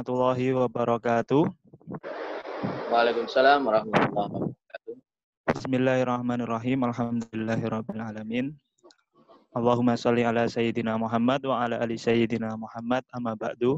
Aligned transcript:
Warahmatullahi 0.00 0.56
wabarakatuh. 0.56 1.44
Waalaikumsalam 2.88 3.68
warahmatullahi 3.68 4.32
wabarakatuh. 4.32 4.94
Bismillahirrahmanirrahim. 5.52 6.88
Alhamdulillahirabbil 6.88 8.00
alamin. 8.00 8.56
Allahumma 9.52 10.00
shalli 10.00 10.24
ala 10.24 10.48
sayyidina 10.48 10.96
Muhammad 10.96 11.44
wa 11.44 11.68
ala 11.68 11.84
ali 11.84 12.00
sayyidina 12.00 12.48
Muhammad 12.56 13.04
amma 13.12 13.36
ba'du. 13.36 13.76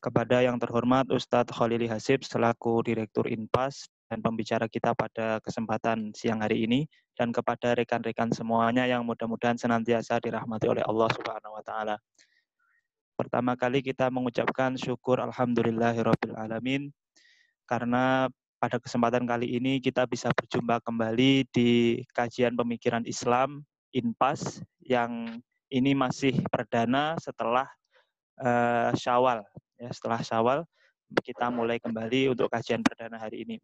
Kepada 0.00 0.40
yang 0.40 0.56
terhormat 0.56 1.12
Ustadz 1.12 1.52
Khalili 1.52 1.84
Hasib 1.84 2.24
selaku 2.24 2.80
Direktur 2.80 3.28
Inpas 3.28 3.92
dan 4.08 4.24
pembicara 4.24 4.72
kita 4.72 4.96
pada 4.96 5.36
kesempatan 5.44 6.16
siang 6.16 6.40
hari 6.40 6.64
ini 6.64 6.88
dan 7.12 7.28
kepada 7.28 7.76
rekan-rekan 7.76 8.32
semuanya 8.32 8.88
yang 8.88 9.04
mudah-mudahan 9.04 9.60
senantiasa 9.60 10.16
dirahmati 10.16 10.64
oleh 10.64 10.80
Allah 10.80 11.12
Subhanahu 11.12 11.60
wa 11.60 11.64
taala. 11.68 12.00
Pertama 13.20 13.52
kali 13.52 13.84
kita 13.84 14.08
mengucapkan 14.08 14.80
syukur 14.80 15.20
alhamdulillahirabbil 15.20 16.40
alamin 16.40 16.88
karena 17.68 18.32
pada 18.56 18.80
kesempatan 18.80 19.28
kali 19.28 19.60
ini 19.60 19.76
kita 19.76 20.08
bisa 20.08 20.32
berjumpa 20.32 20.80
kembali 20.80 21.44
di 21.52 22.00
kajian 22.16 22.56
pemikiran 22.56 23.04
Islam 23.04 23.60
INPAS 23.92 24.64
yang 24.80 25.36
ini 25.68 25.92
masih 25.92 26.32
perdana 26.48 27.20
setelah 27.20 27.68
uh, 28.40 28.96
Syawal 28.96 29.44
ya 29.76 29.92
setelah 29.92 30.24
Syawal 30.24 30.58
kita 31.20 31.52
mulai 31.52 31.76
kembali 31.76 32.32
untuk 32.32 32.48
kajian 32.48 32.80
perdana 32.80 33.20
hari 33.20 33.44
ini. 33.44 33.60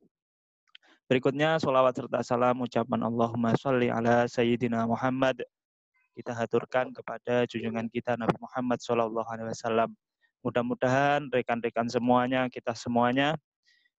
Berikutnya 1.09 1.57
sholawat 1.57 1.97
serta 1.97 2.21
salam 2.21 2.61
ucapan 2.61 3.09
Allahumma 3.09 3.57
sholli 3.57 3.89
ala 3.89 4.29
Sayyidina 4.29 4.85
Muhammad 4.85 5.41
kita 6.17 6.33
haturkan 6.33 6.97
kepada 6.97 7.45
junjungan 7.45 7.93
kita 7.93 8.17
Nabi 8.17 8.41
Muhammad 8.41 8.81
SAW. 8.81 9.93
Mudah-mudahan 10.41 11.29
rekan-rekan 11.29 11.93
semuanya, 11.93 12.49
kita 12.49 12.73
semuanya 12.73 13.37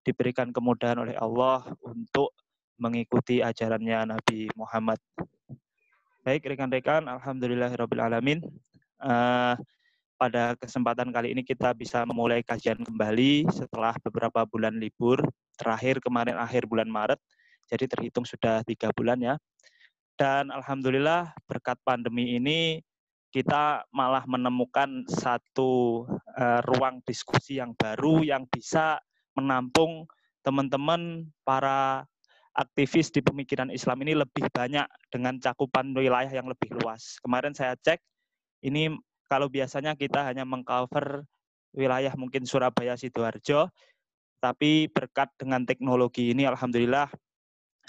diberikan 0.02 0.50
kemudahan 0.50 0.98
oleh 0.98 1.14
Allah 1.22 1.62
untuk 1.86 2.34
mengikuti 2.82 3.45
ajarannya 3.45 4.18
Nabi 4.18 4.50
Muhammad. 4.58 4.98
Baik 6.26 6.50
rekan-rekan, 6.50 7.06
Alhamdulillahirrahmanirrahim. 7.06 8.42
Uh, 8.98 9.54
pada 10.18 10.58
kesempatan 10.58 11.14
kali 11.14 11.38
ini 11.38 11.45
kita 11.45 11.78
bisa 11.78 12.02
memulai 12.02 12.42
kajian 12.42 12.82
kembali 12.82 13.45
setelah 13.54 13.94
beberapa 14.02 14.42
bulan 14.50 14.73
libur. 14.82 15.22
Terakhir 15.54 16.02
kemarin 16.02 16.34
akhir 16.42 16.66
bulan 16.66 16.90
Maret, 16.90 17.22
jadi 17.70 17.86
terhitung 17.86 18.26
sudah 18.26 18.66
tiga 18.66 18.90
bulan 18.98 19.22
ya. 19.22 19.36
Dan 20.18 20.50
alhamdulillah 20.50 21.38
berkat 21.46 21.78
pandemi 21.86 22.42
ini 22.42 22.82
kita 23.30 23.86
malah 23.94 24.26
menemukan 24.26 25.06
satu 25.06 26.04
uh, 26.34 26.60
ruang 26.66 27.06
diskusi 27.06 27.62
yang 27.62 27.78
baru 27.78 28.26
yang 28.26 28.50
bisa 28.50 28.98
menampung 29.38 30.10
teman-teman 30.42 31.30
para 31.45 32.10
aktivis 32.58 33.14
di 33.14 33.22
pemikiran 33.22 33.70
Islam 33.70 34.02
ini 34.02 34.18
lebih 34.18 34.50
banyak 34.50 34.90
dengan 35.14 35.38
cakupan 35.38 35.94
wilayah 35.94 36.34
yang 36.34 36.50
lebih 36.50 36.73
luas. 36.82 37.22
Kemarin 37.22 37.54
saya 37.54 37.78
cek, 37.78 38.02
ini 38.66 38.90
kalau 39.30 39.45
biasanya 39.54 39.94
kita 39.94 40.26
hanya 40.26 40.42
mengcover 40.42 41.30
wilayah 41.78 42.10
mungkin 42.18 42.50
Surabaya, 42.50 42.98
Sidoarjo, 42.98 43.70
tapi 44.42 44.90
berkat 44.90 45.30
dengan 45.38 45.61
teknologi 45.70 46.33
ini, 46.33 46.50
alhamdulillah 46.50 47.14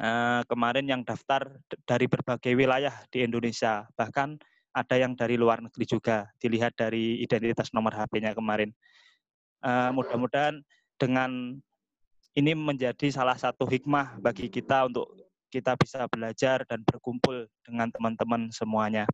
uh, 0.03 0.43
kemarin 0.47 0.87
yang 0.87 1.03
daftar 1.03 1.59
dari 1.87 2.07
berbagai 2.07 2.55
wilayah 2.55 2.95
di 3.11 3.27
Indonesia, 3.27 3.87
bahkan 3.99 4.39
ada 4.75 4.95
yang 4.95 5.19
dari 5.19 5.35
luar 5.35 5.59
negeri 5.59 5.85
juga, 5.85 6.31
dilihat 6.39 6.79
dari 6.79 7.19
identitas 7.23 7.75
nomor 7.75 7.95
HP-nya 7.95 8.35
kemarin. 8.35 8.71
Uh, 9.59 9.91
Mudah-mudahan 9.91 10.63
dengan 10.99 11.59
ini 12.39 12.53
menjadi 12.55 13.11
salah 13.11 13.35
satu 13.35 13.67
hikmah 13.67 14.23
bagi 14.23 14.47
kita 14.47 14.87
untuk 14.87 15.11
kita 15.51 15.75
bisa 15.75 16.07
belajar 16.07 16.63
dan 16.69 16.85
berkumpul 16.85 17.49
dengan 17.65 17.91
teman-teman 17.91 18.53
semuanya. 18.55 19.09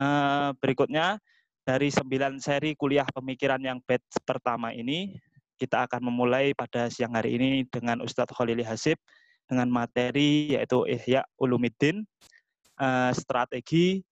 Uh, 0.00 0.56
berikutnya, 0.62 1.20
dari 1.66 1.90
sembilan 1.90 2.38
seri 2.38 2.78
kuliah 2.78 3.04
pemikiran 3.10 3.58
yang 3.58 3.82
batch 3.82 4.22
pertama 4.22 4.70
ini, 4.70 5.18
kita 5.58 5.88
akan 5.90 6.08
memulai 6.12 6.54
pada 6.54 6.86
siang 6.86 7.16
hari 7.16 7.36
ini 7.36 7.66
dengan 7.66 8.04
Ustadz 8.04 8.32
Khalili 8.32 8.62
Hasib, 8.62 9.00
dengan 9.46 9.70
materi 9.70 10.54
yaitu 10.54 10.84
Ihya 10.86 11.22
Ulumiddin, 11.38 12.02
uh, 12.78 13.10
strategi 13.14 14.02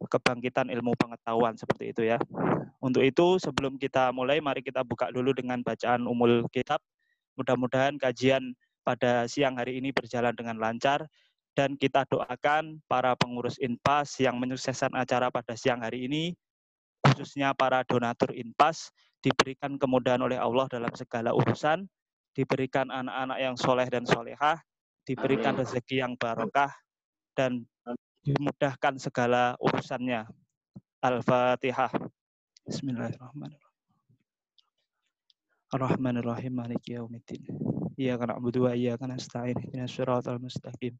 kebangkitan 0.00 0.72
ilmu 0.72 0.96
pengetahuan 0.96 1.54
seperti 1.60 1.92
itu 1.92 2.02
ya. 2.08 2.16
Untuk 2.80 3.04
itu 3.04 3.36
sebelum 3.36 3.76
kita 3.76 4.08
mulai 4.16 4.40
mari 4.40 4.64
kita 4.64 4.80
buka 4.80 5.12
dulu 5.12 5.36
dengan 5.36 5.60
bacaan 5.60 6.08
umul 6.08 6.48
kitab. 6.48 6.80
Mudah-mudahan 7.36 8.00
kajian 8.00 8.56
pada 8.80 9.28
siang 9.28 9.60
hari 9.60 9.76
ini 9.76 9.92
berjalan 9.92 10.32
dengan 10.32 10.56
lancar 10.56 11.04
dan 11.52 11.76
kita 11.76 12.08
doakan 12.08 12.80
para 12.88 13.12
pengurus 13.12 13.60
INPAS 13.60 14.16
yang 14.24 14.40
menyukseskan 14.40 14.96
acara 14.96 15.28
pada 15.28 15.52
siang 15.52 15.84
hari 15.84 16.08
ini 16.08 16.32
khususnya 17.04 17.52
para 17.52 17.84
donatur 17.84 18.32
INPAS 18.32 18.92
diberikan 19.20 19.76
kemudahan 19.76 20.20
oleh 20.24 20.40
Allah 20.40 20.68
dalam 20.72 20.92
segala 20.96 21.36
urusan, 21.36 21.84
diberikan 22.32 22.88
anak-anak 22.88 23.38
yang 23.40 23.54
soleh 23.56 23.88
dan 23.88 24.08
solehah, 24.08 24.60
diberikan 25.10 25.58
rezeki 25.58 26.06
yang 26.06 26.14
barokah 26.14 26.70
dan 27.34 27.66
dimudahkan 28.22 28.94
segala 29.02 29.58
urusannya. 29.58 30.22
Al-Fatihah. 31.02 31.90
Bismillahirrahmanirrahim. 32.62 33.74
Ar-Rahmanir-Rahim 35.74 36.54
Maliki 36.54 36.94
yaumiddin. 36.94 37.42
Iyyaka 37.98 38.30
na'budu 38.30 38.70
wa 38.70 38.72
iyyaka 38.78 39.10
nasta'in. 39.10 39.58
Ihdinas 39.58 39.90
siratal 39.90 40.38
mustaqim. 40.38 40.94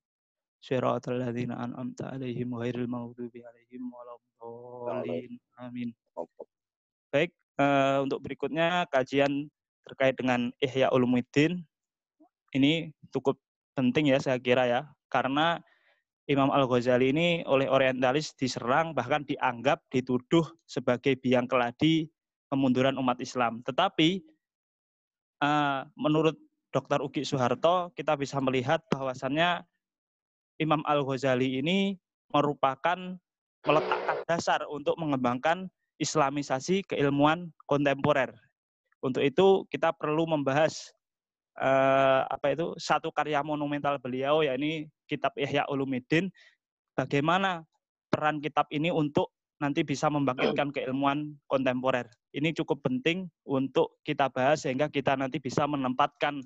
Siratal 0.58 1.22
ladzina 1.22 1.62
an'amta 1.62 2.10
'alaihim 2.10 2.50
ghairil 2.50 2.90
maghdubi 2.90 3.46
'alaihim 3.46 3.94
waladdallin. 3.94 5.38
Amin. 5.54 5.94
Baik, 7.14 7.30
uh, 7.62 8.02
untuk 8.02 8.26
berikutnya 8.26 8.90
kajian 8.90 9.46
terkait 9.86 10.18
dengan 10.18 10.50
Ihya 10.58 10.90
Ulumuddin 10.90 11.62
ini 12.50 12.90
cukup 13.14 13.38
penting 13.80 14.12
ya 14.12 14.18
saya 14.20 14.36
kira 14.36 14.68
ya, 14.68 14.80
karena 15.08 15.64
Imam 16.28 16.52
Al-Ghazali 16.52 17.10
ini 17.10 17.28
oleh 17.48 17.66
orientalis 17.66 18.36
diserang 18.38 18.94
bahkan 18.94 19.26
dianggap 19.26 19.82
dituduh 19.90 20.46
sebagai 20.68 21.18
biang 21.18 21.50
keladi 21.50 22.06
kemunduran 22.52 22.94
umat 23.00 23.18
Islam. 23.18 23.64
Tetapi 23.66 24.22
uh, 25.42 25.88
menurut 25.98 26.38
Dr. 26.70 27.02
Uki 27.02 27.26
Soeharto 27.26 27.90
kita 27.98 28.14
bisa 28.14 28.38
melihat 28.38 28.78
bahwasannya 28.94 29.66
Imam 30.62 30.86
Al-Ghazali 30.86 31.58
ini 31.58 31.98
merupakan 32.30 33.18
meletakkan 33.66 34.18
dasar 34.30 34.60
untuk 34.70 34.94
mengembangkan 35.02 35.66
islamisasi 35.98 36.86
keilmuan 36.86 37.50
kontemporer. 37.66 38.30
Untuk 39.02 39.24
itu 39.24 39.64
kita 39.72 39.90
perlu 39.96 40.28
membahas 40.28 40.92
uh, 41.60 42.24
apa 42.26 42.56
itu 42.56 42.72
satu 42.80 43.12
karya 43.12 43.44
monumental 43.44 44.00
beliau 44.00 44.40
yakni 44.40 44.88
kitab 45.04 45.36
Ihya 45.36 45.68
Ulumuddin 45.68 46.32
bagaimana 46.96 47.62
peran 48.08 48.40
kitab 48.40 48.66
ini 48.72 48.88
untuk 48.90 49.30
nanti 49.60 49.84
bisa 49.84 50.08
membangkitkan 50.08 50.72
keilmuan 50.72 51.36
kontemporer. 51.44 52.08
Ini 52.32 52.56
cukup 52.56 52.80
penting 52.80 53.28
untuk 53.44 54.00
kita 54.08 54.32
bahas 54.32 54.64
sehingga 54.64 54.88
kita 54.88 55.20
nanti 55.20 55.36
bisa 55.36 55.68
menempatkan 55.68 56.40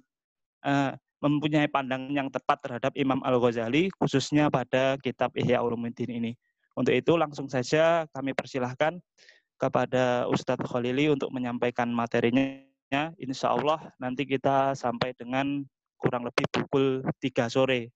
uh, 0.67 0.99
mempunyai 1.23 1.71
pandangan 1.71 2.11
yang 2.11 2.29
tepat 2.29 2.61
terhadap 2.67 2.93
Imam 2.99 3.23
Al-Ghazali 3.23 3.89
khususnya 3.97 4.51
pada 4.51 4.99
kitab 4.99 5.33
Ihya 5.39 5.63
Ulumuddin 5.63 6.11
ini. 6.11 6.33
Untuk 6.75 6.91
itu 6.91 7.15
langsung 7.15 7.47
saja 7.47 8.11
kami 8.11 8.35
persilahkan 8.35 8.99
kepada 9.55 10.27
Ustadz 10.27 10.67
Khalili 10.67 11.07
untuk 11.07 11.31
menyampaikan 11.31 11.87
materinya 11.87 12.59
insya 13.19 13.55
Allah 13.55 13.93
nanti 13.97 14.27
kita 14.29 14.77
sampai 14.77 15.17
dengan 15.17 15.65
kurang 15.97 16.29
lebih 16.29 16.45
pukul 16.53 17.01
3 17.21 17.49
sore. 17.49 17.89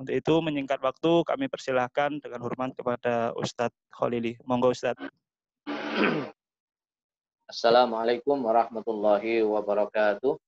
Untuk 0.00 0.16
itu 0.16 0.34
menyingkat 0.40 0.80
waktu 0.80 1.24
kami 1.28 1.48
persilahkan 1.48 2.20
dengan 2.24 2.40
hormat 2.40 2.72
kepada 2.72 3.36
Ustadz 3.36 3.76
Khalili. 3.92 4.36
Monggo 4.48 4.72
Ustadz. 4.72 5.04
Assalamualaikum 7.44 8.40
warahmatullahi 8.40 9.44
wabarakatuh. 9.44 10.38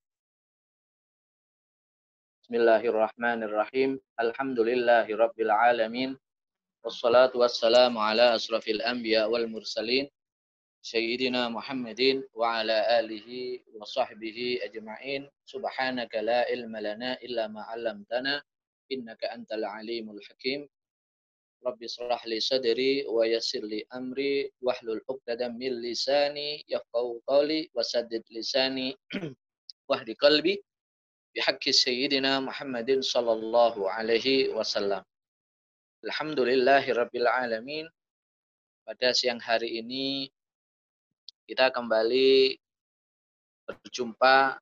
Bismillahirrahmanirrahim. 2.43 4.01
Alhamdulillahi 4.17 5.13
alamin. 5.53 6.17
Wassalatu 6.83 7.39
wassalamu 7.39 8.01
ala 8.01 8.35
asrafil 8.35 8.81
anbiya 8.83 9.29
wal 9.29 9.47
mursalin 9.47 10.09
سيدنا 10.82 11.48
محمد 11.48 12.24
وعلى 12.34 12.76
آله 13.00 13.28
وصحبه 13.74 14.58
أجمعين 14.62 15.22
سبحانك 15.44 16.14
لا 16.14 16.40
علم 16.48 16.76
لنا 16.76 17.10
إلا 17.22 17.48
ما 17.48 17.62
علمتنا 17.62 18.42
إنك 18.92 19.24
أنت 19.24 19.52
العليم 19.52 20.10
الحكيم 20.10 20.68
Rabbi 21.58 21.90
syrah 21.90 22.22
li 22.30 22.38
sadri 22.38 23.02
wa 23.10 23.26
yassir 23.26 23.66
li 23.66 23.82
amri 23.90 24.46
wahlul 24.62 25.02
'uqdatam 25.10 25.58
min 25.58 25.82
lisani 25.82 26.62
yafqahu 26.70 27.18
qawli 27.26 27.66
wasaddid 27.74 28.22
lisani 28.30 28.94
wahdi 29.90 30.14
qalbi 30.14 30.54
bihaqqi 31.34 31.74
sayyidina 31.74 32.38
Muhammadin 32.46 33.02
sallallahu 33.02 33.90
alaihi 33.90 34.54
wasallam. 34.54 35.02
Alhamdulillahi 36.06 36.94
rabbil 36.94 37.26
alamin. 37.26 37.90
Pada 38.86 39.10
siang 39.10 39.42
hari 39.42 39.82
ini 39.82 40.30
kita 41.43 41.75
kembali 41.75 42.55
berjumpa 43.67 44.55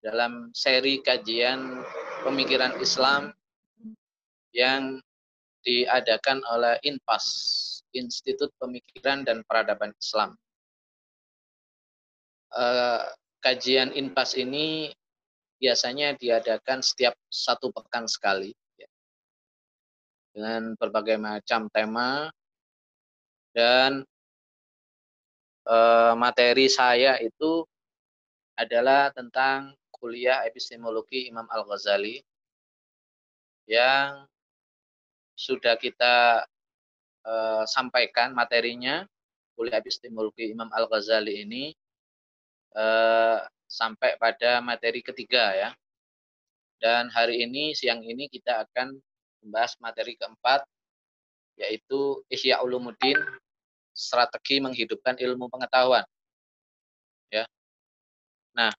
dalam 0.00 0.48
seri 0.56 1.04
kajian 1.04 1.84
pemikiran 2.24 2.72
Islam 2.80 3.32
yang 4.56 4.98
diadakan 5.62 6.42
oleh 6.48 6.80
INPAS, 6.82 7.24
Institut 7.94 8.50
Pemikiran 8.58 9.22
dan 9.22 9.44
Peradaban 9.44 9.92
Islam. 9.94 10.34
Eh, 12.52 13.02
kajian 13.44 13.92
INPAS 13.92 14.36
ini 14.36 14.90
biasanya 15.60 16.18
diadakan 16.18 16.82
setiap 16.82 17.14
satu 17.30 17.70
pekan 17.70 18.10
sekali 18.10 18.50
ya. 18.76 18.88
dengan 20.34 20.74
berbagai 20.80 21.20
macam 21.20 21.70
tema 21.70 22.32
dan 23.54 24.02
eh, 25.68 26.14
materi 26.18 26.66
saya 26.66 27.18
itu 27.22 27.66
adalah 28.58 29.10
tentang 29.14 29.74
kuliah 29.90 30.42
epistemologi 30.42 31.30
Imam 31.30 31.46
Al-Ghazali 31.46 32.18
yang 33.70 34.26
sudah 35.38 35.78
kita 35.78 36.44
uh, 37.22 37.64
sampaikan 37.64 38.34
materinya 38.34 39.06
kuliah 39.54 39.78
epistemologi 39.78 40.50
Imam 40.50 40.68
Al-Ghazali 40.74 41.46
ini 41.46 41.64
uh, 42.74 43.40
sampai 43.70 44.18
pada 44.18 44.58
materi 44.58 45.00
ketiga 45.00 45.54
ya. 45.54 45.70
Dan 46.82 47.06
hari 47.14 47.46
ini 47.46 47.78
siang 47.78 48.02
ini 48.02 48.26
kita 48.26 48.66
akan 48.66 48.98
membahas 49.46 49.78
materi 49.78 50.18
keempat 50.18 50.66
yaitu 51.54 52.18
Ihya 52.26 52.58
Ulumuddin 52.66 53.14
strategi 53.92 54.58
menghidupkan 54.60 55.16
ilmu 55.20 55.48
pengetahuan. 55.52 56.04
Ya. 57.32 57.44
Nah, 58.56 58.72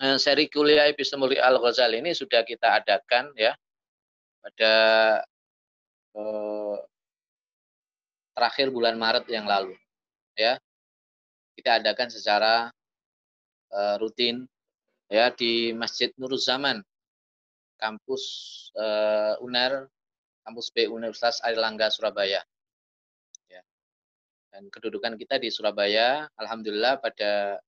eh, 0.00 0.16
seri 0.20 0.48
kuliah 0.48 0.88
epistemologi 0.88 1.40
Al-Ghazali 1.40 2.00
ini 2.00 2.12
sudah 2.12 2.44
kita 2.44 2.80
adakan 2.80 3.32
ya 3.36 3.52
pada 4.44 4.74
eh, 6.16 6.76
terakhir 8.34 8.68
bulan 8.74 8.98
Maret 8.98 9.24
yang 9.30 9.46
lalu 9.48 9.72
ya 10.34 10.58
kita 11.54 11.80
adakan 11.80 12.08
secara 12.10 12.54
eh, 13.72 13.96
rutin 14.02 14.44
ya 15.08 15.30
di 15.30 15.70
Masjid 15.72 16.10
Nuruz 16.18 16.50
Zaman 16.50 16.82
kampus 17.78 18.24
eh, 18.76 19.34
UNER 19.40 19.88
kampus 20.44 20.68
B 20.74 20.90
Universitas 20.90 21.40
Airlangga 21.46 21.88
Surabaya 21.88 22.42
ya 22.42 22.53
dan 24.54 24.70
kedudukan 24.70 25.18
kita 25.18 25.42
di 25.42 25.50
Surabaya 25.50 26.30
alhamdulillah 26.38 27.02
pada 27.02 27.58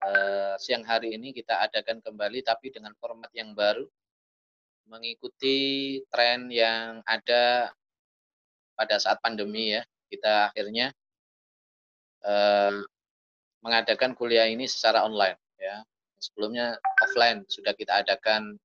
eh, 0.00 0.54
siang 0.56 0.88
hari 0.88 1.12
ini 1.12 1.36
kita 1.36 1.60
adakan 1.68 2.00
kembali 2.00 2.40
tapi 2.40 2.72
dengan 2.72 2.96
format 2.96 3.28
yang 3.36 3.52
baru 3.52 3.84
mengikuti 4.88 6.00
tren 6.08 6.48
yang 6.48 7.04
ada 7.04 7.68
pada 8.72 8.96
saat 8.96 9.20
pandemi 9.20 9.76
ya. 9.76 9.84
Kita 10.08 10.48
akhirnya 10.48 10.96
eh, 12.24 12.72
mengadakan 13.60 14.16
kuliah 14.16 14.48
ini 14.48 14.64
secara 14.64 15.04
online 15.04 15.36
ya. 15.60 15.84
Sebelumnya 16.16 16.80
offline 17.04 17.44
sudah 17.52 17.76
kita 17.76 18.00
adakan 18.00 18.56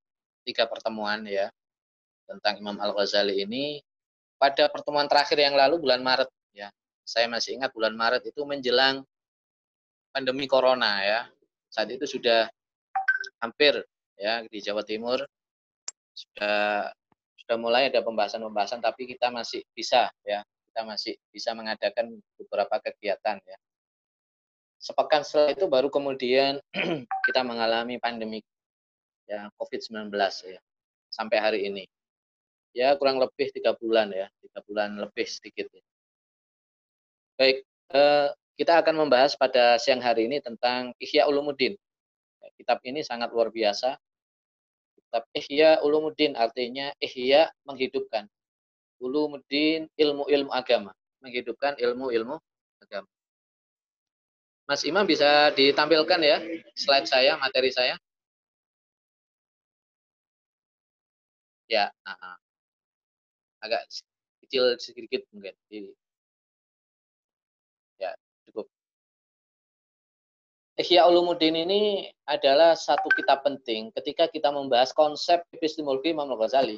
tiga 0.47 0.63
pertemuan 0.63 1.27
ya 1.27 1.51
tentang 2.24 2.63
Imam 2.63 2.79
Al-Ghazali 2.79 3.44
ini 3.44 3.83
pada 4.39 4.71
pertemuan 4.71 5.12
terakhir 5.12 5.35
yang 5.35 5.59
lalu 5.59 5.83
bulan 5.83 6.00
Maret 6.00 6.31
ya. 6.56 6.71
Saya 7.07 7.31
masih 7.31 7.56
ingat 7.56 7.71
bulan 7.71 7.95
Maret 7.95 8.27
itu 8.27 8.44
menjelang 8.44 9.07
pandemi 10.12 10.44
corona 10.44 11.00
ya. 11.00 11.21
Saat 11.71 11.95
itu 11.95 12.04
sudah 12.04 12.51
hampir 13.39 13.80
ya 14.19 14.44
di 14.50 14.59
Jawa 14.59 14.83
Timur 14.83 15.21
sudah 16.18 16.89
sudah 17.38 17.57
mulai 17.62 17.88
ada 17.94 18.01
pembahasan-pembahasan 18.01 18.81
tapi 18.81 19.06
kita 19.06 19.30
masih 19.30 19.62
bisa 19.71 20.09
ya 20.25 20.42
kita 20.68 20.81
masih 20.83 21.13
bisa 21.30 21.54
mengadakan 21.54 22.18
beberapa 22.36 22.81
kegiatan 22.81 23.38
ya 23.38 23.57
sepekan 24.81 25.21
setelah 25.21 25.53
itu 25.53 25.65
baru 25.69 25.88
kemudian 25.94 26.57
kita 27.30 27.42
mengalami 27.45 28.01
pandemi 28.01 28.42
ya 29.30 29.53
COVID-19 29.62 30.10
ya 30.50 30.60
sampai 31.13 31.38
hari 31.38 31.60
ini 31.69 31.86
ya 32.74 32.98
kurang 32.98 33.21
lebih 33.21 33.53
tiga 33.53 33.77
bulan 33.77 34.10
ya 34.10 34.27
tiga 34.42 34.60
bulan 34.65 34.98
lebih 34.98 35.25
sedikit 35.30 35.69
ya. 35.69 35.83
Baik 37.38 37.57
eh, 37.94 38.28
kita 38.57 38.81
akan 38.81 39.06
membahas 39.06 39.38
pada 39.38 39.78
siang 39.78 40.01
hari 40.01 40.25
ini 40.25 40.42
tentang 40.42 40.92
Ihya 40.98 41.30
Ulumuddin 41.30 41.78
ya, 42.42 42.48
kitab 42.57 42.81
ini 42.81 43.06
sangat 43.06 43.30
luar 43.30 43.54
biasa 43.54 43.94
kitab 44.98 45.24
Ihya 45.38 45.80
Ulumuddin 45.86 46.34
artinya 46.36 46.92
Ihya 47.00 47.54
menghidupkan. 47.63 48.28
Ulumuddin 48.98 49.86
ilmu-ilmu 49.94 50.50
agama, 50.50 50.89
menghidupkan 51.22 51.78
ilmu-ilmu 51.78 52.42
agama. 52.81 53.06
Mas 54.66 54.81
Imam 54.89 55.06
bisa 55.06 55.54
ditampilkan 55.54 56.18
ya 56.25 56.42
slide 56.74 57.06
saya, 57.06 57.38
materi 57.38 57.69
saya. 57.69 57.94
Ya, 61.69 61.94
nah, 62.01 62.42
agak 63.62 63.86
kecil 64.42 64.74
sedikit 64.81 65.22
mungkin 65.30 65.54
cukup. 68.48 68.67
Ihya 70.77 71.10
Ulumuddin 71.10 71.57
ini 71.57 72.05
adalah 72.29 72.77
satu 72.77 73.10
kitab 73.17 73.41
penting 73.41 73.89
ketika 73.98 74.29
kita 74.29 74.53
membahas 74.53 74.93
konsep 74.93 75.41
epistemologi 75.50 76.13
Imam 76.13 76.29
Al-Ghazali. 76.29 76.77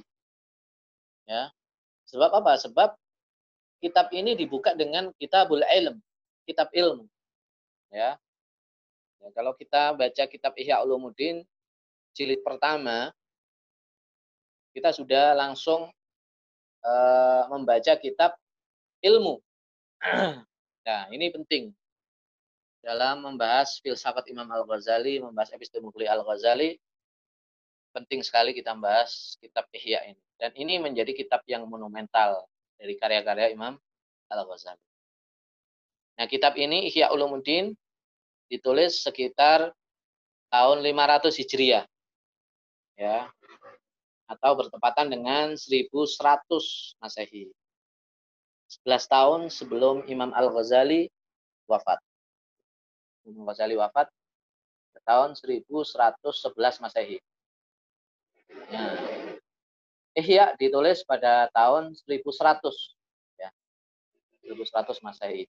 Ya. 1.28 1.52
Sebab 2.08 2.32
apa? 2.32 2.56
Sebab 2.56 2.96
kitab 3.84 4.08
ini 4.16 4.40
dibuka 4.40 4.72
dengan 4.72 5.12
kitabul 5.20 5.60
ilm, 5.68 6.00
kitab 6.48 6.72
ilmu. 6.72 7.12
Ya. 7.92 8.16
ya 9.20 9.28
kalau 9.36 9.52
kita 9.60 9.92
baca 9.92 10.24
kitab 10.32 10.56
Ihya 10.56 10.80
Ulumuddin 10.80 11.44
jilid 12.16 12.40
pertama, 12.40 13.12
kita 14.72 14.96
sudah 14.96 15.36
langsung 15.36 15.92
uh, 16.88 17.44
membaca 17.52 18.00
kitab 18.00 18.32
ilmu. 19.04 19.44
nah, 20.88 21.12
ini 21.12 21.36
penting 21.36 21.76
dalam 22.90 23.22
membahas 23.22 23.78
filsafat 23.86 24.26
Imam 24.34 24.50
Al-Ghazali, 24.50 25.22
membahas 25.22 25.54
epistemologi 25.54 26.10
Al-Ghazali, 26.10 26.74
penting 27.94 28.26
sekali 28.26 28.50
kita 28.50 28.74
membahas 28.74 29.38
kitab 29.38 29.70
Ihya 29.70 30.10
ini. 30.10 30.22
Dan 30.42 30.58
ini 30.58 30.82
menjadi 30.82 31.14
kitab 31.14 31.46
yang 31.46 31.70
monumental 31.70 32.50
dari 32.82 32.98
karya-karya 32.98 33.54
Imam 33.54 33.78
Al-Ghazali. 34.34 34.82
Nah, 36.18 36.26
kitab 36.26 36.58
ini 36.58 36.90
Ihya 36.90 37.14
Ulumuddin 37.14 37.78
ditulis 38.50 39.06
sekitar 39.06 39.70
tahun 40.50 40.82
500 40.82 41.30
Hijriah. 41.46 41.86
Ya. 42.98 43.30
Atau 44.26 44.66
bertepatan 44.66 45.14
dengan 45.14 45.54
1100 45.54 46.98
Masehi. 46.98 47.54
11 48.82 49.06
tahun 49.06 49.40
sebelum 49.54 50.10
Imam 50.10 50.34
Al-Ghazali 50.34 51.14
wafat. 51.70 52.02
Imam 53.30 53.46
Ghazali 53.46 53.78
wafat 53.78 54.10
tahun 55.06 55.34
1111 55.38 56.84
Masehi. 56.86 57.18
Ya. 58.70 58.86
Ihya 60.18 60.46
ditulis 60.58 61.06
pada 61.06 61.50
tahun 61.54 61.98
1100 61.98 62.62
ya. 63.38 63.50
1100 64.46 65.02
Masehi. 65.06 65.46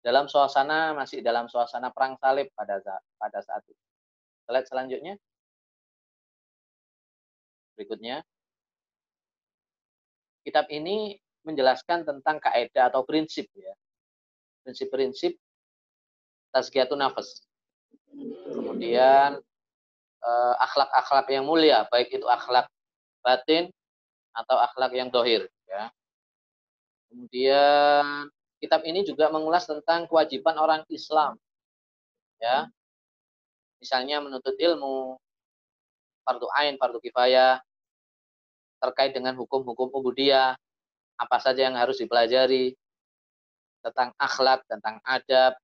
Dalam 0.00 0.30
suasana 0.30 0.94
masih 0.94 1.20
dalam 1.20 1.50
suasana 1.50 1.90
perang 1.90 2.16
salib 2.22 2.48
pada 2.54 2.80
pada 3.18 3.38
saat 3.42 3.60
itu. 3.66 3.82
Slide 4.48 4.68
selanjutnya. 4.68 5.14
Berikutnya. 7.76 8.24
Kitab 10.46 10.64
ini 10.72 11.20
menjelaskan 11.44 12.08
tentang 12.08 12.40
kaidah 12.40 12.88
atau 12.88 13.04
prinsip 13.04 13.52
ya. 13.52 13.74
Prinsip-prinsip 14.64 15.36
tazkiyatun 16.52 17.00
nafas. 17.00 17.44
Kemudian 18.48 19.38
eh, 20.22 20.54
akhlak-akhlak 20.62 21.26
yang 21.30 21.44
mulia, 21.44 21.84
baik 21.92 22.12
itu 22.12 22.26
akhlak 22.26 22.66
batin 23.22 23.70
atau 24.32 24.56
akhlak 24.58 24.92
yang 24.94 25.08
dohir. 25.12 25.46
Ya. 25.68 25.92
Kemudian 27.08 28.28
kitab 28.60 28.82
ini 28.84 29.04
juga 29.04 29.30
mengulas 29.32 29.64
tentang 29.64 30.06
kewajiban 30.06 30.56
orang 30.58 30.82
Islam. 30.90 31.36
Ya. 32.38 32.70
Misalnya 33.78 34.18
menuntut 34.18 34.58
ilmu, 34.58 35.16
fardu 36.26 36.46
ain, 36.58 36.74
fardu 36.76 36.98
kifayah, 36.98 37.62
terkait 38.82 39.14
dengan 39.14 39.38
hukum-hukum 39.38 39.90
ubudiyah, 39.94 40.58
apa 41.18 41.36
saja 41.38 41.66
yang 41.66 41.78
harus 41.78 41.98
dipelajari, 42.02 42.74
tentang 43.82 44.10
akhlak, 44.18 44.66
tentang 44.66 44.98
adab, 45.06 45.54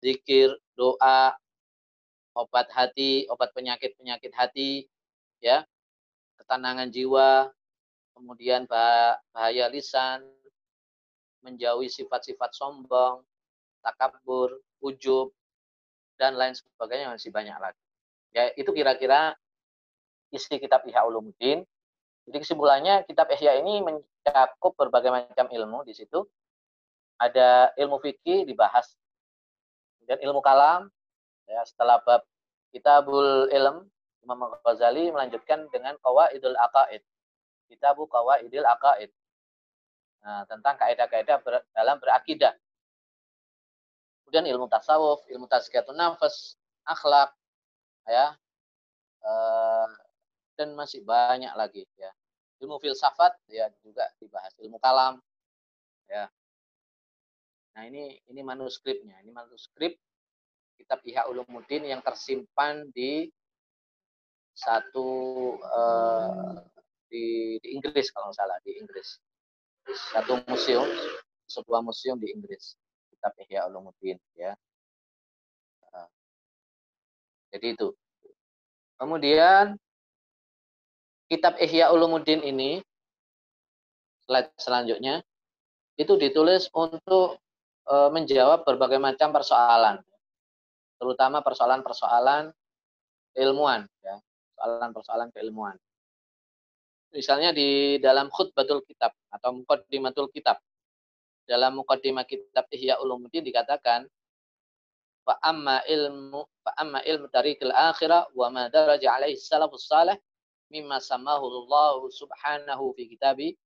zikir, 0.00 0.52
doa, 0.76 1.36
obat 2.34 2.68
hati, 2.72 3.28
obat 3.28 3.52
penyakit-penyakit 3.52 4.32
hati, 4.32 4.88
ya, 5.44 5.64
ketenangan 6.40 6.88
jiwa, 6.88 7.52
kemudian 8.16 8.64
bahaya 8.64 9.68
lisan, 9.68 10.24
menjauhi 11.40 11.88
sifat-sifat 11.88 12.52
sombong, 12.52 13.24
takabur, 13.80 14.60
ujub, 14.84 15.32
dan 16.20 16.36
lain 16.36 16.52
sebagainya 16.52 17.12
masih 17.12 17.32
banyak 17.32 17.56
lagi. 17.56 17.80
Ya, 18.36 18.52
itu 18.54 18.70
kira-kira 18.76 19.34
isi 20.30 20.60
kitab 20.60 20.84
Ihya 20.86 21.02
Ulumuddin. 21.08 21.64
Jadi 22.28 22.36
kesimpulannya 22.44 23.08
kitab 23.08 23.32
Ihya 23.32 23.58
ini 23.58 23.82
mencakup 23.82 24.76
berbagai 24.76 25.10
macam 25.10 25.48
ilmu 25.48 25.82
di 25.82 25.96
situ. 25.96 26.22
Ada 27.16 27.74
ilmu 27.76 27.98
fikih 28.00 28.46
dibahas. 28.46 28.96
Kemudian 30.00 30.20
ilmu 30.24 30.40
kalam 30.40 30.88
ya 31.44 31.60
setelah 31.68 32.00
bab 32.00 32.24
Kitabul 32.72 33.50
Ilm 33.52 33.84
Imam 34.24 34.52
Ghazali 34.64 35.12
melanjutkan 35.12 35.66
dengan 35.72 35.96
Qawaidul 36.00 36.56
Aqaid. 36.56 37.02
Kitabu 37.68 38.06
Qawaidul 38.06 38.66
Aqaid. 38.66 39.10
Nah, 40.20 40.44
tentang 40.44 40.76
kaidah-kaidah 40.76 41.40
ber, 41.40 41.64
dalam 41.72 41.96
berakidah. 41.96 42.52
Kemudian 44.22 44.46
ilmu 44.52 44.68
tasawuf, 44.68 45.24
ilmu 45.32 45.48
tazkiyatun 45.48 45.96
nafas, 45.96 46.60
akhlak, 46.84 47.32
ya, 48.04 48.36
uh, 49.24 49.88
dan 50.54 50.76
masih 50.76 51.00
banyak 51.02 51.50
lagi 51.56 51.88
ya. 51.96 52.12
Ilmu 52.60 52.76
filsafat 52.78 53.32
ya 53.48 53.72
juga 53.80 54.04
dibahas, 54.20 54.52
ilmu 54.60 54.76
kalam, 54.76 55.18
ya. 56.06 56.28
Nah 57.76 57.82
ini 57.86 58.18
ini 58.26 58.40
manuskripnya, 58.42 59.22
ini 59.22 59.30
manuskrip 59.30 59.94
kitab 60.80 61.04
Ihya 61.04 61.28
Ulumuddin 61.28 61.86
yang 61.86 62.00
tersimpan 62.00 62.88
di 62.90 63.28
satu 64.56 65.08
uh, 65.62 66.58
di, 67.06 67.56
di 67.62 67.68
Inggris 67.76 68.10
kalau 68.10 68.30
nggak 68.30 68.38
salah 68.38 68.58
di 68.64 68.74
Inggris. 68.80 69.20
Satu 69.90 70.42
museum 70.46 70.86
sebuah 71.50 71.82
museum 71.82 72.18
di 72.18 72.30
Inggris 72.30 72.74
kitab 73.12 73.36
Ihya 73.38 73.68
Ulumuddin 73.70 74.18
ya. 74.34 74.56
Uh, 75.92 76.08
jadi 77.54 77.76
itu. 77.76 77.92
Kemudian 79.00 79.80
kitab 81.30 81.56
Ihya 81.62 81.94
Ulumuddin 81.94 82.42
ini 82.42 82.82
slide 84.26 84.50
selanjutnya 84.58 85.22
itu 86.00 86.16
ditulis 86.16 86.66
untuk 86.72 87.38
uh, 87.90 88.08
menjawab 88.14 88.62
berbagai 88.62 89.02
macam 89.02 89.34
persoalan 89.34 89.98
terutama 91.02 91.42
persoalan-persoalan 91.42 92.54
ilmuwan 93.34 93.84
ya 94.04 94.16
persoalan-persoalan 94.60 95.28
keilmuan. 95.32 95.76
Misalnya 97.16 97.50
di 97.56 97.96
dalam 97.98 98.28
khutbatul 98.28 98.84
kitab 98.84 99.16
atau 99.32 99.56
mukaddimatul 99.56 100.28
kitab 100.30 100.60
dalam 101.48 101.80
mukaddimah 101.80 102.28
kitab 102.28 102.68
Ihya 102.70 103.00
Ulumuddin 103.02 103.42
dikatakan 103.42 104.06
fa 105.26 105.34
amma 105.42 105.82
ilmu 105.88 106.46
fa 106.62 106.70
amma 106.78 107.02
ilmu 107.02 107.26
tariqil 107.26 107.74
akhirah 107.74 108.30
wa 108.36 108.46
ma 108.52 108.70
daraja 108.70 109.18
alaihi 109.18 109.34
salafus 109.40 109.90
salih 109.90 110.14
mimma 110.70 111.02
samahu 111.02 111.66
Allah 111.66 112.06
subhanahu 112.14 112.94
fi 112.94 113.10
kitabi 113.10 113.58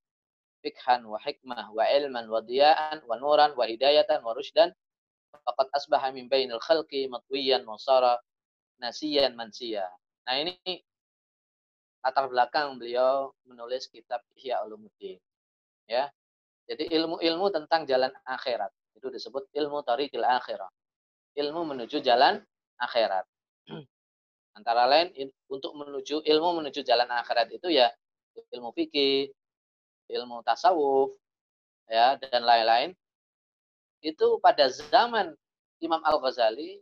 fikhan 0.65 1.05
wa 1.05 1.21
hikmah 1.21 1.69
wa 1.77 1.85
ilman 1.85 2.25
wa 2.33 2.41
diya'an 2.41 3.05
wa 3.05 3.21
nuran 3.21 3.53
wa 3.53 3.69
hidayatan 3.69 4.25
wa 4.25 4.33
rushdan 4.33 4.73
faqad 5.45 5.69
asbaha 5.77 6.09
min 6.17 6.25
bainil 6.33 6.63
khalqi 6.65 7.05
matwiyan 7.13 7.69
wa 7.69 7.77
sara 7.77 8.17
nasiyan 8.81 9.37
mansiya. 9.37 9.85
Nah, 10.25 10.41
ini 10.41 10.57
latar 12.01 12.33
belakang 12.33 12.81
beliau 12.81 13.33
menulis 13.45 13.93
kitab 13.93 14.25
Ihya 14.37 14.65
Ulumuddin. 14.65 15.21
Ya. 15.85 16.09
Jadi 16.65 16.89
ilmu-ilmu 16.97 17.53
tentang 17.53 17.85
jalan 17.85 18.09
akhirat. 18.25 18.73
Itu 18.97 19.13
disebut 19.13 19.53
ilmu 19.53 19.85
tariqil 19.85 20.25
akhirah. 20.25 20.69
Ilmu 21.37 21.77
menuju 21.77 22.01
jalan 22.01 22.41
akhirat. 22.81 23.29
Antara 24.57 24.89
lain 24.89 25.13
untuk 25.51 25.77
menuju 25.77 26.25
ilmu 26.25 26.63
menuju 26.63 26.81
jalan 26.87 27.11
akhirat 27.11 27.53
itu 27.53 27.69
ya 27.69 27.93
ilmu 28.55 28.73
fikih, 28.73 29.29
ilmu 30.09 30.45
tasawuf, 30.45 31.17
ya 31.89 32.17
dan 32.21 32.43
lain-lain 32.45 32.91
itu 34.05 34.37
pada 34.45 34.69
zaman 34.69 35.33
Imam 35.81 36.01
Al-Ghazali 36.05 36.81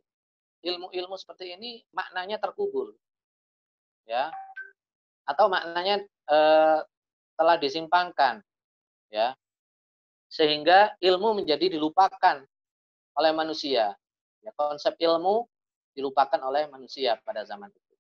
ilmu-ilmu 0.62 1.14
seperti 1.19 1.55
ini 1.55 1.83
maknanya 1.95 2.38
terkubur. 2.38 2.95
Ya. 4.07 4.31
Atau 5.26 5.47
maknanya 5.47 6.02
e, 6.26 6.38
telah 7.38 7.57
disimpangkan. 7.59 8.43
Ya. 9.11 9.38
Sehingga 10.31 10.95
ilmu 10.99 11.43
menjadi 11.43 11.71
dilupakan 11.71 12.43
oleh 13.19 13.33
manusia. 13.35 13.95
Ya, 14.43 14.50
konsep 14.59 14.99
ilmu 14.99 15.47
dilupakan 15.95 16.41
oleh 16.43 16.67
manusia 16.71 17.19
pada 17.23 17.47
zaman 17.47 17.71
itu. 17.71 17.95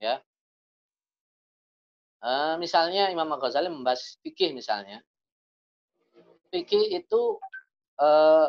Ya. 0.00 0.20
E, 2.18 2.30
misalnya 2.58 3.10
Imam 3.14 3.30
Al-Ghazali 3.30 3.70
membahas 3.70 4.18
fikih 4.22 4.50
misalnya. 4.54 4.98
Fikih 6.48 6.96
itu 6.96 7.36
eh, 8.00 8.48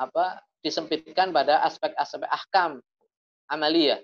apa 0.00 0.40
disempitkan 0.64 1.28
pada 1.28 1.60
aspek-aspek 1.68 2.24
ahkam 2.24 2.80
amaliyah. 3.52 4.00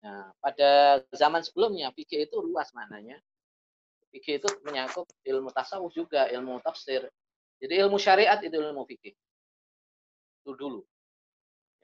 Nah, 0.00 0.32
pada 0.42 1.04
zaman 1.14 1.44
sebelumnya 1.46 1.94
fikih 1.94 2.26
itu 2.26 2.36
luas 2.42 2.74
maknanya. 2.74 3.22
Fikih 4.10 4.42
itu 4.42 4.48
menyangkut 4.66 5.06
ilmu 5.22 5.54
tasawuf 5.54 5.94
juga, 5.94 6.26
ilmu 6.32 6.58
tafsir. 6.64 7.06
Jadi 7.62 7.74
ilmu 7.86 8.00
syariat 8.00 8.40
itu 8.42 8.56
ilmu 8.56 8.82
fikih. 8.88 9.14
Itu 10.42 10.56
dulu. 10.58 10.82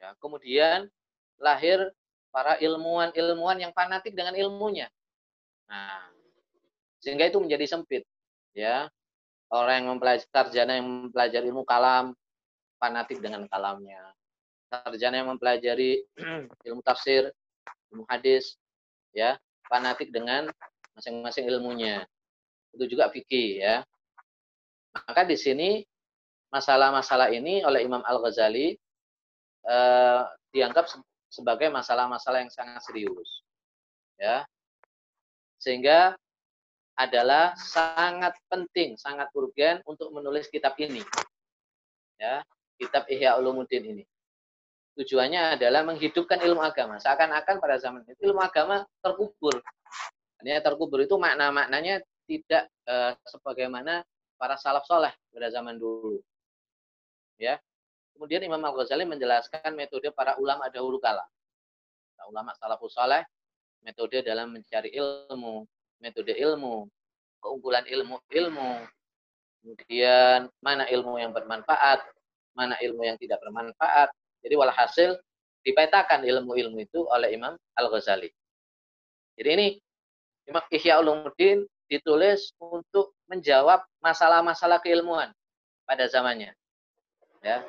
Ya, 0.01 0.17
kemudian 0.19 0.89
lahir 1.39 1.93
para 2.29 2.59
ilmuwan-ilmuwan 2.59 3.57
yang 3.61 3.71
fanatik 3.73 4.13
dengan 4.13 4.35
ilmunya. 4.35 4.87
Nah, 5.67 6.11
sehingga 7.01 7.27
itu 7.27 7.39
menjadi 7.41 7.65
sempit. 7.65 8.03
Ya, 8.57 8.89
orang 9.51 9.83
yang 9.83 9.87
mempelajari 9.95 10.27
sarjana 10.27 10.79
yang 10.79 10.87
mempelajari 11.07 11.45
ilmu 11.47 11.63
kalam 11.63 12.11
fanatik 12.77 13.23
dengan 13.23 13.47
kalamnya 13.47 14.11
sarjana 14.67 15.23
yang 15.23 15.29
mempelajari 15.31 16.03
ilmu 16.67 16.83
tafsir 16.83 17.31
ilmu 17.91 18.03
hadis 18.11 18.59
ya 19.15 19.39
fanatik 19.71 20.11
dengan 20.11 20.51
masing-masing 20.95 21.47
ilmunya 21.47 22.03
itu 22.75 22.83
juga 22.91 23.07
fikih 23.07 23.63
ya 23.63 23.75
maka 24.91 25.23
di 25.23 25.37
sini 25.39 25.69
masalah-masalah 26.51 27.31
ini 27.31 27.63
oleh 27.63 27.83
Imam 27.83 28.03
Al 28.03 28.19
Ghazali 28.19 28.75
eh, 29.67 30.21
dianggap 30.51 30.91
sebagai 31.27 31.67
masalah-masalah 31.69 32.43
yang 32.43 32.51
sangat 32.51 32.79
serius 32.83 33.43
ya 34.17 34.47
sehingga 35.57 36.15
adalah 36.97 37.53
sangat 37.53 38.33
penting, 38.49 38.97
sangat 38.97 39.29
urgen 39.37 39.85
untuk 39.85 40.09
menulis 40.09 40.49
kitab 40.49 40.73
ini. 40.81 41.05
Ya, 42.17 42.41
kitab 42.81 43.05
Ihya 43.05 43.37
Ulumuddin 43.37 43.85
ini. 43.85 44.03
Tujuannya 44.97 45.61
adalah 45.61 45.85
menghidupkan 45.85 46.41
ilmu 46.41 46.57
agama. 46.57 46.97
Seakan-akan 46.97 47.61
pada 47.61 47.77
zaman 47.77 48.01
itu 48.09 48.33
ilmu 48.33 48.41
agama 48.41 48.81
terkubur. 49.05 49.61
Artinya 50.41 50.61
terkubur 50.65 51.05
itu 51.05 51.13
makna-maknanya 51.21 52.01
tidak 52.25 52.65
eh, 52.89 53.13
sebagaimana 53.29 54.01
para 54.41 54.57
salaf 54.57 54.89
soleh 54.89 55.13
pada 55.29 55.53
zaman 55.53 55.77
dulu. 55.77 56.17
Ya. 57.37 57.61
Kemudian 58.17 58.41
Imam 58.41 58.57
Al-Ghazali 58.65 59.05
menjelaskan 59.05 59.77
metode 59.77 60.09
para 60.09 60.33
ulama 60.41 60.65
dahulu 60.73 60.97
kala. 60.97 61.21
Ulama 62.25 62.49
salafus 62.57 62.97
soleh, 62.97 63.21
metode 63.85 64.25
dalam 64.25 64.49
mencari 64.49 64.89
ilmu, 64.89 65.61
metode 66.01 66.33
ilmu, 66.33 66.89
keunggulan 67.37 67.85
ilmu-ilmu, 67.85 68.89
kemudian 69.61 70.49
mana 70.65 70.89
ilmu 70.89 71.21
yang 71.21 71.29
bermanfaat, 71.29 72.01
mana 72.57 72.73
ilmu 72.81 73.05
yang 73.05 73.21
tidak 73.21 73.37
bermanfaat. 73.45 74.09
Jadi 74.41 74.53
walhasil 74.57 75.13
dipetakan 75.61 76.25
ilmu-ilmu 76.25 76.81
itu 76.81 77.05
oleh 77.05 77.37
Imam 77.37 77.53
Al-Ghazali. 77.77 78.33
Jadi 79.37 79.49
ini 79.53 79.67
Imam 80.49 80.65
Ihya 80.73 80.97
Ulumuddin 81.05 81.69
ditulis 81.85 82.49
untuk 82.57 83.13
menjawab 83.29 83.85
masalah-masalah 84.01 84.81
keilmuan 84.81 85.29
pada 85.85 86.09
zamannya. 86.09 86.57
Ya. 87.45 87.61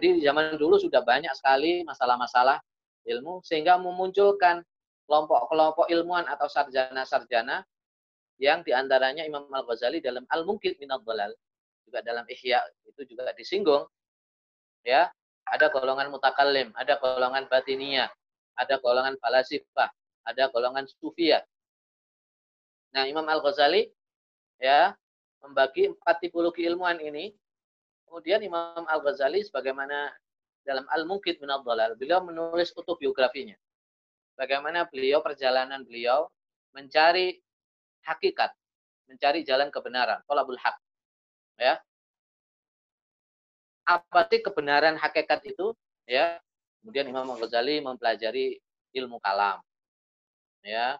Jadi 0.00 0.16
di 0.16 0.22
zaman 0.24 0.56
dulu 0.56 0.80
sudah 0.80 1.04
banyak 1.04 1.28
sekali 1.36 1.84
masalah-masalah 1.84 2.56
ilmu 3.04 3.44
sehingga 3.44 3.76
memunculkan 3.76 4.64
kelompok-kelompok 5.04 5.92
ilmuwan 5.92 6.24
atau 6.24 6.48
sarjana-sarjana 6.48 7.60
yang 8.40 8.64
di 8.64 8.72
antaranya 8.72 9.28
Imam 9.28 9.44
Al-Ghazali 9.52 10.00
dalam 10.00 10.24
Al-Mungkit 10.32 10.80
Minad 10.80 11.04
Dalal 11.04 11.36
juga 11.84 12.00
dalam 12.00 12.24
Ihya 12.32 12.64
itu 12.88 13.12
juga 13.12 13.28
disinggung 13.36 13.84
ya. 14.88 15.12
Ada 15.44 15.68
golongan 15.68 16.08
mutakallim 16.08 16.72
ada 16.72 16.96
golongan 16.96 17.44
batiniyah 17.44 18.08
ada 18.56 18.80
golongan 18.80 19.20
falasifah 19.20 19.92
ada 20.24 20.48
golongan 20.48 20.88
sufiyah. 20.88 21.44
Nah 22.96 23.04
Imam 23.04 23.28
Al-Ghazali 23.28 23.84
ya 24.56 24.96
membagi 25.44 25.92
empat 25.92 26.24
tipologi 26.24 26.64
ilmuwan 26.64 26.96
ini 27.04 27.36
kemudian 28.10 28.42
Imam 28.42 28.82
Al-Ghazali 28.90 29.46
sebagaimana 29.46 30.10
dalam 30.66 30.82
Al-Mungkit 30.90 31.38
Minad 31.38 31.62
Dalal 31.62 31.94
beliau 31.94 32.20
menulis 32.26 32.74
autobiografinya 32.74 33.54
bagaimana 34.34 34.88
beliau 34.90 35.22
perjalanan 35.22 35.86
beliau 35.86 36.26
mencari 36.72 37.36
hakikat, 38.08 38.56
mencari 39.10 39.44
jalan 39.44 39.68
kebenaran, 39.68 40.24
tolabul 40.24 40.56
hak. 40.56 40.76
Ya. 41.60 41.76
Apa 43.84 44.24
sih 44.32 44.40
kebenaran 44.40 44.96
hakikat 44.96 45.44
itu? 45.44 45.76
Ya. 46.08 46.40
Kemudian 46.80 47.12
Imam 47.12 47.28
Ghazali 47.36 47.84
mempelajari 47.84 48.56
ilmu 48.96 49.20
kalam. 49.20 49.60
Ya. 50.64 50.96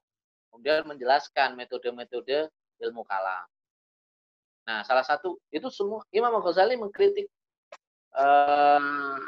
Kemudian 0.53 0.85
menjelaskan 0.85 1.57
metode-metode 1.57 2.51
ilmu 2.83 3.07
kalam. 3.07 3.47
Nah, 4.71 4.87
salah 4.87 5.03
satu 5.03 5.35
itu 5.51 5.67
semua 5.75 6.07
Imam 6.15 6.31
Ghazali 6.39 6.79
mengkritik 6.79 7.27
uh, 8.15 9.19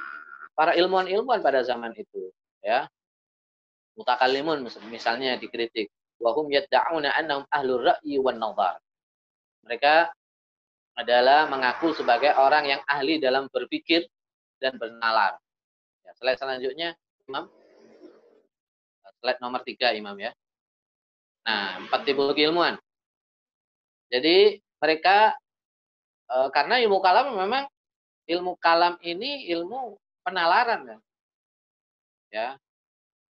para 0.54 0.78
ilmuwan-ilmuwan 0.78 1.42
pada 1.42 1.66
zaman 1.66 1.90
itu, 1.98 2.30
ya. 2.62 2.86
Mutakalimun 3.98 4.62
misalnya 4.86 5.34
dikritik 5.34 5.90
wahum 6.22 6.46
yad'una 6.46 7.10
annahum 7.18 7.42
ahlur 7.50 7.90
ra'yi 7.90 8.22
wan 8.22 8.38
nazar. 8.38 8.78
Mereka 9.66 10.14
adalah 10.94 11.50
mengaku 11.50 11.90
sebagai 11.90 12.38
orang 12.38 12.78
yang 12.78 12.80
ahli 12.86 13.18
dalam 13.18 13.50
berpikir 13.50 14.06
dan 14.62 14.78
bernalar. 14.78 15.42
Ya, 16.06 16.14
slide 16.14 16.38
selanjutnya 16.38 16.94
Imam. 17.26 17.50
Slide 19.18 19.42
nomor 19.42 19.66
tiga 19.66 19.90
Imam 19.90 20.14
ya. 20.22 20.30
Nah 21.42 21.82
empat 21.82 22.06
tipologi 22.06 22.46
ilmuwan. 22.46 22.78
Jadi 24.06 24.61
mereka 24.82 25.38
e, 26.26 26.36
karena 26.50 26.82
ilmu 26.82 26.98
kalam 26.98 27.38
memang 27.38 27.64
ilmu 28.26 28.58
kalam 28.58 28.98
ini 29.06 29.46
ilmu 29.54 29.94
penalaran 30.26 30.82
ya. 30.86 30.98
ya 32.34 32.48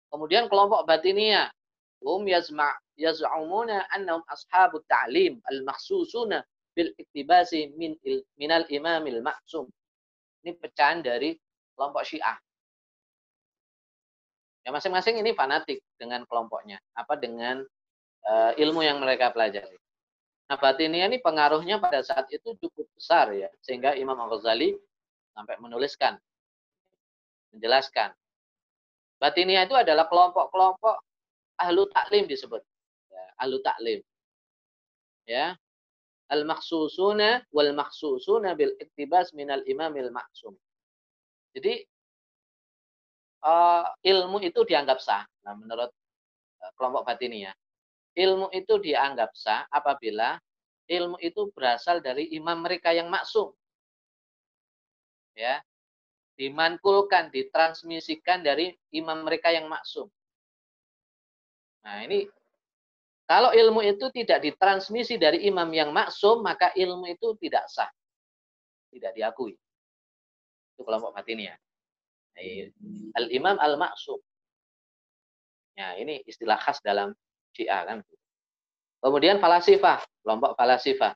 Kemudian 0.10 0.48
kelompok 0.48 0.88
batinia, 0.88 1.52
hum 2.00 2.24
yazma 2.24 2.72
yaz'umuna 2.96 3.84
annahum 3.92 4.24
ashabut 4.32 4.86
ta'lim 4.88 5.44
al-makhsusuna 5.52 6.40
bil 6.72 6.92
iktibasi 6.96 7.76
min 7.76 8.00
il, 8.08 8.24
minal 8.40 8.64
imamil 8.72 9.20
maksum. 9.20 9.68
Ini 10.44 10.56
pecahan 10.56 11.04
dari 11.04 11.36
kelompok 11.76 12.08
Syiah. 12.08 12.38
Ya 14.64 14.74
masing-masing 14.74 15.22
ini 15.22 15.36
fanatik 15.38 15.84
dengan 16.00 16.26
kelompoknya, 16.26 16.82
apa 16.98 17.20
dengan 17.20 17.62
uh, 18.26 18.52
ilmu 18.58 18.82
yang 18.82 18.98
mereka 18.98 19.30
pelajari. 19.30 19.78
Nah, 20.46 20.58
batinia 20.62 21.10
ini 21.10 21.18
pengaruhnya 21.18 21.82
pada 21.82 22.06
saat 22.06 22.30
itu 22.30 22.54
cukup 22.62 22.86
besar 22.94 23.34
ya, 23.34 23.50
sehingga 23.66 23.98
Imam 23.98 24.18
Al-Ghazali 24.18 24.78
sampai 25.34 25.58
menuliskan 25.58 26.16
menjelaskan 27.50 28.14
Batinia 29.16 29.64
itu 29.64 29.76
adalah 29.76 30.12
kelompok-kelompok 30.12 30.96
ahlu 31.56 31.88
taklim 31.92 32.28
disebut. 32.28 32.62
Ya, 33.08 33.26
ahlu 33.40 33.58
taklim. 33.64 34.00
Ya. 35.26 35.56
Al-maksusuna 36.26 37.46
wal 37.54 37.72
maksusuna 37.78 38.58
bil 38.58 38.74
iktibas 38.82 39.32
minal 39.32 39.62
imamil 39.70 40.10
maksum. 40.10 40.58
Jadi 41.54 41.86
uh, 43.46 43.86
ilmu 44.04 44.42
itu 44.42 44.62
dianggap 44.66 45.00
sah. 45.00 45.24
Nah, 45.46 45.54
menurut 45.54 45.94
uh, 46.60 46.72
kelompok 46.76 47.06
batinia. 47.08 47.54
Ilmu 48.16 48.48
itu 48.56 48.80
dianggap 48.80 49.36
sah 49.36 49.68
apabila 49.68 50.40
ilmu 50.88 51.20
itu 51.20 51.52
berasal 51.52 52.00
dari 52.00 52.32
imam 52.32 52.64
mereka 52.64 52.96
yang 52.96 53.12
maksum. 53.12 53.52
Ya, 55.36 55.60
dimankulkan, 56.40 57.28
ditransmisikan 57.28 58.40
dari 58.40 58.72
imam 58.96 59.28
mereka 59.28 59.52
yang 59.52 59.68
maksum. 59.68 60.08
Nah, 61.84 62.08
ini 62.08 62.24
kalau 63.26 63.52
ilmu 63.52 63.82
itu 63.82 64.06
tidak 64.14 64.46
ditransmisi 64.46 65.18
dari 65.18 65.44
imam 65.50 65.68
yang 65.74 65.90
maksum, 65.90 66.40
maka 66.40 66.72
ilmu 66.78 67.10
itu 67.10 67.36
tidak 67.42 67.68
sah. 67.68 67.90
Tidak 68.94 69.12
diakui. 69.12 69.58
Itu 70.78 70.82
kelompok 70.88 71.20
ya. 71.26 71.56
Al-imam 73.18 73.58
al-maksum. 73.60 74.20
Ya, 75.76 76.00
ini 76.00 76.24
istilah 76.24 76.56
khas 76.56 76.80
dalam 76.80 77.12
Syiah 77.56 77.88
kan. 77.88 77.98
Kemudian 79.00 79.40
falasifah, 79.40 80.04
kelompok 80.22 80.60
falasifah. 80.60 81.16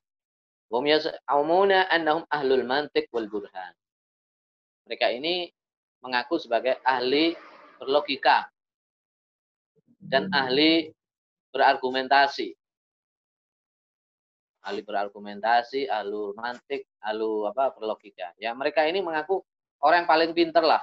Hum 0.69 0.86
annahum 0.88 2.23
ahlul 2.30 2.63
mantiq 2.63 3.10
wal 3.12 3.25
burhan 3.28 3.73
mereka 4.89 5.13
ini 5.13 5.54
mengaku 6.02 6.41
sebagai 6.41 6.82
ahli 6.82 7.38
berlogika 7.78 8.49
dan 10.02 10.25
ahli 10.34 10.89
berargumentasi. 11.54 12.58
Ahli 14.65 14.82
berargumentasi, 14.82 15.86
ahli 15.86 16.34
mantik, 16.34 16.89
ahli 17.06 17.30
apa 17.54 17.69
berlogika. 17.78 18.34
Ya 18.41 18.49
mereka 18.58 18.82
ini 18.89 19.06
mengaku 19.06 19.45
orang 19.86 20.04
yang 20.04 20.10
paling 20.10 20.32
pinter 20.34 20.65
lah. 20.65 20.82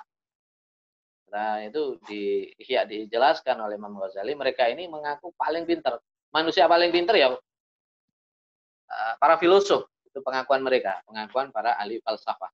Nah 1.32 1.58
itu 1.66 1.98
di 2.06 2.46
ya, 2.62 2.86
dijelaskan 2.86 3.58
oleh 3.58 3.74
Imam 3.74 3.98
Ghazali. 3.98 4.32
Mereka 4.34 4.70
ini 4.70 4.86
mengaku 4.86 5.34
paling 5.34 5.66
pinter. 5.66 5.98
Manusia 6.30 6.70
paling 6.70 6.90
pinter 6.92 7.16
ya 7.16 7.32
eh, 7.32 9.14
para 9.18 9.40
filosof 9.40 9.88
itu 10.06 10.18
pengakuan 10.22 10.62
mereka, 10.62 11.02
pengakuan 11.06 11.50
para 11.50 11.74
ahli 11.76 11.98
falsafah. 12.02 12.50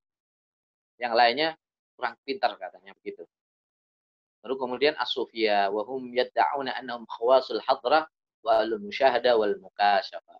Yang 0.96 1.12
lainnya 1.14 1.48
kurang 1.94 2.14
pintar 2.24 2.54
katanya 2.56 2.96
begitu. 2.98 3.26
Baru 4.42 4.58
kemudian 4.58 4.98
as-sufia 4.98 5.70
wa 5.70 5.86
hum 5.86 6.10
yad'una 6.10 6.74
annahum 6.74 7.06
khawasul 7.06 7.62
hadrah 7.62 8.10
wa 8.42 8.52
al 8.58 8.74
musyahada 8.82 9.38
wal 9.38 9.54
mukasyafa. 9.62 10.34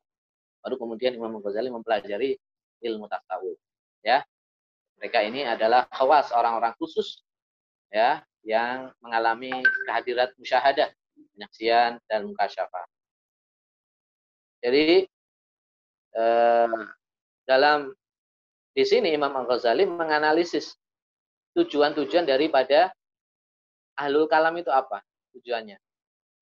Baru 0.63 0.75
kemudian 0.79 1.15
Imam 1.15 1.39
Ghazali 1.39 1.71
mempelajari 1.71 2.35
ilmu 2.83 3.07
tasawuf. 3.07 3.59
Ya. 4.03 4.27
Mereka 4.99 5.23
ini 5.27 5.47
adalah 5.47 5.87
khawas 5.91 6.31
orang-orang 6.31 6.75
khusus 6.79 7.23
ya 7.93 8.25
yang 8.43 8.91
mengalami 9.05 9.53
kehadirat 9.87 10.35
musyahadah, 10.41 10.91
penyaksian 11.37 12.01
dan 12.09 12.27
mukasyafa. 12.27 12.83
Jadi 14.65 15.07
eh, 16.17 16.81
dalam 17.47 17.93
di 18.73 18.85
sini 18.89 19.13
Imam 19.13 19.31
Al-Ghazali 19.37 19.85
menganalisis 19.85 20.75
tujuan-tujuan 21.53 22.25
daripada 22.25 22.89
ahlul 24.01 24.27
kalam 24.27 24.57
itu 24.57 24.73
apa 24.73 25.05
tujuannya. 25.37 25.77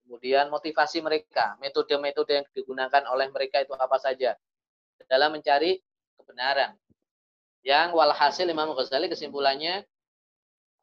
Kemudian 0.06 0.50
motivasi 0.50 1.02
mereka, 1.02 1.54
metode-metode 1.62 2.42
yang 2.42 2.46
digunakan 2.54 3.02
oleh 3.10 3.30
mereka 3.30 3.62
itu 3.62 3.74
apa 3.74 3.98
saja 3.98 4.34
dalam 5.06 5.34
mencari 5.34 5.78
kebenaran. 6.18 6.74
Yang 7.62 7.94
walhasil 7.94 8.46
Imam 8.48 8.72
Ghazali 8.72 9.10
kesimpulannya 9.10 9.84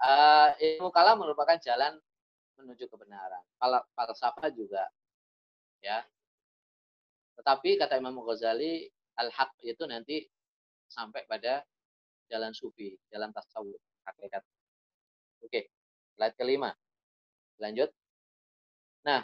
uh, 0.02 0.50
ilmu 0.58 0.90
kalam 0.94 1.22
merupakan 1.22 1.58
jalan 1.62 1.98
menuju 2.58 2.90
kebenaran. 2.90 3.44
Falsafah 3.94 4.50
juga 4.54 4.86
ya. 5.82 6.02
Tetapi 7.38 7.78
kata 7.78 8.02
Imam 8.02 8.18
Ghazali 8.26 8.90
al-haq 9.18 9.54
itu 9.62 9.86
nanti 9.86 10.26
sampai 10.90 11.26
pada 11.30 11.62
jalan 12.28 12.52
sufi, 12.52 12.98
jalan 13.14 13.30
tasawuf, 13.30 13.78
hakikat. 14.10 14.42
Oke, 15.46 15.70
slide 16.18 16.36
kelima. 16.36 16.74
Lanjut. 17.62 17.94
Nah, 19.06 19.22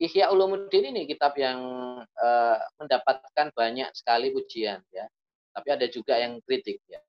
Ihya 0.00 0.32
Ulumuddin 0.32 0.96
ini 0.96 1.04
kitab 1.04 1.36
yang 1.36 1.60
uh, 2.00 2.58
mendapatkan 2.80 3.52
banyak 3.52 3.92
sekali 3.92 4.32
pujian 4.32 4.80
ya. 4.88 5.04
Tapi 5.52 5.68
ada 5.76 5.86
juga 5.92 6.16
yang 6.16 6.40
kritik 6.40 6.80
ya. 6.88 7.04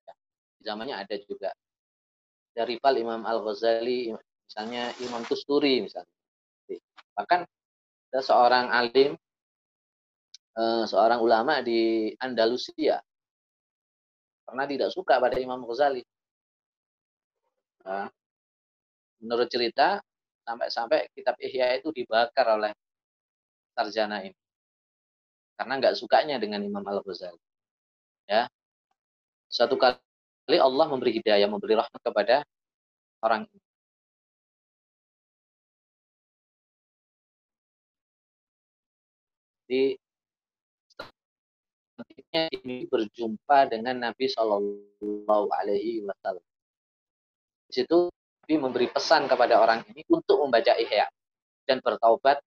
Zamannya 0.62 0.96
ada 0.98 1.16
juga. 1.26 1.52
Dari 2.52 2.78
Pal 2.78 3.00
Imam 3.00 3.24
Al-Ghazali, 3.24 4.12
misalnya 4.46 4.92
Imam 5.00 5.24
Tusturi 5.24 5.82
misalnya. 5.84 6.12
Bahkan 7.16 7.42
ada 8.12 8.20
seorang 8.20 8.66
alim, 8.72 9.16
uh, 10.60 10.84
seorang 10.84 11.24
ulama 11.24 11.64
di 11.64 12.12
Andalusia 12.20 13.00
karena 14.44 14.68
tidak 14.68 14.90
suka 14.92 15.16
pada 15.24 15.40
Imam 15.40 15.64
Ghazali. 15.64 16.04
Nah, 17.88 18.12
menurut 19.24 19.48
cerita 19.48 20.04
sampai-sampai 20.44 21.08
kitab 21.16 21.40
Ihya 21.40 21.80
itu 21.80 21.96
dibakar 21.96 22.60
oleh 22.60 22.76
sarjana 23.72 24.20
ini 24.28 24.36
karena 25.56 25.78
nggak 25.78 25.96
sukanya 25.96 26.36
dengan 26.42 26.60
Imam 26.66 26.84
Al 26.84 27.00
Ghazali. 27.00 27.40
Ya, 28.28 28.52
suatu 29.48 29.80
kali 29.80 30.11
Allah 30.50 30.86
memberi 30.90 31.12
hidayah, 31.22 31.48
memberi 31.48 31.78
rahmat 31.78 32.02
kepada 32.02 32.44
orang 33.22 33.46
ini. 33.48 33.60
Di 39.72 39.84
selanjutnya 41.96 42.44
ini 42.60 42.78
berjumpa 42.92 43.72
dengan 43.72 43.96
Nabi 44.04 44.26
Shallallahu 44.28 45.48
Alaihi 45.56 46.04
Wasallam. 46.04 46.44
Di 47.70 47.74
situ 47.80 48.12
Nabi 48.12 48.56
memberi 48.60 48.88
pesan 48.92 49.32
kepada 49.32 49.64
orang 49.64 49.88
ini 49.94 50.04
untuk 50.12 50.44
membaca 50.44 50.76
Ihya 50.76 51.08
dan 51.64 51.80
bertaubat 51.80 52.44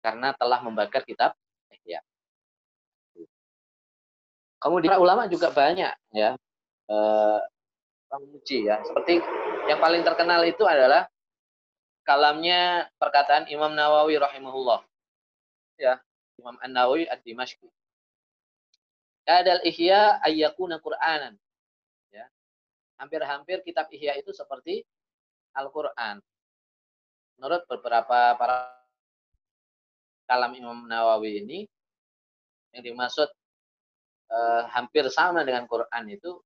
karena 0.00 0.32
telah 0.40 0.64
membakar 0.64 1.04
kitab 1.04 1.36
Ihya. 1.68 2.00
Kemudian 4.56 4.96
ulama 4.96 5.28
juga 5.28 5.52
banyak 5.52 5.92
ya 6.16 6.32
eh, 6.88 7.40
ya. 8.64 8.76
Seperti 8.84 9.20
yang 9.68 9.78
paling 9.80 10.02
terkenal 10.02 10.40
itu 10.48 10.64
adalah 10.64 11.06
kalamnya 12.08 12.88
perkataan 12.96 13.52
Imam 13.52 13.76
Nawawi 13.76 14.16
rahimahullah. 14.16 14.80
Ya, 15.76 16.00
Imam 16.40 16.56
An-Nawawi 16.64 17.06
Ad-Dimashqi. 17.06 17.68
Kadal 19.28 19.60
ihya 19.68 20.16
ayyakuna 20.24 20.80
Qur'anan. 20.80 21.36
Ya. 22.08 22.24
Hampir-hampir 22.96 23.60
kitab 23.60 23.92
ihya 23.92 24.16
itu 24.16 24.32
seperti 24.32 24.82
Al-Qur'an. 25.52 26.24
Menurut 27.36 27.62
beberapa 27.68 28.34
para 28.34 28.72
kalam 30.24 30.56
Imam 30.56 30.88
Nawawi 30.88 31.44
ini 31.44 31.58
yang 32.72 32.82
dimaksud 32.84 33.28
eh, 34.32 34.62
hampir 34.72 35.06
sama 35.12 35.44
dengan 35.44 35.68
Quran 35.68 36.04
itu 36.08 36.40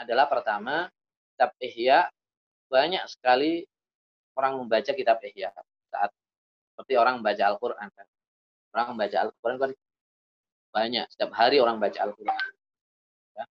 adalah 0.00 0.24
pertama 0.24 0.88
kitab 1.36 1.52
ihya 1.60 2.08
banyak 2.72 3.04
sekali 3.04 3.68
orang 4.32 4.56
membaca 4.56 4.90
kitab 4.96 5.20
ihya 5.28 5.52
saat 5.92 6.10
seperti 6.72 6.96
orang 6.96 7.20
membaca 7.20 7.44
Al-Qur'an 7.44 7.92
kan. 7.92 8.06
Orang 8.72 8.96
membaca 8.96 9.16
Al-Qur'an 9.20 9.56
kan 9.60 9.70
banyak, 10.70 11.04
setiap 11.10 11.34
hari 11.34 11.58
orang 11.58 11.82
baca 11.82 11.98
Al-Quran. 11.98 12.46
Ya. 13.34 13.44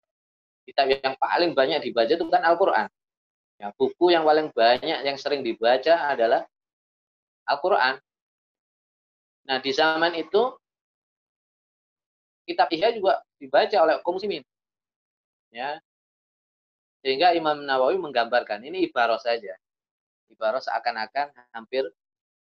Kitab 0.65 0.87
yang 0.89 1.15
paling 1.19 1.53
banyak 1.53 1.79
dibaca 1.83 2.13
itu 2.15 2.27
kan 2.31 2.43
Al-Quran. 2.47 2.89
Ya, 3.59 3.75
buku 3.75 4.15
yang 4.15 4.23
paling 4.23 4.55
banyak 4.55 5.03
yang 5.03 5.19
sering 5.19 5.43
dibaca 5.43 6.15
adalah 6.15 6.47
Al-Quran. 7.51 7.99
Nah, 9.51 9.59
di 9.59 9.71
zaman 9.75 10.15
itu 10.15 10.55
kitab 12.47 12.71
Ihya 12.71 12.95
juga 12.95 13.21
dibaca 13.37 13.77
oleh 13.83 13.99
kaum 14.01 14.17
muslimin. 14.17 14.47
Ya. 15.51 15.83
Sehingga 17.05 17.35
Imam 17.35 17.63
Nawawi 17.63 17.97
menggambarkan 17.99 18.63
ini 18.67 18.91
ibarat 18.91 19.23
saja. 19.23 19.55
Ibarat 20.29 20.67
seakan-akan 20.67 21.31
hampir 21.55 21.87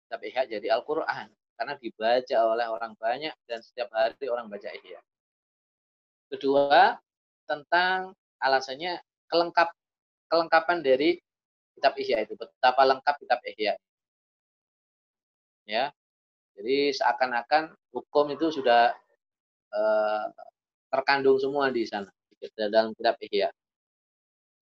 kitab 0.06 0.22
Ihya 0.26 0.44
jadi 0.50 0.68
Al-Qur'an 0.74 1.30
karena 1.60 1.76
dibaca 1.76 2.38
oleh 2.56 2.68
orang 2.72 2.96
banyak 2.96 3.36
dan 3.44 3.60
setiap 3.60 3.92
hari 3.92 4.32
orang 4.32 4.48
baca 4.48 4.72
ihya. 4.72 4.96
Kedua, 6.32 6.96
tentang 7.44 8.16
alasannya 8.40 9.04
kelengkap 9.28 9.68
kelengkapan 10.32 10.80
dari 10.80 11.20
kitab 11.76 12.00
ihya 12.00 12.24
itu. 12.24 12.40
Betapa 12.40 12.88
lengkap 12.88 13.16
kitab 13.20 13.44
ihya. 13.44 13.76
Ya. 15.68 15.92
Jadi 16.56 16.96
seakan-akan 16.96 17.76
hukum 17.92 18.32
itu 18.32 18.56
sudah 18.56 18.96
eh, 19.76 20.26
terkandung 20.88 21.44
semua 21.44 21.68
di 21.76 21.84
sana 21.84 22.08
dalam 22.56 22.96
kitab 22.96 23.20
ihya. 23.28 23.52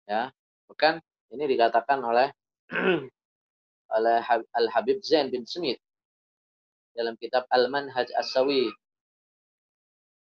Ya. 0.10 0.34
Bukan 0.66 0.98
ini 1.30 1.46
dikatakan 1.46 2.02
oleh 2.02 2.34
oleh 3.96 4.20
Al 4.58 4.68
Habib 4.74 5.06
Zain 5.06 5.30
bin 5.30 5.46
Smith 5.46 5.78
dalam 6.98 7.14
kitab 7.22 7.46
Al-Manhaj 7.54 8.10
As-Sawi 8.18 8.70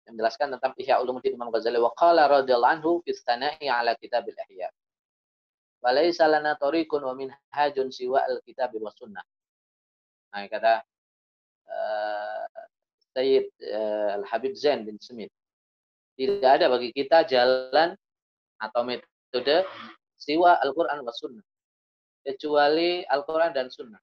yang 0.06 0.18
menjelaskan 0.18 0.54
tentang 0.58 0.72
Ihya 0.78 0.98
Ulumuddin 1.02 1.34
Imam 1.34 1.50
Ghazali 1.50 1.78
wa 1.78 1.94
qala 1.94 2.26
radhiyallahu 2.26 2.74
anhu 2.78 2.90
fi 3.06 3.14
tsana'i 3.14 3.70
ala 3.70 3.94
kitab 3.98 4.26
al-ihya. 4.26 4.70
Wa 5.82 5.94
laisa 5.94 6.26
lana 6.26 6.58
tariqun 6.58 7.02
wa 7.02 7.14
minhajun 7.14 7.90
siwa 7.90 8.22
al-kitab 8.26 8.74
wa 8.78 8.90
sunnah. 8.94 9.22
Nah, 10.32 10.48
kata 10.48 10.82
uh, 11.68 12.46
Sayyid 13.14 13.46
uh, 13.68 14.18
Al-Habib 14.22 14.58
Zain 14.58 14.88
bin 14.88 14.98
Smith. 14.98 15.30
Tidak 16.18 16.46
ada 16.46 16.66
bagi 16.66 16.90
kita 16.90 17.28
jalan 17.28 17.94
atau 18.58 18.82
metode 18.86 19.11
siwa 20.20 20.60
Al-Quran 20.60 21.00
wa 21.02 21.12
sunnah. 21.14 21.44
Kecuali 22.22 23.02
Al-Quran 23.08 23.50
dan 23.50 23.66
sunnah. 23.72 23.98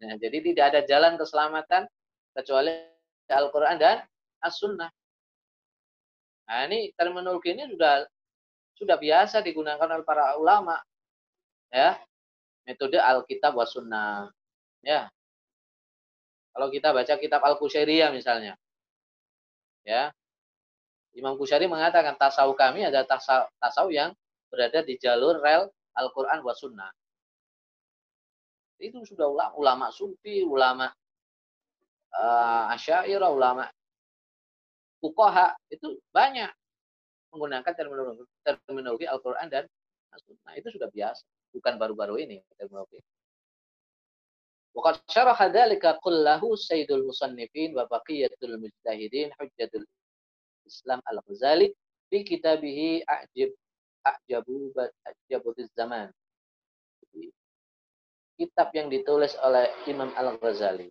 Nah, 0.00 0.16
jadi 0.16 0.40
tidak 0.40 0.64
ada 0.72 0.80
jalan 0.88 1.20
keselamatan 1.20 1.84
kecuali 2.32 2.72
Al-Quran 3.28 3.76
dan 3.76 3.96
As-Sunnah. 4.40 4.88
Nah, 6.48 6.60
ini 6.66 6.90
terminologi 6.96 7.52
ini 7.52 7.68
sudah 7.68 8.08
sudah 8.74 8.96
biasa 8.96 9.44
digunakan 9.44 9.84
oleh 9.84 10.06
para 10.08 10.34
ulama. 10.40 10.80
Ya. 11.68 12.00
Metode 12.64 12.96
Alkitab 12.96 13.52
wa 13.52 13.68
Sunnah. 13.68 14.32
Ya. 14.80 15.12
Kalau 16.56 16.72
kita 16.72 16.96
baca 16.96 17.14
kitab 17.20 17.44
Al-Qusyairiyah 17.44 18.10
misalnya. 18.10 18.56
Ya. 19.84 20.10
Imam 21.18 21.34
Qusyari 21.34 21.66
mengatakan 21.66 22.14
tasawuf 22.14 22.54
kami 22.54 22.86
ada 22.86 23.02
tasawuf 23.58 23.90
yang 23.90 24.14
berada 24.50 24.82
di 24.86 24.94
jalur 24.98 25.42
rel 25.42 25.66
Al-Quran 25.98 26.38
wa 26.42 26.54
Sunnah. 26.54 26.90
Itu 28.80 29.02
sudah 29.04 29.28
ulama, 29.28 29.52
ulama 29.58 29.86
sufi, 29.92 30.40
ulama 30.40 30.88
uh, 32.16 32.72
asyairah, 32.72 33.28
ulama 33.28 33.68
fuqaha 35.00 35.56
itu 35.72 35.96
banyak 36.12 36.48
menggunakan 37.32 37.72
terminologi, 37.72 38.24
terminologi 38.44 39.06
Al-Quran 39.08 39.48
dan 39.48 39.64
As-Sunnah. 40.12 40.52
Itu 40.58 40.68
sudah 40.74 40.88
biasa, 40.92 41.22
bukan 41.54 41.74
baru-baru 41.80 42.20
ini 42.20 42.38
terminologi. 42.58 43.00
Waqad 44.70 45.02
syaraha 45.10 45.50
dzalika 45.50 45.98
kullahu 45.98 46.54
Sayyidul 46.54 47.02
Musannifin 47.02 47.74
wa 47.74 47.90
baqiyatul 47.90 48.54
mujtahidin 48.54 49.34
Hujjatul 49.34 49.82
Islam 50.70 51.02
Al-Ghazali 51.02 51.74
fi 52.06 52.22
kitabihi 52.22 53.02
A'jab 53.02 53.50
A'jabu 54.06 54.70
A'jabu 54.78 55.50
Zaman 55.74 56.14
kitab 58.40 58.72
yang 58.72 58.88
ditulis 58.88 59.36
oleh 59.44 59.68
Imam 59.84 60.08
Al-Ghazali 60.16 60.88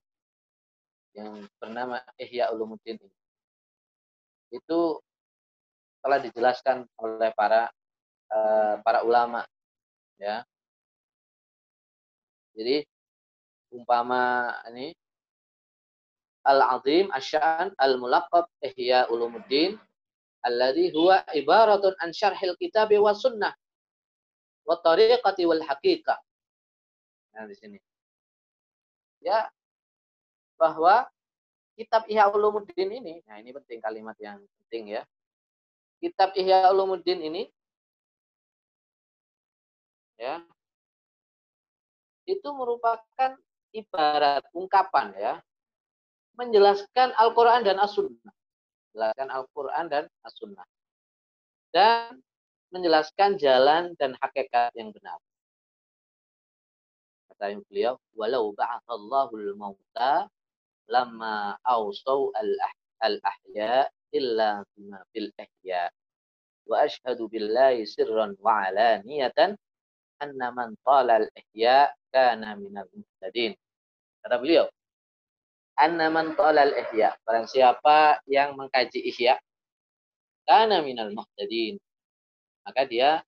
yang 1.18 1.50
bernama 1.58 1.98
Ihya 2.22 2.54
Ulumuddin 2.54 3.02
ini. 3.02 3.18
Itu 4.54 5.02
telah 6.06 6.22
dijelaskan 6.22 6.86
oleh 7.02 7.34
para 7.34 7.74
uh, 8.30 8.78
para 8.86 9.02
ulama 9.02 9.42
ya. 10.22 10.46
Jadi 12.54 12.86
umpama 13.74 14.54
ini 14.70 14.94
Al-Azim 16.50 17.14
Asyan 17.14 17.78
Al-Mulaqab 17.78 18.50
Ihya 18.66 19.06
Ulumuddin 19.14 19.78
alladhi 20.42 20.90
huwa 20.90 21.22
ibaratun 21.38 21.94
an 22.02 22.10
syarhil 22.10 22.58
kitabi 22.58 22.98
wa 22.98 23.14
sunnah 23.14 23.54
wa 24.66 24.76
tariqati 24.82 25.46
wal 25.46 25.62
haqiqah 25.62 26.18
Nah, 27.30 27.46
di 27.46 27.56
sini. 27.56 27.78
Ya, 29.22 29.48
bahwa 30.58 31.08
kitab 31.78 32.10
Ihya 32.10 32.28
Ulumuddin 32.34 32.90
ini, 32.90 33.22
nah 33.24 33.40
ini 33.40 33.56
penting 33.56 33.80
kalimat 33.80 34.18
yang 34.20 34.42
penting 34.66 34.98
ya. 34.98 35.08
Kitab 36.02 36.36
Ihya 36.36 36.74
Ulumuddin 36.74 37.22
ini 37.22 37.48
ya 40.20 40.44
itu 42.28 42.50
merupakan 42.52 43.40
ibarat 43.72 44.44
ungkapan 44.52 45.16
ya 45.16 45.34
menjelaskan 46.40 47.12
Al-Qur'an 47.20 47.68
dan 47.68 47.76
As-Sunnah. 47.84 48.32
Menjelaskan 48.96 49.28
Al-Qur'an 49.28 49.86
dan 49.92 50.08
As-Sunnah. 50.24 50.66
Dan 51.76 52.24
menjelaskan 52.72 53.38
jalan 53.42 53.98
dan 53.98 54.14
hakikat 54.22 54.72
yang 54.78 54.94
benar 54.94 55.18
kata 57.40 57.56
beliau 57.72 57.96
walau 58.20 58.52
ba'athallahu 58.52 59.34
al-mauta 59.40 60.28
lama 60.92 61.56
awsaw 61.64 62.30
al-ahya 63.00 63.88
illa 64.12 64.60
bima 64.76 65.00
fil 65.16 65.32
ihya 65.40 65.88
wa 66.68 66.84
ashhadu 66.84 67.32
billahi 67.32 67.88
sirran 67.88 68.36
wa 68.44 68.68
alaniyatan 68.68 69.56
anna 70.20 70.48
man 70.52 70.76
tala 70.84 71.24
al-ihya 71.24 71.90
kana 72.12 72.60
minal 72.60 72.92
muhtadin 72.92 73.56
kata 74.20 74.36
beliau 74.38 74.68
anna 75.80 76.12
man 76.12 76.36
tala 76.36 76.68
al-ihya 76.68 77.16
barang 77.24 77.48
siapa 77.48 78.20
yang 78.28 78.60
mengkaji 78.60 79.00
ihya 79.10 79.40
kana 80.50 80.82
minal 80.82 81.14
muhtadin. 81.14 81.78
Maka 82.66 82.90
dia 82.90 83.22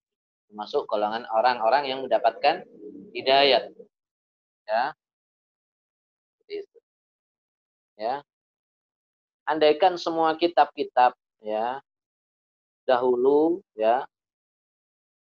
termasuk 0.49 0.89
golongan 0.89 1.29
orang-orang 1.29 1.85
yang 1.85 1.99
mendapatkan 2.01 2.65
hidayat. 3.13 3.69
Ya. 4.65 4.83
Ya. 8.01 8.15
Andaikan 9.45 10.01
semua 10.01 10.33
kitab-kitab 10.33 11.13
ya 11.45 11.77
dahulu 12.89 13.61
ya 13.77 14.01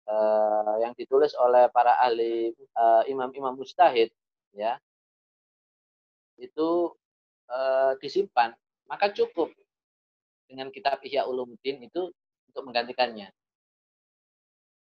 eh, 0.06 0.74
yang 0.86 0.94
ditulis 0.94 1.34
oleh 1.34 1.66
para 1.74 1.98
ahli 1.98 2.54
eh, 2.54 3.04
imam-imam 3.10 3.58
mustahid 3.58 4.14
ya 4.54 4.78
itu 6.38 6.94
eh, 7.52 7.92
disimpan 8.00 8.56
maka 8.92 9.08
cukup 9.16 9.52
dengan 10.52 10.68
kitab 10.68 11.00
Ihya 11.00 11.24
Ulumuddin 11.24 11.80
itu 11.80 12.12
untuk 12.52 12.64
menggantikannya. 12.68 13.32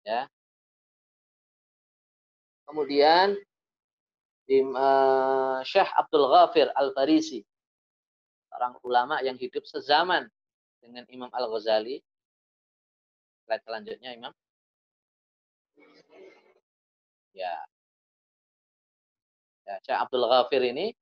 Ya. 0.05 0.29
Kemudian 2.69 3.33
uh, 4.53 5.65
Syekh 5.65 5.89
Abdul 5.97 6.29
Ghafir 6.29 6.69
Al-Farisi 6.77 7.41
orang 8.53 8.77
ulama 8.85 9.25
yang 9.25 9.41
hidup 9.41 9.65
sezaman 9.65 10.29
dengan 10.85 11.09
Imam 11.09 11.33
Al-Ghazali. 11.33 12.05
Selanjutnya 13.49 14.13
Imam. 14.13 14.33
Ya. 17.33 17.57
Ya 19.65 19.75
Syekh 19.81 19.97
Abdul 19.97 20.29
Ghafir 20.29 20.61
ini 20.61 20.93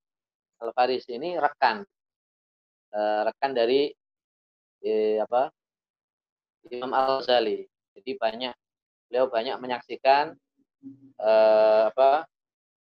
Al-Farisi 0.62 1.18
ini 1.18 1.34
rekan 1.34 1.82
uh, 2.94 3.20
rekan 3.26 3.50
dari 3.50 3.90
eh, 4.86 5.18
apa 5.18 5.50
Imam 6.70 6.94
Al-Ghazali 6.94 7.66
jadi 7.98 8.10
banyak 8.16 8.54
beliau 9.10 9.26
banyak 9.28 9.56
menyaksikan 9.58 10.32
uh, 11.20 11.90
apa 11.90 12.24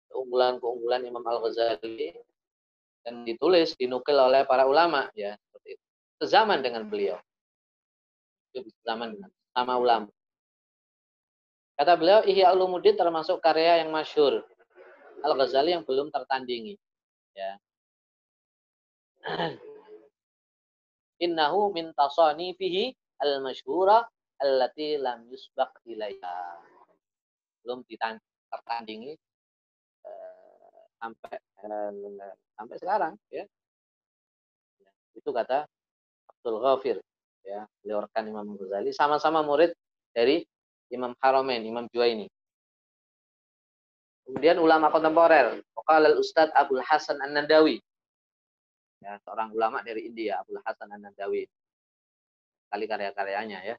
keunggulan-keunggulan 0.09 1.05
Imam 1.05 1.23
Al-Ghazali 1.23 2.11
dan 3.05 3.23
ditulis 3.23 3.77
dinukil 3.77 4.17
oleh 4.17 4.43
para 4.43 4.67
ulama 4.67 5.07
ya 5.15 5.37
seperti 5.39 5.77
itu. 5.77 5.85
Sezaman 6.19 6.59
dengan 6.59 6.83
beliau. 6.89 7.15
Sezaman 8.51 9.15
dengan 9.15 9.31
sama 9.55 9.79
ulama. 9.79 10.11
Kata 11.79 11.95
beliau 11.95 12.27
Ihya 12.27 12.51
Ulumuddin 12.51 12.99
termasuk 12.99 13.39
karya 13.39 13.79
yang 13.79 13.95
masyhur 13.95 14.43
Al-Ghazali 15.23 15.71
yang 15.79 15.87
belum 15.87 16.11
tertandingi 16.11 16.75
ya. 17.35 17.51
Innahu 21.19 21.75
min 21.75 21.91
tasanifihi 21.91 22.95
al-masyhura 23.19 24.07
allati 24.39 24.95
lam 24.95 25.27
yusbaq 25.27 25.83
ilaiha. 25.83 26.37
Belum 27.63 27.83
tertandingi 28.49 29.13
uh, 30.07 30.81
sampai 30.97 31.35
uh, 31.67 32.35
sampai 32.55 32.75
sekarang 32.79 33.13
ya. 33.29 33.43
Itu 35.13 35.35
kata 35.35 35.67
Abdul 36.31 36.63
Ghafir 36.63 36.97
ya, 37.43 37.67
beliau 37.83 37.99
rekan 38.07 38.23
Imam 38.31 38.55
Ghazali 38.55 38.95
sama-sama 38.95 39.43
murid 39.43 39.75
dari 40.15 40.47
Imam 40.89 41.11
Haramain, 41.19 41.61
Imam 41.61 41.85
Juwaini. 41.91 42.31
Kemudian 44.29 44.61
ulama 44.61 44.93
kontemporer, 44.93 45.57
Qala 45.73 46.13
al-Ustadz 46.13 46.53
Abdul 46.53 46.85
Hasan 46.85 47.17
An-Nandawi. 47.17 47.81
Ya, 49.01 49.17
seorang 49.25 49.49
ulama 49.57 49.81
dari 49.81 50.05
India, 50.05 50.37
Abdul 50.37 50.61
Hasan 50.61 50.85
An-Nandawi. 50.85 51.49
Kali 52.69 52.85
karya-karyanya 52.85 53.65
ya 53.65 53.75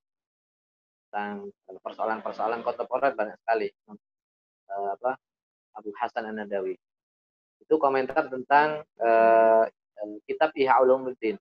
tentang 1.10 1.50
persoalan-persoalan 1.66 2.62
kontemporer 2.62 3.14
banyak 3.18 3.34
sekali. 3.42 3.70
Uh, 4.70 4.94
apa 4.94 5.18
Abu 5.74 5.90
Hasan 5.98 6.30
An-Nadawi. 6.30 6.78
Itu 7.62 7.82
komentar 7.82 8.30
tentang 8.30 8.86
uh, 9.02 9.66
kitab 10.26 10.54
Ihya 10.54 10.78
Ulumuddin. 10.82 11.34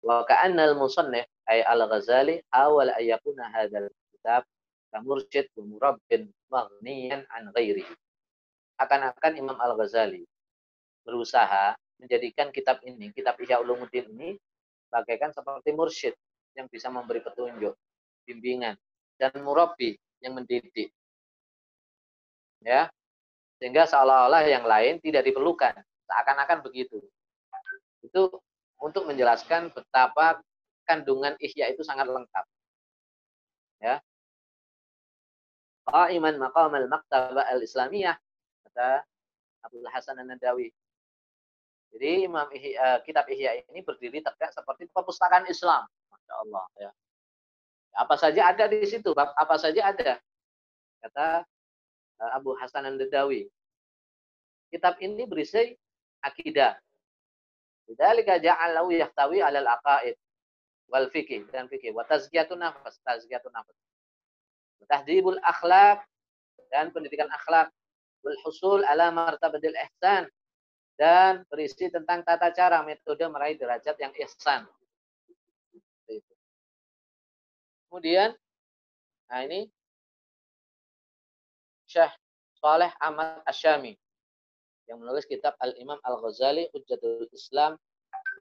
Wa 0.00 0.24
ka'anna 0.24 0.72
al-musannif 0.72 1.28
ay 1.44 1.60
al-Ghazali 1.60 2.40
awal 2.52 2.88
ayakuna 2.96 3.52
hadzal 3.52 3.92
kitab 4.16 4.48
kamursyid 4.92 5.52
wa 5.60 5.64
murabbin 5.76 6.32
maghniyan 6.50 7.24
an 7.30 7.54
ghairi. 7.54 7.86
Akan-akan 8.76 9.32
Imam 9.38 9.56
Al-Ghazali 9.56 10.26
berusaha 11.06 11.76
menjadikan 12.00 12.50
kitab 12.50 12.80
ini, 12.84 13.12
kitab 13.12 13.36
Ihya 13.40 13.60
Ulumuddin 13.60 14.08
ini 14.16 14.36
bagaikan 14.90 15.30
seperti 15.30 15.70
mursyid 15.72 16.14
yang 16.58 16.66
bisa 16.66 16.90
memberi 16.90 17.22
petunjuk 17.22 17.76
bimbingan 18.26 18.74
dan 19.16 19.32
murabi 19.40 19.96
yang 20.20 20.36
mendidik. 20.36 20.90
Ya. 22.64 22.90
Sehingga 23.60 23.84
seolah-olah 23.84 24.44
yang 24.48 24.64
lain 24.64 25.00
tidak 25.04 25.28
diperlukan. 25.28 25.76
Seakan-akan 26.08 26.64
begitu. 26.64 27.00
Itu 28.00 28.40
untuk 28.80 29.04
menjelaskan 29.04 29.68
betapa 29.76 30.40
kandungan 30.88 31.36
ihya 31.38 31.68
itu 31.68 31.84
sangat 31.84 32.08
lengkap. 32.08 32.44
Ya. 33.84 34.00
Qa'iman 35.88 36.36
maqam 36.36 36.72
al-maktabah 36.76 37.48
al-islamiyah 37.48 38.16
kata 38.68 39.04
Abdul 39.64 39.88
Hasan 39.88 40.20
An-Nadawi. 40.20 40.72
Jadi 41.90 42.30
Imam 42.30 42.46
Ihya, 42.54 43.02
kitab 43.02 43.26
Ihya 43.26 43.66
ini 43.66 43.82
berdiri 43.82 44.22
tegak 44.22 44.54
seperti 44.54 44.86
perpustakaan 44.94 45.50
Islam. 45.50 45.84
Masya 46.10 46.34
Allah. 46.46 46.64
Ya. 46.78 46.90
Apa 47.98 48.14
saja 48.14 48.46
ada 48.46 48.70
di 48.70 48.86
situ, 48.86 49.10
apa 49.16 49.54
saja 49.58 49.90
ada. 49.90 50.22
Kata 51.02 51.42
eh, 52.22 52.30
Abu 52.36 52.54
Hasan 52.54 52.86
Al-Dadawi. 52.86 53.50
Kitab 54.70 55.02
ini 55.02 55.26
berisi 55.26 55.74
akidah. 56.22 56.78
Bidzalika 57.90 58.38
ja'alahu 58.38 58.94
yahtawi 58.94 59.42
'alal 59.42 59.66
aqaid 59.66 60.14
wal 60.86 61.10
fikih 61.10 61.42
dan 61.50 61.66
fikih 61.66 61.90
wa 61.90 62.06
tazkiyatun 62.06 62.62
nafas, 62.62 63.02
tazkiyatun 63.02 63.50
nafas. 63.50 63.74
Tahdibul 64.88 65.38
akhlak 65.44 66.02
dan 66.72 66.94
pendidikan 66.94 67.28
akhlak 67.30 67.68
wal 68.24 68.38
husul 68.44 68.80
ala 68.84 69.10
martabatil 69.12 69.74
ihsan 69.74 70.28
dan 71.00 71.44
berisi 71.48 71.88
tentang 71.88 72.20
tata 72.20 72.52
cara 72.52 72.84
metode 72.84 73.24
meraih 73.32 73.56
derajat 73.56 73.96
yang 73.96 74.12
ihsan. 74.20 74.68
Kemudian, 77.90 78.36
nah 79.26 79.40
ini 79.42 79.66
Syekh 81.90 82.14
Saleh 82.62 82.92
Ahmad 83.02 83.42
Asyami 83.50 83.98
yang 84.86 85.02
menulis 85.02 85.26
kitab 85.26 85.58
Al-Imam 85.58 85.98
Al-Ghazali 86.06 86.70
Hujjatul 86.70 87.26
Islam 87.34 87.74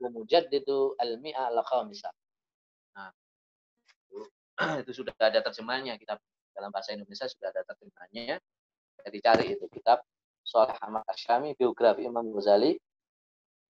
wa 0.03 0.09
Mujaddidu 0.13 0.93
Al-Mi'a 1.01 1.49
Al-Khamisah. 1.49 2.13
Itu 4.83 4.91
sudah 4.91 5.15
ada 5.15 5.39
terjemahnya 5.39 5.95
kitab 5.95 6.19
dalam 6.51 6.69
bahasa 6.75 6.91
Indonesia 6.91 7.23
sudah 7.31 7.55
ada 7.55 7.63
terjemahnya. 7.63 8.35
Jadi 8.99 9.17
cari 9.23 9.45
itu 9.55 9.65
kitab 9.71 10.03
Saleh 10.43 10.75
Ahmad 10.83 11.07
Asyami 11.07 11.55
biografi 11.55 12.03
Imam 12.03 12.27
Ghazali 12.35 12.75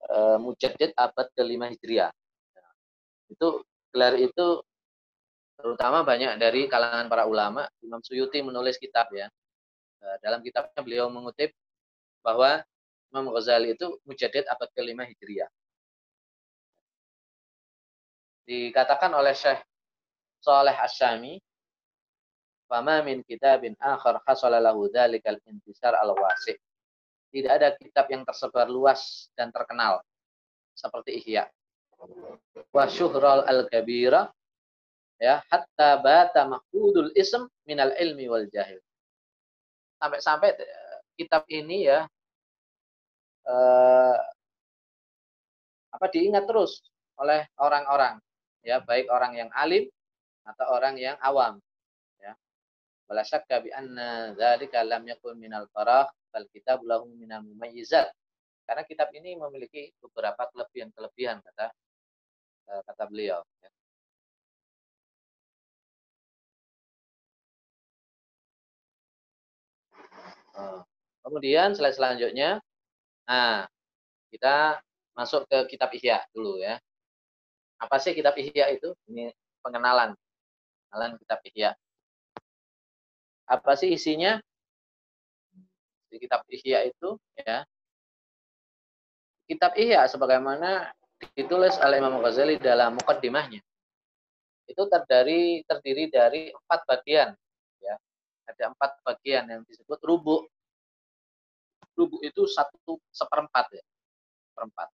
uh, 0.10 0.41
Mujaddid 0.41 0.97
abad 0.97 1.30
ke-5 1.38 1.62
Hijriah. 1.78 2.10
Itu 3.30 3.62
gelar 3.93 4.17
itu 4.17 4.65
terutama 5.62 6.02
banyak 6.02 6.41
dari 6.41 6.65
kalangan 6.65 7.06
para 7.06 7.30
ulama. 7.30 7.69
Imam 7.86 8.02
Suyuti 8.02 8.41
menulis 8.41 8.82
kitab 8.82 9.13
ya. 9.13 9.30
Eh, 9.99 10.17
dalam 10.25 10.41
kitabnya 10.41 10.82
beliau 10.82 11.12
mengutip 11.13 11.54
bahwa 12.25 12.65
Imam 13.13 13.30
Ghazali 13.38 13.78
itu 13.78 14.02
mujadid 14.10 14.49
abad 14.49 14.69
ke-5 14.73 14.97
Hijriah. 15.13 15.52
Dikatakan 18.49 19.13
oleh 19.13 19.38
Syekh 19.38 19.62
Saleh 20.39 20.75
Asyami, 20.75 21.38
"Fama 22.65 23.04
min 23.04 23.23
kitabin 23.23 23.75
akhar 23.80 24.23
hasala 24.23 24.60
lahu 24.60 24.88
dzalikal 24.88 25.39
intisar 25.47 25.95
al-wasi'." 25.99 26.58
Tidak 27.30 27.52
ada 27.52 27.78
kitab 27.78 28.10
yang 28.10 28.25
tersebar 28.25 28.65
luas 28.65 29.30
dan 29.38 29.54
terkenal 29.54 30.02
seperti 30.73 31.21
Ihya. 31.21 31.45
Wa 32.73 32.89
syuhral 32.89 33.45
al-kabira 33.45 34.34
ya 35.19 35.43
hatta 35.52 35.99
bata 35.99 36.47
mahfudul 36.47 37.12
ism 37.13 37.45
minal 37.67 37.91
ilmi 37.99 38.32
wal 38.32 38.47
jahil 38.47 38.80
sampai-sampai 39.99 40.56
eh, 40.56 40.99
kitab 41.19 41.43
ini 41.52 41.91
ya 41.91 42.08
eh, 43.43 44.17
apa 45.91 46.06
diingat 46.08 46.47
terus 46.47 46.80
oleh 47.19 47.43
orang-orang 47.60 48.15
ya 48.63 48.80
baik 48.80 49.12
orang 49.12 49.36
yang 49.36 49.49
alim 49.52 49.91
atau 50.47 50.65
orang 50.73 50.95
yang 50.99 51.17
awam 51.21 51.60
ya 52.21 52.34
wala 53.10 53.23
syakka 53.25 53.63
bi 53.63 53.69
anna 53.73 54.34
dzalika 54.34 54.84
lam 54.86 55.04
yakun 55.08 55.36
minal 55.38 55.67
farah 55.71 56.08
bal 56.30 56.45
kitab 56.54 56.82
lahu 56.86 57.10
minal 57.17 57.41
mumayyizat 57.43 58.10
karena 58.69 58.86
kitab 58.86 59.10
ini 59.17 59.34
memiliki 59.34 59.89
beberapa 59.97 60.45
kelebihan-kelebihan 60.54 61.41
kata 61.41 61.67
eh, 62.69 62.82
kata 62.86 63.04
beliau 63.10 63.41
ya. 63.65 63.69
Oh. 70.60 70.84
Kemudian 71.23 71.71
slide 71.78 71.95
selanjutnya, 71.95 72.60
nah 73.28 73.67
kita 74.34 74.80
masuk 75.13 75.45
ke 75.52 75.75
kitab 75.75 75.91
Ihya 75.93 76.23
dulu 76.32 76.60
ya. 76.60 76.80
Apa 77.80 77.99
sih 78.02 78.12
kitab 78.15 78.36
Ihya 78.39 78.71
itu? 78.75 78.91
Ini 79.12 79.32
pengenalan, 79.63 80.15
pengenalan 80.89 81.21
kitab 81.21 81.39
Ihya. 81.45 81.71
Apa 83.45 83.78
sih 83.78 83.93
isinya? 83.93 84.41
Di 86.10 86.17
kitab 86.17 86.41
Ihya 86.49 86.89
itu 86.89 87.21
ya. 87.38 87.62
Kitab 89.45 89.78
Ihya 89.78 90.10
sebagaimana 90.10 90.89
ditulis 91.38 91.78
oleh 91.78 92.02
Imam 92.02 92.17
Ghazali 92.25 92.58
dalam 92.58 92.97
mukaddimahnya. 92.97 93.62
Itu 94.65 94.89
terdiri 94.89 95.62
terdiri 95.65 96.10
dari 96.10 96.49
empat 96.49 96.86
bagian 96.89 97.30
ya. 97.82 97.95
Ada 98.49 98.73
empat 98.73 99.02
bagian 99.06 99.45
yang 99.45 99.62
disebut 99.65 100.02
rubuk. 100.02 100.49
Rubuk 101.93 102.21
itu 102.25 102.49
satu 102.49 102.97
seperempat 103.13 103.65
ya. 103.78 103.86
Seperempat. 104.54 104.89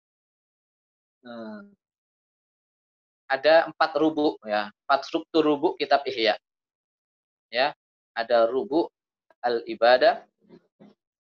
Hmm. 1.21 1.73
Ada 3.31 3.71
empat 3.71 3.91
rubuk 3.97 4.38
ya, 4.43 4.69
empat 4.86 5.07
struktur 5.07 5.41
rubuk 5.41 5.79
kitab 5.79 6.03
Ihya. 6.05 6.36
Ya, 7.49 7.73
ada 8.13 8.49
rubuk 8.49 8.89
al 9.43 9.62
ibadah, 9.67 10.23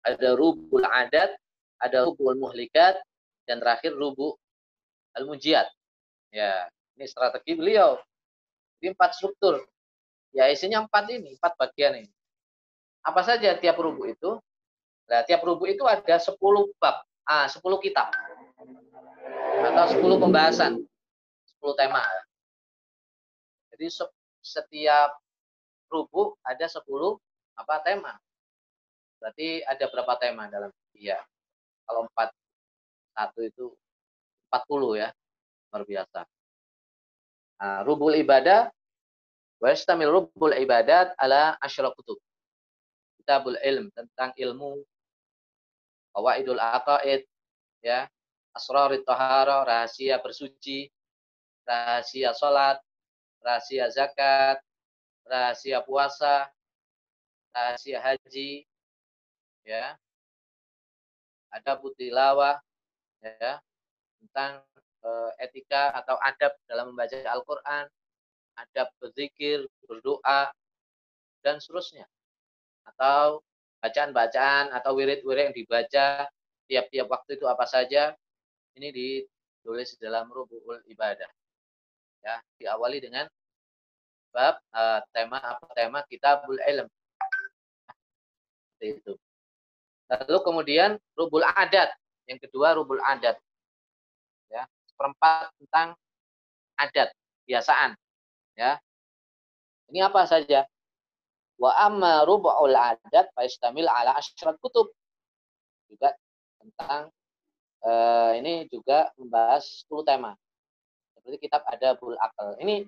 ada 0.03 0.29
rubul 0.36 0.84
adat, 0.84 1.36
ada 1.79 2.08
rubul 2.08 2.36
muhlikat, 2.36 2.99
dan 3.47 3.60
terakhir 3.60 3.95
rubu 3.95 4.36
al-mujiyat. 5.15 5.67
Ya, 6.34 6.67
ini 6.97 7.06
strategi 7.06 7.53
beliau. 7.53 7.99
Ini 8.82 8.95
empat 8.95 9.15
struktur. 9.15 9.63
Ya, 10.34 10.49
isinya 10.49 10.84
empat 10.84 11.08
ini, 11.13 11.38
empat 11.38 11.53
bagian 11.56 12.03
ini. 12.03 12.12
Apa 13.03 13.21
saja 13.21 13.53
tiap 13.60 13.77
rubu 13.77 14.10
itu? 14.10 14.39
Nah, 15.12 15.21
tiap 15.27 15.43
rubu 15.43 15.67
itu 15.67 15.84
ada 15.84 16.15
10 16.17 16.39
bab, 16.79 17.03
ah, 17.27 17.45
10 17.45 17.77
kitab. 17.84 18.10
Atau 19.63 19.86
10 19.99 20.17
pembahasan, 20.17 20.82
10 21.63 21.80
tema. 21.80 22.04
Jadi 23.71 23.88
setiap 24.43 25.15
rubu 25.88 26.36
ada 26.43 26.67
10 26.67 26.84
apa 27.56 27.80
tema. 27.88 28.19
Berarti 29.23 29.63
ada 29.63 29.88
berapa 29.88 30.13
tema 30.19 30.52
dalam 30.52 30.67
iya. 30.91 31.23
Kalau 31.88 32.12
empat 32.12 32.36
satu 33.15 33.39
itu 33.47 33.71
40 34.52 34.99
ya. 34.99 35.10
Luar 35.71 35.84
biasa. 35.88 36.21
Nah, 37.63 37.80
rubul 37.88 38.19
ibadah 38.19 38.67
wa 39.63 39.67
yastamil 39.71 40.12
rubul 40.12 40.52
ibadat 40.52 41.15
ala 41.15 41.56
asyra 41.63 41.95
kutub. 41.95 42.19
Kitabul 43.23 43.56
ilm 43.63 43.88
tentang 43.95 44.36
ilmu 44.36 44.84
qawaidul 46.12 46.60
aqaid 46.60 47.23
ya, 47.80 48.12
asrarit 48.52 49.08
tahara, 49.08 49.63
rahasia 49.63 50.19
bersuci, 50.19 50.91
rahasia 51.63 52.32
salat, 52.36 52.78
rahasia 53.43 53.88
zakat, 53.91 54.58
rahasia 55.28 55.84
puasa, 55.84 56.47
rahasia 57.52 57.99
haji, 57.99 58.67
ya. 59.63 59.95
Ada 61.54 61.78
butilawah, 61.78 62.58
ya 63.21 63.62
tentang 64.23 64.63
uh, 65.04 65.32
etika 65.38 65.91
atau 65.99 66.15
adab 66.23 66.56
dalam 66.65 66.95
membaca 66.95 67.19
Al-Quran, 67.28 67.86
adab 68.56 68.88
berzikir, 69.04 69.67
berdoa, 69.84 70.47
dan 71.43 71.60
seterusnya. 71.60 72.08
Atau 72.88 73.43
bacaan-bacaan 73.84 74.71
atau 74.71 74.95
wirid-wirid 74.95 75.52
yang 75.52 75.56
dibaca 75.56 76.08
tiap-tiap 76.71 77.08
waktu 77.12 77.36
itu 77.36 77.45
apa 77.52 77.67
saja, 77.67 78.15
ini 78.80 78.95
ditulis 78.95 79.99
dalam 79.99 80.32
rubu'ul 80.32 80.88
ibadah. 80.88 81.28
Ya, 82.23 82.39
diawali 82.55 83.03
dengan 83.03 83.27
bab 84.31 84.57
uh, 84.71 85.03
tema 85.12 85.38
apa 85.43 85.67
tema 85.75 85.99
kitabul 86.07 86.55
ilm. 86.55 86.88
Seperti 88.73 88.88
itu. 89.03 89.13
Lalu 90.07 90.38
kemudian 90.41 90.95
rubul 91.19 91.43
adat 91.43 91.91
yang 92.27 92.39
kedua 92.39 92.75
rubul 92.79 92.99
adat. 93.03 93.36
Ya, 94.47 94.63
seperempat 94.88 95.51
tentang 95.59 95.88
adat, 96.79 97.09
kebiasaan. 97.43 97.97
Ya. 98.55 98.79
Ini 99.91 100.07
apa 100.07 100.23
saja? 100.25 100.63
Wa 101.59 101.88
amma 101.91 102.23
rubul 102.23 102.73
adat 102.73 103.29
fa 103.36 103.43
ala 103.43 104.12
asyrat 104.17 104.55
kutub. 104.63 104.89
Juga 105.91 106.15
tentang 106.57 107.12
eh, 107.83 108.31
ini 108.39 108.53
juga 108.71 109.12
membahas 109.19 109.86
10 109.91 110.07
tema. 110.07 110.31
Seperti 111.23 111.47
kitab 111.47 111.63
Adabul 111.63 112.19
Akal. 112.19 112.59
Ini 112.59 112.83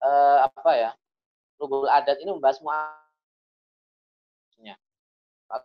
eh, 0.00 0.38
apa 0.40 0.72
ya? 0.72 0.90
Rubul 1.60 1.84
adat 1.92 2.16
ini 2.24 2.32
membahas 2.32 2.56
muamalah. 2.64 2.96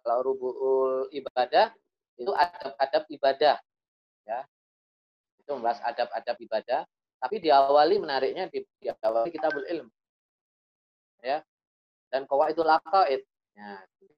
Kalau 0.03 0.19
rubul 0.25 1.07
ibadah 1.15 1.71
itu 2.19 2.31
adab-adab 2.31 3.03
ibadah 3.11 3.55
ya 4.25 4.39
itu 5.39 5.49
membahas 5.53 5.79
adab-adab 5.85 6.37
ibadah 6.41 6.81
tapi 7.19 7.37
diawali 7.43 8.01
menariknya 8.01 8.47
di, 8.49 8.63
diawali 8.81 9.29
kitabul 9.29 9.65
ilm 9.67 9.87
ya 11.21 11.43
dan 12.09 12.23
kawa 12.25 12.49
itu 12.49 12.63
laqaid 12.63 13.21
ya 13.53 13.71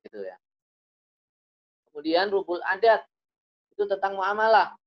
gitu 0.05 0.19
ya 0.23 0.37
kemudian 1.89 2.29
rubul 2.29 2.61
adat 2.63 3.03
itu 3.73 3.83
tentang 3.89 4.15
muamalah 4.15 4.77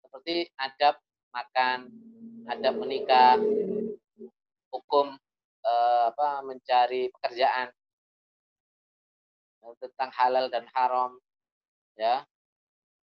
seperti 0.00 0.48
adab 0.56 0.96
makan 1.36 1.92
adab 2.48 2.80
menikah 2.80 3.36
hukum 4.72 5.12
eh, 5.60 6.04
apa 6.08 6.40
mencari 6.40 7.12
pekerjaan 7.12 7.68
tentang 9.76 10.08
halal 10.16 10.48
dan 10.48 10.64
haram 10.72 11.20
ya 11.98 12.24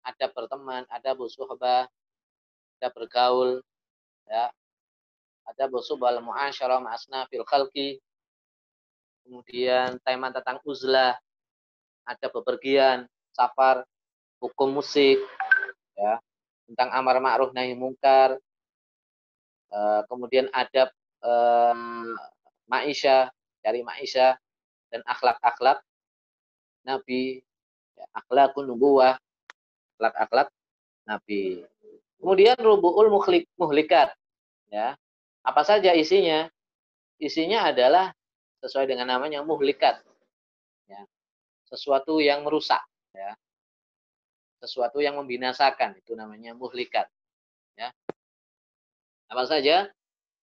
ada 0.08 0.26
berteman, 0.32 0.88
ada 0.88 1.10
bersuhbah, 1.12 1.84
ada 2.80 2.88
bergaul, 2.88 3.60
ya. 4.24 4.48
Ada 5.48 5.64
bersuhbah 5.68 6.16
al-mu'asyarah 6.16 6.80
ma'asna 6.80 7.28
fil 7.28 7.44
khalqi. 7.44 8.00
Kemudian 9.24 10.00
tema 10.00 10.32
tentang 10.32 10.60
uzlah, 10.64 11.16
ada 12.08 12.26
bepergian, 12.32 13.04
safar, 13.36 13.84
hukum 14.40 14.80
musik, 14.80 15.20
ya. 15.92 16.16
Tentang 16.68 16.92
amar 16.92 17.16
ma'ruf 17.24 17.56
nahi 17.56 17.72
mungkar. 17.72 18.36
Uh, 19.68 20.00
kemudian 20.08 20.48
adab 20.52 20.92
uh, 21.24 21.76
maisha, 22.68 23.32
cari 23.60 23.80
maisha 23.84 24.36
dan 24.88 25.04
akhlak-akhlak 25.04 25.80
Nabi, 26.88 27.44
ya, 27.96 28.06
akhlakun 28.16 28.64
nubuwah, 28.64 29.20
akhlak-akhlak 29.96 30.48
Nabi. 31.04 31.68
Kemudian 32.20 32.56
rubu'ul 32.56 33.12
muhlik, 33.12 33.44
muhlikat. 33.60 34.12
Ya. 34.72 34.96
Apa 35.44 35.64
saja 35.64 35.92
isinya? 35.92 36.48
Isinya 37.20 37.68
adalah 37.68 38.12
sesuai 38.64 38.88
dengan 38.88 39.08
namanya 39.08 39.44
muhlikat. 39.44 40.00
Ya. 40.88 41.04
Sesuatu 41.68 42.18
yang 42.24 42.42
merusak. 42.42 42.80
Ya. 43.12 43.36
Sesuatu 44.58 44.98
yang 44.98 45.18
membinasakan. 45.18 45.98
Itu 45.98 46.18
namanya 46.18 46.54
muhlikat. 46.54 47.06
Ya. 47.78 47.94
Apa 49.30 49.46
saja? 49.46 49.90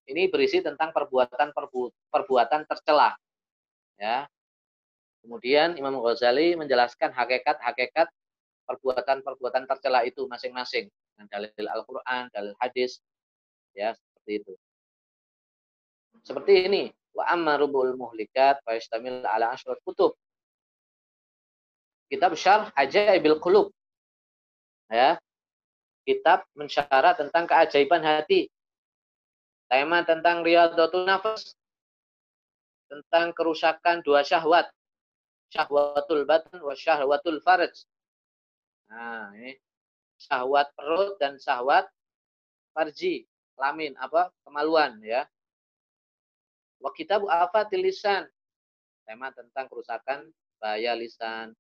Ini 0.05 0.30
berisi 0.30 0.61
tentang 0.61 0.93
perbuatan 0.93 1.51
perbuatan 2.13 2.61
tercela. 2.70 3.18
Ya. 3.97 4.30
Kemudian 5.26 5.74
Imam 5.76 5.97
Ghazali 6.05 6.53
menjelaskan 6.53 7.09
hakikat-hakikat 7.09 8.07
perbuatan-perbuatan 8.70 9.66
tercela 9.66 10.05
itu 10.05 10.30
masing-masing 10.30 10.86
dengan 11.16 11.26
dalil 11.34 11.68
Al-Qur'an, 11.70 12.30
dalil 12.30 12.53
hadis 12.61 13.01
ya 13.74 13.97
seperti 13.97 14.32
itu. 14.45 14.53
Seperti 16.22 16.53
ini, 16.70 16.84
wa 17.13 17.26
amma 17.26 17.57
rubul 17.57 17.93
muhlikat 17.97 18.61
fa 18.61 18.78
ala 19.34 19.57
kutub. 19.82 20.13
Kitab 22.05 22.38
Syarh 22.38 22.70
Ajaibil 22.78 23.41
Qulub 23.41 23.74
Ya. 24.95 25.11
Kitab 26.07 26.47
mensyarah 26.55 27.19
tentang 27.19 27.43
keajaiban 27.43 27.99
hati. 27.99 28.47
Tema 29.67 30.07
tentang 30.07 30.39
riyadatul 30.45 31.03
nafas. 31.03 31.59
Tentang 32.87 33.35
kerusakan 33.35 33.99
dua 34.07 34.23
syahwat. 34.23 34.71
Syahwatul 35.51 36.23
batin 36.23 36.63
wa 36.63 36.71
syahwatul 36.71 37.43
farj. 37.43 37.83
Nah, 38.87 39.33
ini 39.35 39.57
syahwat 40.21 40.71
perut 40.77 41.17
dan 41.19 41.35
syahwat 41.41 41.89
farji, 42.75 43.23
lamin 43.55 43.95
apa? 43.97 44.29
kemaluan 44.43 44.99
ya. 45.01 45.23
Wa 46.83 46.91
kitab 46.91 47.23
afatil 47.25 47.87
lisan. 47.87 48.27
Tema 49.07 49.31
tentang 49.31 49.69
kerusakan 49.71 50.29
bahaya 50.59 50.97
lisan, 50.97 51.53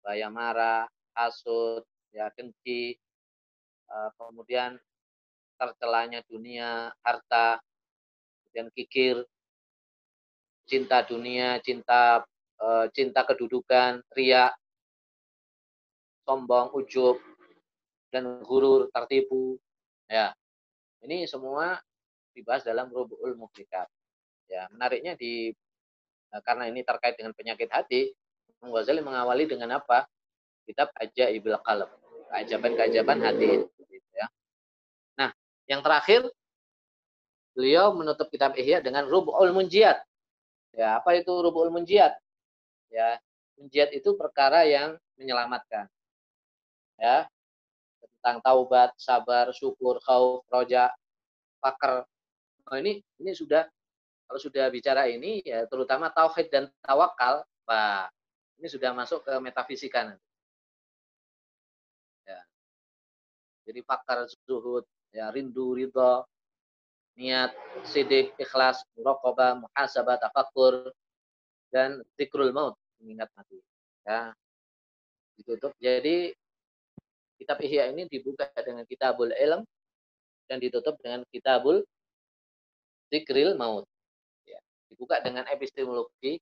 bahaya 0.00 0.30
marah, 0.32 0.86
hasut, 1.12 1.84
ya 2.12 2.28
dengki, 2.36 2.96
uh, 3.88 4.10
kemudian 4.20 4.76
tercelanya 5.56 6.20
dunia, 6.28 6.92
harta, 7.00 7.58
kemudian 8.44 8.68
kikir, 8.76 9.16
cinta 10.68 11.02
dunia, 11.02 11.58
cinta 11.64 12.22
uh, 12.60 12.86
cinta 12.92 13.24
kedudukan, 13.26 14.04
ria, 14.14 14.52
sombong, 16.28 16.70
ujub, 16.76 17.18
dan 18.12 18.44
gurur, 18.44 18.92
tertipu. 18.92 19.58
Ya, 20.06 20.36
ini 21.00 21.24
semua 21.24 21.80
dibahas 22.36 22.62
dalam 22.62 22.92
Rubu'ul 22.92 23.34
Muflikat. 23.34 23.88
Ya, 24.46 24.68
menariknya 24.68 25.16
di 25.16 25.48
eh, 26.28 26.42
karena 26.44 26.68
ini 26.68 26.84
terkait 26.84 27.16
dengan 27.16 27.32
penyakit 27.32 27.72
hati, 27.72 28.12
Ghazali 28.62 29.02
mengawali 29.02 29.50
dengan 29.50 29.82
apa? 29.82 30.06
Kitab 30.62 30.94
Ajaibul 30.94 31.58
Qalb, 31.66 31.90
keajaban-keajaban 32.32 33.20
hati. 33.20 33.68
Gitu 33.92 34.08
ya. 34.16 34.26
Nah, 35.20 35.30
yang 35.68 35.84
terakhir 35.84 36.24
beliau 37.52 37.92
menutup 37.92 38.32
kitab 38.32 38.56
Ihya 38.56 38.80
dengan 38.80 39.04
Rubu'ul 39.04 39.52
Munjiat. 39.52 40.00
Ya, 40.72 40.96
apa 40.96 41.12
itu 41.12 41.28
Rubu'ul 41.28 41.68
Munjiat? 41.68 42.16
Ya, 42.88 43.20
munjiat 43.60 43.92
itu 43.92 44.16
perkara 44.16 44.64
yang 44.64 44.96
menyelamatkan. 45.20 45.88
Ya, 46.96 47.28
tentang 48.00 48.40
taubat, 48.40 48.96
sabar, 48.96 49.52
syukur, 49.52 50.00
khauf, 50.04 50.44
roja, 50.48 50.92
fakir. 51.60 52.08
Nah, 52.68 52.78
ini 52.80 53.04
ini 53.20 53.32
sudah 53.36 53.68
kalau 54.24 54.40
sudah 54.40 54.72
bicara 54.72 55.08
ini 55.12 55.44
ya 55.44 55.68
terutama 55.68 56.08
tauhid 56.08 56.48
dan 56.48 56.64
tawakal, 56.80 57.44
Pak. 57.68 58.08
Ini 58.60 58.68
sudah 58.70 58.96
masuk 58.96 59.26
ke 59.26 59.34
metafisika 59.42 60.08
nanti. 60.08 60.31
Jadi 63.62 63.80
pakar 63.86 64.26
zuhud, 64.46 64.82
ya 65.14 65.30
rindu, 65.30 65.78
ridho, 65.78 66.26
niat, 67.14 67.54
sidik, 67.86 68.34
ikhlas, 68.40 68.82
muraqabah, 68.98 69.62
muhasabah, 69.62 70.18
tafakur, 70.18 70.90
dan 71.70 72.02
zikrul 72.18 72.50
maut, 72.50 72.74
mengingat 72.98 73.30
mati. 73.38 73.58
Ya. 74.02 74.34
Ditutup. 75.38 75.72
Jadi 75.78 76.34
kitab 77.38 77.58
Ihya 77.62 77.90
ini 77.90 78.06
dibuka 78.06 78.46
dengan 78.62 78.86
kitabul 78.86 79.34
ilm 79.34 79.66
dan 80.46 80.58
ditutup 80.62 80.94
dengan 81.02 81.26
kitabul 81.30 81.82
zikril 83.10 83.58
maut 83.58 83.86
dibuka 84.92 85.24
dengan 85.24 85.48
epistemologi 85.48 86.36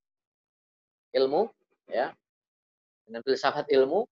ilmu 1.14 1.46
ya 1.86 2.10
dengan 3.06 3.22
filsafat 3.22 3.70
ilmu 3.70 4.02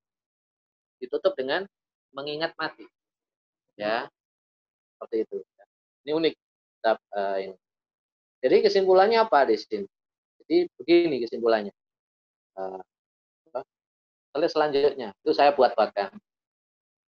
ditutup 1.03 1.35
dengan 1.35 1.67
mengingat 2.15 2.55
mati 2.55 2.87
ya. 3.79 4.11
Seperti 4.99 5.17
itu 5.23 5.37
ini 6.03 6.11
unik 6.11 6.35
kitab 6.35 6.99
uh, 7.15 7.39
ini. 7.39 7.57
Jadi 8.43 8.57
kesimpulannya 8.67 9.19
apa 9.23 9.47
di 9.47 9.57
sini 9.59 9.87
jadi 10.43 10.67
begini 10.81 11.17
kesimpulannya. 11.23 11.75
Uh, 12.59 12.83
selanjutnya 14.39 15.11
itu 15.23 15.35
saya 15.35 15.51
buat 15.51 15.75
bahkan 15.75 16.15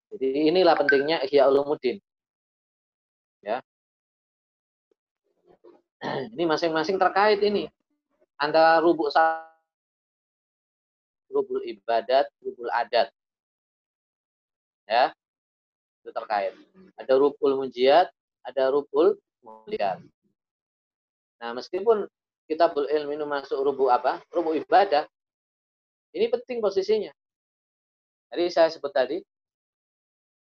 jadi 0.09 0.49
inilah 0.49 0.73
pentingnya 0.73 1.21
Ihya 1.29 1.45
Ulumuddin. 1.45 2.01
Ya. 3.45 3.61
Ini 6.33 6.43
masing-masing 6.49 6.97
terkait 6.97 7.39
ini. 7.45 7.69
Antara 8.41 8.81
rubuk 8.81 9.13
rubul 11.29 11.61
ibadat, 11.61 12.25
rubul 12.41 12.73
adat. 12.73 13.13
Ya. 14.89 15.13
Itu 16.09 16.17
terkait. 16.17 16.57
Ada 16.97 17.13
rubul 17.21 17.53
munjiat, 17.61 18.09
ada 18.41 18.73
rubul 18.73 19.13
muliat. 19.45 20.01
Nah, 21.37 21.53
meskipun 21.53 22.09
kita 22.49 22.73
ilmu 22.73 23.13
ini 23.13 23.25
masuk 23.29 23.61
rubu 23.61 23.93
apa? 23.93 24.17
Rubu 24.33 24.57
ibadah. 24.57 25.05
Ini 26.17 26.33
penting 26.33 26.57
posisinya. 26.57 27.13
Jadi 28.33 28.43
saya 28.49 28.73
sebut 28.73 28.89
tadi, 28.89 29.21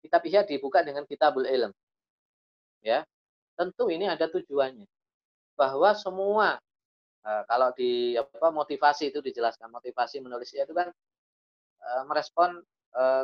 kitab 0.03 0.19
ihya 0.27 0.43
dibuka 0.43 0.83
dengan 0.83 1.07
kitabul 1.07 1.47
ilm. 1.47 1.71
Ya. 2.83 3.07
Tentu 3.55 3.87
ini 3.87 4.11
ada 4.11 4.27
tujuannya 4.27 4.83
bahwa 5.55 5.95
semua 5.95 6.59
uh, 7.23 7.43
kalau 7.47 7.69
di 7.77 8.17
apa 8.17 8.49
motivasi 8.49 9.13
itu 9.13 9.21
dijelaskan 9.21 9.69
motivasi 9.69 10.19
menulisnya 10.19 10.65
itu 10.65 10.73
kan 10.73 10.89
uh, 11.85 12.03
merespon 12.09 12.59
uh, 12.97 13.23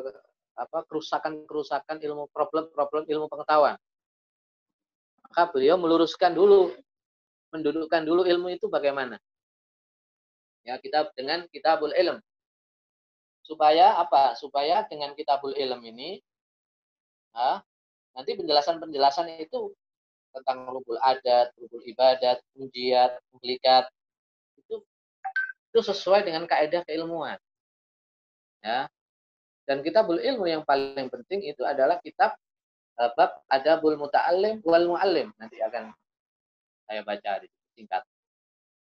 apa 0.59 0.83
kerusakan-kerusakan 0.91 2.03
ilmu 2.03 2.27
problem-problem 2.35 3.07
ilmu 3.07 3.31
pengetahuan. 3.31 3.79
Maka 5.23 5.47
beliau 5.55 5.79
meluruskan 5.79 6.35
dulu 6.35 6.75
mendudukkan 7.55 8.03
dulu 8.03 8.27
ilmu 8.27 8.51
itu 8.51 8.67
bagaimana. 8.67 9.15
Ya, 10.67 10.75
kita 10.77 11.09
dengan 11.15 11.47
kitabul 11.49 11.95
ilm. 11.95 12.19
Supaya 13.47 13.97
apa? 13.97 14.35
Supaya 14.35 14.85
dengan 14.85 15.15
kitabul 15.15 15.55
ilm 15.55 15.79
ini 15.81 16.19
nah, 17.33 17.63
nanti 18.13 18.35
penjelasan-penjelasan 18.35 19.39
itu 19.39 19.71
tentang 20.35 20.69
rubul 20.69 20.99
adat, 21.01 21.55
rubul 21.57 21.81
ibadat, 21.87 22.43
ujiat, 22.57 23.17
publikat 23.33 23.89
itu 24.59 24.83
itu 25.69 25.79
sesuai 25.81 26.25
dengan 26.25 26.45
kaidah 26.45 26.85
keilmuan. 26.85 27.37
Ya. 28.59 28.91
Dan 29.69 29.85
kitabul 29.85 30.17
ilmu 30.17 30.49
yang 30.49 30.65
paling 30.65 31.13
penting 31.13 31.45
itu 31.45 31.61
adalah 31.61 32.01
kitab 32.01 32.33
uh, 32.97 33.13
bab 33.13 33.45
adabul 33.45 34.01
muta'allim 34.01 34.65
wal 34.65 34.97
muallim. 34.97 35.29
Nanti 35.37 35.61
akan 35.61 35.93
saya 36.89 37.05
baca 37.05 37.45
di 37.45 37.47
singkat. 37.77 38.01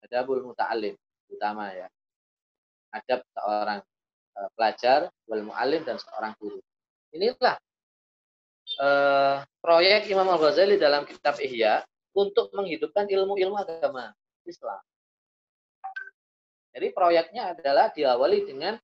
Adabul 0.05 0.45
muta'allim 0.45 0.93
utama 1.33 1.73
ya. 1.73 1.89
Adab 2.93 3.25
seorang 3.33 3.81
uh, 4.37 4.49
pelajar 4.53 5.09
wal 5.25 5.41
muallim 5.49 5.81
dan 5.81 5.97
seorang 5.97 6.37
guru. 6.37 6.61
Inilah 7.17 7.57
uh, 8.77 9.41
proyek 9.65 10.05
Imam 10.13 10.29
Al-Ghazali 10.37 10.77
dalam 10.77 11.09
kitab 11.09 11.41
Ihya 11.41 11.81
untuk 12.13 12.53
menghidupkan 12.53 13.09
ilmu-ilmu 13.09 13.57
agama 13.57 14.13
Islam. 14.45 14.85
Jadi 16.77 16.93
proyeknya 16.93 17.57
adalah 17.57 17.89
diawali 17.89 18.45
dengan 18.45 18.77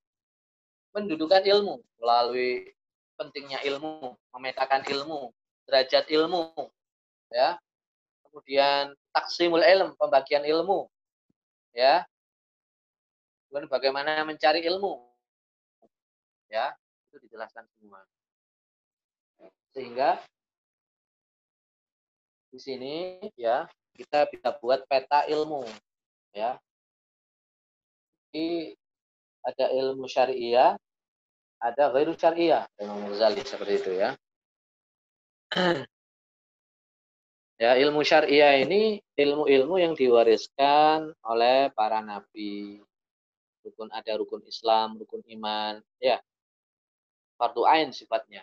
mendudukan 0.92 1.42
ilmu 1.42 1.80
melalui 1.98 2.72
pentingnya 3.16 3.60
ilmu, 3.64 4.16
memetakan 4.32 4.84
ilmu, 4.88 5.32
derajat 5.68 6.08
ilmu, 6.08 6.52
ya. 7.32 7.56
Kemudian 8.28 8.96
taksimul 9.12 9.60
ilm, 9.60 9.92
pembagian 9.96 10.44
ilmu, 10.44 10.88
ya. 11.76 12.04
Kemudian 13.48 13.68
bagaimana 13.68 14.24
mencari 14.24 14.64
ilmu, 14.64 15.04
ya, 16.48 16.72
itu 17.08 17.16
dijelaskan 17.28 17.68
semua. 17.76 18.00
Sehingga 19.72 20.20
di 22.52 22.60
sini 22.60 22.96
ya 23.40 23.64
kita 23.96 24.28
bisa 24.28 24.52
buat 24.60 24.84
peta 24.84 25.24
ilmu 25.24 25.64
ya. 26.36 26.60
Jadi 28.28 28.76
ada 29.42 29.66
ilmu 29.70 30.06
syariah, 30.06 30.78
ada 31.58 31.84
ghairu 31.90 32.14
syariah, 32.14 32.66
Imam 32.78 33.06
Ghazali 33.10 33.42
seperti 33.42 33.74
itu 33.78 33.90
ya. 33.98 34.10
Ya, 37.60 37.78
ilmu 37.78 38.02
syariah 38.02 38.58
ini 38.58 38.98
ilmu-ilmu 39.14 39.78
yang 39.78 39.94
diwariskan 39.94 41.14
oleh 41.22 41.70
para 41.70 42.02
nabi. 42.02 42.82
Rukun 43.62 43.86
ada 43.94 44.18
rukun 44.18 44.42
Islam, 44.50 44.98
rukun 44.98 45.22
iman, 45.30 45.78
ya. 46.02 46.18
Fardu 47.38 47.62
ain 47.62 47.94
sifatnya 47.94 48.42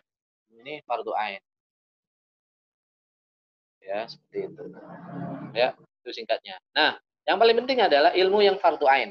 ini 0.60 0.84
fardu 0.84 1.12
ain. 1.16 1.42
Ya, 3.80 4.06
seperti 4.06 4.38
itu. 4.46 4.64
Ya, 5.56 5.74
itu 5.74 6.10
singkatnya. 6.14 6.62
Nah, 6.76 7.00
yang 7.26 7.40
paling 7.42 7.58
penting 7.64 7.80
adalah 7.82 8.14
ilmu 8.14 8.44
yang 8.44 8.60
fardu 8.60 8.86
ain. 8.86 9.10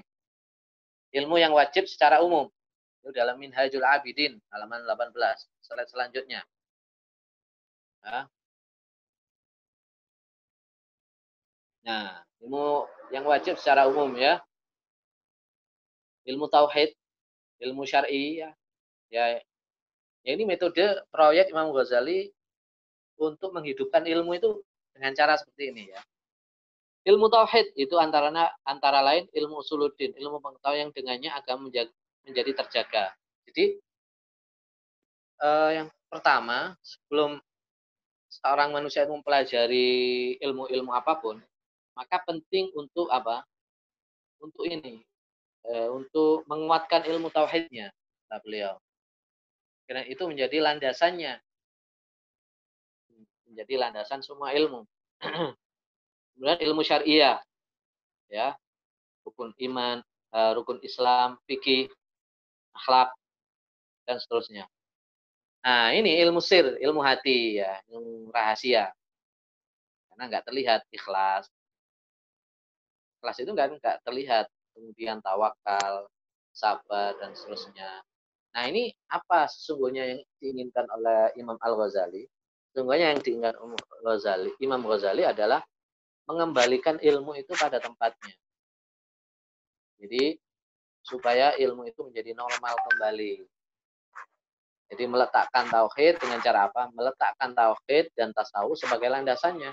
Ilmu 1.15 1.41
yang 1.41 1.57
wajib 1.57 1.89
secara 1.89 2.21
umum. 2.21 2.49
Itu 3.01 3.15
dalam 3.15 3.41
Minhajul 3.41 3.81
Abidin, 3.85 4.37
halaman 4.53 4.85
18. 4.85 5.15
Slide 5.65 5.89
selanjutnya. 5.89 6.45
Ya. 8.05 8.29
Nah, 11.89 12.21
ilmu 12.45 12.85
yang 13.15 13.25
wajib 13.25 13.57
secara 13.57 13.89
umum 13.89 14.13
ya. 14.21 14.45
Ilmu 16.29 16.53
tauhid, 16.53 16.93
ilmu 17.65 17.89
syar'i 17.89 18.45
ya. 18.45 18.53
Ya, 19.09 19.41
ya 20.21 20.31
ini 20.37 20.45
metode 20.45 21.01
proyek 21.09 21.49
Imam 21.49 21.73
Ghazali 21.73 22.29
untuk 23.17 23.57
menghidupkan 23.57 24.05
ilmu 24.05 24.37
itu 24.37 24.61
dengan 24.93 25.17
cara 25.17 25.41
seperti 25.41 25.73
ini 25.73 25.85
ya. 25.89 26.01
Ilmu 27.09 27.33
tauhid 27.33 27.73
itu 27.73 27.97
antara 27.97 28.29
antara 28.69 29.01
lain 29.01 29.25
ilmu 29.33 29.65
usuluddin, 29.65 30.13
ilmu 30.13 30.45
pengetahuan 30.45 30.89
yang 30.89 30.91
dengannya 30.93 31.33
agama 31.33 31.73
menjadi, 31.73 31.89
menjadi 32.29 32.51
terjaga. 32.61 33.05
Jadi 33.49 33.81
eh, 35.41 35.71
yang 35.81 35.89
pertama 36.13 36.77
sebelum 36.85 37.41
seorang 38.29 38.77
manusia 38.77 39.09
itu 39.09 39.13
mempelajari 39.17 39.89
ilmu-ilmu 40.45 40.93
apa 40.93 41.17
pun, 41.17 41.41
maka 41.97 42.21
penting 42.29 42.69
untuk 42.77 43.09
apa? 43.09 43.41
Untuk 44.45 44.69
ini, 44.69 45.01
eh, 45.65 45.89
untuk 45.89 46.45
menguatkan 46.45 47.09
ilmu 47.09 47.33
tauhidnya, 47.33 47.89
beliau. 48.45 48.77
Karena 49.89 50.05
itu 50.05 50.29
menjadi 50.29 50.61
landasannya, 50.61 51.41
menjadi 53.49 53.75
landasan 53.81 54.21
semua 54.21 54.53
ilmu. 54.53 54.85
Kemudian 56.39 56.70
ilmu 56.70 56.86
syariah, 56.86 57.43
ya, 58.30 58.55
rukun 59.26 59.51
iman, 59.59 59.99
uh, 60.30 60.55
rukun 60.55 60.78
Islam, 60.86 61.34
fikih, 61.51 61.91
akhlak, 62.78 63.11
dan 64.07 64.22
seterusnya. 64.22 64.70
Nah, 65.66 65.91
ini 65.99 66.14
ilmu 66.22 66.39
sir, 66.39 66.78
ilmu 66.78 67.03
hati, 67.03 67.59
ya, 67.59 67.82
ilmu 67.91 68.30
rahasia. 68.30 68.95
Karena 70.14 70.30
nggak 70.30 70.47
terlihat 70.47 70.86
ikhlas. 70.95 71.51
Ikhlas 73.18 73.36
itu 73.43 73.51
nggak 73.51 73.82
nggak 73.82 73.99
terlihat. 74.07 74.47
Kemudian 74.78 75.18
tawakal, 75.18 76.07
sabar, 76.55 77.18
dan 77.18 77.34
seterusnya. 77.34 77.99
Nah, 78.55 78.62
ini 78.70 78.95
apa 79.11 79.51
sesungguhnya 79.51 80.07
yang 80.07 80.20
diinginkan 80.39 80.86
oleh 80.86 81.34
Imam 81.34 81.59
Al-Ghazali? 81.59 82.30
Sesungguhnya 82.70 83.11
yang 83.11 83.18
diinginkan 83.18 83.59
Ghazali, 84.07 84.55
Imam 84.62 84.86
Ghazali 84.86 85.26
adalah 85.26 85.59
mengembalikan 86.29 87.01
ilmu 87.01 87.33
itu 87.41 87.57
pada 87.57 87.81
tempatnya. 87.81 88.37
Jadi 89.99 90.37
supaya 91.01 91.57
ilmu 91.57 91.89
itu 91.89 92.05
menjadi 92.05 92.37
normal 92.37 92.76
kembali. 92.85 93.49
Jadi 94.89 95.05
meletakkan 95.05 95.68
tauhid 95.68 96.20
dengan 96.20 96.41
cara 96.45 96.68
apa? 96.68 96.93
Meletakkan 96.93 97.57
tauhid 97.57 98.12
dan 98.12 98.37
tasawuf 98.37 98.76
sebagai 98.76 99.09
landasannya. 99.09 99.72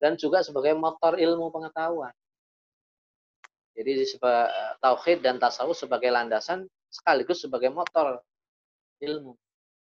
Dan 0.00 0.16
juga 0.16 0.40
sebagai 0.44 0.72
motor 0.76 1.16
ilmu 1.16 1.48
pengetahuan. 1.52 2.12
Jadi 3.76 4.08
tauhid 4.80 5.20
dan 5.20 5.36
tasawuf 5.36 5.76
sebagai 5.76 6.08
landasan 6.08 6.64
sekaligus 6.88 7.44
sebagai 7.44 7.68
motor 7.68 8.24
ilmu. 9.04 9.36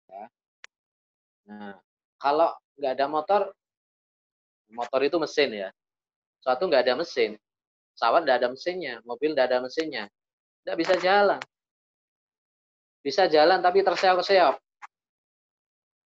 Ya. 0.10 0.26
Nah, 1.50 1.78
kalau 2.22 2.54
nggak 2.78 2.94
ada 2.98 3.08
motor, 3.10 3.42
Motor 4.72 5.04
itu 5.06 5.18
mesin 5.20 5.50
ya. 5.52 5.70
Suatu 6.42 6.66
nggak 6.66 6.88
ada 6.88 6.96
mesin. 6.98 7.38
Pesawat 7.94 8.24
nggak 8.24 8.38
ada 8.42 8.50
mesinnya. 8.50 9.04
Mobil 9.04 9.36
nggak 9.36 9.48
ada 9.52 9.60
mesinnya. 9.62 10.08
Nggak 10.64 10.78
bisa 10.80 10.94
jalan. 10.98 11.42
Bisa 13.02 13.24
jalan 13.28 13.60
tapi 13.60 13.82
terseok-seok. 13.82 14.56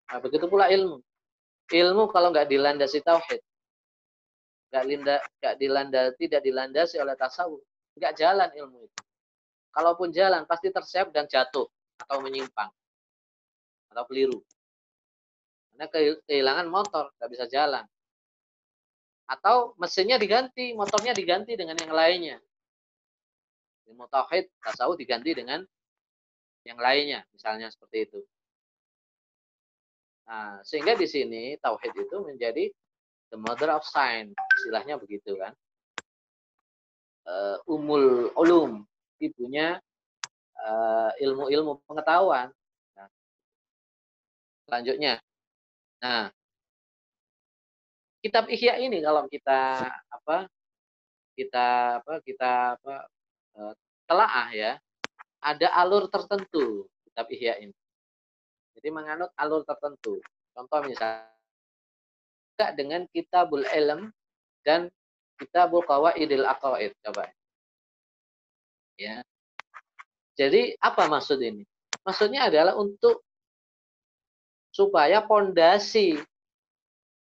Nah, 0.05 0.19
begitu 0.21 0.45
pula 0.47 0.71
ilmu. 0.71 1.01
Ilmu 1.65 2.03
kalau 2.13 2.29
nggak 2.29 2.45
dilandasi 2.45 3.01
tauhid, 3.01 3.41
nggak 4.69 4.83
linda, 4.85 5.17
nggak 5.41 5.55
dilanda, 5.57 6.01
tidak 6.13 6.41
dilandasi 6.45 7.01
oleh 7.01 7.17
tasawuf, 7.17 7.57
nggak 7.97 8.13
jalan 8.13 8.49
ilmu 8.53 8.85
itu. 8.85 9.01
Kalaupun 9.73 10.13
jalan 10.13 10.45
pasti 10.45 10.69
terseok 10.69 11.09
dan 11.09 11.25
jatuh 11.25 11.65
atau 12.05 12.21
menyimpang 12.21 12.69
atau 13.89 14.03
keliru. 14.05 14.39
Karena 15.73 15.89
kehilangan 16.29 16.67
motor, 16.69 17.09
nggak 17.17 17.29
bisa 17.33 17.45
jalan. 17.49 17.83
Atau 19.25 19.73
mesinnya 19.81 20.21
diganti, 20.21 20.77
motornya 20.77 21.13
diganti 21.17 21.57
dengan 21.57 21.73
yang 21.81 21.93
lainnya. 21.93 22.37
Ilmu 23.89 24.05
tauhid, 24.09 24.49
tasawuf 24.61 24.97
diganti 24.97 25.33
dengan 25.33 25.65
yang 26.65 26.77
lainnya, 26.77 27.25
misalnya 27.33 27.69
seperti 27.69 28.09
itu. 28.09 28.19
Nah, 30.25 30.61
sehingga 30.65 30.97
di 30.97 31.05
sini 31.05 31.57
tauhid 31.61 31.93
itu 31.93 32.17
menjadi 32.25 32.73
the 33.29 33.37
mother 33.37 33.69
of 33.73 33.85
science, 33.85 34.33
istilahnya 34.61 34.97
begitu 34.97 35.37
kan. 35.37 35.53
Uh, 37.25 37.57
umul 37.65 38.29
ulum, 38.37 38.85
ibunya 39.17 39.81
uh, 40.61 41.09
ilmu-ilmu 41.17 41.81
pengetahuan. 41.85 42.53
Nah, 42.93 43.09
selanjutnya, 44.69 45.21
nah 46.01 46.29
kitab 48.25 48.49
Ihya 48.49 48.81
ini 48.81 49.05
kalau 49.05 49.29
kita 49.29 49.85
apa 50.09 50.49
kita 51.37 51.65
apa 52.01 52.13
kita 52.25 52.73
apa 52.73 52.95
eh, 53.53 53.73
telaah 54.09 54.49
ya 54.49 54.71
ada 55.45 55.69
alur 55.77 56.09
tertentu 56.09 56.89
kitab 57.05 57.29
Ihya 57.29 57.61
ini. 57.61 57.77
Jadi 58.73 58.89
menganut 58.89 59.29
alur 59.37 59.61
tertentu. 59.61 60.17
Contoh 60.57 60.81
misalnya 60.81 61.29
dengan 62.73 63.05
kitabul 63.13 63.61
ilm 63.61 64.09
dan 64.65 64.89
kitabul 65.37 65.85
qawaidil 65.85 66.49
aqaid 66.49 66.97
coba. 67.05 67.29
Ya. 68.97 69.21
Jadi 70.33 70.73
apa 70.81 71.05
maksud 71.05 71.39
ini? 71.45 71.61
Maksudnya 72.01 72.49
adalah 72.49 72.73
untuk 72.73 73.21
supaya 74.73 75.23
pondasi 75.23 76.19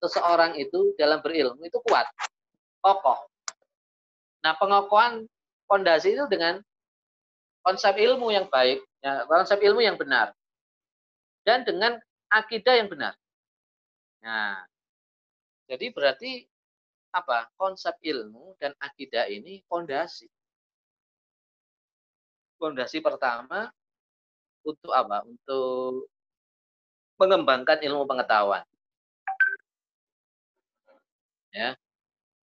seseorang 0.06 0.53
itu 0.62 0.93
dalam 1.01 1.20
berilmu 1.26 1.66
itu 1.66 1.82
kuat, 1.82 2.06
kokoh. 2.86 3.26
Nah, 4.45 4.53
pengokohan 4.62 5.26
fondasi 5.66 6.14
itu 6.14 6.30
dengan 6.30 6.62
konsep 7.66 7.97
ilmu 7.97 8.30
yang 8.30 8.45
baik, 8.45 8.86
ya, 9.01 9.26
konsep 9.26 9.58
ilmu 9.58 9.82
yang 9.82 9.97
benar, 9.97 10.38
dan 11.41 11.66
dengan 11.66 11.97
akidah 12.30 12.78
yang 12.78 12.86
benar. 12.86 13.18
Nah, 14.22 14.62
jadi 15.66 15.89
berarti 15.89 16.45
apa? 17.10 17.49
Konsep 17.58 17.97
ilmu 18.06 18.53
dan 18.62 18.78
akidah 18.78 19.26
ini 19.26 19.66
fondasi. 19.66 20.30
Fondasi 22.62 23.01
pertama 23.01 23.74
untuk 24.62 24.93
apa? 24.93 25.26
Untuk 25.26 26.06
mengembangkan 27.18 27.82
ilmu 27.82 28.06
pengetahuan 28.06 28.68
ya. 31.56 31.72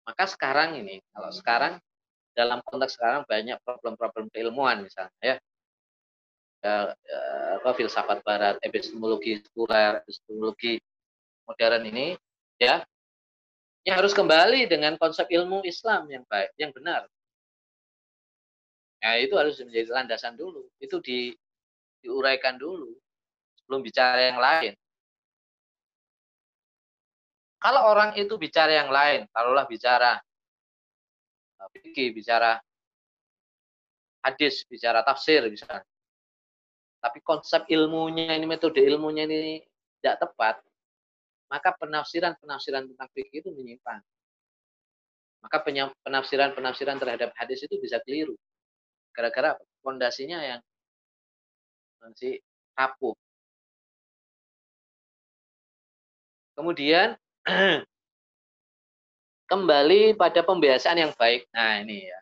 Maka 0.06 0.24
sekarang 0.30 0.78
ini 0.78 1.02
kalau 1.10 1.30
sekarang 1.34 1.74
dalam 2.32 2.62
konteks 2.62 2.96
sekarang 2.96 3.26
banyak 3.26 3.58
problem-problem 3.66 4.30
keilmuan 4.32 4.86
misalnya 4.86 5.12
ya, 5.20 5.36
ya, 6.64 6.74
ya 6.96 7.20
apa 7.60 7.70
filsafat 7.76 8.24
barat 8.24 8.56
epistemologi 8.64 9.44
sekuler 9.44 10.00
epistemologi 10.00 10.80
modern 11.44 11.84
ini 11.92 12.16
ya 12.56 12.80
yang 13.82 13.98
harus 13.98 14.14
kembali 14.14 14.70
dengan 14.70 14.94
konsep 14.96 15.26
ilmu 15.26 15.66
Islam 15.66 16.06
yang 16.06 16.22
baik 16.30 16.54
yang 16.54 16.70
benar. 16.70 17.10
Ya 19.02 19.18
itu 19.18 19.34
harus 19.34 19.58
menjadi 19.58 19.90
landasan 19.90 20.38
dulu. 20.38 20.70
Itu 20.78 21.02
di 21.02 21.34
diuraikan 22.02 22.58
dulu 22.58 22.94
sebelum 23.58 23.82
bicara 23.82 24.30
yang 24.30 24.38
lain 24.38 24.74
kalau 27.62 27.86
orang 27.94 28.18
itu 28.18 28.34
bicara 28.34 28.74
yang 28.74 28.90
lain, 28.90 29.30
taruhlah 29.30 29.70
bicara 29.70 30.18
eh, 31.62 31.68
fikih, 31.78 32.10
bicara 32.10 32.58
hadis, 34.26 34.66
bicara 34.66 35.06
tafsir 35.06 35.46
misalnya. 35.46 35.86
Tapi 36.98 37.18
konsep 37.22 37.66
ilmunya 37.70 38.34
ini, 38.34 38.46
metode 38.50 38.82
ilmunya 38.82 39.26
ini 39.30 39.62
tidak 40.02 40.26
tepat, 40.26 40.58
maka 41.46 41.70
penafsiran-penafsiran 41.78 42.90
tentang 42.90 43.08
fikih 43.14 43.46
itu 43.46 43.50
menyimpang. 43.54 44.02
Maka 45.42 45.58
penafsiran-penafsiran 46.06 47.02
terhadap 47.02 47.34
hadis 47.34 47.62
itu 47.66 47.78
bisa 47.82 47.98
keliru. 48.06 48.38
Gara-gara 49.10 49.58
fondasinya 49.82 50.38
yang 50.38 50.60
masih 51.98 52.38
rapuh. 52.78 53.14
Kemudian 56.54 57.18
kembali 59.50 60.14
pada 60.14 60.40
pembiasaan 60.46 60.98
yang 60.98 61.12
baik. 61.18 61.46
Nah, 61.50 61.82
ini 61.82 62.06
ya. 62.06 62.18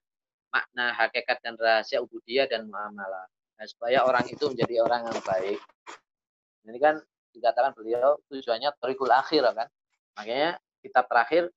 Makna 0.50 0.90
hakikat 0.98 1.38
dan 1.44 1.54
rahasia 1.54 2.02
ubudiyah 2.02 2.50
dan 2.50 2.66
muamalah. 2.66 3.30
Nah, 3.54 3.66
supaya 3.70 4.02
orang 4.02 4.26
itu 4.26 4.50
menjadi 4.50 4.82
orang 4.82 5.06
yang 5.06 5.20
baik. 5.22 5.60
Ini 6.66 6.78
kan 6.82 6.98
dikatakan 7.30 7.72
beliau 7.76 8.18
tujuannya 8.26 8.74
torikul 8.82 9.12
akhir 9.14 9.46
kan. 9.54 9.68
Makanya 10.18 10.58
kitab 10.82 11.06
terakhir 11.06 11.52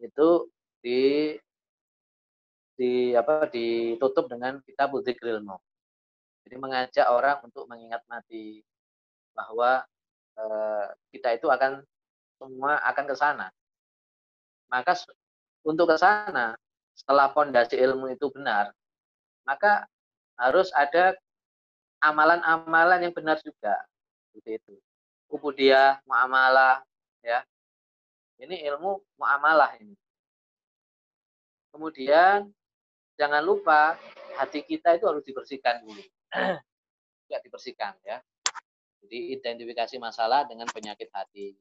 itu 0.00 0.48
di 0.80 1.34
di 2.74 3.14
apa 3.14 3.46
ditutup 3.50 4.26
dengan 4.26 4.58
kitab 4.66 4.90
Dzikril. 4.98 5.44
Jadi 6.44 6.56
mengajak 6.58 7.06
orang 7.08 7.40
untuk 7.46 7.64
mengingat 7.70 8.02
mati 8.10 8.60
bahwa 9.32 9.86
e, 10.36 10.44
kita 11.14 11.38
itu 11.38 11.46
akan 11.48 11.80
semua 12.38 12.80
akan 12.82 13.04
ke 13.06 13.16
sana. 13.16 13.46
Maka 14.68 14.98
untuk 15.62 15.90
ke 15.90 15.96
sana 15.96 16.58
setelah 16.94 17.30
pondasi 17.30 17.78
ilmu 17.78 18.10
itu 18.10 18.30
benar, 18.30 18.70
maka 19.46 19.86
harus 20.38 20.70
ada 20.74 21.14
amalan-amalan 22.02 23.08
yang 23.08 23.14
benar 23.14 23.38
juga. 23.40 23.74
Seperti 24.30 24.60
itu. 24.60 24.74
Ubudiyah, 25.30 26.04
muamalah, 26.06 26.84
ya. 27.24 27.42
Ini 28.38 28.66
ilmu 28.70 28.98
muamalah 29.16 29.78
ini. 29.78 29.94
Kemudian 31.70 32.50
jangan 33.18 33.42
lupa 33.42 33.98
hati 34.38 34.62
kita 34.62 34.94
itu 34.98 35.06
harus 35.06 35.22
dibersihkan 35.26 35.82
dulu. 35.86 36.02
Tidak 37.26 37.40
dibersihkan 37.46 37.94
ya. 38.06 38.18
Jadi 39.04 39.36
identifikasi 39.38 39.96
masalah 39.98 40.46
dengan 40.46 40.70
penyakit 40.70 41.10
hati. 41.10 41.54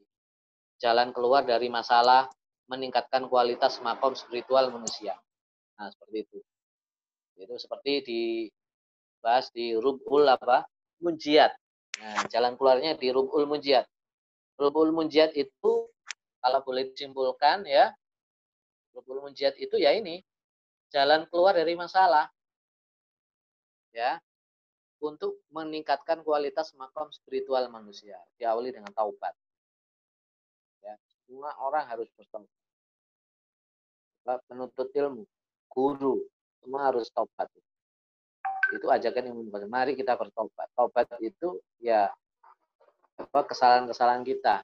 Jalan 0.84 1.16
keluar 1.16 1.48
dari 1.48 1.72
masalah 1.72 2.28
meningkatkan 2.68 3.32
kualitas 3.32 3.80
makom 3.80 4.12
spiritual 4.20 4.68
manusia. 4.68 5.16
Nah, 5.80 5.88
seperti 5.88 6.28
itu. 6.28 6.40
Itu 7.40 7.56
seperti 7.56 8.04
dibahas 8.04 9.48
di 9.56 9.80
Rubul 9.80 10.28
apa? 10.28 10.68
Munjiat. 11.00 11.56
Nah, 12.04 12.28
jalan 12.28 12.60
keluarnya 12.60 13.00
di 13.00 13.16
Rubul 13.16 13.48
Munjiat. 13.48 13.88
Rubul 14.60 14.92
Munjiat 14.92 15.32
itu 15.40 15.88
kalau 16.44 16.60
boleh 16.68 16.92
disimpulkan 16.92 17.64
ya, 17.64 17.96
Rubul 18.92 19.24
Munjiat 19.24 19.56
itu 19.56 19.80
ya 19.80 19.96
ini 19.96 20.20
jalan 20.92 21.24
keluar 21.32 21.56
dari 21.56 21.80
masalah. 21.80 22.28
Ya. 23.96 24.20
Untuk 25.04 25.44
meningkatkan 25.52 26.24
kualitas 26.24 26.72
makom 26.80 27.12
spiritual 27.12 27.68
manusia, 27.68 28.16
diawali 28.40 28.72
dengan 28.72 28.92
taubat. 28.96 29.36
Semua 31.34 31.50
orang 31.66 31.90
harus 31.90 32.06
bertaubat. 32.14 32.46
Penuntut 34.46 34.94
ilmu, 34.94 35.26
guru, 35.66 36.22
semua 36.62 36.94
harus 36.94 37.10
taubat. 37.10 37.50
Itu 38.70 38.86
ajakan 38.86 39.34
yang 39.34 39.42
membuat. 39.42 39.66
Mari 39.66 39.98
kita 39.98 40.14
bertobat. 40.14 40.70
Taubat 40.78 41.10
itu 41.26 41.58
ya 41.82 42.14
apa 43.18 43.40
kesalahan-kesalahan 43.50 44.22
kita. 44.22 44.62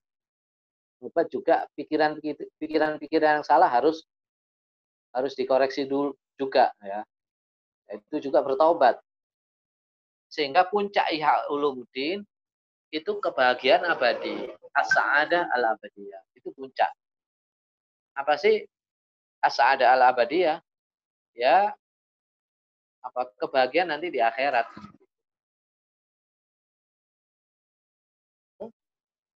Taubat 1.02 1.34
juga 1.34 1.66
pikiran 1.74 2.22
pikiran-pikiran 2.62 3.42
yang 3.42 3.48
salah 3.50 3.66
harus 3.66 4.06
harus 5.10 5.34
dikoreksi 5.34 5.90
dulu 5.90 6.14
juga 6.38 6.70
ya. 6.86 7.02
Itu 7.98 8.30
juga 8.30 8.46
bertobat. 8.46 9.02
Sehingga 10.30 10.70
puncak 10.70 11.10
Ihya 11.10 11.50
Ulumuddin 11.50 12.22
itu 12.90 13.12
kebahagiaan 13.22 13.86
abadi. 13.86 14.50
As-sa'adah 14.74 15.50
al-abadiyah. 15.54 16.22
Itu 16.34 16.54
puncak. 16.54 16.90
Apa 18.18 18.38
sih 18.38 18.66
as-sa'adah 19.42 19.94
al-abadiyah? 19.98 20.62
Ya 21.38 21.72
apa 23.00 23.32
kebahagiaan 23.40 23.96
nanti 23.96 24.12
di 24.12 24.20
akhirat. 24.20 24.68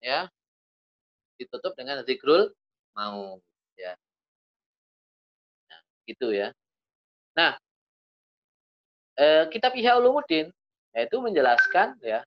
Ya. 0.01 0.33
Ditutup 1.37 1.77
dengan 1.77 2.01
zikrul 2.05 2.53
mau 2.97 3.41
ya. 3.77 3.93
Nah, 5.69 5.81
gitu 6.09 6.33
ya. 6.33 6.53
Nah, 7.37 7.57
eh, 9.21 9.45
kitab 9.53 9.77
Ihya 9.77 10.01
Ulumuddin 10.01 10.49
yaitu 10.97 11.17
menjelaskan 11.23 11.95
ya 12.03 12.25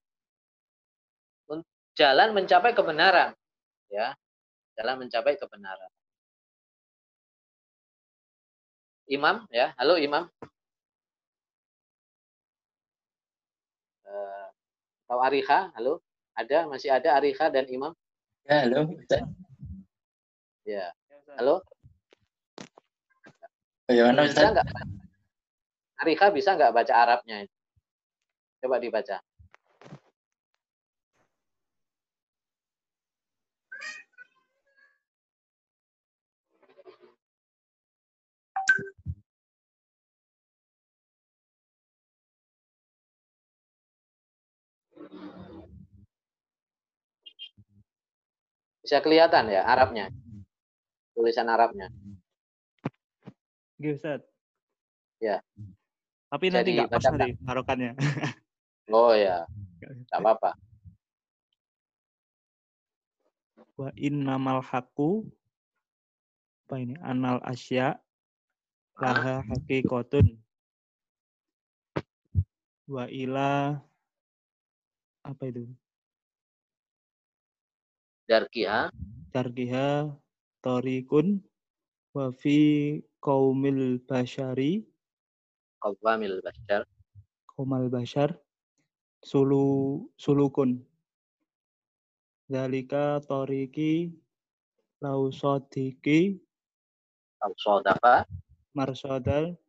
jalan 1.93 2.33
mencapai 2.33 2.73
kebenaran 2.73 3.33
ya. 3.89 4.17
Jalan 4.73 5.05
mencapai 5.05 5.37
kebenaran. 5.37 5.91
Imam 9.05 9.45
ya. 9.53 9.77
Halo 9.77 10.01
Imam. 10.01 10.25
Uh, 14.05 14.47
atau 15.05 15.19
Ariha 15.21 15.69
halo. 15.77 16.01
Ada? 16.33 16.65
Masih 16.65 16.89
ada 16.89 17.13
Ariha 17.21 17.45
dan 17.53 17.69
Imam? 17.69 17.93
Ya 18.49 18.65
halo 18.65 18.89
ya. 20.65 20.89
Halo. 21.37 21.61
Bagaimana 23.85 24.25
Ustaz? 24.25 24.41
Bisa 24.41 24.53
nggak? 24.55 24.67
Arika 26.03 26.27
bisa 26.31 26.49
nggak 26.55 26.73
baca 26.73 26.93
Arabnya? 26.93 27.47
Coba 28.63 28.79
dibaca. 28.79 29.19
Bisa 48.83 48.99
kelihatan 48.99 49.47
ya 49.47 49.63
Arabnya? 49.63 50.11
Tulisan 51.15 51.47
Arabnya. 51.47 51.87
Oke, 53.79 53.95
Ustaz. 53.95 54.19
Ya. 55.23 55.39
Tapi 56.27 56.51
nanti 56.51 56.75
nggak 56.75 56.91
pas 56.91 57.03
nanti 57.07 57.31
harokannya. 57.47 57.95
Oh 58.91 59.15
ya. 59.15 59.47
Nggak 59.79 60.19
apa-apa. 60.19 60.59
Wa 63.79 63.95
innamal 63.95 64.59
haku 64.59 65.23
apa 66.67 66.75
ini? 66.83 66.99
Anal 66.99 67.39
asya 67.47 67.95
laha 68.99 69.39
hakikotun. 69.47 70.35
Wa 72.91 73.07
ila 73.07 73.79
apa 75.23 75.43
itu? 75.47 75.63
Darkiha. 78.23 78.87
Darkiha 79.35 80.07
torikun 80.63 81.43
wa 82.15 82.31
fi 82.31 83.01
kaumil 83.19 83.99
bashari. 84.07 84.87
Qawamil 85.83 86.39
bashar. 86.39 86.87
Kaumal 87.51 87.91
bashar. 87.91 88.39
Sulu 89.19 90.07
sulukun. 90.15 90.79
Dalika 92.47 93.19
toriki 93.27 94.15
lausodiki 95.03 96.39
Sodapa 97.59 98.23
marsodal. 98.71 99.59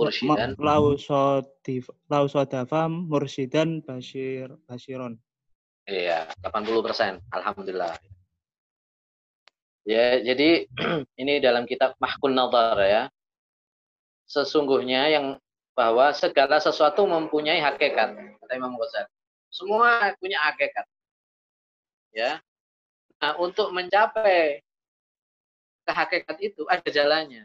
Mursyidan. 0.00 0.56
Lausodif 0.56 1.92
lausodafa 2.08 2.88
mursidan 2.88 3.84
bashir 3.84 4.48
bashiron 4.64 5.20
Iya 5.84 6.28
80% 6.40 7.20
Alhamdulillah 7.28 7.92
Ya, 9.84 10.16
jadi 10.16 10.64
ini 11.20 11.44
dalam 11.44 11.68
kitab 11.68 11.92
Mahkun 12.00 12.32
Nazar 12.32 12.80
ya. 12.88 13.02
Sesungguhnya 14.24 15.12
yang 15.12 15.36
bahwa 15.76 16.08
segala 16.16 16.56
sesuatu 16.56 17.04
mempunyai 17.04 17.60
hakikat, 17.60 18.16
kata 18.16 18.52
Imam 18.56 18.72
Ghazali. 18.80 19.12
Semua 19.52 20.16
punya 20.16 20.40
hakikat. 20.40 20.88
Ya. 22.16 22.40
Nah, 23.20 23.36
untuk 23.36 23.70
mencapai 23.76 24.64
ke 25.84 25.92
hakikat 25.92 26.36
itu 26.40 26.64
ada 26.64 26.88
jalannya. 26.88 27.44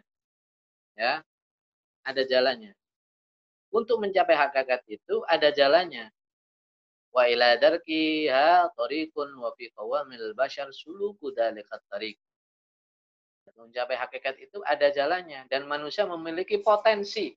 Ya. 0.95 1.21
Ada 2.07 2.23
jalannya. 2.23 2.71
Untuk 3.69 3.99
mencapai 3.99 4.33
hakikat 4.39 4.87
itu 4.87 5.21
ada 5.27 5.51
jalannya. 5.51 6.07
Wa 7.09 7.25
ila 7.25 7.57
darkiha 7.57 8.69
tariqun 8.77 9.33
wa 9.41 9.49
fi 9.57 9.73
qawamil 9.73 10.37
bashar 10.37 10.69
suluku 10.69 11.33
dalikat 11.33 11.81
tariq. 11.89 12.17
Mencapai 13.57 13.97
hakikat 13.99 14.39
itu 14.39 14.61
ada 14.63 14.87
jalannya 14.87 15.43
dan 15.51 15.67
manusia 15.67 16.07
memiliki 16.07 16.61
potensi. 16.63 17.33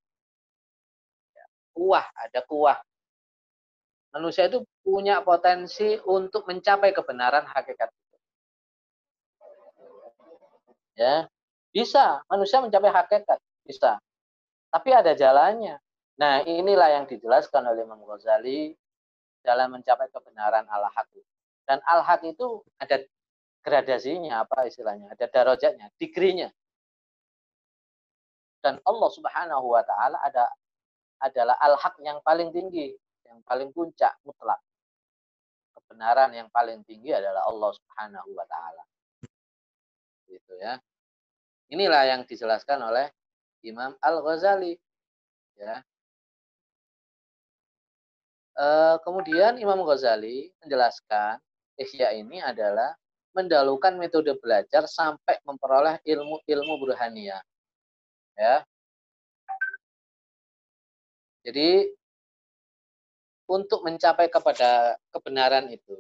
Ya, 1.35 1.45
kuah 1.75 2.07
ada 2.15 2.41
kuah. 2.47 2.79
Manusia 4.13 4.47
itu 4.47 4.63
punya 4.85 5.25
potensi 5.25 5.97
untuk 6.05 6.45
mencapai 6.45 6.93
kebenaran 6.93 7.49
hakikat 7.49 7.91
itu. 7.91 8.17
Ya 11.01 11.27
bisa. 11.73 12.21
Manusia 12.29 12.61
mencapai 12.61 12.93
hakikat 12.93 13.41
bisa. 13.65 13.97
Tapi 14.69 14.91
ada 14.93 15.17
jalannya. 15.17 15.81
Nah, 16.21 16.45
inilah 16.45 17.03
yang 17.03 17.05
dijelaskan 17.09 17.67
oleh 17.67 17.89
Imam 17.89 18.05
Ghazali 18.05 18.77
dalam 19.43 19.75
mencapai 19.75 20.09
kebenaran 20.09 20.65
al-haq. 20.71 21.11
Dan 21.67 21.79
al-haq 21.87 22.23
itu 22.27 22.63
ada 22.79 23.03
gradasinya, 23.63 24.43
apa 24.43 24.67
istilahnya? 24.67 25.15
Ada 25.15 25.27
darajatnya, 25.31 25.91
digrinya. 25.99 26.51
Dan 28.63 28.79
Allah 28.87 29.11
Subhanahu 29.11 29.67
wa 29.75 29.83
taala 29.83 30.23
ada 30.23 30.47
adalah 31.23 31.59
al-haq 31.63 31.99
yang 32.03 32.19
paling 32.23 32.51
tinggi, 32.55 32.95
yang 33.27 33.43
paling 33.47 33.71
puncak 33.75 34.15
mutlak. 34.23 34.59
Kebenaran 35.75 36.31
yang 36.35 36.49
paling 36.51 36.83
tinggi 36.87 37.11
adalah 37.15 37.47
Allah 37.47 37.71
Subhanahu 37.75 38.31
wa 38.35 38.47
taala. 38.47 38.83
Gitu 40.27 40.55
ya. 40.59 40.79
Inilah 41.71 42.03
yang 42.07 42.23
dijelaskan 42.27 42.83
oleh 42.83 43.11
Imam 43.67 43.95
Al-Ghazali. 44.03 44.75
Ya. 45.59 45.83
E, 48.53 48.67
kemudian 49.05 49.57
Imam 49.57 49.81
Ghazali 49.85 50.53
menjelaskan 50.61 51.41
Ihya 51.81 52.13
ini 52.17 52.39
adalah 52.45 52.93
mendalukan 53.33 53.97
metode 53.97 54.37
belajar 54.37 54.85
sampai 54.85 55.41
memperoleh 55.49 55.97
ilmu-ilmu 56.05 56.75
burhaniyah. 56.85 57.41
Ya. 58.37 58.65
Jadi 61.43 61.91
untuk 63.49 63.83
mencapai 63.83 64.31
kepada 64.31 64.97
kebenaran 65.11 65.69
itu, 65.73 65.97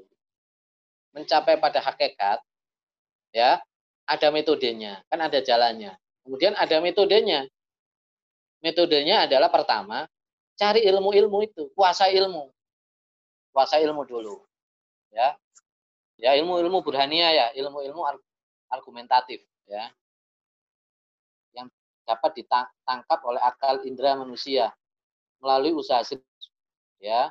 mencapai 1.12 1.59
pada 1.59 1.82
hakikat, 1.82 2.38
ya, 3.34 3.61
ada 4.09 4.28
metodenya, 4.32 5.05
kan 5.09 5.20
ada 5.20 5.40
jalannya. 5.40 5.92
Kemudian 6.22 6.55
ada 6.57 6.78
metodenya. 6.78 7.44
Metodenya 8.62 9.26
adalah 9.26 9.50
pertama, 9.50 10.07
cari 10.59 10.84
ilmu-ilmu 10.86 11.38
itu, 11.44 11.68
kuasa 11.76 12.09
ilmu. 12.12 12.50
Kuasa 13.53 13.78
ilmu 13.80 14.03
dulu. 14.09 14.42
Ya. 15.12 15.36
Ya, 16.16 16.38
ilmu-ilmu 16.38 16.80
burhania 16.80 17.28
ya, 17.34 17.46
ilmu-ilmu 17.57 18.00
argumentatif 18.70 19.42
ya. 19.66 19.90
Yang 21.53 21.68
dapat 22.07 22.30
ditangkap 22.38 23.20
oleh 23.26 23.42
akal 23.42 23.82
indera 23.84 24.16
manusia 24.16 24.72
melalui 25.42 25.74
usaha 25.74 26.00
ya. 27.03 27.28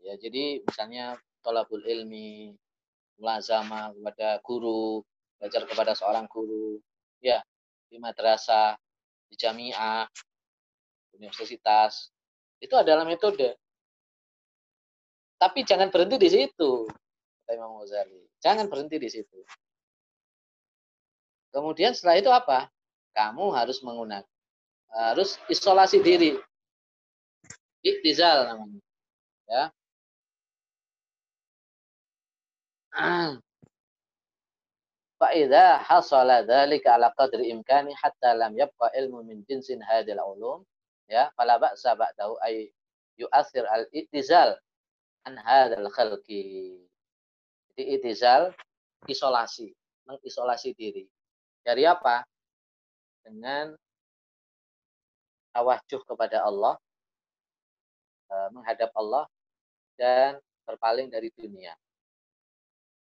Ya, 0.00 0.14
jadi 0.16 0.64
misalnya 0.64 1.20
tolabul 1.44 1.84
ilmi, 1.84 2.56
mulazama 3.20 3.92
kepada 3.92 4.40
guru, 4.40 5.04
belajar 5.36 5.68
kepada 5.68 5.92
seorang 5.92 6.24
guru, 6.24 6.80
ya 7.20 7.44
di 7.92 8.00
madrasah, 8.00 8.80
di 9.28 9.36
jamiah, 9.36 10.08
universitas. 11.20 12.08
Itu 12.56 12.74
adalah 12.80 13.04
metode. 13.04 13.56
Tapi 15.36 15.64
jangan 15.64 15.92
berhenti 15.92 16.16
di 16.20 16.28
situ, 16.28 16.88
kata 17.44 17.56
Imam 17.56 17.80
Ghazali. 17.80 18.20
Jangan 18.40 18.68
berhenti 18.68 18.96
di 19.00 19.08
situ. 19.08 19.38
Kemudian 21.52 21.96
setelah 21.96 22.16
itu 22.20 22.30
apa? 22.32 22.68
Kamu 23.16 23.52
harus 23.52 23.80
menggunakan 23.80 24.28
harus 24.90 25.38
isolasi 25.46 26.02
diri. 26.02 26.34
Iktizal 27.80 28.52
namanya. 28.52 28.82
Ya. 29.46 29.64
Faidah 35.20 35.80
hasolah 35.84 36.42
dhalika 36.44 36.96
ala 36.96 37.14
qadri 37.14 37.52
imkani 37.54 37.94
hatta 37.96 38.34
lam 38.34 38.56
yabqa 38.56 38.90
ilmu 38.98 39.24
min 39.24 39.44
jinsin 39.46 39.80
hadil 39.84 40.18
ulum 40.20 40.66
ya 41.10 41.26
fala 41.34 41.58
ba'sa 41.58 41.98
ba'dahu 41.98 42.38
ay 42.46 42.70
yu'athir 43.18 43.66
al-ittizal 43.66 44.54
an 45.26 45.34
hadzal 45.42 45.90
khalqi. 45.90 46.78
Jadi 47.74 47.82
ittizal 47.98 48.54
isolasi, 49.10 49.74
mengisolasi 50.06 50.70
diri. 50.78 51.04
Dari 51.66 51.82
apa? 51.84 52.22
Dengan 53.26 53.74
tawajuh 55.50 56.00
kepada 56.06 56.46
Allah, 56.46 56.78
eh, 58.30 58.48
menghadap 58.54 58.94
Allah 58.94 59.26
dan 59.98 60.38
berpaling 60.64 61.10
dari 61.10 61.28
dunia. 61.34 61.74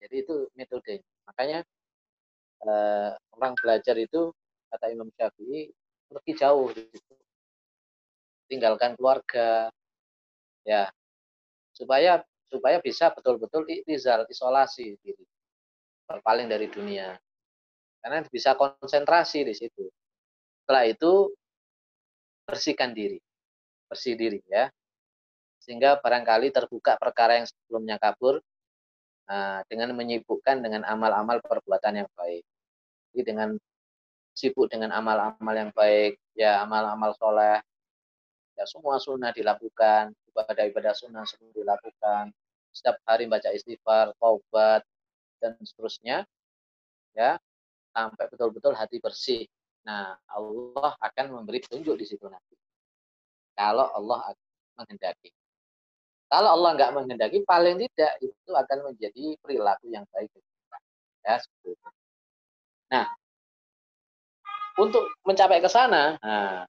Jadi 0.02 0.16
itu 0.20 0.36
metodenya. 0.60 1.08
Makanya 1.24 1.60
uh, 2.68 3.16
orang 3.40 3.56
belajar 3.56 3.96
itu 3.96 4.36
kata 4.68 4.92
Imam 4.92 5.08
Syafi'i 5.16 5.72
pergi 6.12 6.34
jauh 6.36 6.68
gitu. 6.76 7.16
Tinggalkan 8.48 8.96
keluarga. 8.98 9.72
Ya 10.64 10.88
supaya 11.74 12.24
supaya 12.48 12.78
bisa 12.80 13.10
betul-betul 13.10 13.66
iktizal 13.66 14.30
isolasi 14.30 14.96
diri. 15.02 15.26
Berpaling 16.06 16.48
dari 16.48 16.70
dunia. 16.70 17.18
Karena 18.04 18.22
bisa 18.30 18.54
konsentrasi 18.54 19.48
di 19.48 19.56
situ. 19.58 19.90
Setelah 20.64 20.86
itu 20.88 21.34
bersihkan 22.46 22.94
diri. 22.94 23.18
Bersih 23.90 24.14
diri 24.14 24.40
ya. 24.46 24.70
Sehingga 25.64 25.98
barangkali 25.98 26.52
terbuka 26.52 27.00
perkara 27.00 27.40
yang 27.40 27.48
sebelumnya 27.48 27.96
kabur 27.96 28.44
nah, 29.26 29.64
dengan 29.72 29.96
menyibukkan 29.96 30.60
dengan 30.60 30.84
amal-amal 30.84 31.40
perbuatan 31.40 32.04
yang 32.04 32.10
baik. 32.14 32.44
Jadi 33.14 33.22
dengan 33.24 33.50
sibuk 34.34 34.68
dengan 34.68 34.92
amal-amal 34.92 35.56
yang 35.56 35.72
baik, 35.72 36.20
ya 36.36 36.66
amal-amal 36.66 37.14
soleh, 37.16 37.62
ya 38.54 38.66
semua 38.70 39.02
sunnah 39.02 39.34
dilakukan, 39.34 40.14
ibadah-ibadah 40.34 40.94
sunnah 40.94 41.26
semua 41.26 41.52
dilakukan, 41.54 42.34
setiap 42.74 42.98
hari 43.06 43.30
baca 43.30 43.54
istighfar, 43.54 44.14
taubat, 44.18 44.82
dan 45.42 45.58
seterusnya, 45.62 46.26
ya 47.14 47.38
sampai 47.94 48.26
betul-betul 48.30 48.74
hati 48.74 48.98
bersih. 48.98 49.46
Nah, 49.86 50.18
Allah 50.32 50.92
akan 50.98 51.26
memberi 51.42 51.62
petunjuk 51.62 51.94
di 52.00 52.06
situ 52.08 52.26
nanti. 52.26 52.56
Kalau 53.54 53.94
Allah 53.94 54.34
menghendaki. 54.80 55.30
Kalau 56.32 56.50
Allah 56.58 56.70
nggak 56.74 56.92
menghendaki, 56.98 57.46
paling 57.46 57.78
tidak 57.78 58.18
itu 58.26 58.52
akan 58.52 58.90
menjadi 58.90 59.38
perilaku 59.38 59.94
yang 59.94 60.08
baik. 60.10 60.34
Ya, 61.24 61.38
seperti 61.38 61.78
itu. 61.78 61.90
Nah, 62.90 63.08
untuk 64.82 65.06
mencapai 65.22 65.62
ke 65.62 65.70
sana, 65.70 66.18
nah, 66.18 66.66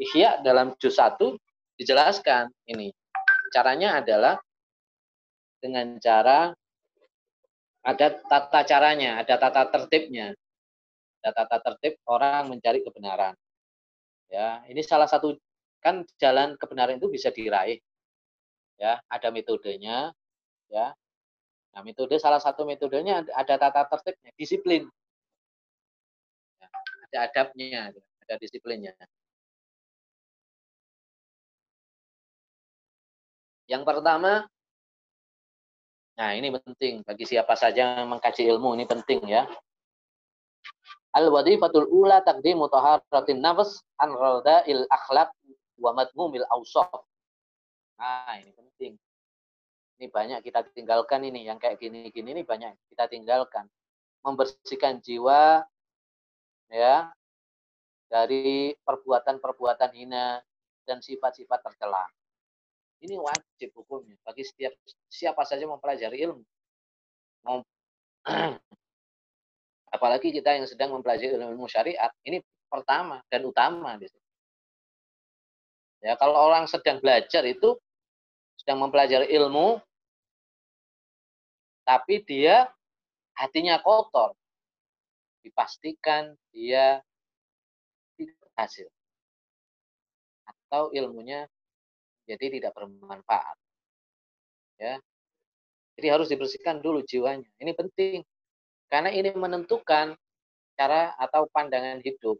Ihya 0.00 0.40
dalam 0.40 0.72
juz 0.80 0.96
1 0.96 1.36
dijelaskan 1.76 2.48
ini. 2.64 2.88
Caranya 3.52 4.00
adalah 4.00 4.40
dengan 5.60 6.00
cara 6.00 6.56
ada 7.84 8.06
tata 8.24 8.60
caranya, 8.64 9.20
ada 9.20 9.36
tata 9.36 9.68
tertibnya. 9.68 10.32
Ada 11.20 11.44
tata 11.44 11.56
tertib 11.68 12.00
orang 12.08 12.48
mencari 12.48 12.80
kebenaran. 12.80 13.36
Ya, 14.32 14.64
ini 14.72 14.80
salah 14.80 15.04
satu 15.04 15.36
kan 15.84 16.08
jalan 16.16 16.56
kebenaran 16.56 16.96
itu 16.96 17.12
bisa 17.12 17.28
diraih. 17.28 17.76
Ya, 18.80 19.04
ada 19.04 19.28
metodenya, 19.28 20.16
ya. 20.72 20.96
Nah, 21.76 21.82
metode 21.84 22.16
salah 22.16 22.40
satu 22.40 22.64
metodenya 22.64 23.20
ada 23.36 23.54
tata 23.60 23.84
tertibnya, 23.84 24.32
disiplin 24.40 24.88
ada 27.10 27.26
adabnya, 27.26 27.90
ada 28.22 28.34
disiplinnya. 28.38 28.94
Yang 33.70 33.86
pertama, 33.86 34.50
nah 36.18 36.34
ini 36.34 36.50
penting 36.50 37.06
bagi 37.06 37.22
siapa 37.22 37.54
saja 37.54 38.02
yang 38.02 38.10
mengkaji 38.10 38.50
ilmu 38.50 38.74
ini 38.74 38.82
penting 38.82 39.22
ya. 39.30 39.46
Al-wadifatul 41.14 41.86
ula 41.86 42.18
taqdimu 42.18 42.66
taharatin 42.66 43.38
nafs 43.38 43.78
an 44.02 44.10
il 44.66 44.82
akhlaq 44.90 45.30
wa 45.78 45.94
madmumil 45.94 46.46
awsaf. 46.50 47.06
Nah, 47.94 48.34
ini 48.42 48.50
penting. 48.50 48.92
Ini 50.02 50.06
banyak 50.10 50.40
kita 50.42 50.66
tinggalkan 50.74 51.22
ini 51.22 51.46
yang 51.46 51.62
kayak 51.62 51.78
gini-gini 51.78 52.34
ini 52.34 52.42
banyak 52.42 52.74
kita 52.90 53.06
tinggalkan. 53.06 53.70
Membersihkan 54.26 54.98
jiwa 54.98 55.62
ya 56.70 57.10
dari 58.10 58.74
perbuatan-perbuatan 58.82 59.90
hina 59.94 60.42
dan 60.88 60.98
sifat-sifat 60.98 61.62
tercela. 61.62 62.02
Ini 63.00 63.16
wajib 63.16 63.72
hukumnya 63.72 64.16
bagi 64.20 64.44
setiap 64.44 64.76
siapa 65.08 65.40
saja 65.48 65.64
mempelajari 65.64 66.20
ilmu. 66.20 66.44
Mau, 67.48 67.64
apalagi 69.96 70.28
kita 70.28 70.60
yang 70.60 70.68
sedang 70.68 70.92
mempelajari 70.92 71.32
ilmu 71.32 71.64
syariat, 71.64 72.12
ini 72.28 72.44
pertama 72.68 73.24
dan 73.32 73.48
utama. 73.48 73.96
Ya, 76.04 76.12
kalau 76.20 76.36
orang 76.36 76.68
sedang 76.68 77.00
belajar 77.00 77.40
itu 77.48 77.80
sedang 78.60 78.84
mempelajari 78.84 79.32
ilmu, 79.32 79.80
tapi 81.88 82.20
dia 82.28 82.68
hatinya 83.32 83.80
kotor, 83.80 84.36
dipastikan 85.40 86.36
dia 86.52 87.00
tidak 88.20 88.36
berhasil. 88.44 88.88
atau 90.70 90.94
ilmunya 90.94 91.50
jadi 92.30 92.46
tidak 92.62 92.72
bermanfaat. 92.78 93.56
Ya. 94.78 95.02
Jadi 95.98 96.06
harus 96.06 96.30
dibersihkan 96.30 96.78
dulu 96.78 97.02
jiwanya. 97.02 97.50
Ini 97.58 97.74
penting. 97.74 98.22
Karena 98.86 99.10
ini 99.10 99.34
menentukan 99.34 100.14
cara 100.78 101.12
atau 101.18 101.50
pandangan 101.50 101.98
hidup. 102.00 102.38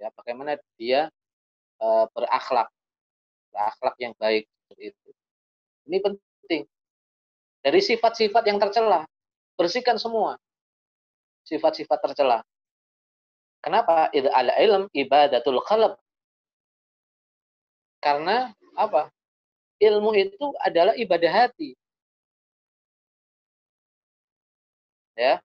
Ya, 0.00 0.08
bagaimana 0.16 0.56
dia 0.80 1.12
e, 1.78 1.86
berakhlak. 2.16 2.68
Berakhlak 3.52 3.96
yang 4.00 4.12
baik 4.16 4.48
itu. 4.80 5.08
Ini 5.86 6.02
penting. 6.02 6.66
Dari 7.62 7.80
sifat-sifat 7.82 8.42
yang 8.48 8.58
tercela, 8.58 9.06
bersihkan 9.54 10.00
semua. 10.00 10.40
Sifat-sifat 11.46 11.98
tercela. 12.02 12.42
Kenapa? 13.62 14.10
Idza 14.10 14.30
al 14.34 14.50
ilm 14.58 14.82
ibadatul 14.90 15.62
qalb. 15.62 15.98
Karena 18.00 18.52
apa? 18.76 19.10
Ilmu 19.76 20.10
itu 20.16 20.46
adalah 20.64 20.96
ibadah 20.96 21.32
hati. 21.44 21.76
Ya. 25.16 25.40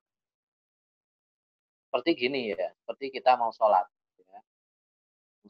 Seperti 1.88 2.10
gini 2.16 2.52
ya, 2.56 2.72
seperti 2.84 3.12
kita 3.12 3.36
mau 3.36 3.52
sholat. 3.52 3.84
Ya. 4.20 4.40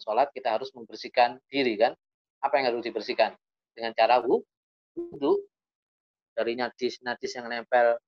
Sholat 0.02 0.34
kita 0.34 0.58
harus 0.58 0.74
membersihkan 0.74 1.38
diri 1.46 1.78
kan. 1.78 1.94
Apa 2.42 2.58
yang 2.58 2.74
harus 2.74 2.82
dibersihkan? 2.82 3.38
Dengan 3.74 3.94
cara 3.94 4.18
wudhu. 4.22 5.42
Dari 6.32 6.56
najis-najis 6.56 7.38
yang 7.38 7.46
nempel 7.46 8.00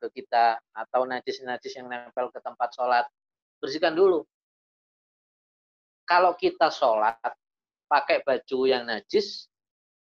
ke 0.00 0.08
kita 0.18 0.56
atau 0.72 1.04
najis-najis 1.04 1.76
yang 1.76 1.86
nempel 1.86 2.32
ke 2.32 2.40
tempat 2.40 2.72
sholat 2.72 3.04
bersihkan 3.60 3.92
dulu. 3.92 4.24
Kalau 6.08 6.34
kita 6.34 6.72
sholat 6.72 7.20
pakai 7.90 8.22
baju 8.22 8.58
yang 8.70 8.86
najis, 8.86 9.50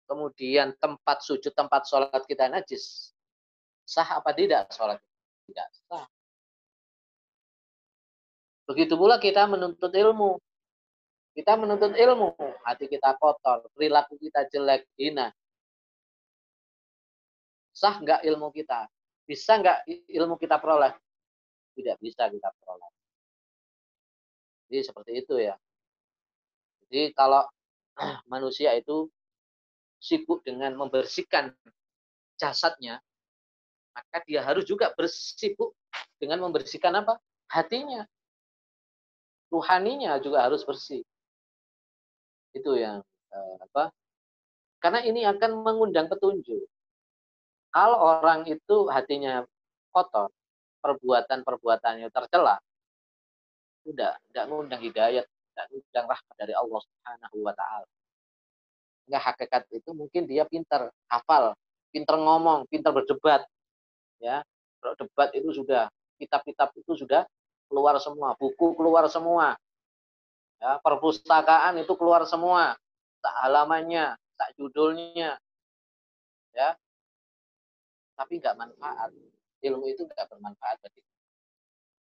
kemudian 0.05 0.77
tempat 0.77 1.25
sujud, 1.25 1.49
tempat 1.57 1.89
sholat 1.89 2.21
kita 2.29 2.45
najis, 2.53 3.09
sah 3.81 4.05
apa 4.21 4.29
tidak 4.37 4.69
sholat? 4.69 5.01
Tidak 5.49 5.67
sah. 5.89 6.05
Begitu 8.69 8.93
pula 8.95 9.17
kita 9.17 9.49
menuntut 9.49 9.89
ilmu. 9.89 10.37
Kita 11.33 11.57
menuntut 11.57 11.97
ilmu, 11.97 12.37
hati 12.61 12.85
kita 12.85 13.17
kotor, 13.17 13.65
perilaku 13.73 14.21
kita 14.21 14.45
jelek, 14.53 14.85
hina. 15.01 15.33
Sah 17.73 17.97
nggak 17.97 18.21
ilmu 18.21 18.53
kita? 18.53 18.85
Bisa 19.25 19.57
nggak 19.57 19.89
ilmu 20.13 20.37
kita 20.37 20.61
peroleh? 20.61 20.93
Tidak 21.73 21.97
bisa 21.97 22.29
kita 22.29 22.53
peroleh. 22.53 22.91
Jadi 24.69 24.81
seperti 24.85 25.11
itu 25.25 25.41
ya. 25.41 25.57
Jadi 26.85 27.09
kalau 27.17 27.41
manusia 28.27 28.73
itu 28.73 29.09
sibuk 30.01 30.43
dengan 30.43 30.75
membersihkan 30.75 31.55
jasadnya, 32.35 32.99
maka 33.93 34.17
dia 34.25 34.41
harus 34.43 34.65
juga 34.65 34.91
bersibuk 34.97 35.77
dengan 36.17 36.43
membersihkan 36.43 36.91
apa? 37.05 37.21
Hatinya. 37.47 38.03
Ruhaninya 39.53 40.17
juga 40.17 40.49
harus 40.49 40.65
bersih. 40.65 41.05
Itu 42.57 42.73
yang 42.73 43.05
eh, 43.29 43.55
apa? 43.61 43.93
Karena 44.81 44.99
ini 45.05 45.23
akan 45.23 45.61
mengundang 45.63 46.09
petunjuk. 46.09 46.65
Kalau 47.73 47.97
orang 48.01 48.45
itu 48.49 48.89
hatinya 48.89 49.45
kotor, 49.93 50.29
perbuatan-perbuatannya 50.83 52.09
tercela, 52.11 52.59
udah 53.87 54.13
nggak 54.29 54.45
ngundang 54.49 54.81
hidayat, 54.83 55.25
nggak 55.53 55.65
ngundang 55.69 56.05
rahmat 56.09 56.35
dari 56.35 56.53
Allah 56.57 56.79
Subhanahu 56.81 57.37
wa 57.45 57.53
taala. 57.53 57.87
Enggak 59.05 59.23
hakikat 59.29 59.63
itu 59.69 59.89
mungkin 59.93 60.21
dia 60.25 60.43
pinter 60.47 60.89
hafal, 61.11 61.53
pinter 61.93 62.15
ngomong, 62.17 62.65
pinter 62.67 62.89
berdebat. 62.89 63.45
Ya. 64.17 64.41
Kalau 64.81 64.93
debat 64.99 65.29
itu 65.31 65.49
sudah 65.55 65.87
kitab-kitab 66.19 66.75
itu 66.75 66.91
sudah 66.97 67.23
keluar 67.71 67.95
semua, 68.03 68.35
buku 68.35 68.75
keluar 68.75 69.07
semua. 69.07 69.55
Ya, 70.59 70.79
perpustakaan 70.79 71.79
itu 71.79 71.93
keluar 71.99 72.23
semua. 72.27 72.75
Tak 73.23 73.35
halamannya, 73.47 74.15
tak 74.39 74.49
judulnya. 74.59 75.39
Ya. 76.55 76.75
Tapi 78.15 78.39
nggak 78.39 78.55
manfaat. 78.55 79.11
Ilmu 79.63 79.87
itu 79.87 80.03
nggak 80.03 80.27
bermanfaat 80.27 80.75
bagi 80.83 80.99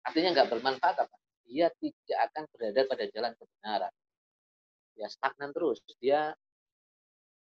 Artinya 0.01 0.32
nggak 0.32 0.48
bermanfaat 0.48 0.96
apa? 0.96 1.16
Dia 1.51 1.66
tidak 1.82 2.18
akan 2.30 2.42
berada 2.55 2.80
pada 2.86 3.05
jalan 3.11 3.32
kebenaran. 3.34 3.92
Ya 4.94 5.07
stagnan 5.11 5.51
terus. 5.51 5.82
Dia 5.98 6.30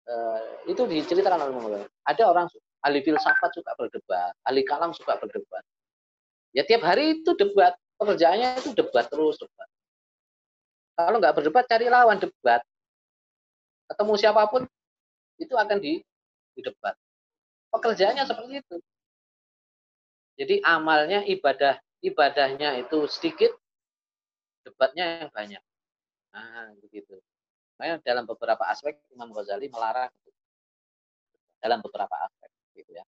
uh, 0.04 0.40
itu 0.68 0.84
diceritakan 0.84 1.48
oleh 1.48 1.54
Muhammad. 1.56 1.88
Ada 2.04 2.28
orang 2.28 2.46
ahli 2.84 3.00
filsafat 3.00 3.50
suka 3.56 3.72
berdebat, 3.80 4.36
ahli 4.44 4.62
kalam 4.68 4.92
suka 4.92 5.16
berdebat. 5.16 5.64
Ya 6.52 6.62
tiap 6.68 6.84
hari 6.84 7.20
itu 7.24 7.32
debat, 7.34 7.72
pekerjaannya 7.96 8.60
itu 8.60 8.76
debat 8.76 9.08
terus 9.08 9.40
debat. 9.40 9.68
Kalau 10.96 11.16
nggak 11.16 11.34
berdebat 11.40 11.64
cari 11.64 11.88
lawan 11.88 12.20
debat. 12.20 12.60
Ketemu 13.88 14.12
siapa 14.20 14.42
pun 14.52 14.68
itu 15.40 15.54
akan 15.56 15.78
di, 15.80 16.04
di 16.52 16.60
debat. 16.60 16.92
Pekerjaannya 17.72 18.24
seperti 18.24 18.60
itu. 18.60 18.76
Jadi 20.36 20.60
amalnya 20.64 21.24
ibadah 21.24 21.80
ibadahnya 22.04 22.80
itu 22.80 23.08
sedikit, 23.08 23.52
debatnya 24.66 25.22
yang 25.22 25.30
banyak. 25.30 25.62
Nah, 26.34 26.74
begitu. 26.82 27.14
Makanya 27.78 28.02
dalam 28.02 28.24
beberapa 28.26 28.66
aspek 28.66 28.98
Imam 29.14 29.30
Ghazali 29.30 29.70
melarang. 29.70 30.10
Dalam 31.62 31.78
beberapa 31.80 32.12
aspek 32.26 32.50
gitu 32.74 32.90
ya. 32.98 33.04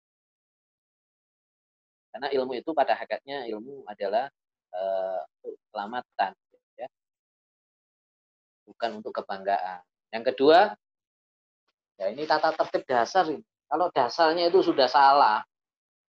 Karena 2.13 2.27
ilmu 2.33 2.53
itu 2.57 2.69
pada 2.73 2.93
hakikatnya 2.97 3.49
ilmu 3.49 3.85
adalah 3.89 4.29
uh, 4.73 5.21
keselamatan 5.41 6.31
ya. 6.77 6.87
Bukan 8.69 9.01
untuk 9.01 9.13
kebanggaan. 9.17 9.81
Yang 10.13 10.23
kedua, 10.33 10.77
ya 11.97 12.05
ini 12.13 12.29
tata 12.29 12.53
tertib 12.53 12.85
dasar. 12.85 13.25
Kalau 13.65 13.89
dasarnya 13.89 14.53
itu 14.53 14.61
sudah 14.61 14.85
salah, 14.85 15.41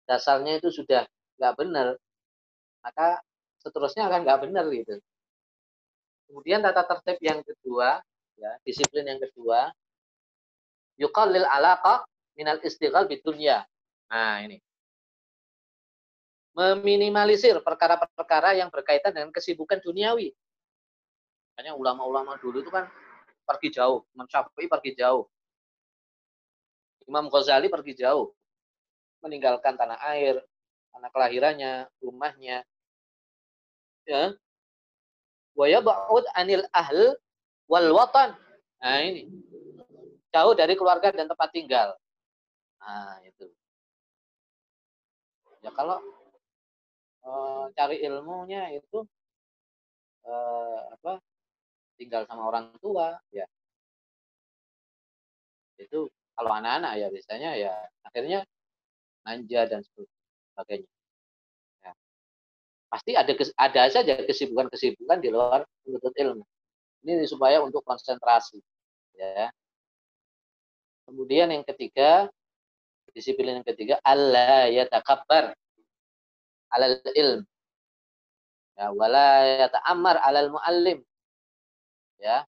dasarnya 0.05 0.61
itu 0.61 0.69
sudah 0.69 1.09
nggak 1.41 1.53
benar, 1.57 1.87
maka 2.85 3.17
seterusnya 3.57 4.05
akan 4.05 4.21
nggak 4.21 4.39
benar 4.45 4.65
gitu. 4.69 5.01
Kemudian 6.27 6.59
tata 6.59 6.83
tertib 6.83 7.17
yang 7.23 7.39
kedua, 7.39 8.03
ya, 8.35 8.51
disiplin 8.67 9.07
yang 9.07 9.19
kedua, 9.23 9.71
yuqallil 10.99 11.47
alaqa 11.47 12.03
minal 12.35 12.59
istighal 12.61 13.07
bidunya. 13.07 13.63
Nah, 14.11 14.43
ini. 14.43 14.59
Meminimalisir 16.57 17.61
perkara-perkara 17.61 18.57
yang 18.57 18.67
berkaitan 18.73 19.13
dengan 19.13 19.29
kesibukan 19.31 19.77
duniawi. 19.79 20.33
Makanya 21.53 21.73
ulama-ulama 21.77 22.37
dulu 22.41 22.61
itu 22.61 22.69
kan 22.69 22.89
pergi 23.47 23.73
jauh, 23.77 24.03
Imam 24.13 24.27
Syafi'i 24.27 24.67
pergi 24.67 24.91
jauh. 24.97 25.25
Imam 27.07 27.31
Ghazali 27.31 27.71
pergi 27.71 28.03
jauh. 28.03 28.35
Meninggalkan 29.23 29.79
tanah 29.79 29.97
air, 30.11 30.43
tanah 30.91 31.09
kelahirannya, 31.09 31.87
rumahnya. 32.03 32.67
Ya, 34.03 34.35
wa 35.57 35.65
yab'ud 35.65 36.25
anil 36.37 36.63
ahl 36.69 37.17
wal 37.65 37.89
watan. 37.97 38.37
Nah 38.79 39.01
ini. 39.01 39.25
Jauh 40.29 40.53
dari 40.53 40.77
keluarga 40.77 41.09
dan 41.09 41.25
tempat 41.25 41.49
tinggal. 41.49 41.97
Nah, 42.77 43.17
itu. 43.25 43.49
Ya 45.65 45.73
kalau 45.73 45.97
e, 47.25 47.31
cari 47.73 48.05
ilmunya 48.05 48.69
itu 48.77 49.01
e, 50.21 50.33
apa? 50.93 51.17
tinggal 51.97 52.29
sama 52.29 52.45
orang 52.53 52.69
tua 52.77 53.17
ya. 53.33 53.49
Itu 55.81 56.13
kalau 56.37 56.53
anak-anak 56.53 56.93
ya 57.01 57.07
biasanya 57.09 57.51
ya 57.57 57.73
akhirnya 58.05 58.45
manja 59.25 59.65
dan 59.65 59.81
sebagainya 59.81 60.96
pasti 62.87 63.11
ada 63.15 63.31
ada 63.59 63.81
saja 63.91 64.13
kesibukan-kesibukan 64.23 65.17
di 65.19 65.29
luar 65.31 65.63
menuntut 65.83 66.13
ilmu. 66.15 66.43
Ini 67.07 67.23
supaya 67.29 67.63
untuk 67.63 67.83
konsentrasi, 67.87 68.59
ya. 69.15 69.47
Kemudian 71.07 71.47
yang 71.55 71.63
ketiga, 71.63 72.27
disiplin 73.15 73.63
yang 73.63 73.67
ketiga, 73.67 73.95
Allah 74.03 74.67
ya 74.67 74.83
takabbar 74.91 75.55
alal 76.75 76.99
ilm. 77.15 77.41
Ya, 78.77 78.93
wala 78.93 79.65
ta'ammar 79.71 80.21
alal 80.21 80.53
muallim. 80.53 81.01
Ya. 82.21 82.45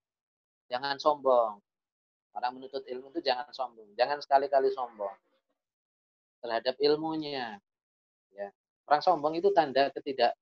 Jangan 0.69 1.01
sombong. 1.01 1.57
Orang 2.37 2.61
menuntut 2.61 2.85
ilmu 2.85 3.09
itu 3.09 3.25
jangan 3.25 3.49
sombong. 3.49 3.89
Jangan 3.97 4.21
sekali-kali 4.21 4.69
sombong 4.69 5.15
terhadap 6.45 6.77
ilmunya. 6.77 7.57
Ya. 8.35 8.53
Orang 8.89 9.05
sombong 9.05 9.37
itu 9.37 9.53
tanda 9.53 9.93
ketidak 9.93 10.33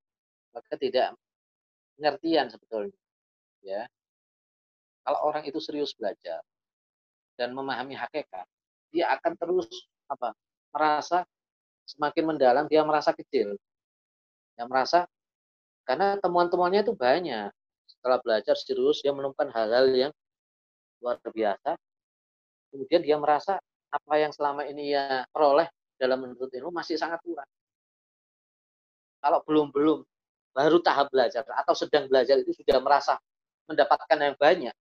ketidak 0.72 1.12
pengertian 2.00 2.48
sebetulnya. 2.48 2.95
Ya. 3.60 3.84
Kalau 5.04 5.20
orang 5.28 5.43
itu 5.43 5.60
serius 5.60 5.91
belajar 5.91 6.39
dan 7.36 7.52
memahami 7.52 8.00
hakikat, 8.00 8.48
dia 8.95 9.12
akan 9.20 9.36
terus 9.36 9.68
apa? 10.08 10.32
merasa 10.72 11.28
semakin 11.88 12.24
mendalam 12.36 12.66
dia 12.72 12.88
merasa 12.88 13.12
kecil. 13.12 13.60
Dia 14.56 14.64
merasa 14.64 15.08
karena 15.84 16.16
temuan-temuannya 16.24 16.88
itu 16.88 16.95
banyak. 16.95 17.52
Setelah 17.88 18.20
belajar 18.24 18.56
serius 18.56 19.04
dia 19.04 19.12
menemukan 19.12 19.52
hal-hal 19.52 19.91
yang 19.91 20.14
luar 21.04 21.20
biasa. 21.20 21.76
Kemudian 22.72 23.02
dia 23.04 23.20
merasa 23.20 23.60
apa 23.91 24.14
yang 24.20 24.32
selama 24.32 24.68
ini 24.68 24.95
ia 24.95 25.24
peroleh 25.32 25.68
dalam 26.00 26.24
menuntut 26.24 26.52
ilmu 26.52 26.72
masih 26.72 27.00
sangat 27.00 27.20
kurang. 27.24 27.48
Kalau 29.28 29.43
belum-belum, 29.43 30.07
baru 30.55 30.80
tahap 30.80 31.11
belajar 31.11 31.43
atau 31.43 31.75
sedang 31.75 32.07
belajar 32.07 32.39
itu 32.39 32.55
sudah 32.63 32.80
merasa 32.80 33.19
mendapatkan 33.67 34.15
yang 34.15 34.39
banyak, 34.39 34.75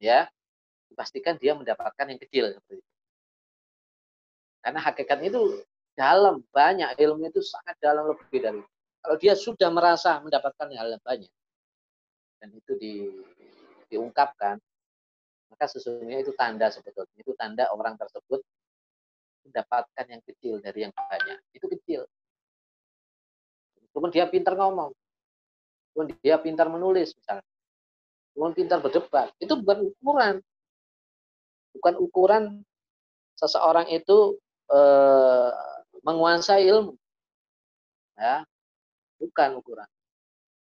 ya 0.00 0.32
dipastikan 0.88 1.36
dia 1.36 1.52
mendapatkan 1.52 2.08
yang 2.08 2.16
kecil. 2.16 2.56
Karena 4.64 4.80
hakikatnya 4.80 5.28
itu 5.28 5.60
dalam 5.92 6.40
banyak 6.56 6.88
ilmu 6.96 7.28
itu 7.28 7.44
sangat 7.44 7.76
dalam 7.84 8.08
lebih 8.08 8.40
dari 8.40 8.64
itu. 8.64 8.70
Kalau 9.04 9.16
dia 9.20 9.36
sudah 9.36 9.68
merasa 9.68 10.16
mendapatkan 10.24 10.72
hal 10.72 10.88
yang 10.96 11.04
banyak 11.04 11.32
dan 12.40 12.48
itu 12.56 12.72
di, 12.80 13.12
diungkapkan, 13.92 14.56
maka 15.52 15.64
sesungguhnya 15.68 16.24
itu 16.24 16.32
tanda 16.32 16.72
sebetulnya 16.72 17.12
itu 17.20 17.36
tanda 17.36 17.68
orang 17.76 17.92
tersebut 18.00 18.40
mendapatkan 19.44 20.06
yang 20.08 20.22
kecil 20.24 20.64
dari 20.64 20.88
yang 20.88 20.94
banyak. 20.96 21.36
Itu 21.52 21.68
kecil. 21.68 22.08
Kemudian 23.92 24.14
dia 24.14 24.26
pintar 24.28 24.54
ngomong. 24.54 24.90
Kemudian 25.92 26.18
dia 26.22 26.36
pintar 26.38 26.66
menulis 26.70 27.14
misalnya. 27.16 27.46
Kemudian 28.32 28.54
pintar 28.54 28.78
berdebat. 28.78 29.34
Itu 29.42 29.58
bukan 29.58 29.78
ukuran. 29.90 30.34
Bukan 31.74 31.94
ukuran 31.98 32.44
seseorang 33.38 33.86
itu 33.90 34.38
eh, 34.70 35.50
menguasai 36.02 36.66
ilmu. 36.68 36.94
Ya. 38.18 38.46
Bukan 39.18 39.58
ukuran. 39.58 39.88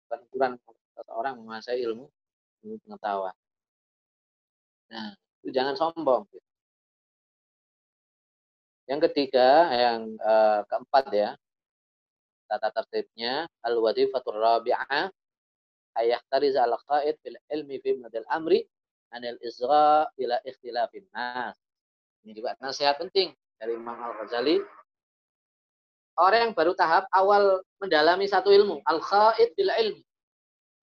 Bukan 0.06 0.18
ukuran 0.30 0.52
seseorang 0.96 1.34
menguasai 1.36 1.82
ilmu, 1.84 2.08
ilmu 2.64 2.76
pengetahuan. 2.86 3.36
Nah, 4.88 5.12
itu 5.42 5.50
jangan 5.52 5.74
sombong. 5.76 6.24
Gitu. 6.32 6.48
Yang 8.86 9.00
ketiga, 9.10 9.66
yang 9.74 10.14
uh, 10.22 10.62
keempat 10.70 11.04
ya, 11.10 11.30
tata 12.46 12.70
tertibnya 12.70 13.50
al-wadifatur 13.62 14.38
rabi'ah 14.38 15.10
ayah 16.02 16.20
tariz 16.30 16.54
al-qaid 16.54 17.18
fil 17.20 17.38
ilmi 17.50 17.76
fi 17.82 17.98
madal 17.98 18.26
amri 18.30 18.64
anil 19.14 19.38
izra 19.42 20.06
ila 20.18 20.36
ikhtilafin 20.46 21.06
nas. 21.14 21.58
Ini 22.26 22.34
juga 22.34 22.58
nasihat 22.58 22.98
penting 22.98 23.30
dari 23.60 23.78
Imam 23.78 23.94
Al-Ghazali. 23.94 24.58
Orang 26.16 26.48
yang 26.48 26.52
baru 26.56 26.72
tahap 26.72 27.04
awal 27.12 27.60
mendalami 27.76 28.24
satu 28.24 28.48
ilmu, 28.48 28.80
al-qaid 28.88 29.52
fil 29.52 29.70
ilmi. 29.70 30.02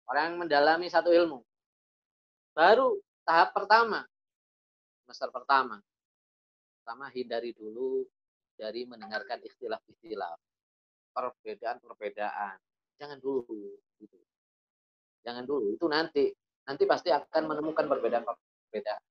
Orang 0.08 0.22
yang 0.32 0.36
mendalami 0.40 0.88
satu 0.88 1.12
ilmu. 1.12 1.44
Baru 2.56 2.96
tahap 3.28 3.52
pertama, 3.52 4.08
semester 5.04 5.28
pertama 5.28 5.78
pertama 6.88 7.12
hindari 7.12 7.52
dulu 7.52 8.00
dari 8.56 8.88
mendengarkan 8.88 9.44
istilah-istilah 9.44 10.32
perbedaan-perbedaan 11.18 12.54
jangan 12.98 13.18
dulu 13.18 13.42
gitu. 13.98 14.18
jangan 15.26 15.42
dulu 15.42 15.74
itu 15.74 15.86
nanti. 15.90 16.30
Nanti 16.68 16.84
pasti 16.84 17.08
akan 17.08 17.48
menemukan 17.48 17.88
perbedaan-perbedaan 17.88 19.02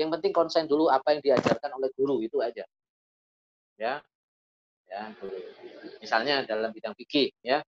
yang 0.00 0.08
penting 0.08 0.32
konsen 0.32 0.64
dulu 0.64 0.88
apa 0.88 1.12
yang 1.12 1.20
diajarkan 1.20 1.76
oleh 1.76 1.92
guru 1.92 2.24
itu 2.24 2.40
aja. 2.40 2.64
Ya. 3.76 4.00
Ya 4.88 5.08
misalnya 6.04 6.44
dalam 6.44 6.72
bidang 6.72 6.96
fikih 6.96 7.32
ya. 7.44 7.60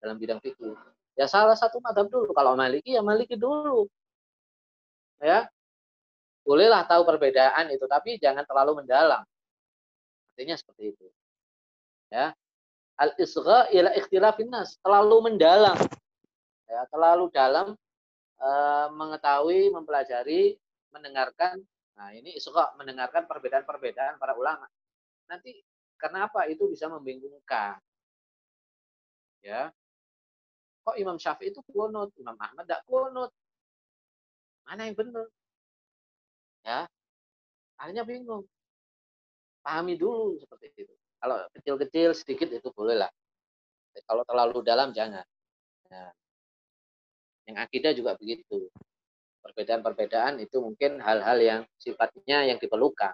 Dalam 0.00 0.16
bidang 0.20 0.40
fikih. 0.40 0.76
Ya 1.16 1.28
salah 1.28 1.56
satu 1.56 1.80
madhab 1.80 2.08
dulu. 2.08 2.32
Kalau 2.36 2.56
maliki 2.56 2.96
ya 2.96 3.02
maliki 3.04 3.36
dulu. 3.36 3.88
Ya. 5.20 5.48
Bolehlah 6.40 6.88
tahu 6.88 7.04
perbedaan 7.04 7.68
itu, 7.68 7.84
tapi 7.84 8.16
jangan 8.16 8.48
terlalu 8.48 8.80
mendalam. 8.80 9.22
Artinya 10.32 10.56
seperti 10.56 10.96
itu. 10.96 11.06
Ya. 12.08 12.32
Al-isgha 13.00 13.72
ila 13.72 13.90
ikhtilafin 13.96 14.52
nas, 14.52 14.76
terlalu 14.84 15.32
mendalam. 15.32 15.76
Ya, 16.68 16.84
terlalu 16.92 17.32
dalam 17.32 17.72
e, 18.36 18.48
mengetahui, 18.92 19.72
mempelajari, 19.72 20.60
mendengarkan. 20.92 21.64
Nah, 21.96 22.12
ini 22.12 22.36
isgha 22.36 22.76
mendengarkan 22.76 23.24
perbedaan-perbedaan 23.24 24.20
para 24.20 24.36
ulama. 24.36 24.68
Nanti 25.32 25.56
kenapa 25.96 26.44
itu 26.46 26.68
bisa 26.68 26.86
membingungkan? 26.92 27.80
Ya. 29.40 29.72
Kok 30.84 30.96
Imam 31.00 31.16
Syafi'i 31.16 31.52
itu 31.52 31.64
kunut, 31.72 32.12
Imam 32.20 32.36
Ahmad 32.36 32.68
tidak 32.68 32.84
kunut? 32.84 33.32
Mana 34.68 34.86
yang 34.86 34.96
benar? 34.96 35.26
ya 36.64 36.84
akhirnya 37.80 38.04
bingung 38.04 38.44
pahami 39.64 39.96
dulu 39.96 40.36
seperti 40.40 40.84
itu 40.84 40.94
kalau 41.20 41.36
kecil-kecil 41.52 42.16
sedikit 42.16 42.48
itu 42.50 42.72
boleh 42.72 42.96
lah 42.96 43.10
kalau 44.06 44.22
terlalu 44.26 44.58
dalam 44.62 44.94
jangan. 44.94 45.26
Ya. 45.90 46.06
yang 47.50 47.56
akidah 47.66 47.90
juga 47.90 48.14
begitu. 48.14 48.70
Perbedaan-perbedaan 49.42 50.38
itu 50.38 50.62
mungkin 50.62 51.02
hal-hal 51.02 51.38
yang 51.42 51.60
sifatnya 51.82 52.46
yang 52.46 52.62
diperlukan. 52.62 53.10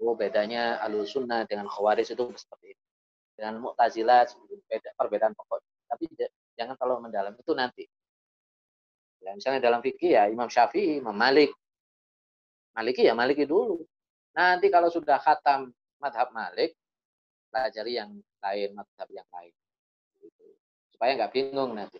Oh 0.00 0.16
bedanya 0.16 0.80
alul 0.82 1.06
sunnah 1.06 1.46
dengan 1.46 1.70
khawaris 1.70 2.10
itu 2.10 2.24
seperti 2.34 2.74
itu. 2.74 2.84
Dengan 3.38 3.62
mu'tazilah 3.62 4.26
perbedaan 4.98 5.36
pokok. 5.38 5.62
Tapi 5.86 6.04
jangan 6.58 6.74
terlalu 6.74 7.06
mendalam. 7.06 7.36
Itu 7.38 7.54
nanti. 7.54 7.86
Ya, 9.20 9.36
misalnya 9.36 9.60
dalam 9.60 9.84
fikih 9.84 10.16
ya 10.16 10.26
Imam 10.32 10.48
Syafi'i 10.48 10.98
Imam 10.98 11.14
Malik. 11.14 11.52
Maliki 12.74 13.06
ya 13.06 13.14
Maliki 13.14 13.44
dulu. 13.46 13.84
Nanti 14.34 14.72
kalau 14.72 14.88
sudah 14.88 15.20
khatam 15.20 15.70
madhab 16.00 16.32
Malik, 16.32 16.72
pelajari 17.50 17.98
yang 17.98 18.10
lain, 18.40 18.70
madhab 18.72 19.08
yang 19.10 19.28
lain. 19.34 19.54
Gitu. 20.22 20.46
Supaya 20.94 21.18
nggak 21.18 21.32
bingung 21.34 21.74
nanti. 21.74 21.98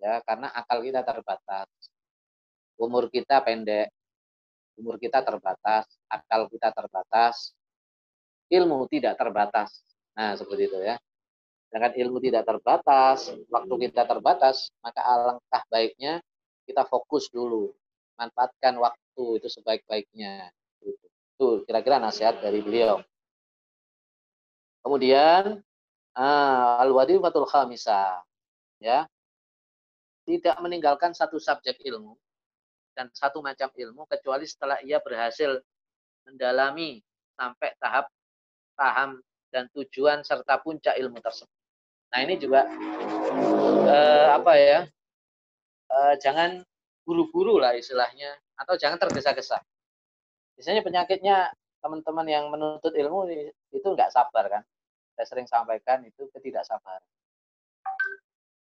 Ya, 0.00 0.20
karena 0.24 0.48
akal 0.52 0.80
kita 0.80 1.04
terbatas. 1.04 1.68
Umur 2.80 3.12
kita 3.12 3.40
pendek. 3.44 3.92
Umur 4.80 4.96
kita 4.96 5.20
terbatas. 5.20 5.84
Akal 6.08 6.48
kita 6.48 6.72
terbatas. 6.72 7.52
Ilmu 8.48 8.88
tidak 8.88 9.16
terbatas. 9.20 9.84
Nah, 10.16 10.36
seperti 10.36 10.68
itu 10.68 10.78
ya. 10.80 10.96
Dengan 11.70 11.94
ilmu 11.94 12.18
tidak 12.18 12.50
terbatas, 12.50 13.30
waktu 13.46 13.74
kita 13.86 14.02
terbatas, 14.02 14.74
maka 14.82 15.06
alangkah 15.06 15.62
baiknya 15.70 16.18
kita 16.66 16.82
fokus 16.82 17.30
dulu 17.30 17.70
manfaatkan 18.18 18.74
waktu 18.76 19.24
itu 19.38 19.48
sebaik-baiknya. 19.48 20.50
Itu 20.82 21.62
kira-kira 21.64 22.02
nasihat 22.02 22.42
dari 22.42 22.60
beliau. 22.60 23.00
Kemudian 24.80 25.60
ah, 26.16 26.80
al-wadifatul 26.84 27.48
khamisa 27.48 28.20
ya. 28.80 29.04
Tidak 30.24 30.62
meninggalkan 30.62 31.10
satu 31.10 31.40
subjek 31.40 31.82
ilmu 31.82 32.14
dan 32.94 33.10
satu 33.10 33.40
macam 33.42 33.72
ilmu 33.72 34.06
kecuali 34.06 34.46
setelah 34.46 34.78
ia 34.84 35.00
berhasil 35.00 35.58
mendalami 36.28 37.02
sampai 37.34 37.72
tahap 37.80 38.06
paham 38.76 39.18
dan 39.50 39.66
tujuan 39.74 40.22
serta 40.22 40.60
puncak 40.62 40.94
ilmu 41.00 41.18
tersebut. 41.18 41.50
Nah 42.10 42.18
ini 42.22 42.38
juga 42.38 42.68
eh, 43.88 44.28
apa 44.30 44.52
ya? 44.54 44.80
Eh, 45.90 46.14
jangan 46.22 46.62
buru-buru 47.02 47.58
lah 47.58 47.74
istilahnya 47.74 48.38
atau 48.54 48.78
jangan 48.78 49.00
tergesa-gesa. 49.02 49.58
Biasanya 50.54 50.86
penyakitnya 50.86 51.50
teman-teman 51.80 52.26
yang 52.28 52.44
menuntut 52.52 52.92
ilmu 52.92 53.28
itu 53.72 53.88
nggak 53.88 54.12
sabar 54.12 54.46
kan. 54.48 54.62
Saya 55.16 55.26
sering 55.26 55.48
sampaikan 55.48 56.04
itu 56.04 56.28
ketidaksabaran. 56.32 57.04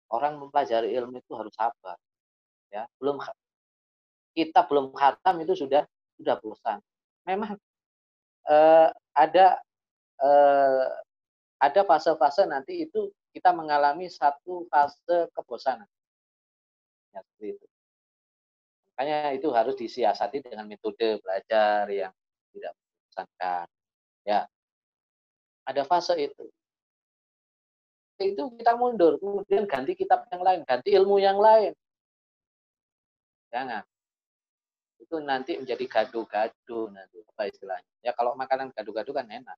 Orang 0.07 0.39
mempelajari 0.39 0.95
ilmu 0.95 1.19
itu 1.19 1.33
harus 1.35 1.51
sabar. 1.55 1.99
Ya, 2.71 2.87
belum 2.99 3.19
kita 4.35 4.67
belum 4.67 4.95
khatam 4.95 5.43
itu 5.43 5.55
sudah 5.55 5.83
sudah 6.19 6.35
bosan. 6.39 6.79
Memang 7.27 7.55
eh, 8.47 8.89
ada 9.15 9.47
eh, 10.19 10.87
ada 11.57 11.81
fase-fase 11.83 12.45
nanti 12.47 12.85
itu 12.85 13.11
kita 13.33 13.51
mengalami 13.51 14.07
satu 14.07 14.67
fase 14.71 15.27
kebosanan. 15.35 15.87
Ya, 17.11 17.21
itu. 17.43 17.65
Makanya 18.97 19.37
itu 19.37 19.47
harus 19.53 19.75
disiasati 19.77 20.41
dengan 20.41 20.65
metode 20.65 21.21
belajar 21.21 21.85
yang 21.91 22.09
tidak 22.49 22.73
Ya. 24.27 24.45
Ada 25.67 25.83
fase 25.87 26.15
itu. 26.19 26.45
Itu 28.17 28.49
kita 28.57 28.73
mundur, 28.73 29.21
kemudian 29.21 29.69
ganti 29.69 29.93
kitab 29.93 30.25
yang 30.33 30.41
lain, 30.41 30.61
ganti 30.65 30.89
ilmu 30.89 31.21
yang 31.21 31.37
lain. 31.37 31.73
Jangan. 33.53 33.83
itu 34.97 35.23
nanti 35.23 35.55
menjadi 35.55 35.85
gaduh-gaduh 35.87 36.91
nanti 36.91 37.21
apa 37.31 37.47
istilahnya. 37.47 37.93
Ya 38.03 38.11
kalau 38.11 38.35
makanan 38.35 38.73
gaduh-gaduh 38.75 39.13
kan 39.15 39.29
enak. 39.29 39.55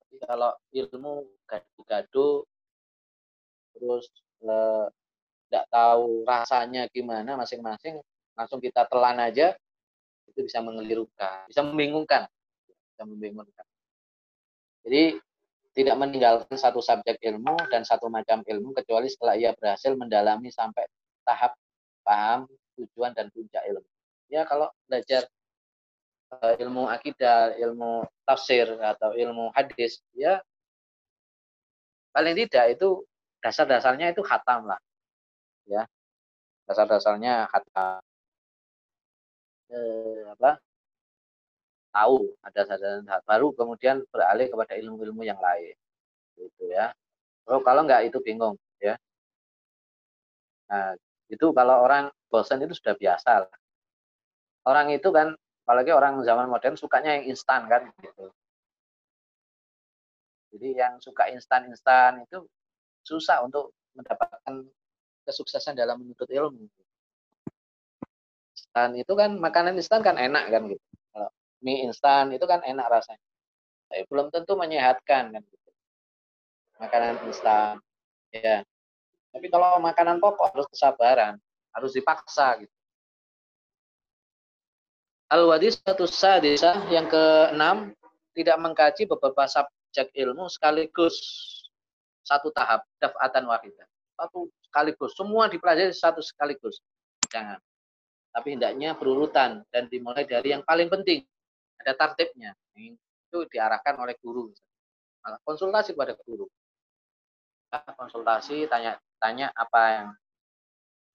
Tapi 0.00 0.16
kalau 0.22 0.54
ilmu 0.72 1.28
gaduh-gaduh 1.44 2.46
terus 3.76 4.08
tidak 4.40 5.64
eh, 5.66 5.68
tahu 5.68 6.24
rasanya 6.24 6.88
gimana 6.88 7.36
masing-masing 7.36 8.00
langsung 8.38 8.62
kita 8.62 8.88
telan 8.88 9.18
aja 9.20 9.52
itu 10.30 10.46
bisa 10.46 10.62
mengelirukan, 10.62 11.44
bisa 11.50 11.60
membingungkan, 11.60 12.30
bisa 13.00 13.08
membingungkan. 13.08 13.66
Jadi 14.84 15.16
tidak 15.72 15.96
meninggalkan 15.96 16.56
satu 16.60 16.84
subjek 16.84 17.16
ilmu 17.24 17.56
dan 17.72 17.80
satu 17.80 18.12
macam 18.12 18.44
ilmu 18.44 18.76
kecuali 18.76 19.08
setelah 19.08 19.40
ia 19.40 19.56
berhasil 19.56 19.96
mendalami 19.96 20.52
sampai 20.52 20.84
tahap 21.24 21.56
paham 22.04 22.44
tujuan 22.76 23.16
dan 23.16 23.32
puncak 23.32 23.64
ilmu 23.70 23.88
ya 24.30 24.44
kalau 24.46 24.70
belajar 24.86 25.26
uh, 26.38 26.54
ilmu 26.60 26.86
akidah, 26.86 27.58
ilmu 27.58 28.06
tafsir 28.22 28.70
atau 28.78 29.12
ilmu 29.12 29.50
hadis, 29.52 29.98
ya 30.14 30.38
paling 32.14 32.38
tidak 32.46 32.78
itu 32.78 33.02
dasar-dasarnya 33.42 34.14
itu 34.14 34.22
khatam 34.22 34.70
lah. 34.70 34.78
Ya. 35.66 35.86
Dasar-dasarnya 36.70 37.50
khatam. 37.50 37.98
Eh, 39.70 40.26
apa? 40.30 40.58
Tahu 41.90 42.38
ada 42.46 42.60
dasar 42.66 43.20
baru 43.26 43.50
kemudian 43.54 44.06
beralih 44.14 44.46
kepada 44.46 44.78
ilmu-ilmu 44.78 45.26
yang 45.26 45.38
lain. 45.42 45.74
Gitu 46.38 46.70
ya. 46.70 46.94
Oh, 47.50 47.58
kalau 47.62 47.82
enggak 47.82 48.06
itu 48.06 48.18
bingung 48.22 48.54
ya. 48.78 48.94
Nah, 50.70 50.94
itu 51.26 51.46
kalau 51.50 51.82
orang 51.82 52.14
bosan 52.30 52.62
itu 52.62 52.78
sudah 52.78 52.94
biasa 52.94 53.50
orang 54.66 54.92
itu 54.92 55.08
kan 55.10 55.34
apalagi 55.64 55.90
orang 55.94 56.20
zaman 56.26 56.50
modern 56.50 56.76
sukanya 56.76 57.16
yang 57.18 57.30
instan 57.30 57.66
kan 57.70 57.86
gitu. 58.02 58.30
Jadi 60.50 60.68
yang 60.74 60.98
suka 60.98 61.30
instan-instan 61.30 62.26
itu 62.26 62.42
susah 63.06 63.46
untuk 63.46 63.70
mendapatkan 63.94 64.66
kesuksesan 65.22 65.78
dalam 65.78 66.02
menuntut 66.02 66.26
ilmu. 66.26 66.66
Instan 68.58 68.98
itu 68.98 69.12
kan 69.14 69.38
makanan 69.38 69.78
instan 69.78 70.02
kan 70.02 70.18
enak 70.18 70.50
kan 70.50 70.62
gitu. 70.74 70.89
Mie 71.60 71.84
instan 71.84 72.32
itu 72.32 72.44
kan 72.48 72.64
enak 72.64 72.86
rasanya. 72.88 73.28
Tapi 73.90 74.02
belum 74.08 74.32
tentu 74.32 74.56
menyehatkan 74.56 75.34
kan 75.34 75.42
gitu. 75.44 75.70
Makanan 76.80 77.20
instan 77.28 77.80
ya. 78.32 78.64
Tapi 79.30 79.46
kalau 79.46 79.78
makanan 79.78 80.18
pokok 80.18 80.50
harus 80.50 80.66
kesabaran, 80.72 81.38
harus 81.70 81.94
dipaksa 81.94 82.58
gitu. 82.58 82.74
Al-wadis 85.30 85.78
satu 85.78 86.10
sadisah 86.10 86.90
yang 86.90 87.06
keenam 87.06 87.94
tidak 88.34 88.58
mengkaji 88.58 89.06
beberapa 89.06 89.46
subjek 89.46 90.10
ilmu 90.18 90.50
sekaligus 90.50 91.14
satu 92.26 92.50
tahap 92.50 92.82
dafatan 92.98 93.46
wahidah. 93.46 93.86
Satu 94.18 94.50
sekaligus, 94.66 95.14
semua 95.14 95.46
dipelajari 95.46 95.94
satu 95.94 96.18
sekaligus. 96.18 96.82
Jangan. 97.30 97.62
Tapi 98.30 98.58
hendaknya 98.58 98.98
berurutan 98.98 99.62
dan 99.70 99.86
dimulai 99.86 100.26
dari 100.26 100.54
yang 100.54 100.66
paling 100.66 100.90
penting. 100.90 101.22
Ada 101.80 101.92
tartibnya. 101.96 102.52
Itu 102.76 103.48
diarahkan 103.48 103.96
oleh 103.96 104.16
guru. 104.20 104.52
Konsultasi 105.44 105.96
kepada 105.96 106.16
guru. 106.24 106.48
Konsultasi, 107.70 108.66
tanya 108.66 108.98
tanya 109.20 109.52
apa 109.54 109.80
yang 109.94 110.08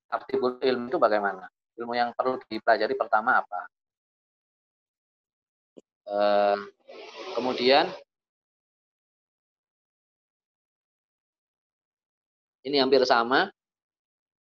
tartibul 0.07 0.57
ilmu 0.61 0.89
itu 0.89 0.97
bagaimana. 0.97 1.49
Ilmu 1.76 1.93
yang 1.93 2.16
perlu 2.16 2.39
dipelajari 2.47 2.95
pertama 2.95 3.43
apa 3.43 3.68
Eh, 6.05 6.57
kemudian 7.34 7.89
ini 12.61 12.78
hampir 12.78 13.01
sama. 13.09 13.49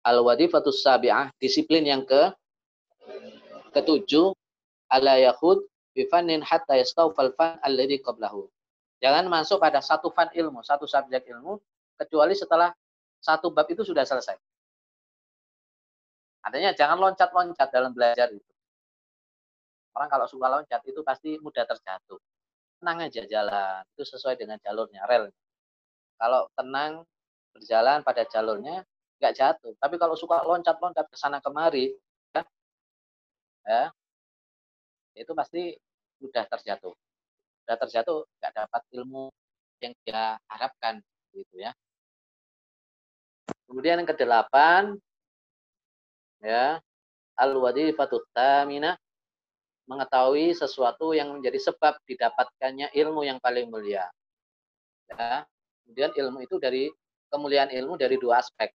Al-wadifatus 0.05 0.85
sabi'ah, 0.85 1.33
disiplin 1.41 1.81
yang 1.81 2.05
ke 2.05 2.29
ketujuh, 3.73 4.37
ala 4.85 5.17
yahud 5.17 5.65
bifanin 5.95 6.43
hatta 6.43 6.75
yastawfal 6.75 7.31
fan 7.39 7.55
alladhi 7.63 8.03
qablahu. 8.03 8.51
Jangan 8.99 9.31
masuk 9.31 9.63
pada 9.63 9.79
satu 9.79 10.11
fan 10.11 10.27
ilmu, 10.35 10.59
satu 10.61 10.83
subjek 10.83 11.23
ilmu, 11.31 11.55
kecuali 11.95 12.35
setelah 12.35 12.75
satu 13.23 13.49
bab 13.49 13.65
itu 13.71 13.81
sudah 13.81 14.03
selesai. 14.03 14.35
Artinya 16.45 16.75
jangan 16.77 16.99
loncat-loncat 17.01 17.67
dalam 17.73 17.95
belajar 17.95 18.29
itu. 18.29 18.51
Orang 19.95 20.11
kalau 20.11 20.27
suka 20.27 20.51
loncat 20.51 20.83
itu 20.85 21.01
pasti 21.01 21.39
mudah 21.39 21.63
terjatuh. 21.63 22.19
Tenang 22.83 23.07
aja 23.07 23.23
jalan, 23.25 23.81
itu 23.95 24.03
sesuai 24.03 24.35
dengan 24.35 24.59
jalurnya, 24.59 25.07
rel. 25.07 25.31
Kalau 26.19 26.51
tenang 26.53 27.07
berjalan 27.55 28.03
pada 28.03 28.27
jalurnya, 28.27 28.83
nggak 29.17 29.33
jatuh. 29.33 29.73
Tapi 29.79 29.95
kalau 29.95 30.13
suka 30.19 30.43
loncat-loncat 30.43 31.07
ke 31.07 31.15
sana 31.15 31.39
kemari, 31.39 31.95
ya, 32.35 32.43
ya, 33.63 33.83
itu 35.15 35.31
pasti 35.31 35.79
mudah 36.25 36.45
terjatuh. 36.49 36.93
Mudah 37.65 37.77
terjatuh, 37.81 38.19
nggak 38.41 38.53
dapat 38.53 38.81
ilmu 38.93 39.29
yang 39.81 39.93
dia 40.05 40.37
harapkan, 40.49 41.01
gitu 41.33 41.55
ya. 41.57 41.71
Kemudian 43.65 44.01
yang 44.01 44.09
kedelapan, 44.09 44.97
ya, 46.41 46.79
al-wadifatut 47.35 48.23
tamina 48.31 48.95
mengetahui 49.85 50.53
sesuatu 50.57 51.13
yang 51.13 51.29
menjadi 51.37 51.61
sebab 51.61 52.01
didapatkannya 52.09 52.89
ilmu 52.93 53.21
yang 53.21 53.37
paling 53.37 53.69
mulia. 53.69 54.09
Ya. 55.09 55.45
Kemudian 55.85 56.11
ilmu 56.17 56.41
itu 56.41 56.57
dari 56.57 56.89
kemuliaan 57.29 57.69
ilmu 57.69 57.93
dari 57.93 58.17
dua 58.17 58.41
aspek. 58.41 58.73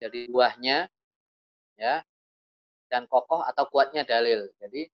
Jadi 0.00 0.32
buahnya 0.32 0.88
ya 1.76 2.00
dan 2.88 3.04
kokoh 3.04 3.44
atau 3.44 3.68
kuatnya 3.68 4.08
dalil. 4.08 4.48
Jadi 4.56 4.88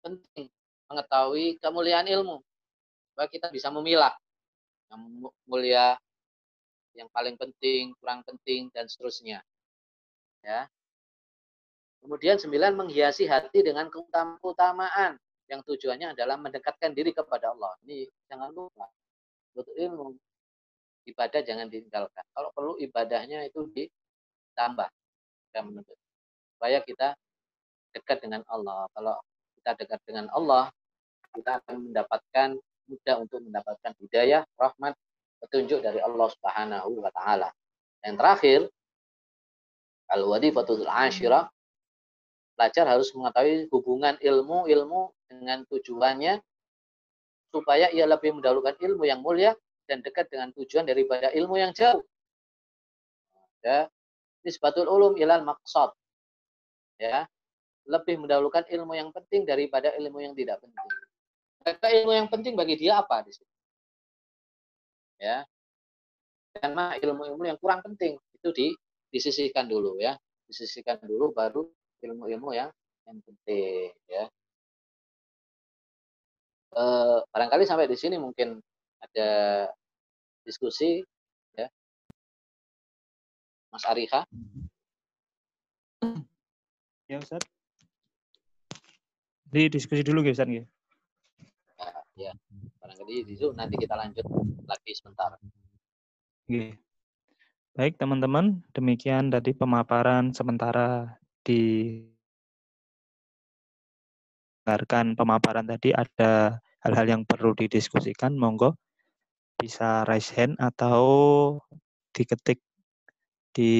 penting 0.00 0.48
mengetahui 0.86 1.58
kemuliaan 1.58 2.06
ilmu 2.06 2.42
supaya 3.12 3.28
kita 3.32 3.48
bisa 3.48 3.72
memilah 3.72 4.12
yang 4.92 5.00
mulia, 5.48 5.98
yang 6.94 7.08
paling 7.10 7.34
penting, 7.34 7.92
kurang 7.98 8.22
penting 8.22 8.70
dan 8.70 8.86
seterusnya. 8.86 9.42
Ya. 10.44 10.70
Kemudian 12.00 12.38
sembilan 12.38 12.78
menghiasi 12.78 13.26
hati 13.26 13.66
dengan 13.66 13.90
keutamaan 13.90 15.18
yang 15.50 15.62
tujuannya 15.62 16.14
adalah 16.14 16.38
mendekatkan 16.38 16.94
diri 16.94 17.10
kepada 17.10 17.50
Allah. 17.50 17.74
Ini 17.86 18.06
jangan 18.30 18.50
lupa. 18.54 18.86
Butuh 19.54 19.74
ilmu. 19.74 20.14
Ibadah 21.06 21.40
jangan 21.42 21.66
ditinggalkan. 21.70 22.24
Kalau 22.34 22.50
perlu 22.54 22.78
ibadahnya 22.78 23.46
itu 23.46 23.66
ditambah. 23.74 24.90
Supaya 26.54 26.78
kita 26.82 27.14
dekat 27.94 28.22
dengan 28.22 28.42
Allah. 28.50 28.86
Kalau 28.94 29.16
kita 29.66 29.82
dekat 29.82 30.00
dengan 30.06 30.30
Allah, 30.30 30.70
kita 31.34 31.58
akan 31.58 31.90
mendapatkan 31.90 32.54
mudah 32.86 33.16
untuk 33.18 33.42
mendapatkan 33.42 33.98
hidayah, 33.98 34.46
rahmat, 34.54 34.94
petunjuk 35.42 35.82
dari 35.82 35.98
Allah 35.98 36.30
Subhanahu 36.30 37.02
wa 37.02 37.10
taala. 37.10 37.50
Yang 38.06 38.14
terakhir, 38.14 38.60
al-wadifatul 40.14 40.86
asyirah 40.86 41.50
Pelajar 42.54 42.86
harus 42.86 43.10
mengetahui 43.10 43.66
hubungan 43.74 44.14
ilmu-ilmu 44.22 45.12
dengan 45.26 45.66
tujuannya 45.66 46.38
supaya 47.50 47.90
ia 47.90 48.06
lebih 48.06 48.38
mendahulukan 48.38 48.78
ilmu 48.80 49.02
yang 49.02 49.18
mulia 49.18 49.52
dan 49.90 49.98
dekat 50.00 50.30
dengan 50.30 50.54
tujuan 50.54 50.86
daripada 50.86 51.34
ilmu 51.34 51.58
yang 51.58 51.74
jauh. 51.74 52.06
Ya. 53.66 53.90
Nisbatul 54.46 54.86
ulum 54.86 55.18
ilal 55.18 55.42
maksud. 55.42 55.90
Ya. 56.96 57.26
Lebih 57.86 58.18
mendahulukan 58.18 58.66
ilmu 58.66 58.98
yang 58.98 59.14
penting 59.14 59.46
daripada 59.46 59.94
ilmu 59.94 60.18
yang 60.18 60.34
tidak 60.34 60.58
penting. 60.58 60.90
Maka 61.66 61.90
ilmu 61.90 62.12
yang 62.14 62.28
penting 62.30 62.54
bagi 62.54 62.78
dia 62.78 63.02
apa 63.02 63.26
di 63.26 63.34
sini? 63.34 63.52
Ya. 65.18 65.42
Karena 66.56 66.96
ilmu-ilmu 66.96 67.42
yang 67.44 67.58
kurang 67.60 67.82
penting 67.84 68.16
itu 68.32 68.48
di 68.54 68.66
disisihkan 69.10 69.66
dulu 69.66 69.98
ya. 69.98 70.14
Disisihkan 70.46 71.02
dulu 71.02 71.34
baru 71.34 71.66
ilmu-ilmu 72.06 72.54
yang 72.54 72.70
yang 73.06 73.18
penting 73.22 73.90
ya. 74.06 74.24
E, 76.70 76.82
barangkali 77.34 77.64
sampai 77.66 77.90
di 77.90 77.98
sini 77.98 78.14
mungkin 78.14 78.62
ada 79.02 79.30
diskusi 80.46 81.02
ya. 81.58 81.66
Mas 83.74 83.84
Ariha. 83.84 84.22
Ya 87.06 87.18
Ustaz. 87.18 87.55
Di 89.46 89.70
diskusi 89.70 90.02
dulu 90.02 90.26
ya 90.26 90.34
Ustaz 90.34 90.50
ya. 90.50 90.64
Ya, 92.16 92.32
barangkali 92.80 93.28
itu 93.28 93.52
nanti 93.52 93.76
kita 93.76 93.92
lanjut 93.92 94.24
lagi 94.64 94.92
sebentar. 94.96 95.36
Oke. 96.48 96.80
Baik 97.76 98.00
teman-teman, 98.00 98.64
demikian 98.72 99.28
tadi 99.28 99.52
pemaparan 99.52 100.32
sementara 100.32 101.20
di 101.44 102.00
mendengarkan 104.64 105.14
pemaparan 105.14 105.68
tadi 105.68 105.94
ada 105.94 106.58
hal-hal 106.82 107.06
yang 107.06 107.22
perlu 107.22 107.54
didiskusikan, 107.54 108.34
monggo 108.34 108.74
bisa 109.60 110.02
raise 110.08 110.34
hand 110.34 110.58
atau 110.58 111.06
diketik 112.10 112.58
di 113.54 113.72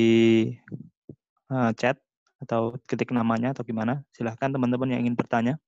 uh, 1.51 1.74
chat 1.74 1.98
atau 2.47 2.78
ketik 2.89 3.10
namanya 3.12 3.52
atau 3.55 3.62
gimana. 3.66 4.02
Silahkan 4.16 4.51
teman-teman 4.55 4.89
yang 4.94 5.01
ingin 5.06 5.16
bertanya. 5.18 5.59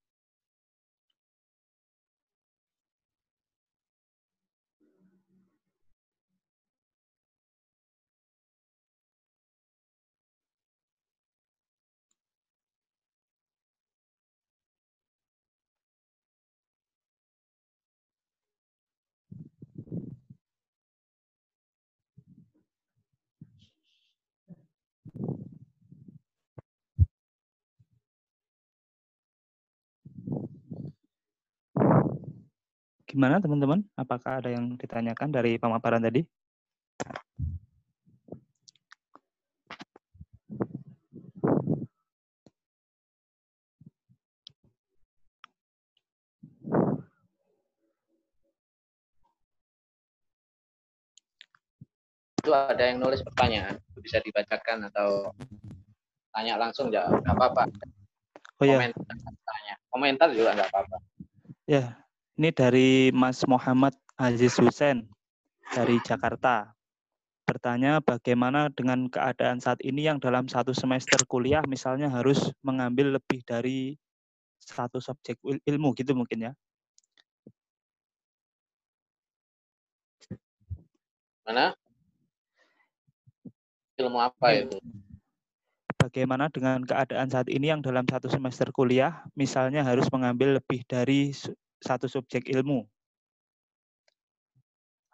Gimana 33.18 33.42
teman-teman? 33.42 33.82
Apakah 33.98 34.38
ada 34.38 34.46
yang 34.46 34.78
ditanyakan 34.78 35.34
dari 35.34 35.58
pemaparan 35.58 35.98
tadi? 35.98 36.22
Itu 52.38 52.54
ada 52.54 52.78
yang 52.78 53.02
nulis 53.02 53.18
pertanyaan, 53.26 53.82
bisa 53.98 54.22
dibacakan 54.22 54.86
atau 54.94 55.34
tanya 56.30 56.54
langsung 56.54 56.94
ya 56.94 57.10
nggak 57.10 57.34
apa-apa. 57.34 57.66
Oh 58.62 58.64
ya. 58.64 58.78
Komentar, 58.78 59.02
tanya. 59.42 59.74
Komentar 59.90 60.28
juga 60.30 60.54
nggak 60.54 60.70
apa-apa. 60.70 60.96
Ya, 61.66 61.98
ini 62.38 62.54
dari 62.54 63.10
Mas 63.10 63.42
Muhammad 63.50 63.98
Aziz 64.14 64.54
Hussein 64.62 65.02
dari 65.74 65.98
Jakarta. 66.06 66.70
Bertanya 67.42 67.98
bagaimana 67.98 68.70
dengan 68.70 69.10
keadaan 69.10 69.58
saat 69.58 69.82
ini 69.82 70.06
yang 70.06 70.22
dalam 70.22 70.46
satu 70.46 70.70
semester 70.70 71.18
kuliah 71.26 71.66
misalnya 71.66 72.06
harus 72.06 72.54
mengambil 72.62 73.18
lebih 73.18 73.42
dari 73.42 73.98
satu 74.62 75.02
subjek 75.02 75.34
ilmu 75.42 75.98
gitu 75.98 76.14
mungkin 76.14 76.46
ya. 76.46 76.52
Mana? 81.42 81.74
Ilmu 83.98 84.18
apa 84.22 84.46
itu? 84.54 84.78
Bagaimana 85.98 86.46
dengan 86.54 86.86
keadaan 86.86 87.34
saat 87.34 87.50
ini 87.50 87.74
yang 87.74 87.82
dalam 87.82 88.06
satu 88.06 88.30
semester 88.30 88.70
kuliah 88.70 89.26
misalnya 89.34 89.82
harus 89.82 90.06
mengambil 90.14 90.62
lebih 90.62 90.86
dari 90.86 91.34
satu 91.82 92.10
subjek 92.10 92.46
ilmu. 92.50 92.86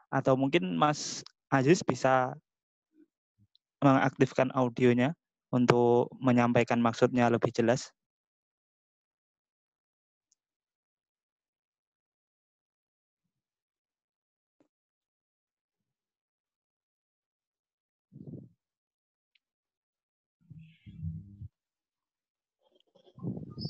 Atau 0.08 0.38
mungkin 0.38 0.78
Mas 0.78 1.26
Aziz 1.50 1.82
bisa 1.82 2.34
mengaktifkan 3.82 4.48
audionya 4.54 5.12
untuk 5.52 6.08
menyampaikan 6.22 6.80
maksudnya 6.80 7.28
lebih 7.28 7.52
jelas. 7.52 7.92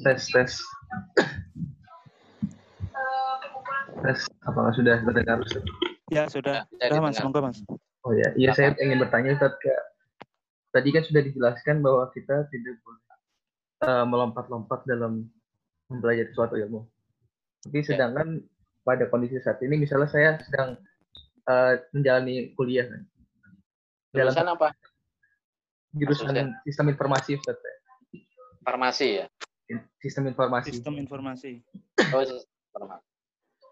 tes 0.05 0.29
tes 0.33 0.53
Tes, 4.03 4.27
apakah 4.43 4.73
sudah 4.75 4.99
terdengar 5.05 5.39
Ustaz? 5.45 5.63
Ya, 6.11 6.27
sudah. 6.27 6.67
Ya, 6.83 6.91
sudah 6.91 7.03
Mas, 7.03 7.19
monggo 7.23 7.41
Mas. 7.45 7.59
Oh 8.05 8.13
ya, 8.13 8.29
iya 8.37 8.53
saya 8.53 8.77
ingin 8.83 9.01
bertanya 9.01 9.39
Ustaz 9.39 9.57
ke 9.63 9.73
tadi 10.75 10.89
kan 10.91 11.03
sudah 11.07 11.23
dijelaskan 11.25 11.81
bahwa 11.81 12.11
kita 12.11 12.51
tidak 12.51 12.77
boleh 12.83 13.01
uh, 13.87 14.05
melompat-lompat 14.05 14.85
dalam 14.85 15.31
mempelajari 15.89 16.35
suatu 16.35 16.59
ilmu. 16.59 16.85
Tapi 17.65 17.81
ya. 17.81 17.95
sedangkan 17.95 18.45
pada 18.85 19.09
kondisi 19.09 19.41
saat 19.41 19.63
ini 19.65 19.81
misalnya 19.81 20.11
saya 20.11 20.37
sedang 20.45 20.77
uh, 21.49 21.81
menjalani 21.97 22.53
kuliah 22.59 22.91
kan. 22.91 23.03
Jurusan 24.13 24.47
apa? 24.51 24.69
Jurusan 25.95 26.27
Maksudnya? 26.29 26.45
sistem 26.67 26.87
informasi 26.93 27.31
Ustaz. 27.41 27.57
Farmasi 28.67 29.25
ya? 29.25 29.27
Sistem 30.03 30.29
informasi. 30.29 30.77
Sistem 30.77 31.01
informasi. 31.01 31.65
Oh, 32.13 32.21
sistem 32.21 32.53
informasi. 32.69 33.14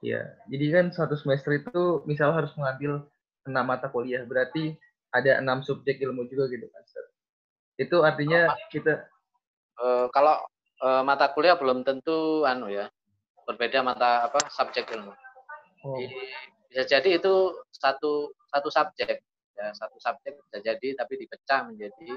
Ya, 0.03 0.35
jadi 0.51 0.67
kan 0.75 0.87
satu 0.91 1.15
semester 1.15 1.55
itu 1.55 2.03
misal 2.11 2.35
harus 2.35 2.51
mengambil 2.59 3.07
enam 3.47 3.65
mata 3.71 3.87
kuliah, 3.87 4.27
berarti 4.27 4.75
ada 5.15 5.39
enam 5.39 5.63
subjek 5.63 6.03
ilmu 6.03 6.27
juga 6.27 6.51
gitu 6.51 6.67
kan, 6.67 6.83
Sir. 6.91 7.07
Itu 7.79 8.03
artinya 8.03 8.51
oh, 8.51 8.59
kita 8.67 9.07
uh, 9.79 10.07
kalau 10.11 10.43
uh, 10.83 11.07
mata 11.07 11.31
kuliah 11.31 11.55
belum 11.55 11.87
tentu 11.87 12.43
anu 12.43 12.67
ya, 12.67 12.91
berbeda 13.47 13.87
mata 13.87 14.27
apa 14.27 14.43
subjek 14.51 14.91
ilmu. 14.91 15.15
Oh. 15.87 15.95
Jadi, 15.95 16.07
bisa 16.73 16.83
jadi 16.89 17.21
itu 17.21 17.35
satu 17.69 18.33
satu 18.49 18.69
subjek 18.73 19.21
ya 19.53 19.67
satu 19.77 20.01
subjek 20.01 20.41
bisa 20.41 20.59
jadi 20.65 20.89
tapi 20.97 21.21
dipecah 21.21 21.69
menjadi 21.69 22.17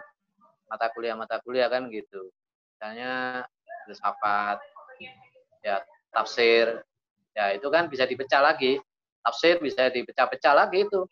mata 0.71 0.87
kuliah 0.95 1.19
mata 1.19 1.43
kuliah 1.43 1.67
kan 1.67 1.91
gitu 1.91 2.31
misalnya 2.71 3.43
filsafat 3.83 4.63
ya 5.59 5.83
tafsir 6.15 6.79
ya 7.35 7.53
itu 7.53 7.67
kan 7.67 7.91
bisa 7.91 8.07
dipecah 8.07 8.41
lagi. 8.41 8.79
Tafsir 9.25 9.57
bisa 9.59 9.89
dipecah-pecah 9.91 10.53
lagi 10.55 10.87
itu. 10.87 11.05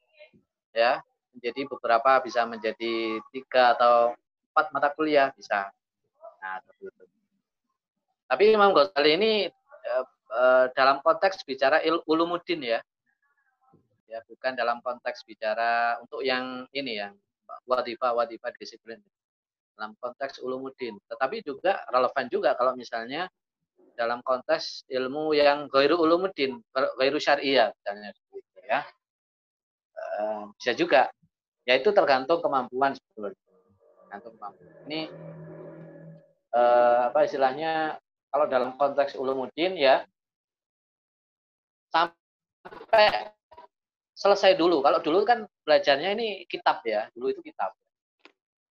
Ya 0.73 1.03
menjadi 1.33 1.61
beberapa 1.65 2.21
bisa 2.23 2.45
menjadi 2.45 3.19
tiga 3.33 3.73
atau 3.77 4.13
empat 4.53 4.69
mata 4.71 4.89
kuliah 4.93 5.33
bisa. 5.33 5.69
Nah 6.41 6.61
itu 6.79 7.03
tapi 8.33 8.49
Imam 8.49 8.73
Ghazali 8.73 9.13
ini 9.13 9.31
eh, 9.45 10.05
eh, 10.33 10.65
dalam 10.73 11.05
konteks 11.05 11.45
bicara 11.45 11.85
il 11.85 12.01
ulumuddin 12.09 12.65
ya. 12.65 12.81
Ya 14.09 14.25
bukan 14.25 14.57
dalam 14.57 14.81
konteks 14.81 15.21
bicara 15.21 16.01
untuk 16.01 16.25
yang 16.25 16.65
ini 16.73 16.97
ya 16.97 17.13
wadifah 17.69 18.17
wadifah 18.17 18.49
disiplin. 18.57 18.97
Dalam 19.77 19.93
konteks 20.01 20.41
ulumuddin. 20.41 20.97
Tetapi 21.09 21.45
juga 21.45 21.85
relevan 21.93 22.25
juga 22.29 22.57
kalau 22.57 22.73
misalnya 22.73 23.29
dalam 23.93 24.19
konteks 24.25 24.85
ilmu 24.89 25.33
yang 25.37 25.69
gairu 25.69 26.01
ulumuddin, 26.01 26.61
gairu 26.73 27.19
syariah 27.21 27.69
misalnya 27.73 28.09
ya. 28.65 28.81
Eh, 29.93 30.43
bisa 30.57 30.71
juga. 30.73 31.09
Ya 31.63 31.79
itu 31.79 31.95
tergantung 31.95 32.43
kemampuan 32.43 32.91
sebetulnya. 32.97 33.39
Tergantung 34.03 34.33
kemampuan. 34.35 34.73
Ini 34.83 35.01
uh, 36.51 37.07
apa 37.07 37.23
istilahnya 37.23 37.95
kalau 38.27 38.45
dalam 38.51 38.75
konteks 38.75 39.15
ulumuddin 39.15 39.79
ya 39.79 40.03
sampai 41.87 43.31
selesai 44.11 44.59
dulu. 44.59 44.83
Kalau 44.83 44.99
dulu 44.99 45.23
kan 45.23 45.47
belajarnya 45.63 46.19
ini 46.19 46.27
kitab 46.51 46.83
ya, 46.83 47.07
dulu 47.15 47.31
itu 47.31 47.41
kitab. 47.41 47.71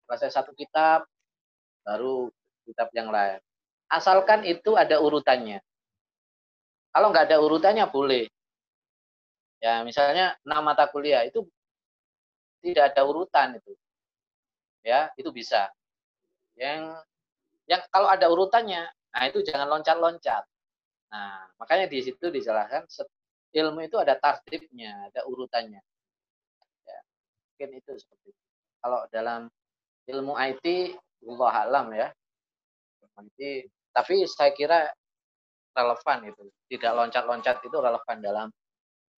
Selesai 0.04 0.36
satu 0.36 0.52
kitab, 0.52 1.08
baru 1.88 2.28
kitab 2.68 2.92
yang 2.92 3.08
lain 3.08 3.40
asalkan 3.92 4.48
itu 4.48 4.80
ada 4.80 5.04
urutannya. 5.04 5.60
Kalau 6.92 7.12
nggak 7.12 7.28
ada 7.28 7.38
urutannya 7.44 7.86
boleh. 7.92 8.26
Ya 9.62 9.86
misalnya 9.86 10.34
enam 10.42 10.66
mata 10.66 10.90
kuliah 10.90 11.22
itu 11.22 11.46
tidak 12.66 12.94
ada 12.94 13.06
urutan 13.06 13.62
itu, 13.62 13.74
ya 14.82 15.14
itu 15.14 15.30
bisa. 15.30 15.70
Yang 16.58 16.98
yang 17.70 17.82
kalau 17.94 18.10
ada 18.10 18.26
urutannya, 18.26 18.90
nah 18.90 19.24
itu 19.30 19.46
jangan 19.46 19.70
loncat-loncat. 19.70 20.44
Nah 21.14 21.46
makanya 21.62 21.86
di 21.86 22.02
situ 22.02 22.34
dijelaskan 22.34 22.90
ilmu 23.54 23.86
itu 23.86 24.02
ada 24.02 24.18
tartibnya, 24.18 25.14
ada 25.14 25.30
urutannya. 25.30 25.82
Ya, 26.90 27.00
mungkin 27.54 27.70
itu 27.78 27.92
seperti 28.02 28.34
itu. 28.34 28.42
Kalau 28.82 29.06
dalam 29.14 29.46
ilmu 30.10 30.34
IT, 30.42 30.98
Allah 31.30 31.54
alam 31.70 31.88
ya. 31.94 32.10
Nanti 33.14 33.70
tapi 33.92 34.24
saya 34.28 34.52
kira 34.56 34.88
relevan 35.76 36.32
itu. 36.32 36.44
Tidak 36.72 36.92
loncat-loncat 36.92 37.64
itu 37.64 37.78
relevan 37.80 38.18
dalam 38.20 38.48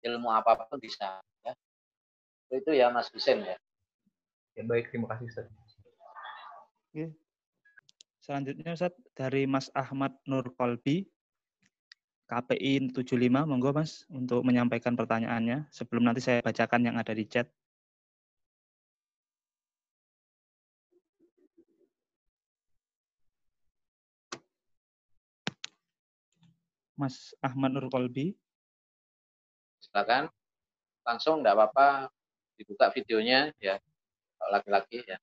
ilmu 0.04 0.30
apa 0.30 0.66
pun 0.66 0.78
bisa. 0.78 1.22
Ya. 1.45 1.54
Itu 2.54 2.72
ya 2.74 2.90
Mas 2.90 3.10
Husin 3.10 3.45
ya. 3.45 3.58
Ya 4.54 4.64
baik, 4.66 4.94
terima 4.94 5.10
kasih 5.14 5.26
Ustaz. 5.30 5.48
Oke. 6.94 7.10
Selanjutnya 8.22 8.78
Ustaz 8.78 8.94
dari 9.18 9.50
Mas 9.50 9.74
Ahmad 9.74 10.14
Nur 10.30 10.54
Kolbi. 10.54 11.10
KPI 12.24 12.90
75, 12.95 13.45
monggo 13.45 13.76
Mas 13.76 14.10
untuk 14.10 14.41
menyampaikan 14.41 14.98
pertanyaannya 14.98 15.70
sebelum 15.70 16.08
nanti 16.08 16.24
saya 16.24 16.41
bacakan 16.41 16.82
yang 16.82 16.95
ada 16.98 17.14
di 17.14 17.30
chat. 17.30 17.45
Mas 26.94 27.34
Ahmad 27.41 27.74
Nur 27.74 27.90
Kolbi. 27.90 28.38
Silakan. 29.82 30.30
Langsung 31.03 31.44
enggak 31.44 31.57
apa-apa 31.57 32.14
dibuka 32.56 32.94
videonya 32.94 33.52
ya. 33.60 33.82
Laki-laki 34.52 35.02
ya. 35.03 35.18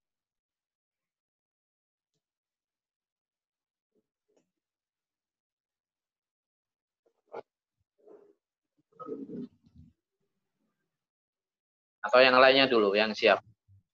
Atau 12.01 12.21
yang 12.25 12.37
lainnya 12.41 12.65
dulu, 12.65 12.97
yang 12.97 13.13
siap. 13.13 13.45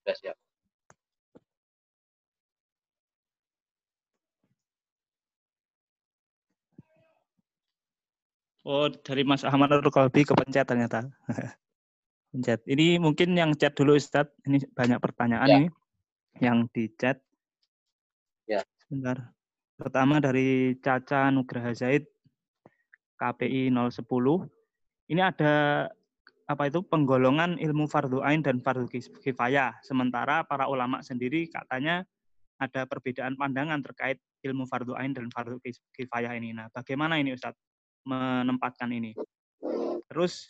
Sudah 0.03 0.17
siap. 0.17 0.37
Oh, 8.67 8.91
dari 8.91 9.23
Mas 9.23 9.47
Ahmad 9.47 9.71
Nur 9.71 9.95
Kalbi 9.95 10.27
kepencet 10.27 10.67
ternyata. 10.67 11.07
Pencet. 12.35 12.67
Ini 12.67 12.99
mungkin 12.99 13.39
yang 13.39 13.55
chat 13.55 13.79
dulu 13.79 13.95
Ustadz. 13.95 14.35
Ini 14.43 14.59
banyak 14.75 14.99
pertanyaan 14.99 15.47
ya. 15.47 15.57
ini 15.63 15.69
yang 16.43 16.67
di 16.75 16.91
chat. 16.99 17.23
Ya. 18.51 18.67
Sebentar. 18.83 19.31
Pertama 19.79 20.19
dari 20.19 20.75
Caca 20.83 21.31
Nugraha 21.31 21.71
Zaid, 21.79 22.11
KPI 23.23 23.71
010. 23.71 24.03
Ini 25.15 25.21
ada 25.23 25.87
apa 26.51 26.63
itu 26.67 26.83
penggolongan 26.83 27.63
ilmu 27.63 27.87
fardu 27.87 28.27
ain 28.27 28.43
dan 28.43 28.59
fardu 28.59 28.91
kifayah. 29.23 29.79
Sementara 29.87 30.43
para 30.43 30.67
ulama 30.67 31.07
sendiri 31.07 31.47
katanya 31.47 32.03
ada 32.59 32.83
perbedaan 32.83 33.39
pandangan 33.39 33.79
terkait 33.87 34.19
ilmu 34.43 34.67
fardu 34.67 34.99
ain 34.99 35.15
dan 35.15 35.31
fardu 35.31 35.63
kifayah 35.95 36.35
ini. 36.35 36.51
Nah, 36.51 36.67
bagaimana 36.75 37.23
ini 37.23 37.31
Ustadz 37.31 37.76
menempatkan 38.07 38.89
ini? 38.95 39.13
Terus 40.07 40.47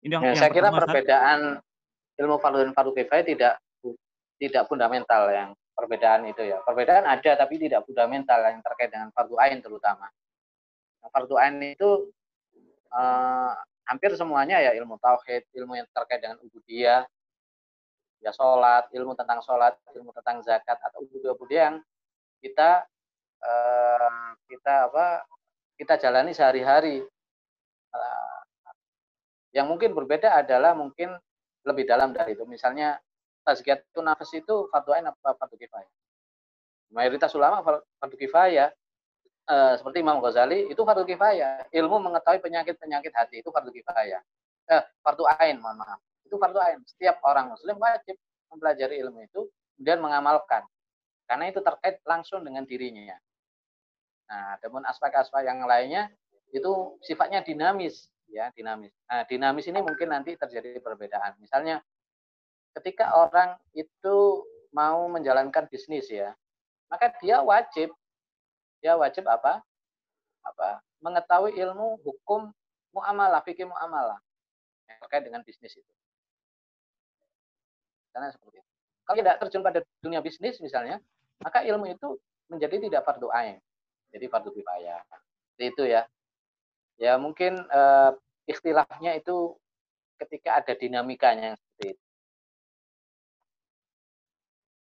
ini 0.00 0.16
yang, 0.16 0.24
ya, 0.24 0.32
yang 0.32 0.40
saya 0.40 0.50
kira 0.50 0.72
perbedaan 0.72 1.60
ilmu 2.16 2.36
fardu 2.40 2.58
dan 2.64 2.72
fardu 2.72 2.92
kifayah 2.96 3.24
tidak 3.24 3.54
tidak 4.40 4.64
fundamental 4.66 5.28
yang 5.30 5.50
perbedaan 5.76 6.24
itu 6.26 6.42
ya. 6.42 6.58
Perbedaan 6.64 7.04
ada 7.04 7.30
tapi 7.36 7.60
tidak 7.60 7.84
fundamental 7.84 8.40
yang 8.44 8.60
terkait 8.64 8.90
dengan 8.90 9.12
fardu 9.12 9.36
ain 9.38 9.60
terutama. 9.60 10.08
Yang 11.04 11.10
fardu 11.12 11.34
ain 11.36 11.56
itu 11.62 11.90
eh, 12.92 13.52
hampir 13.84 14.16
semuanya 14.16 14.62
ya 14.62 14.72
ilmu 14.80 14.96
tauhid, 14.96 15.44
ilmu 15.52 15.76
yang 15.76 15.88
terkait 15.92 16.24
dengan 16.24 16.40
ubudiyah, 16.40 17.04
ya 18.24 18.32
sholat, 18.32 18.88
ilmu 18.94 19.12
tentang 19.12 19.44
sholat, 19.44 19.76
ilmu 19.92 20.10
tentang 20.16 20.40
zakat 20.40 20.80
atau 20.80 21.04
ubudiyah-ubudiyah 21.04 21.64
yang 21.68 21.76
kita 22.40 22.86
eh, 23.44 24.28
kita 24.48 24.88
apa 24.88 25.26
kita 25.78 25.98
jalani 25.98 26.32
sehari-hari. 26.34 27.02
Eh, 27.94 28.40
yang 29.54 29.70
mungkin 29.70 29.94
berbeda 29.94 30.34
adalah 30.34 30.74
mungkin 30.74 31.14
lebih 31.62 31.86
dalam 31.86 32.10
dari 32.10 32.34
itu. 32.34 32.42
Misalnya 32.44 32.98
tazkiyatun 33.46 34.04
nafas 34.04 34.34
itu 34.34 34.66
fardu 34.68 34.90
ain 34.92 35.06
apa 35.06 35.38
fardu 35.38 35.54
kifayah. 35.54 35.92
Mayoritas 36.90 37.30
ulama 37.38 37.62
fardu 37.62 38.16
kifayah 38.18 38.70
uh, 39.48 39.74
seperti 39.78 40.02
Imam 40.02 40.18
Ghazali 40.18 40.68
itu 40.68 40.82
fardu 40.82 41.06
kifayah. 41.06 41.70
Ilmu 41.70 41.96
mengetahui 42.02 42.40
penyakit-penyakit 42.42 43.12
hati 43.14 43.36
itu 43.40 43.48
fardu 43.54 43.70
kifayah. 43.70 44.20
Eh, 44.64 44.82
fardu 45.04 45.28
ain, 45.38 45.60
mohon 45.60 45.76
maaf. 45.78 46.00
Itu 46.24 46.40
fardu 46.40 46.58
ain. 46.58 46.80
Setiap 46.88 47.20
orang 47.22 47.52
muslim 47.52 47.76
wajib 47.76 48.16
mempelajari 48.48 49.00
ilmu 49.04 49.22
itu 49.22 49.46
kemudian 49.76 50.00
mengamalkan. 50.00 50.64
Karena 51.24 51.48
itu 51.48 51.60
terkait 51.60 52.00
langsung 52.04 52.44
dengan 52.44 52.64
dirinya. 52.68 53.16
Nah, 54.30 54.56
namun 54.64 54.82
aspek-aspek 54.88 55.44
yang 55.44 55.64
lainnya 55.68 56.08
itu 56.54 56.96
sifatnya 57.04 57.44
dinamis, 57.44 58.08
ya, 58.30 58.48
dinamis. 58.54 58.94
Nah, 59.10 59.26
dinamis 59.28 59.66
ini 59.68 59.80
mungkin 59.84 60.12
nanti 60.12 60.38
terjadi 60.38 60.80
perbedaan. 60.80 61.36
Misalnya 61.42 61.82
ketika 62.78 63.14
orang 63.14 63.58
itu 63.76 64.42
mau 64.74 65.06
menjalankan 65.06 65.68
bisnis 65.70 66.08
ya, 66.10 66.32
maka 66.88 67.12
dia 67.20 67.42
wajib 67.42 67.92
dia 68.84 69.00
wajib 69.00 69.24
apa? 69.24 69.64
Apa? 70.44 70.84
Mengetahui 71.00 71.56
ilmu 71.56 71.96
hukum 72.04 72.52
muamalah, 72.92 73.40
fikih 73.40 73.64
muamalah 73.64 74.20
yang 74.84 75.00
terkait 75.00 75.24
dengan 75.24 75.40
bisnis 75.40 75.72
itu. 75.72 75.92
Karena 78.12 78.28
seperti 78.28 78.60
itu. 78.60 78.70
Kalau 79.08 79.16
tidak 79.16 79.36
terjun 79.40 79.64
pada 79.64 79.80
dunia 80.04 80.20
bisnis 80.20 80.60
misalnya, 80.60 81.00
maka 81.40 81.64
ilmu 81.64 81.88
itu 81.88 82.20
menjadi 82.52 82.76
tidak 82.76 83.02
fardu 83.08 83.32
ain. 83.32 83.56
Jadi 84.14 84.26
fardu 84.30 84.54
kifayah. 84.54 85.02
Itu 85.58 85.82
ya. 85.82 86.06
Ya 87.02 87.18
mungkin 87.18 87.58
eh, 87.58 88.10
ikhtilafnya 88.46 89.18
itu 89.18 89.58
ketika 90.22 90.62
ada 90.62 90.78
dinamikanya 90.78 91.58
seperti 91.58 91.98
itu. 91.98 92.04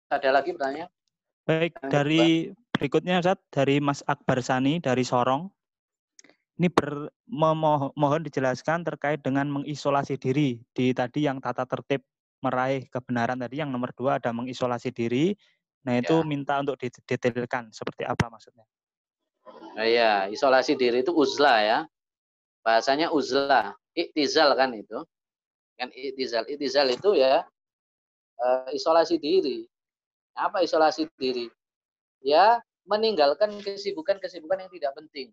Ada 0.07 0.31
lagi 0.31 0.55
pertanyaan? 0.55 0.90
Baik, 1.47 1.74
dari 1.90 2.55
Berikutnya 2.77 3.24
Ustaz 3.24 3.40
dari 3.48 3.81
Mas 3.81 4.05
Akbar 4.05 4.44
Sani 4.44 4.77
dari 4.85 5.01
Sorong. 5.01 5.48
Ini 6.61 6.69
ber, 6.73 7.09
mohon 7.28 8.20
dijelaskan 8.24 8.85
terkait 8.85 9.20
dengan 9.24 9.48
mengisolasi 9.48 10.16
diri 10.20 10.61
di 10.73 10.93
tadi 10.93 11.24
yang 11.24 11.40
tata 11.40 11.65
tertib 11.69 12.05
meraih 12.40 12.85
kebenaran 12.89 13.40
tadi 13.40 13.61
yang 13.61 13.73
nomor 13.73 13.93
dua 13.97 14.20
ada 14.20 14.32
mengisolasi 14.32 14.93
diri. 14.93 15.32
Nah 15.89 16.01
itu 16.01 16.20
ya. 16.20 16.24
minta 16.28 16.61
untuk 16.61 16.77
didetailkan 16.81 17.73
seperti 17.73 18.05
apa 18.05 18.28
maksudnya? 18.28 18.65
Nah, 19.47 19.86
ya, 19.86 20.27
isolasi 20.32 20.74
diri 20.74 21.05
itu 21.05 21.12
uzlah 21.14 21.59
ya. 21.62 21.78
Bahasanya 22.66 23.14
uzlah, 23.14 23.77
iktizal 23.94 24.52
kan 24.59 24.74
itu. 24.74 25.05
Kan 25.77 25.93
iktizal, 25.93 26.43
iktizal 26.48 26.89
itu 26.90 27.14
ya 27.14 27.44
uh, 28.40 28.68
isolasi 28.73 29.20
diri. 29.20 29.68
Apa 30.36 30.64
isolasi 30.64 31.09
diri? 31.16 31.48
ya 32.27 32.59
meninggalkan 32.86 33.55
kesibukan-kesibukan 33.62 34.66
yang 34.66 34.73
tidak 34.74 34.93
penting. 34.98 35.28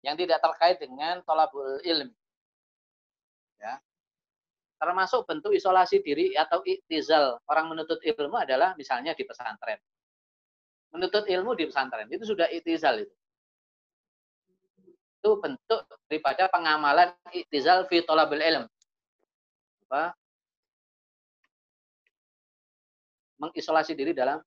Yang 0.00 0.16
tidak 0.24 0.38
terkait 0.40 0.76
dengan 0.80 1.20
tolabul 1.28 1.80
ilm. 1.84 2.08
Ya. 3.60 3.76
Termasuk 4.80 5.28
bentuk 5.28 5.52
isolasi 5.52 6.00
diri 6.00 6.32
atau 6.36 6.64
iktizal 6.64 7.36
orang 7.52 7.68
menuntut 7.68 8.00
ilmu 8.00 8.40
adalah 8.40 8.72
misalnya 8.80 9.12
di 9.12 9.28
pesantren. 9.28 9.76
Menuntut 10.90 11.24
ilmu 11.30 11.54
di 11.54 11.70
pesantren 11.70 12.10
itu 12.10 12.26
sudah 12.26 12.50
iktizal 12.50 12.98
itu. 12.98 13.14
Itu 15.20 15.38
bentuk 15.38 15.86
daripada 16.10 16.50
pengamalan 16.50 17.14
iktizal 17.30 17.86
fi 17.86 18.02
tolabul 18.02 18.42
ilm. 18.42 18.66
Apa? 19.86 20.16
Mengisolasi 23.38 23.94
diri 23.94 24.10
dalam 24.12 24.42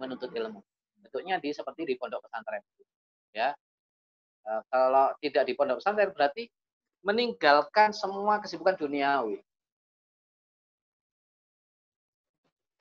menuntut 0.00 0.32
ilmu. 0.32 0.64
Bentuknya 1.04 1.36
di 1.36 1.52
seperti 1.52 1.84
di 1.84 1.94
pondok 2.00 2.24
pesantren. 2.24 2.64
Ya. 3.36 3.52
E, 4.44 4.50
kalau 4.72 5.12
tidak 5.20 5.44
di 5.44 5.52
pondok 5.52 5.84
pesantren 5.84 6.10
berarti 6.16 6.48
meninggalkan 7.04 7.92
semua 7.92 8.40
kesibukan 8.40 8.80
duniawi. 8.80 9.36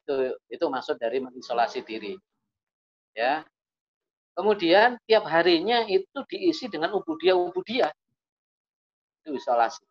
Itu 0.03 0.15
itu 0.47 0.65
maksud 0.71 0.95
dari 0.95 1.19
mengisolasi 1.19 1.83
diri. 1.83 2.15
Ya. 3.13 3.45
Kemudian 4.33 4.97
tiap 5.05 5.29
harinya 5.29 5.85
itu 5.85 6.19
diisi 6.25 6.65
dengan 6.65 6.97
ubudiah-ubudiah. 6.97 7.93
Itu 9.21 9.37
isolasi. 9.37 9.85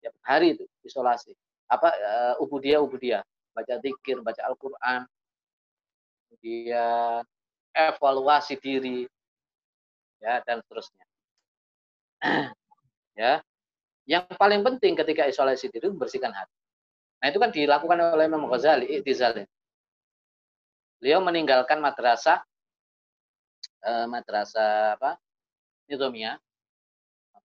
Tiap 0.00 0.16
hari 0.24 0.56
itu 0.56 0.64
isolasi. 0.80 1.36
Apa 1.68 1.92
uh, 1.92 2.34
ubudiah-ubudiah? 2.40 3.20
Baca 3.52 3.74
zikir, 3.84 4.22
baca 4.24 4.40
Al-Qur'an, 4.48 5.04
kemudian 6.30 7.26
evaluasi 7.74 8.54
diri, 8.62 9.02
ya 10.22 10.38
dan 10.46 10.62
seterusnya. 10.62 11.04
ya, 13.18 13.42
yang 14.06 14.24
paling 14.38 14.62
penting 14.62 14.94
ketika 14.94 15.26
isolasi 15.26 15.68
diri 15.68 15.90
membersihkan 15.90 16.30
hati. 16.30 16.54
Nah 17.18 17.26
itu 17.34 17.38
kan 17.42 17.50
dilakukan 17.50 17.98
oleh 18.14 18.24
Imam 18.30 18.46
Ghazali, 18.46 18.86
iktizal. 18.88 19.42
Beliau 20.98 21.22
meninggalkan 21.22 21.78
madrasah, 21.78 22.42
eh, 23.86 24.06
madrasah 24.10 24.98
apa, 24.98 25.18
Nizamiyah, 25.86 26.36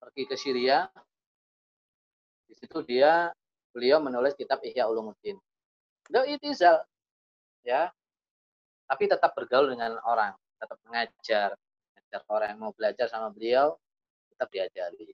pergi 0.01 0.23
ke 0.27 0.35
Syria. 0.35 0.89
Di 2.49 2.53
situ 2.57 2.81
dia 2.83 3.29
beliau 3.71 4.01
menulis 4.03 4.33
kitab 4.35 4.59
Ihya 4.65 4.89
Ulumuddin. 4.89 5.37
Beliau 6.09 6.27
itizal, 6.27 6.83
ya 7.63 7.93
tapi 8.93 9.09
tetap 9.09 9.31
bergaul 9.33 9.73
dengan 9.73 9.97
orang, 10.05 10.37
tetap 10.59 10.77
mengajar, 10.85 11.57
belajar. 11.89 12.21
Orang 12.29 12.47
yang 12.53 12.59
mau 12.61 12.73
belajar 12.75 13.07
sama 13.09 13.33
beliau, 13.33 13.73
tetap 14.29 14.53
diajari. 14.53 15.09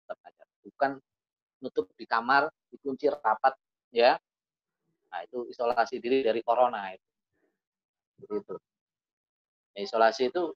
Tetap 0.00 0.18
ajar. 0.24 0.46
Bukan 0.64 0.90
nutup 1.60 1.86
di 1.98 2.06
kamar, 2.08 2.48
dikunci 2.72 3.10
rapat, 3.10 3.52
ya. 3.92 4.16
Nah, 5.12 5.20
itu 5.24 5.44
isolasi 5.50 6.00
diri 6.00 6.24
dari 6.24 6.40
corona 6.40 6.88
itu. 6.94 7.07
Begitu. 8.18 8.54
Ya, 9.74 9.80
isolasi 9.86 10.30
itu 10.30 10.54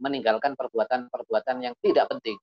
meninggalkan 0.00 0.56
perbuatan-perbuatan 0.56 1.56
yang 1.60 1.74
tidak 1.84 2.08
penting. 2.08 2.36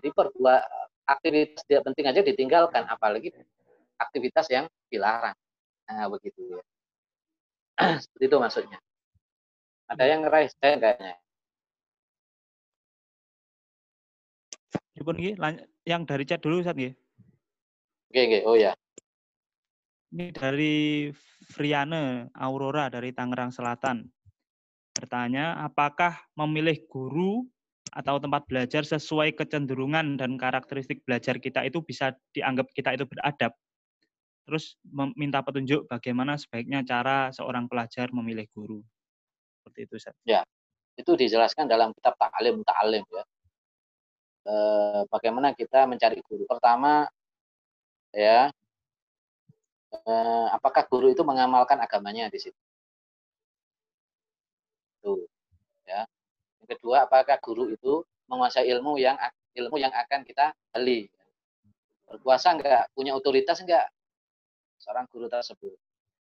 Jadi 0.00 0.08
perbuat 0.12 0.62
aktivitas 1.08 1.64
tidak 1.68 1.84
penting 1.92 2.04
aja 2.08 2.20
ditinggalkan, 2.24 2.84
apalagi 2.88 3.32
aktivitas 4.00 4.46
yang 4.48 4.64
dilarang. 4.88 5.36
Nah, 5.88 6.08
begitu 6.08 6.40
ya. 6.56 6.62
Seperti 8.02 8.24
itu 8.28 8.36
maksudnya. 8.40 8.78
Ada 9.88 10.04
yang 10.04 10.20
ngeraih 10.24 10.52
saya 10.52 10.76
kayaknya. 10.76 11.16
yang 15.88 16.04
dari 16.04 16.24
chat 16.28 16.42
dulu 16.44 16.60
Ustaz 16.60 16.76
nggih. 16.76 16.92
Oke, 18.12 18.20
oke. 18.24 18.38
Oh 18.44 18.56
ya. 18.58 18.72
Ini 20.08 20.32
dari 20.32 21.12
Friane 21.52 22.32
Aurora 22.32 22.88
dari 22.88 23.12
Tangerang 23.12 23.52
Selatan. 23.52 24.08
Bertanya, 24.96 25.60
apakah 25.60 26.16
memilih 26.32 26.80
guru 26.88 27.44
atau 27.92 28.16
tempat 28.16 28.48
belajar 28.48 28.88
sesuai 28.88 29.36
kecenderungan 29.36 30.16
dan 30.16 30.40
karakteristik 30.40 31.04
belajar 31.04 31.36
kita 31.36 31.64
itu 31.68 31.84
bisa 31.84 32.16
dianggap 32.32 32.72
kita 32.72 32.96
itu 32.96 33.04
beradab? 33.04 33.52
Terus 34.48 34.80
meminta 34.88 35.44
petunjuk 35.44 35.84
bagaimana 35.92 36.40
sebaiknya 36.40 36.80
cara 36.88 37.28
seorang 37.28 37.68
pelajar 37.68 38.08
memilih 38.08 38.48
guru. 38.48 38.80
Seperti 39.60 39.78
itu, 39.84 39.94
Ustaz. 40.00 40.16
Ya, 40.24 40.40
itu 40.96 41.12
dijelaskan 41.12 41.68
dalam 41.68 41.92
kitab 41.92 42.16
Ta'alim 42.16 42.64
Ta'alim 42.64 43.04
ya. 43.12 43.24
E, 44.48 44.54
bagaimana 45.12 45.52
kita 45.52 45.84
mencari 45.84 46.24
guru. 46.24 46.48
Pertama, 46.48 47.04
ya, 48.16 48.48
e, 49.92 50.14
apakah 50.52 50.84
guru 50.88 51.12
itu 51.12 51.22
mengamalkan 51.24 51.78
agamanya 51.80 52.28
di 52.32 52.38
situ? 52.40 52.60
Tuh, 55.02 55.24
ya. 55.86 56.04
Yang 56.62 56.68
kedua, 56.78 57.06
apakah 57.06 57.38
guru 57.40 57.70
itu 57.72 58.02
menguasai 58.28 58.66
ilmu 58.68 58.98
yang 59.00 59.16
ilmu 59.56 59.76
yang 59.80 59.92
akan 59.94 60.22
kita 60.26 60.52
beli? 60.74 61.08
Berkuasa 62.08 62.56
enggak? 62.56 62.88
Punya 62.96 63.12
otoritas 63.16 63.60
enggak? 63.64 63.86
Seorang 64.80 65.06
guru 65.12 65.26
tersebut. 65.30 65.74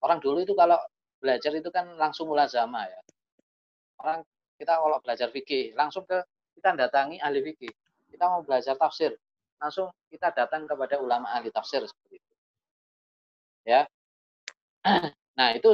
Orang 0.03 0.19
dulu 0.21 0.43
itu 0.45 0.55
kalau 0.55 0.79
belajar 1.21 1.53
itu 1.57 1.71
kan 1.73 1.89
langsung 1.97 2.29
mulazama 2.29 2.85
ya 2.87 3.01
orang 4.01 4.21
kita 4.57 4.73
kalau 4.77 4.99
belajar 5.01 5.29
fikih 5.33 5.73
langsung 5.77 6.05
ke 6.05 6.17
kita 6.57 6.73
datangi 6.73 7.21
ahli 7.21 7.45
fikih. 7.45 7.73
Kita 8.09 8.25
mau 8.33 8.41
belajar 8.41 8.79
tafsir, 8.81 9.13
langsung 9.61 9.93
kita 10.09 10.33
datang 10.33 10.65
kepada 10.65 10.97
ulama 10.97 11.29
ahli 11.37 11.53
tafsir 11.53 11.85
seperti 11.85 12.17
itu. 12.17 12.26
Ya. 13.67 13.91
Nah, 15.37 15.53
itu 15.53 15.69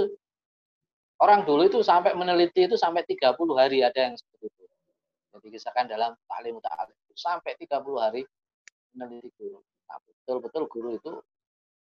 orang 1.23 1.47
dulu 1.47 1.71
itu 1.71 1.79
sampai 1.87 2.19
meneliti 2.19 2.67
itu 2.67 2.75
sampai 2.75 3.07
30 3.07 3.55
hari 3.55 3.85
ada 3.85 3.95
yang 4.11 4.19
seperti 4.19 4.51
itu. 4.51 4.65
Jadi 5.31 5.49
kisahkan 5.55 5.87
dalam 5.87 6.19
ta'lim 6.27 6.59
ta'alim 6.59 6.97
sampai 7.15 7.55
30 7.55 8.03
hari 8.03 8.27
meneliti 8.97 9.31
guru. 9.39 9.63
Nah, 9.87 10.03
betul-betul 10.03 10.65
guru 10.67 10.91
itu 10.99 11.13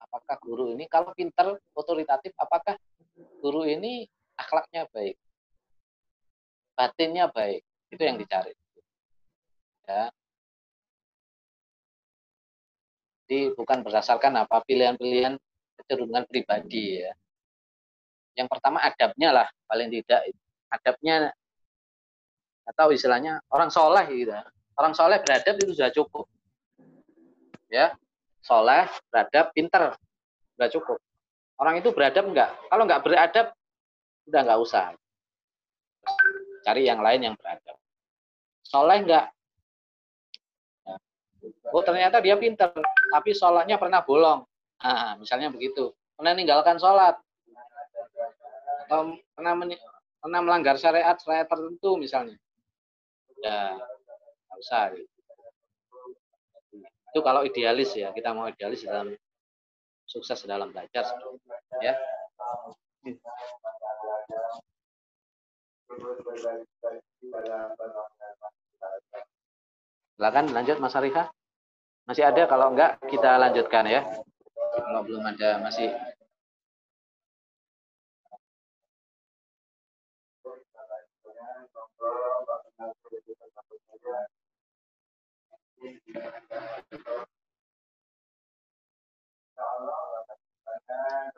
apakah 0.02 0.36
guru 0.42 0.66
ini 0.74 0.86
kalau 0.88 1.12
pinter 1.14 1.58
otoritatif 1.74 2.34
apakah 2.38 2.78
guru 3.42 3.66
ini 3.66 4.06
akhlaknya 4.38 4.86
baik 4.94 5.18
batinnya 6.78 7.26
baik 7.34 7.66
itu 7.90 8.02
yang 8.06 8.18
dicari 8.22 8.54
ya 9.90 10.14
jadi 13.28 13.52
bukan 13.58 13.82
berdasarkan 13.84 14.46
apa 14.46 14.62
pilihan-pilihan 14.64 15.36
kecenderungan 15.88 16.28
pribadi 16.28 17.00
ya. 17.00 17.16
Yang 18.36 18.48
pertama 18.52 18.84
adabnya 18.84 19.30
lah 19.32 19.48
paling 19.72 19.88
tidak. 19.88 20.36
Adabnya 20.68 21.32
atau 22.68 22.92
istilahnya 22.92 23.40
orang 23.48 23.72
soleh 23.72 24.04
gitu. 24.12 24.36
Orang 24.76 24.92
soleh 24.92 25.24
beradab 25.24 25.56
itu 25.64 25.72
sudah 25.72 25.92
cukup. 25.96 26.28
Ya 27.72 27.96
soleh 28.44 28.92
beradab 29.08 29.56
pinter 29.56 29.96
sudah 30.60 30.70
cukup. 30.76 31.00
Orang 31.58 31.80
itu 31.80 31.90
beradab 31.96 32.28
enggak 32.28 32.52
kalau 32.68 32.84
enggak 32.84 33.02
beradab 33.08 33.48
udah 34.28 34.42
enggak 34.44 34.60
usah. 34.60 34.86
Cari 36.68 36.84
yang 36.84 37.00
lain 37.00 37.32
yang 37.32 37.36
beradab. 37.40 37.80
Soleh 38.68 39.00
enggak? 39.00 39.32
Oh 41.72 41.84
ternyata 41.84 42.20
dia 42.20 42.36
pinter, 42.36 42.72
tapi 43.12 43.32
sholatnya 43.32 43.80
pernah 43.80 44.04
bolong. 44.04 44.44
Nah, 44.78 45.18
misalnya 45.18 45.50
begitu. 45.50 45.94
Pernah 46.18 46.34
meninggalkan 46.38 46.78
sholat. 46.78 47.18
Atau 48.86 49.18
pernah, 49.34 49.54
pernah 50.22 50.40
melanggar 50.42 50.76
syariat 50.80 51.18
syariat 51.18 51.50
tertentu 51.50 51.98
misalnya. 51.98 52.38
Ya, 53.42 53.78
nggak 54.50 54.60
usah. 54.62 54.84
Itu 57.12 57.20
kalau 57.26 57.42
idealis 57.46 57.94
ya, 57.98 58.14
kita 58.14 58.34
mau 58.34 58.50
idealis 58.50 58.86
dalam 58.86 59.14
sukses 60.08 60.40
dalam 60.48 60.72
belajar. 60.72 61.06
Ya. 61.84 61.94
Silakan 70.18 70.46
lanjut 70.54 70.78
Mas 70.82 70.98
Arika. 70.98 71.30
Masih 72.08 72.24
ada 72.24 72.48
kalau 72.48 72.72
enggak 72.72 72.98
kita 73.12 73.36
lanjutkan 73.36 73.86
ya. 73.86 74.02
Kalau 74.78 75.02
belum 75.02 75.24
ada 75.26 75.58
masih 75.66 75.90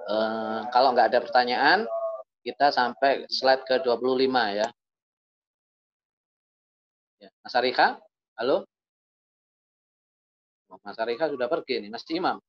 Uh, 0.10 0.66
kalau 0.74 0.90
nggak 0.98 1.14
ada 1.14 1.22
pertanyaan, 1.22 1.80
kita 2.42 2.74
sampai 2.74 3.30
slide 3.30 3.62
ke 3.62 3.78
25 3.86 4.58
ya. 4.58 4.68
ya 7.22 7.30
Mas 7.46 7.54
Arika, 7.54 8.02
halo? 8.42 8.66
Mas 10.82 10.98
Arika 10.98 11.30
sudah 11.30 11.46
pergi 11.46 11.78
nih, 11.86 11.94
Mas 11.94 12.02
Imam. 12.10 12.42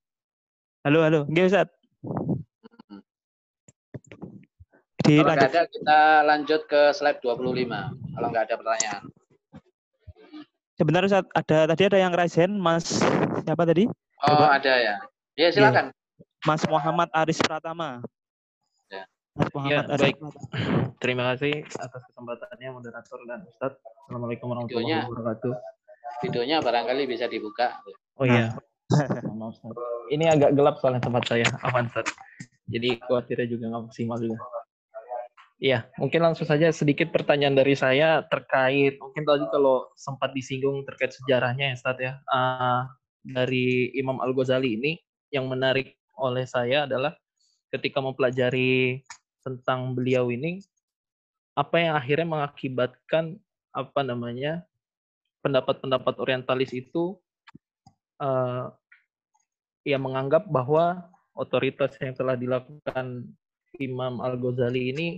Halo, 0.80 1.04
halo. 1.04 1.28
Nggih, 1.28 1.44
Ustaz. 1.44 1.68
Hmm. 2.88 3.04
Kalau 5.04 5.28
nggak 5.28 5.52
ada, 5.52 5.62
kita 5.68 6.00
lanjut 6.24 6.64
ke 6.72 6.96
slide 6.96 7.20
25. 7.20 7.68
Kalau 8.16 8.26
nggak 8.32 8.44
ada 8.48 8.54
pertanyaan. 8.56 9.02
Sebentar, 10.80 11.04
Ustaz. 11.04 11.28
Ada, 11.36 11.68
tadi 11.76 11.82
ada 11.84 11.98
yang 12.00 12.16
raisen, 12.16 12.56
Mas 12.56 12.96
siapa 13.44 13.68
tadi? 13.68 13.84
Oh, 14.24 14.32
Coba. 14.32 14.56
ada 14.56 14.72
ya. 14.80 14.96
Ya, 15.36 15.52
silakan. 15.52 15.92
Mas 16.48 16.64
Muhammad 16.64 17.12
Aris 17.12 17.44
Pratama. 17.44 18.00
Ya, 19.68 19.84
baik. 19.84 20.16
Terima 20.96 21.28
kasih 21.36 21.60
atas 21.76 22.02
kesempatannya 22.08 22.68
moderator 22.72 23.20
dan 23.28 23.44
Ustadz. 23.44 23.84
Assalamualaikum 24.08 24.48
warahmatullahi 24.48 25.04
wabarakatuh. 25.12 25.52
Videonya 26.24 26.64
barangkali 26.64 27.04
bisa 27.04 27.28
dibuka. 27.28 27.84
Oh 28.20 28.24
iya. 28.24 28.56
Maaf, 28.56 28.69
Ini 30.10 30.24
agak 30.26 30.50
gelap 30.58 30.82
soalnya 30.82 31.02
tempat 31.02 31.24
saya. 31.30 31.46
Aman. 31.62 31.86
Jadi 32.70 32.98
khawatirnya 33.02 33.46
juga 33.46 33.64
nggak 33.70 33.84
maksimal 33.90 34.18
juga. 34.18 34.38
Iya, 35.60 35.84
mungkin 36.00 36.24
langsung 36.24 36.48
saja 36.48 36.72
sedikit 36.72 37.12
pertanyaan 37.12 37.52
dari 37.52 37.76
saya 37.76 38.24
terkait 38.32 38.96
mungkin 38.96 39.28
tadi 39.28 39.44
kalau 39.52 39.92
sempat 39.92 40.32
disinggung 40.32 40.88
terkait 40.88 41.12
sejarahnya 41.12 41.70
ya 41.70 41.76
Ustadz 41.76 42.00
ya. 42.00 42.12
Uh, 42.32 42.88
dari 43.20 43.92
Imam 43.92 44.16
Al 44.24 44.32
Ghazali 44.32 44.80
ini 44.80 44.96
yang 45.28 45.44
menarik 45.52 46.00
oleh 46.16 46.48
saya 46.48 46.88
adalah 46.88 47.12
ketika 47.68 48.00
mempelajari 48.00 49.04
tentang 49.44 49.92
beliau 49.92 50.32
ini 50.32 50.64
apa 51.52 51.76
yang 51.76 51.92
akhirnya 51.92 52.28
mengakibatkan 52.28 53.36
apa 53.76 54.00
namanya 54.00 54.64
pendapat-pendapat 55.44 56.16
orientalis 56.20 56.72
itu 56.72 57.20
uh, 58.20 58.70
ya 59.82 59.96
menganggap 59.96 60.46
bahwa 60.52 61.08
otoritas 61.34 61.96
yang 61.98 62.12
telah 62.12 62.36
dilakukan 62.36 63.24
Imam 63.80 64.20
Al 64.20 64.36
Ghazali 64.36 64.92
ini 64.92 65.08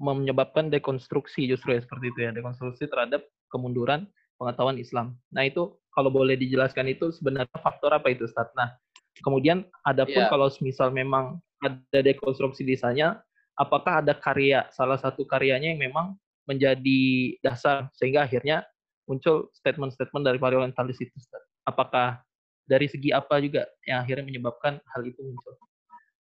menyebabkan 0.00 0.72
dekonstruksi 0.72 1.44
justru 1.44 1.76
ya 1.76 1.84
seperti 1.84 2.08
itu 2.08 2.18
ya 2.24 2.30
dekonstruksi 2.32 2.88
terhadap 2.88 3.20
kemunduran 3.52 4.08
pengetahuan 4.40 4.80
Islam. 4.80 5.20
Nah 5.28 5.44
itu 5.44 5.76
kalau 5.92 6.08
boleh 6.08 6.40
dijelaskan 6.40 6.88
itu 6.88 7.12
sebenarnya 7.12 7.52
faktor 7.60 7.92
apa 7.92 8.08
itu 8.08 8.24
Ustaz? 8.24 8.48
Nah 8.56 8.72
kemudian 9.20 9.68
adapun 9.84 10.24
yeah. 10.24 10.32
kalau 10.32 10.48
misal 10.64 10.88
memang 10.88 11.36
ada 11.60 12.00
dekonstruksi 12.00 12.64
di 12.64 12.72
sana 12.80 13.20
apakah 13.60 14.00
ada 14.00 14.16
karya 14.16 14.64
salah 14.72 14.96
satu 14.96 15.28
karyanya 15.28 15.76
yang 15.76 15.92
memang 15.92 16.16
menjadi 16.48 17.36
dasar 17.44 17.92
sehingga 17.92 18.24
akhirnya 18.24 18.64
muncul 19.04 19.52
statement-statement 19.52 20.24
dari 20.24 20.40
para 20.40 20.56
orientalis 20.56 20.96
itu 20.96 21.12
Ustaz. 21.12 21.44
Apakah 21.68 22.24
dari 22.70 22.86
segi 22.86 23.10
apa 23.10 23.42
juga 23.42 23.66
yang 23.82 24.06
akhirnya 24.06 24.22
menyebabkan 24.30 24.78
hal 24.78 25.02
itu 25.02 25.18
muncul? 25.26 25.58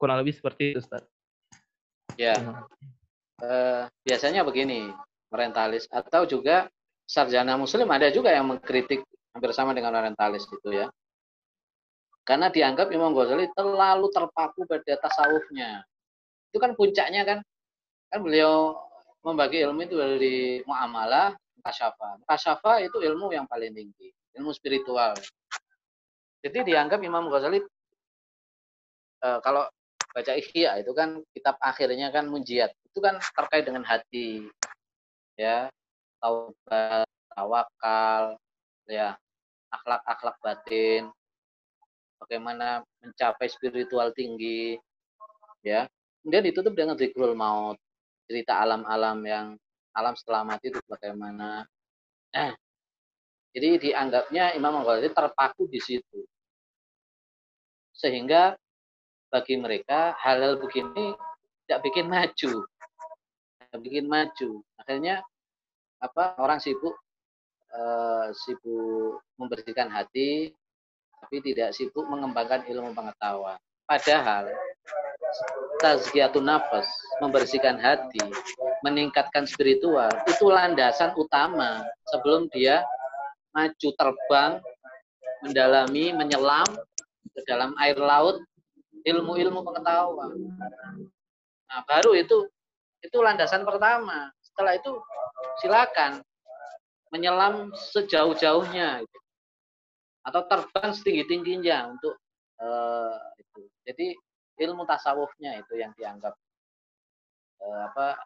Kurang 0.02 0.18
lebih 0.18 0.34
seperti 0.34 0.74
itu 0.74 0.82
Ustaz. 0.82 1.06
Ya. 2.18 2.34
Uh, 3.40 3.86
biasanya 4.02 4.42
begini, 4.42 4.90
orientalis 5.30 5.86
atau 5.94 6.26
juga 6.26 6.66
sarjana 7.06 7.54
muslim 7.56 7.86
ada 7.94 8.10
juga 8.10 8.34
yang 8.34 8.50
mengkritik 8.50 9.06
hampir 9.32 9.54
sama 9.54 9.78
dengan 9.78 9.94
orientalis 9.94 10.50
itu 10.50 10.70
ya. 10.74 10.90
Karena 12.26 12.50
dianggap 12.50 12.90
Imam 12.94 13.14
Ghazali 13.14 13.50
terlalu 13.54 14.10
terpaku 14.10 14.66
pada 14.66 14.94
tasawufnya. 15.02 15.86
Itu 16.50 16.58
kan 16.58 16.74
puncaknya 16.74 17.26
kan. 17.26 17.40
Kan 18.10 18.20
beliau 18.26 18.78
membagi 19.22 19.62
ilmu 19.66 19.86
itu 19.86 19.98
dari 19.98 20.62
muamalah, 20.66 21.34
kasyafa. 21.62 22.22
Kasyafa 22.26 22.86
itu 22.86 23.02
ilmu 23.02 23.34
yang 23.34 23.46
paling 23.50 23.74
tinggi, 23.74 24.14
ilmu 24.38 24.54
spiritual. 24.54 25.18
Jadi 26.40 26.72
dianggap 26.72 27.00
Imam 27.04 27.28
Ghazali 27.28 27.60
e, 29.20 29.28
kalau 29.44 29.68
baca 30.10 30.34
Ihya 30.34 30.80
itu 30.82 30.92
kan 30.96 31.20
kitab 31.36 31.60
akhirnya 31.60 32.10
kan 32.10 32.28
munjiat. 32.32 32.72
Itu 32.88 33.00
kan 33.04 33.20
terkait 33.36 33.68
dengan 33.68 33.84
hati. 33.84 34.48
Ya, 35.40 35.72
taubat, 36.20 37.08
tawakal, 37.32 38.36
ya, 38.92 39.16
akhlak-akhlak 39.72 40.36
batin, 40.44 41.08
bagaimana 42.20 42.84
mencapai 43.00 43.48
spiritual 43.48 44.12
tinggi, 44.12 44.76
ya. 45.64 45.88
Kemudian 46.20 46.44
ditutup 46.44 46.76
dengan 46.76 47.00
zikrul 47.00 47.32
maut, 47.32 47.80
cerita 48.28 48.60
alam-alam 48.60 49.24
yang 49.24 49.46
alam 49.96 50.14
setelah 50.20 50.44
mati 50.44 50.68
itu 50.68 50.84
bagaimana. 50.84 51.64
Nah, 52.36 52.52
jadi 53.50 53.82
dianggapnya 53.82 54.54
Imam 54.54 54.86
Ghazali 54.86 55.10
terpaku 55.10 55.66
di 55.70 55.82
situ. 55.82 56.22
Sehingga 57.98 58.54
bagi 59.34 59.58
mereka 59.58 60.14
hal-hal 60.22 60.62
begini 60.62 61.18
tidak 61.66 61.80
bikin 61.86 62.06
maju. 62.10 62.54
Tidak 63.58 63.80
bikin 63.82 64.06
maju. 64.06 64.50
Akhirnya 64.78 65.26
apa 66.00 66.38
orang 66.40 66.62
sibuk 66.62 66.96
uh, 67.74 68.32
sibuk 68.32 69.20
membersihkan 69.36 69.92
hati 69.92 70.54
tapi 71.20 71.44
tidak 71.44 71.76
sibuk 71.76 72.06
mengembangkan 72.08 72.64
ilmu 72.70 72.96
pengetahuan. 72.96 73.60
Padahal 73.90 74.48
tazkiyatun 75.82 76.46
nafas, 76.46 76.88
membersihkan 77.20 77.82
hati, 77.82 78.22
meningkatkan 78.86 79.44
spiritual, 79.50 80.10
itu 80.30 80.46
landasan 80.48 81.12
utama 81.18 81.84
sebelum 82.14 82.48
dia 82.54 82.86
maju 83.56 83.90
terbang, 83.96 84.52
mendalami, 85.46 86.06
menyelam 86.14 86.68
ke 87.34 87.42
dalam 87.48 87.74
air 87.80 87.98
laut 87.98 88.44
ilmu-ilmu 89.08 89.64
pengetahuan. 89.64 90.36
Nah, 91.70 91.82
baru 91.88 92.18
itu 92.18 92.50
itu 93.00 93.18
landasan 93.20 93.64
pertama. 93.64 94.28
Setelah 94.44 94.76
itu 94.76 94.92
silakan 95.64 96.20
menyelam 97.10 97.74
sejauh-jauhnya 97.74 99.02
gitu. 99.02 99.20
atau 100.20 100.42
terbang 100.46 100.92
setinggi-tingginya 100.94 101.90
untuk 101.96 102.14
uh, 102.62 103.18
itu. 103.40 103.66
Jadi 103.88 104.14
ilmu 104.62 104.84
tasawufnya 104.86 105.58
itu 105.58 105.80
yang 105.80 105.90
dianggap 105.96 106.36
uh, 107.64 107.82
apa 107.90 108.20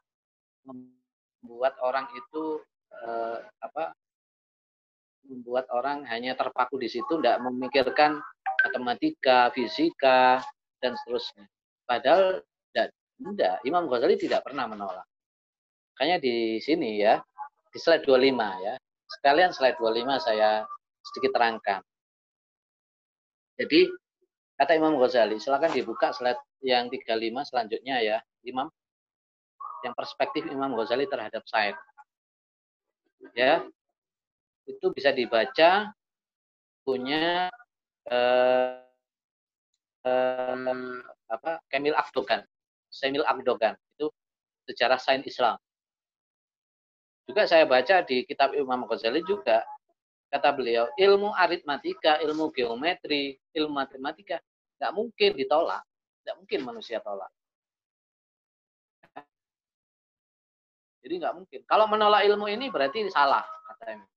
membuat 0.68 1.80
orang 1.80 2.10
itu 2.12 2.60
uh, 3.08 3.40
apa 3.62 3.94
membuat 5.28 5.66
orang 5.72 6.04
hanya 6.10 6.36
terpaku 6.36 6.80
di 6.80 6.92
situ 6.92 7.20
tidak 7.20 7.40
memikirkan 7.44 8.20
matematika, 8.64 9.50
fisika 9.56 10.44
dan 10.84 10.96
seterusnya. 11.00 11.48
Padahal 11.88 12.44
tidak, 12.72 12.88
tidak, 13.20 13.56
Imam 13.68 13.88
Ghazali 13.88 14.16
tidak 14.20 14.44
pernah 14.44 14.68
menolak. 14.68 15.08
Makanya 15.96 16.18
di 16.20 16.60
sini 16.60 17.00
ya, 17.00 17.22
di 17.72 17.78
slide 17.80 18.04
25 18.04 18.66
ya. 18.66 18.74
Sekalian 19.20 19.52
slide 19.54 19.78
25 19.78 20.20
saya 20.20 20.66
sedikit 21.04 21.38
terangkan. 21.38 21.80
Jadi 23.54 23.86
Kata 24.54 24.78
Imam 24.78 24.96
Ghazali, 25.02 25.42
silakan 25.42 25.74
dibuka 25.74 26.14
slide 26.14 26.38
yang 26.62 26.86
35 26.88 27.50
selanjutnya 27.50 28.00
ya, 28.00 28.18
Imam. 28.46 28.70
Yang 29.84 29.94
perspektif 29.98 30.48
Imam 30.48 30.78
Ghazali 30.78 31.10
terhadap 31.10 31.44
said. 31.50 31.76
Ya. 33.34 33.66
Itu 34.68 34.92
bisa 34.96 35.12
dibaca 35.12 35.92
punya 36.84 37.52
eh, 38.08 38.74
eh, 40.08 40.56
apa? 41.32 41.52
Kamil 41.72 41.96
Akdogan. 41.96 42.44
Semil 42.94 43.26
Akdogan 43.26 43.74
itu 43.96 44.08
sejarah 44.70 45.00
sains 45.02 45.26
Islam. 45.26 45.58
Juga 47.24 47.48
saya 47.48 47.64
baca 47.64 48.04
di 48.04 48.28
kitab 48.28 48.52
Imam 48.52 48.84
Ghazali 48.84 49.24
juga 49.24 49.64
Kata 50.34 50.50
beliau, 50.50 50.90
ilmu 50.98 51.30
aritmatika, 51.38 52.18
ilmu 52.26 52.50
geometri, 52.58 53.38
ilmu 53.54 53.70
matematika, 53.78 54.42
nggak 54.82 54.92
mungkin 54.98 55.38
ditolak. 55.38 55.86
Nggak 56.26 56.36
mungkin 56.42 56.60
manusia 56.66 56.98
tolak. 57.06 57.30
Jadi 61.06 61.14
nggak 61.22 61.36
mungkin. 61.38 61.62
Kalau 61.70 61.86
menolak 61.86 62.26
ilmu 62.26 62.50
ini 62.50 62.74
berarti 62.74 63.06
salah, 63.14 63.46
katanya. 63.70 64.10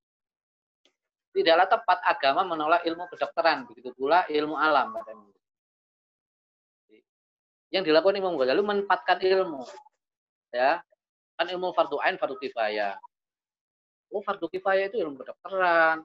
Tidaklah 1.36 1.68
tepat 1.68 2.00
agama 2.00 2.48
menolak 2.48 2.80
ilmu 2.88 3.04
kedokteran, 3.12 3.68
begitu 3.68 3.92
pula 3.92 4.24
ilmu 4.24 4.56
alam. 4.56 4.96
Yang 7.68 7.92
dilakukan 7.92 8.16
Imam 8.16 8.40
Ghazali 8.40 8.64
menempatkan 8.64 9.20
ilmu. 9.20 9.68
Ya, 10.48 10.80
kan 11.36 11.46
ilmu 11.52 11.76
fardu 11.76 12.00
ain, 12.00 12.16
fardu 12.16 12.40
kifayah 12.40 12.96
oh 14.12 14.22
fardu 14.22 14.46
kifayah 14.50 14.88
itu 14.90 15.02
ilmu 15.02 15.18
kedokteran, 15.18 16.02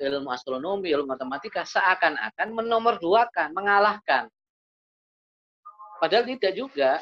ilmu 0.00 0.28
astronomi, 0.30 0.90
ilmu 0.90 1.06
matematika 1.06 1.62
seakan-akan 1.62 2.48
menomorduakan, 2.50 3.54
mengalahkan. 3.54 4.26
Padahal 6.02 6.26
tidak 6.26 6.52
juga. 6.52 6.92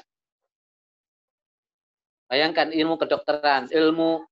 Bayangkan 2.28 2.72
ilmu 2.72 2.96
kedokteran, 2.96 3.68
ilmu 3.68 4.24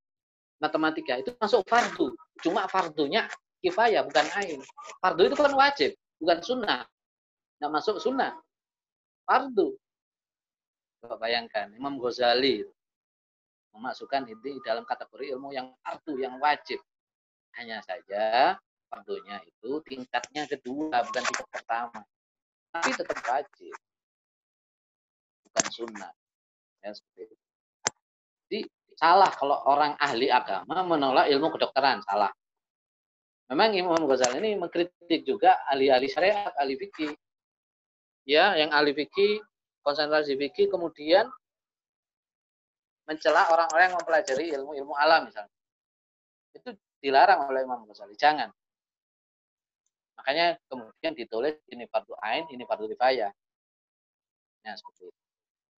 matematika 0.56 1.20
itu 1.20 1.36
masuk 1.36 1.64
fardu. 1.68 2.16
Cuma 2.40 2.64
fardunya 2.66 3.28
kifayah 3.60 4.04
bukan 4.04 4.26
ain. 4.40 4.60
Fardu 5.00 5.22
itu 5.28 5.36
kan 5.36 5.52
wajib, 5.52 5.90
bukan 6.20 6.38
sunnah. 6.40 6.82
Nggak 7.60 7.72
masuk 7.72 7.96
sunnah. 8.00 8.32
Fardu. 9.28 9.76
Coba 11.00 11.16
bayangkan, 11.16 11.72
Imam 11.76 11.96
Ghazali 11.96 12.64
memasukkan 13.70 14.26
ini 14.26 14.58
dalam 14.66 14.82
kategori 14.82 15.32
ilmu 15.36 15.54
yang 15.54 15.72
fardu, 15.80 16.18
yang 16.18 16.36
wajib. 16.42 16.80
Hanya 17.56 17.80
saja 17.82 18.56
fardunya 18.90 19.38
itu 19.46 19.80
tingkatnya 19.86 20.44
kedua, 20.50 21.04
bukan 21.06 21.22
tingkat 21.22 21.48
pertama. 21.48 22.00
Tapi 22.70 22.90
tetap 22.94 23.18
wajib. 23.26 23.74
Bukan 25.46 25.66
sunnah. 25.72 26.12
Ya, 26.80 26.90
seperti 26.94 27.28
itu. 27.28 27.39
Salah 29.00 29.32
kalau 29.32 29.56
orang 29.64 29.96
ahli 29.96 30.28
agama 30.28 30.84
menolak 30.84 31.32
ilmu 31.32 31.48
kedokteran, 31.56 32.04
salah. 32.04 32.28
Memang 33.48 33.72
Imam 33.72 34.04
Ghazali 34.04 34.44
ini 34.44 34.60
mengkritik 34.60 35.24
juga 35.24 35.56
ahli-ahli 35.72 36.04
syariat, 36.04 36.52
ahli 36.60 36.76
fikih. 36.76 37.16
Ya, 38.28 38.52
yang 38.60 38.68
ahli 38.76 38.92
fikih, 38.92 39.40
konsentrasi 39.80 40.36
fikih, 40.36 40.68
kemudian 40.68 41.24
mencela 43.08 43.48
orang-orang 43.48 43.88
yang 43.88 43.96
mempelajari 43.96 44.44
ilmu-ilmu 44.60 44.92
alam 44.92 45.32
misalnya. 45.32 45.56
Itu 46.52 46.76
dilarang 47.00 47.48
oleh 47.48 47.64
Imam 47.64 47.88
Ghazali. 47.88 48.14
Jangan. 48.20 48.52
Makanya 50.20 50.60
kemudian 50.68 51.16
ditulis 51.16 51.56
ini 51.72 51.88
fardu 51.88 52.12
ain, 52.20 52.44
ini 52.52 52.68
fardu 52.68 52.84
kifayah. 52.84 53.32
Nah, 54.60 54.74
seperti 54.76 55.08
itu. 55.08 55.16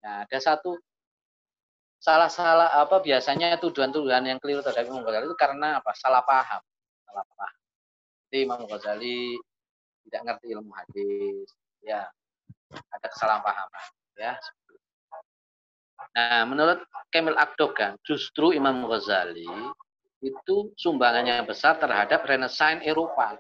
Nah, 0.03 0.27
ada 0.27 0.39
satu 0.43 0.74
salah-salah 2.03 2.83
apa 2.83 2.99
biasanya 2.99 3.55
tuduhan-tuduhan 3.62 4.27
yang 4.27 4.43
keliru 4.43 4.59
terhadap 4.66 4.91
Imam 4.91 5.07
Ghazali 5.07 5.31
itu 5.31 5.39
karena 5.39 5.79
apa? 5.79 5.95
Salah 5.95 6.27
paham. 6.27 6.59
Salah 7.07 7.24
paham. 7.39 7.61
Jadi 8.27 8.39
Imam 8.43 8.61
Ghazali 8.66 9.39
tidak 10.11 10.20
ngerti 10.27 10.47
ilmu 10.51 10.73
hadis, 10.74 11.47
ya 11.79 12.11
ada 12.73 13.07
kesalahpahaman, 13.07 13.85
ya 14.19 14.35
Nah, 16.12 16.43
menurut 16.45 16.83
Kemil 17.15 17.39
Akdogan, 17.39 17.95
justru 18.03 18.51
Imam 18.53 18.85
Ghazali 18.91 19.47
itu 20.23 20.74
sumbangannya 20.74 21.47
besar 21.47 21.79
terhadap 21.79 22.27
Renaissance 22.27 22.83
Eropa. 22.83 23.39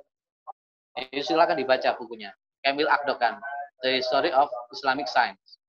Ini 0.94 1.20
silakan 1.26 1.58
dibaca 1.58 1.98
bukunya. 1.98 2.30
Kemil 2.62 2.86
Akdogan, 2.86 3.42
The 3.82 3.98
History 3.98 4.30
of 4.30 4.46
Islamic 4.70 5.10
Science. 5.10 5.61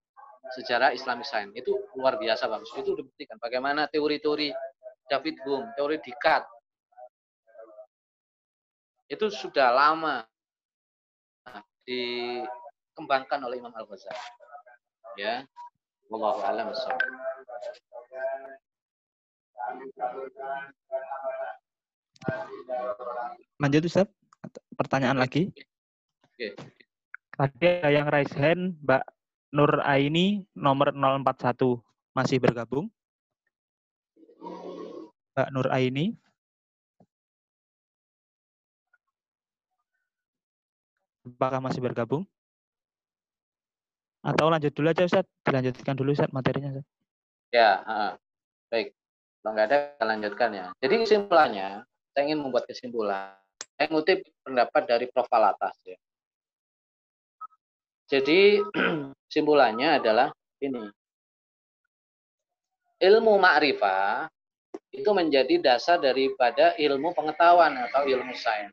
Sejarah 0.51 0.91
Islamic 0.91 1.23
Science. 1.23 1.55
Itu 1.55 1.87
luar 1.95 2.19
biasa 2.19 2.51
bagus. 2.51 2.67
Itu 2.75 2.99
dibuktikan 2.99 3.39
bagaimana 3.39 3.87
teori-teori 3.87 4.51
David 5.07 5.35
Hume, 5.47 5.71
teori 5.79 5.97
Descartes. 6.03 6.51
Itu 9.07 9.31
sudah 9.31 9.71
lama 9.71 10.27
dikembangkan 11.87 13.39
oleh 13.47 13.59
Imam 13.59 13.71
Al-Ghazali. 13.71 14.19
Ya. 15.15 15.47
Wallahu 16.11 16.43
a'lam 16.43 16.71
Lanjut 23.61 23.83
Ustaz. 23.87 24.07
Pertanyaan 24.75 25.19
lagi. 25.21 25.53
Oke. 26.33 26.57
Tadi 27.33 27.65
ada 27.81 27.89
yang 27.89 28.07
raise 28.11 28.33
hand 28.35 28.77
Mbak 28.83 29.03
Nur 29.53 29.85
Aini 29.85 30.49
nomor 30.57 30.97
041 30.97 31.77
masih 32.17 32.41
bergabung? 32.41 32.89
Mbak 35.37 35.49
Nur 35.53 35.69
Aini. 35.69 36.17
Apakah 41.23 41.61
masih 41.61 41.79
bergabung? 41.85 42.25
Atau 44.25 44.49
lanjut 44.49 44.73
dulu 44.73 44.89
aja 44.89 45.05
Ustaz, 45.05 45.27
dilanjutkan 45.45 45.93
dulu 45.95 46.17
Ustaz 46.17 46.33
materinya 46.33 46.73
Ustaz. 46.73 46.89
Ya, 47.53 47.85
baik. 48.73 48.97
Kalau 49.43 49.51
nggak 49.53 49.67
ada, 49.69 49.77
kita 49.93 50.05
lanjutkan 50.07 50.49
ya. 50.55 50.67
Jadi 50.81 50.95
kesimpulannya, 51.05 51.85
saya 52.11 52.23
ingin 52.25 52.41
membuat 52.41 52.65
kesimpulan. 52.65 53.37
Saya 53.77 53.87
ngutip 53.91 54.25
pendapat 54.41 54.81
dari 54.89 55.05
Prof. 55.11 55.29
Alatas 55.29 55.77
ya. 55.85 55.99
Jadi 58.07 58.59
kesimpulannya 59.27 59.99
adalah 59.99 60.29
ini. 60.59 60.85
Ilmu 63.03 63.35
ma'rifah 63.35 64.29
itu 64.93 65.09
menjadi 65.11 65.59
dasar 65.59 65.99
daripada 65.99 66.77
ilmu 66.79 67.11
pengetahuan 67.11 67.75
atau 67.89 68.07
ilmu 68.07 68.31
sains. 68.37 68.71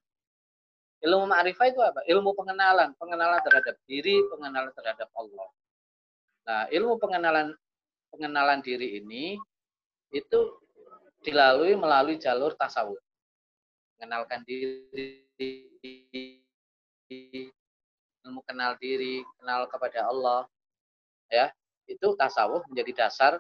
Ilmu 1.01 1.25
ma'rifah 1.27 1.67
itu 1.73 1.81
apa? 1.81 2.05
Ilmu 2.05 2.37
pengenalan, 2.37 2.93
pengenalan 3.01 3.41
terhadap 3.41 3.75
diri, 3.89 4.21
pengenalan 4.29 4.71
terhadap 4.77 5.09
Allah. 5.17 5.49
Nah, 6.45 6.63
ilmu 6.69 7.01
pengenalan 7.01 7.57
pengenalan 8.13 8.61
diri 8.61 9.01
ini 9.01 9.41
itu 10.13 10.61
dilalui 11.25 11.73
melalui 11.79 12.21
jalur 12.21 12.53
tasawuf. 12.53 13.01
Mengenalkan 13.97 14.45
diri, 14.45 15.25
ilmu 18.27 18.41
kenal 18.45 18.77
diri, 18.77 19.25
kenal 19.41 19.67
kepada 19.71 20.09
Allah. 20.09 20.45
Ya, 21.31 21.55
itu 21.87 22.15
tasawuf 22.19 22.67
menjadi 22.67 23.07
dasar 23.07 23.39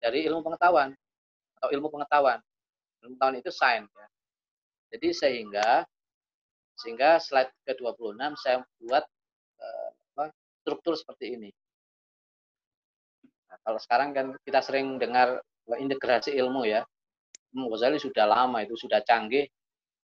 dari 0.00 0.28
ilmu 0.28 0.44
pengetahuan 0.44 0.92
atau 1.60 1.68
ilmu 1.72 1.88
pengetahuan. 1.88 2.40
Ilmu 3.00 3.16
pengetahuan 3.16 3.36
itu 3.40 3.50
sains 3.52 3.88
ya. 3.88 4.06
Jadi 4.90 5.08
sehingga 5.14 5.68
sehingga 6.80 7.20
slide 7.20 7.52
ke-26 7.68 8.16
saya 8.40 8.64
buat 8.80 9.04
uh, 9.60 10.28
struktur 10.64 10.96
seperti 10.96 11.36
ini. 11.36 11.50
Nah, 13.48 13.58
kalau 13.64 13.78
sekarang 13.80 14.12
kan 14.12 14.26
kita 14.44 14.60
sering 14.60 15.00
dengar 15.00 15.40
integrasi 15.66 16.36
ilmu 16.36 16.68
ya. 16.68 16.84
Imam 17.50 17.66
Ghazali 17.66 17.98
sudah 17.98 18.30
lama 18.30 18.62
itu 18.62 18.78
sudah 18.78 19.02
canggih 19.02 19.50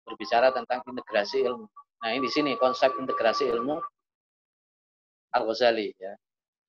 berbicara 0.02 0.50
tentang 0.50 0.82
integrasi 0.90 1.46
ilmu. 1.46 1.70
Nah, 2.02 2.10
ini 2.14 2.26
di 2.26 2.32
sini 2.34 2.52
konsep 2.58 2.94
integrasi 2.98 3.46
ilmu 3.54 3.78
Al-Ghazali 5.36 5.92
ya. 6.00 6.16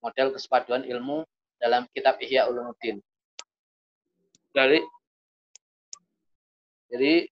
Model 0.03 0.35
kesepaduan 0.35 0.83
ilmu 0.83 1.23
dalam 1.63 1.87
kitab 1.95 2.19
Ihya 2.19 2.51
Ulumuddin. 2.51 2.99
Dari 4.51 4.83
jadi 6.87 7.27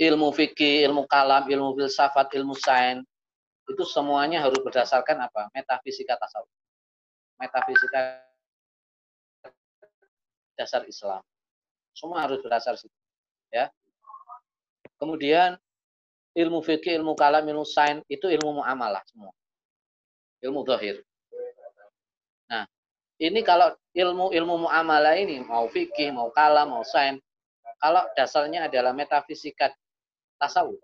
ilmu 0.00 0.28
fikih, 0.34 0.84
ilmu 0.90 1.08
kalam, 1.08 1.48
ilmu 1.48 1.76
filsafat, 1.78 2.34
ilmu 2.36 2.52
sains 2.56 3.04
itu 3.64 3.84
semuanya 3.88 4.44
harus 4.44 4.60
berdasarkan 4.60 5.24
apa? 5.24 5.48
Metafisika 5.56 6.20
tasawuf. 6.20 6.50
Metafisika 7.40 8.20
dasar 10.54 10.84
Islam. 10.84 11.24
Semua 11.96 12.26
harus 12.26 12.42
berdasar 12.42 12.76
situ, 12.76 12.92
ya. 13.48 13.70
Kemudian 15.00 15.56
ilmu 16.34 16.58
fikih, 16.60 16.98
ilmu 16.98 17.14
kalam, 17.14 17.46
ilmu 17.46 17.62
sains 17.62 18.02
itu 18.10 18.26
ilmu 18.26 18.62
muamalah 18.62 19.02
semua. 19.06 19.30
Ilmu 20.42 20.60
zahir. 20.66 21.00
Nah, 22.50 22.66
ini 23.22 23.40
kalau 23.46 23.72
ilmu 23.94 24.34
ilmu 24.34 24.68
muamalah 24.68 25.14
ini 25.16 25.40
mau 25.40 25.70
fikih, 25.70 26.10
mau 26.10 26.28
kalam, 26.34 26.74
mau 26.74 26.82
sains, 26.82 27.22
kalau 27.78 28.02
dasarnya 28.18 28.66
adalah 28.66 28.92
metafisika 28.92 29.70
tasawuf 30.38 30.80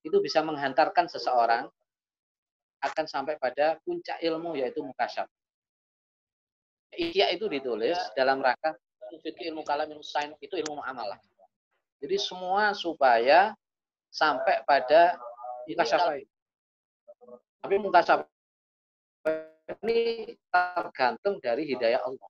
itu 0.00 0.16
bisa 0.24 0.40
menghantarkan 0.40 1.08
seseorang 1.12 1.68
akan 2.80 3.04
sampai 3.04 3.36
pada 3.36 3.76
puncak 3.84 4.16
ilmu 4.24 4.56
yaitu 4.56 4.80
mukasyaf. 4.80 5.28
Iya 6.96 7.28
itu 7.36 7.46
ditulis 7.46 7.96
dalam 8.16 8.40
rangka 8.40 8.72
fikih 9.20 9.52
ilmu 9.52 9.62
kalam 9.68 9.84
ilmu 9.92 10.00
sains 10.00 10.32
itu 10.40 10.56
ilmu 10.56 10.80
muamalah. 10.80 11.20
Jadi 12.00 12.16
semua 12.16 12.72
supaya 12.72 13.52
sampai 14.10 14.66
pada 14.66 15.14
mukasyaf 15.70 16.18
Tapi 17.62 17.74
mukasyaf 17.78 18.26
ini 19.86 20.26
tergantung 20.50 21.38
dari 21.38 21.62
hidayah 21.62 22.02
Allah. 22.02 22.28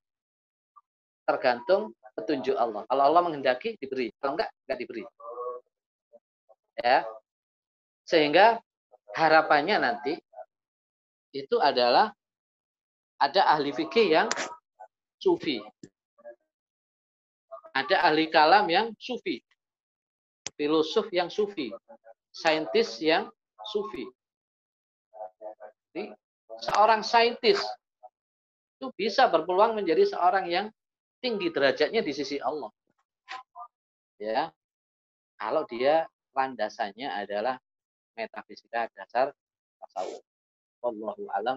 Tergantung 1.25 1.97
petunjuk 2.13 2.53
Allah. 2.55 2.85
Kalau 2.85 3.03
Allah 3.09 3.23
menghendaki 3.25 3.81
diberi, 3.81 4.13
kalau 4.21 4.37
enggak 4.37 4.53
enggak 4.69 4.79
diberi. 4.79 5.05
Ya. 6.85 7.07
Sehingga 8.05 8.61
harapannya 9.17 9.81
nanti 9.81 10.19
itu 11.33 11.57
adalah 11.63 12.13
ada 13.17 13.43
ahli 13.57 13.73
fikih 13.73 14.21
yang 14.21 14.29
sufi. 15.17 15.63
Ada 17.71 18.11
ahli 18.11 18.27
kalam 18.29 18.67
yang 18.67 18.91
sufi 18.99 19.39
filosof 20.61 21.09
yang 21.09 21.33
sufi. 21.33 21.73
Saintis 22.29 23.01
yang 23.01 23.33
sufi. 23.73 24.05
Jadi, 25.91 26.13
seorang 26.61 27.01
saintis 27.01 27.65
itu 28.77 28.93
bisa 28.93 29.25
berpeluang 29.33 29.81
menjadi 29.81 30.05
seorang 30.13 30.45
yang 30.53 30.67
tinggi 31.25 31.49
derajatnya 31.49 32.05
di 32.05 32.13
sisi 32.13 32.37
Allah. 32.37 32.69
Ya. 34.21 34.53
Kalau 35.41 35.65
dia 35.65 36.05
landasannya 36.37 37.09
adalah 37.09 37.57
metafisika 38.13 38.93
dasar 38.93 39.33
tasawuf. 39.81 40.21
Wallahu 40.85 41.25
alam 41.33 41.57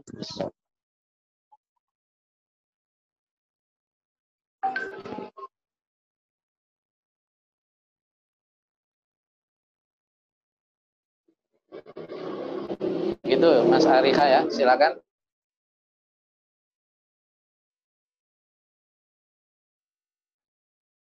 Gitu 13.23 13.49
Mas 13.65 13.85
Arika 13.89 14.25
ya, 14.29 14.41
silakan. 14.51 15.01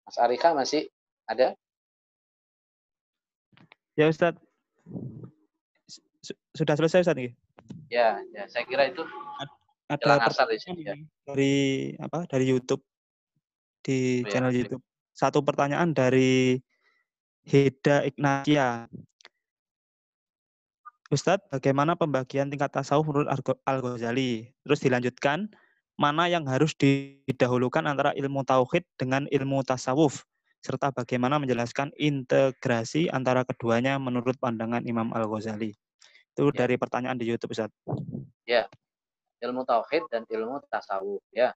Mas 0.07 0.17
Arika 0.19 0.51
masih 0.51 0.91
ada? 1.27 1.55
Ya 3.95 4.11
Ustaz. 4.11 4.35
Sudah 6.51 6.75
selesai 6.75 7.07
Ustaz 7.07 7.15
nih? 7.15 7.31
Ya, 7.87 8.19
ya, 8.35 8.43
saya 8.47 8.63
kira 8.67 8.91
itu 8.91 9.03
ada 9.87 10.27
asal 10.27 10.51
di 10.51 10.59
sini 10.59 10.83
ya. 10.83 10.95
Dari 11.23 11.95
apa? 11.99 12.27
Dari 12.27 12.45
YouTube 12.47 12.83
di 13.83 14.23
oh, 14.23 14.27
ya. 14.27 14.31
channel 14.31 14.51
YouTube. 14.51 14.83
Satu 15.15 15.41
pertanyaan 15.41 15.95
dari 15.95 16.59
Heda 17.47 18.03
Ignatia. 18.03 18.91
Ustadz, 21.07 21.47
bagaimana 21.47 21.95
pembagian 21.95 22.51
tingkat 22.51 22.71
tasawuf 22.75 23.07
menurut 23.07 23.31
Al-Ghazali? 23.63 24.51
Terus 24.67 24.79
dilanjutkan, 24.83 25.47
mana 25.95 26.27
yang 26.27 26.43
harus 26.45 26.75
didahulukan 26.75 27.87
antara 27.87 28.11
ilmu 28.13 28.43
tauhid 28.43 28.83
dengan 28.99 29.23
ilmu 29.31 29.63
tasawuf? 29.63 30.27
serta 30.67 30.91
bagaimana 30.91 31.39
menjelaskan 31.39 31.93
integrasi 31.95 33.07
antara 33.13 33.47
keduanya 33.47 33.95
menurut 34.01 34.35
pandangan 34.35 34.83
Imam 34.83 35.13
Al-Ghazali. 35.13 35.71
Itu 36.35 36.51
ya. 36.51 36.65
dari 36.65 36.75
pertanyaan 36.75 37.15
di 37.15 37.23
YouTube, 37.23 37.55
Ustaz. 37.55 37.71
Ya. 38.43 38.67
Ilmu 39.39 39.63
tauhid 39.63 40.09
dan 40.09 40.25
ilmu 40.27 40.59
tasawuf, 40.67 41.23
ya. 41.31 41.53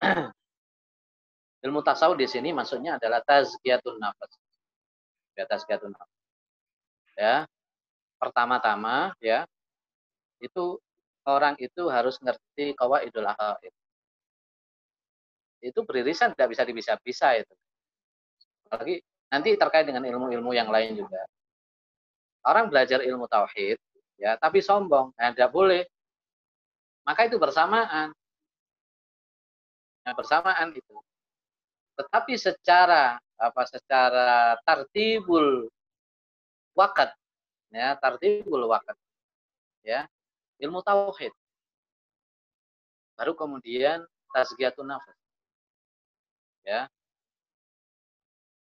ilmu 1.66 1.84
tasawuf 1.84 2.16
di 2.16 2.24
sini 2.30 2.54
maksudnya 2.54 2.96
adalah 2.96 3.20
tazkiyatun 3.26 4.00
nafas. 4.00 4.32
Ya, 5.36 5.44
tazkiyatun 5.44 5.92
nafas. 5.92 6.18
Ya. 7.18 7.34
Pertama-tama 8.20 9.16
ya, 9.16 9.48
itu 10.44 10.76
orang 11.24 11.56
itu 11.56 11.88
harus 11.88 12.20
ngerti 12.20 12.76
idul 12.76 13.26
akhair. 13.28 13.72
itu 15.60 15.84
beririsan 15.84 16.32
tidak 16.32 16.56
bisa 16.56 16.64
dipisah-pisah 16.64 17.32
itu. 17.44 17.54
Apalagi 18.64 19.04
nanti 19.28 19.52
terkait 19.60 19.84
dengan 19.84 20.00
ilmu-ilmu 20.08 20.56
yang 20.56 20.72
lain 20.72 20.96
juga. 20.96 21.20
Orang 22.40 22.72
belajar 22.72 23.04
ilmu 23.04 23.28
tauhid, 23.28 23.76
ya, 24.16 24.40
tapi 24.40 24.64
sombong, 24.64 25.12
ya, 25.20 25.36
tidak 25.36 25.52
boleh. 25.52 25.84
Maka 27.04 27.28
itu 27.28 27.36
bersamaan. 27.36 28.16
Ya, 30.08 30.16
bersamaan 30.16 30.72
itu. 30.72 30.96
Tetapi 32.00 32.40
secara 32.40 33.20
apa 33.36 33.62
secara 33.68 34.56
tartibul 34.64 35.68
wakat 36.72 37.12
ya 37.70 37.94
tartibul 37.98 38.66
wakat 38.66 38.98
ya 39.86 40.06
ilmu 40.60 40.84
tauhid. 40.84 41.32
Baru 43.16 43.32
kemudian 43.36 44.04
tazkiyatun 44.32 44.88
nafas. 44.88 45.16
Ya. 46.64 46.88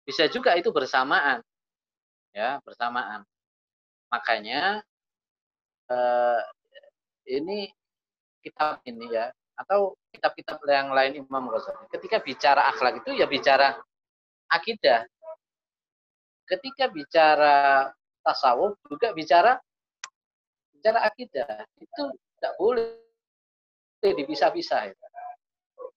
Bisa 0.07 0.31
juga 0.31 0.55
itu 0.55 0.71
bersamaan. 0.71 1.43
Ya 2.33 2.63
bersamaan. 2.63 3.27
Makanya 4.09 4.81
eh, 5.91 6.41
ini 7.29 7.69
kitab 8.41 8.81
ini 8.87 9.11
ya 9.13 9.29
atau 9.59 9.99
kitab-kitab 10.15 10.63
yang 10.71 10.95
lain 10.95 11.19
Imam 11.19 11.51
Ghazali 11.51 11.91
ketika 11.91 12.23
bicara 12.23 12.71
akhlak 12.71 13.03
itu 13.03 13.19
ya 13.19 13.27
bicara 13.27 13.75
akidah. 14.49 15.05
Ketika 16.49 16.89
bicara 16.89 17.93
tasawuf 18.29 18.77
juga 18.85 19.17
bicara 19.17 19.57
bicara 20.77 21.09
akidah 21.09 21.65
itu 21.81 22.05
tidak 22.37 22.53
boleh 22.61 23.01
dipisah-pisah 24.05 24.93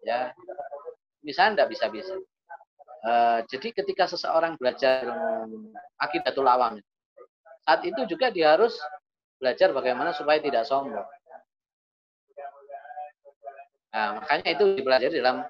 ya 0.07 0.31
misalnya 1.21 1.61
tidak 1.67 1.69
bisa-bisa 1.75 2.15
Uh, 3.01 3.41
jadi 3.49 3.73
ketika 3.73 4.05
seseorang 4.05 4.61
belajar 4.61 5.09
akidatul 5.97 6.45
awam, 6.45 6.77
saat 7.65 7.81
itu 7.81 8.05
juga 8.05 8.29
dia 8.29 8.53
harus 8.53 8.77
belajar 9.41 9.73
bagaimana 9.73 10.13
supaya 10.13 10.37
tidak 10.37 10.69
sombong. 10.69 11.01
Nah, 13.89 14.21
makanya 14.21 14.53
itu 14.53 14.77
dipelajari 14.77 15.17
dalam 15.17 15.41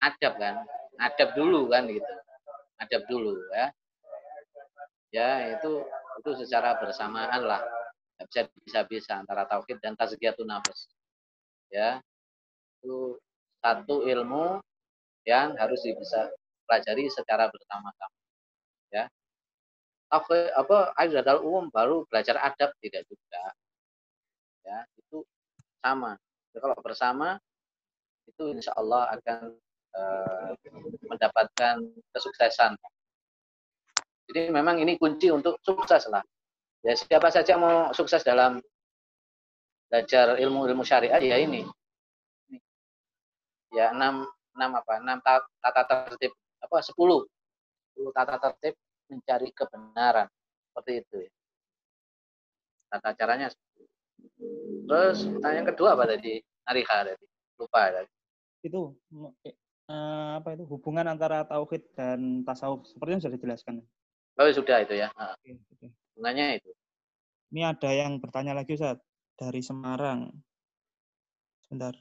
adab 0.00 0.40
kan, 0.40 0.64
adab 0.96 1.36
dulu 1.36 1.68
kan 1.68 1.84
gitu, 1.84 2.12
adab 2.80 3.02
dulu 3.12 3.36
ya. 3.52 3.68
Ya 5.12 5.30
itu 5.52 5.84
itu 6.20 6.30
secara 6.44 6.76
bersamaan 6.80 7.42
lah, 7.44 7.62
bisa 8.24 8.48
bisa 8.64 8.80
bisa 8.88 9.12
antara 9.20 9.44
tauhid 9.44 9.78
dan 9.80 9.92
tazkiyatun 9.92 10.48
nafas. 10.48 10.88
Ya, 11.68 12.00
itu 12.80 13.18
satu 13.60 14.06
ilmu 14.06 14.62
yang 15.26 15.58
harus 15.58 15.82
bisa 15.82 16.30
pelajari 16.64 17.10
secara 17.10 17.50
bersama-sama. 17.50 18.16
Ya. 18.94 19.10
Apa 20.06 20.54
apa 20.54 20.76
adab 20.94 21.42
umum 21.42 21.66
baru 21.68 22.06
belajar 22.06 22.38
adab 22.38 22.70
tidak 22.78 23.02
juga. 23.10 23.42
Ya, 24.62 24.86
itu 24.98 25.26
sama. 25.82 26.14
Jadi 26.54 26.62
kalau 26.62 26.78
bersama 26.78 27.28
itu 28.26 28.54
insya 28.54 28.74
Allah 28.78 29.10
akan 29.18 29.38
uh, 29.94 30.50
mendapatkan 31.10 31.76
kesuksesan. 32.14 32.78
Jadi 34.26 34.50
memang 34.50 34.82
ini 34.82 34.98
kunci 34.98 35.30
untuk 35.30 35.62
sukses 35.62 36.10
lah. 36.10 36.22
Ya 36.82 36.94
siapa 36.98 37.30
saja 37.30 37.54
mau 37.58 37.90
sukses 37.94 38.22
dalam 38.26 38.58
belajar 39.86 40.34
ilmu-ilmu 40.38 40.82
syariat 40.82 41.22
ya 41.22 41.38
ini. 41.38 41.62
Ya 43.70 43.94
enam 43.94 44.26
enam 44.58 44.70
apa? 44.82 44.92
Enam 44.98 45.18
tata 45.62 45.82
tertib 45.86 46.34
apa? 46.62 46.82
Sepuluh. 46.82 47.22
Sepuluh 47.90 48.10
tata 48.10 48.34
tertib 48.38 48.74
mencari 49.06 49.50
kebenaran. 49.54 50.26
Seperti 50.70 50.92
itu 51.06 51.16
ya. 51.22 51.30
Tata 52.90 53.10
caranya 53.14 53.46
terus 54.86 55.26
yang 55.42 55.66
kedua 55.66 55.94
apa 55.94 56.06
tadi? 56.10 56.42
Ariha 56.66 57.14
tadi. 57.14 57.26
Lupa 57.62 57.94
tadi. 57.94 58.10
Itu 58.66 58.94
uh, 59.86 60.38
apa 60.42 60.58
itu? 60.58 60.66
Hubungan 60.66 61.06
antara 61.06 61.46
tauhid 61.46 61.82
dan 61.94 62.42
tasawuf. 62.42 62.86
Seperti 62.90 63.10
yang 63.14 63.22
sudah 63.22 63.34
dijelaskan 63.38 63.76
oh 64.36 64.52
sudah 64.52 64.84
itu 64.84 64.94
ya 64.96 65.08
oke, 65.12 65.50
oke. 65.76 65.86
hubungannya 66.14 66.60
itu 66.60 66.70
ini 67.54 67.62
ada 67.64 67.90
yang 67.92 68.18
bertanya 68.20 68.52
lagi 68.56 68.76
Ustaz 68.76 69.00
dari 69.36 69.60
Semarang 69.60 70.32
sebentar 71.66 71.96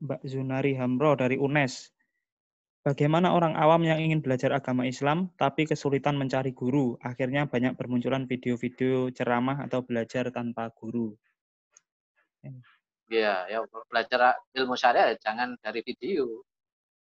Mbak 0.00 0.20
Zunari 0.24 0.72
Hamro 0.80 1.12
dari 1.12 1.36
UNES 1.36 1.92
Bagaimana 2.80 3.36
orang 3.36 3.60
awam 3.60 3.84
yang 3.84 4.00
ingin 4.00 4.24
belajar 4.24 4.56
agama 4.56 4.88
Islam 4.88 5.28
tapi 5.36 5.68
kesulitan 5.68 6.16
mencari 6.16 6.56
guru? 6.56 6.96
Akhirnya 7.04 7.44
banyak 7.44 7.76
bermunculan 7.76 8.24
video-video 8.24 9.12
ceramah 9.12 9.68
atau 9.68 9.84
belajar 9.84 10.32
tanpa 10.32 10.72
guru. 10.72 11.12
Ya, 13.12 13.44
ya 13.52 13.60
belajar 13.84 14.40
ilmu 14.56 14.80
syariat 14.80 15.12
jangan 15.20 15.60
dari 15.60 15.84
video. 15.84 16.40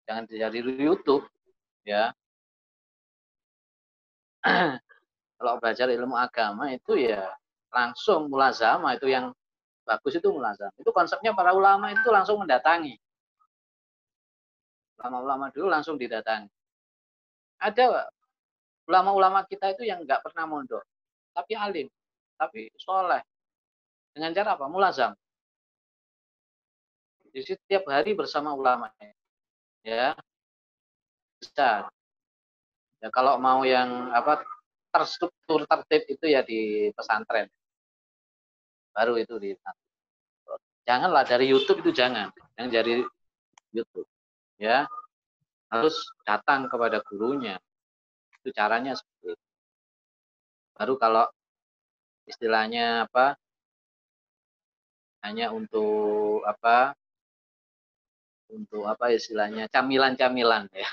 Jangan 0.05 0.29
dari 0.29 0.61
YouTube, 0.61 1.25
ya. 1.81 2.13
Kalau 5.35 5.53
belajar 5.59 5.87
ilmu 5.91 6.15
agama 6.15 6.71
itu 6.71 6.95
ya 6.95 7.27
langsung 7.73 8.31
mulazama 8.31 8.95
itu 8.95 9.09
yang 9.11 9.33
bagus 9.83 10.15
itu 10.15 10.29
mulazama. 10.31 10.71
Itu 10.79 10.93
konsepnya 10.95 11.35
para 11.35 11.51
ulama 11.51 11.91
itu 11.91 12.07
langsung 12.13 12.39
mendatangi 12.39 12.95
ulama-ulama 15.05 15.51
dulu 15.51 15.67
langsung 15.69 15.99
didatangi. 15.99 16.49
Ada 17.61 18.09
ulama-ulama 18.89 19.45
kita 19.45 19.77
itu 19.77 19.85
yang 19.87 20.03
nggak 20.03 20.25
pernah 20.25 20.49
mondok, 20.49 20.83
tapi 21.35 21.53
alim, 21.53 21.87
tapi 22.39 22.73
soleh. 22.79 23.21
Dengan 24.15 24.31
cara 24.33 24.55
apa? 24.55 24.65
Mulazam. 24.65 25.11
Jadi 27.29 27.53
setiap 27.53 27.83
hari 27.91 28.15
bersama 28.15 28.55
ulama. 28.55 28.87
Ya, 29.83 30.15
bisa. 31.37 31.91
Ya 33.05 33.13
kalau 33.13 33.37
mau 33.37 33.61
yang 33.61 34.09
apa 34.09 34.41
terstruktur 34.89 35.69
tertib 35.69 36.09
itu 36.09 36.25
ya 36.25 36.41
di 36.41 36.89
pesantren. 36.89 37.45
Baru 38.97 39.21
itu 39.21 39.37
di 39.37 39.53
Janganlah 40.85 41.25
dari 41.25 41.49
YouTube 41.49 41.81
itu 41.85 41.93
jangan, 41.93 42.33
yang 42.57 42.69
dari 42.73 43.05
YouTube 43.69 44.09
ya. 44.57 44.89
Harus 45.69 46.01
datang 46.25 46.65
kepada 46.65 46.97
gurunya. 47.05 47.61
Itu 48.41 48.49
caranya 48.49 48.97
seperti 48.97 49.37
itu. 49.37 49.45
Baru 50.73 50.97
kalau 50.97 51.29
istilahnya 52.25 53.05
apa 53.05 53.37
hanya 55.21 55.53
untuk 55.53 56.41
apa 56.45 56.97
untuk 58.49 58.89
apa 58.89 59.13
istilahnya 59.13 59.69
camilan-camilan 59.69 60.69
ya 60.73 60.89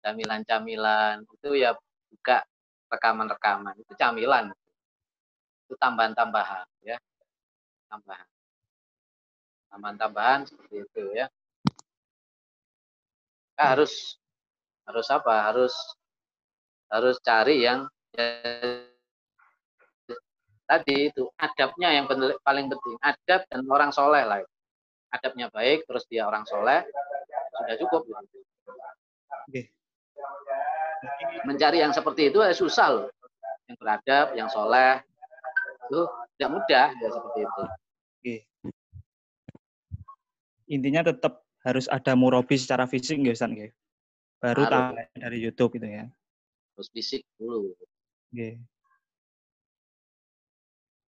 camilan-camilan 0.00 1.24
itu 1.24 1.50
ya 1.60 1.76
buka 2.10 2.44
rekaman-rekaman 2.90 3.74
itu 3.78 3.92
camilan 3.96 4.50
itu 5.66 5.74
tambahan-tambahan 5.78 6.66
ya 6.82 6.98
tambahan 7.86 8.28
tambahan-tambahan 9.70 10.40
seperti 10.50 10.76
itu 10.82 11.04
ya 11.14 11.30
kita 13.60 13.76
harus 13.76 14.16
harus 14.88 15.06
apa? 15.12 15.52
Harus 15.52 15.74
harus 16.88 17.20
cari 17.20 17.68
yang 17.68 17.84
ya, 18.16 18.40
tadi 20.64 21.12
itu 21.12 21.28
adabnya 21.36 21.92
yang 21.92 22.08
paling 22.40 22.72
penting. 22.72 22.96
Adab 23.04 23.44
dan 23.52 23.60
orang 23.68 23.92
soleh 23.92 24.24
lah. 24.24 24.40
Adabnya 25.12 25.52
baik, 25.52 25.84
terus 25.84 26.08
dia 26.08 26.24
orang 26.24 26.48
soleh, 26.48 26.80
sudah 27.60 27.76
cukup. 27.84 28.08
Gitu. 29.52 29.79
Mencari 31.48 31.80
yang 31.80 31.92
seperti 31.94 32.28
itu 32.28 32.38
ya 32.44 32.52
susah 32.52 32.88
loh. 32.92 33.06
Yang 33.66 33.76
beradab, 33.80 34.26
yang 34.36 34.48
soleh, 34.50 35.00
itu 35.90 36.00
tidak 36.36 36.50
mudah 36.54 36.86
ya 36.94 37.08
seperti 37.10 37.38
itu. 37.42 37.62
Oke. 38.20 38.36
Intinya 40.70 41.02
tetap 41.10 41.42
harus 41.66 41.90
ada 41.90 42.14
murabi 42.14 42.56
secara 42.56 42.86
fisik 42.86 43.18
nggak 43.20 43.36
Ustaz 43.36 43.50
nggih. 43.50 43.72
Baru 44.40 44.64
tahu 44.64 44.96
dari 45.18 45.38
YouTube 45.42 45.76
itu 45.76 45.86
ya. 45.90 46.04
Harus 46.76 46.88
fisik 46.94 47.26
dulu. 47.36 47.74
Oke. 48.32 48.62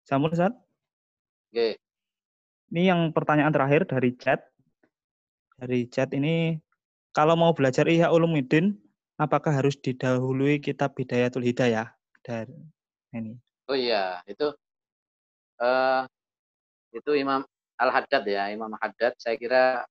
Sampun 0.08 0.32
Ustaz? 0.32 0.56
Oke. 1.52 1.82
Ini 2.72 2.82
yang 2.94 3.12
pertanyaan 3.12 3.52
terakhir 3.52 3.88
dari 3.90 4.16
chat. 4.16 4.46
Dari 5.58 5.90
chat 5.90 6.14
ini 6.14 6.62
kalau 7.18 7.34
mau 7.34 7.52
belajar 7.52 7.90
Ihya 7.90 8.14
Ulumuddin 8.14 8.78
apakah 9.18 9.50
harus 9.50 9.76
didahului 9.82 10.62
kitab 10.62 10.94
Bidayatul 10.94 11.44
Hidayah 11.44 11.90
dari 12.22 12.54
ini? 13.12 13.34
Oh 13.68 13.76
iya, 13.76 14.22
itu 14.30 14.54
uh, 15.60 16.02
itu 16.94 17.12
Imam 17.18 17.44
Al-Haddad 17.76 18.24
ya, 18.24 18.54
Imam 18.54 18.72
Haddad 18.78 19.18
saya 19.20 19.36
kira 19.36 19.84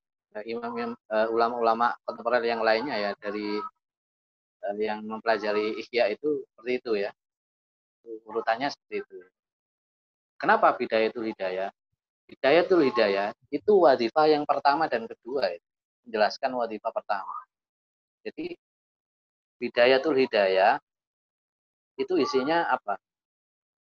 imam 0.46 0.92
uh, 0.92 1.28
ulama-ulama 1.32 1.96
kontemporer 2.04 2.44
yang 2.44 2.60
lainnya 2.60 2.96
ya 2.96 3.10
dari 3.16 3.56
uh, 4.64 4.76
yang 4.76 5.04
mempelajari 5.04 5.76
ihya 5.80 6.12
itu 6.12 6.46
seperti 6.54 6.72
itu 6.80 6.92
ya. 7.08 7.10
Urutannya 8.06 8.70
seperti 8.70 9.02
itu. 9.02 9.16
Kenapa 10.36 10.76
bidayah 10.76 11.08
itu 11.10 11.20
hidayah? 11.24 11.70
Itu 12.26 12.76
hidayah 12.82 13.32
itu 13.48 13.72
wadifah 13.72 14.26
yang 14.30 14.44
pertama 14.44 14.86
dan 14.86 15.08
kedua 15.08 15.50
ya. 15.50 15.60
Menjelaskan 16.06 16.50
wadifah 16.54 16.92
pertama. 16.94 17.34
Jadi 18.26 18.58
bidayah 19.56 19.98
itu 20.00 20.10
hidayah 20.12 20.76
itu 21.96 22.14
isinya 22.20 22.68
apa? 22.68 23.00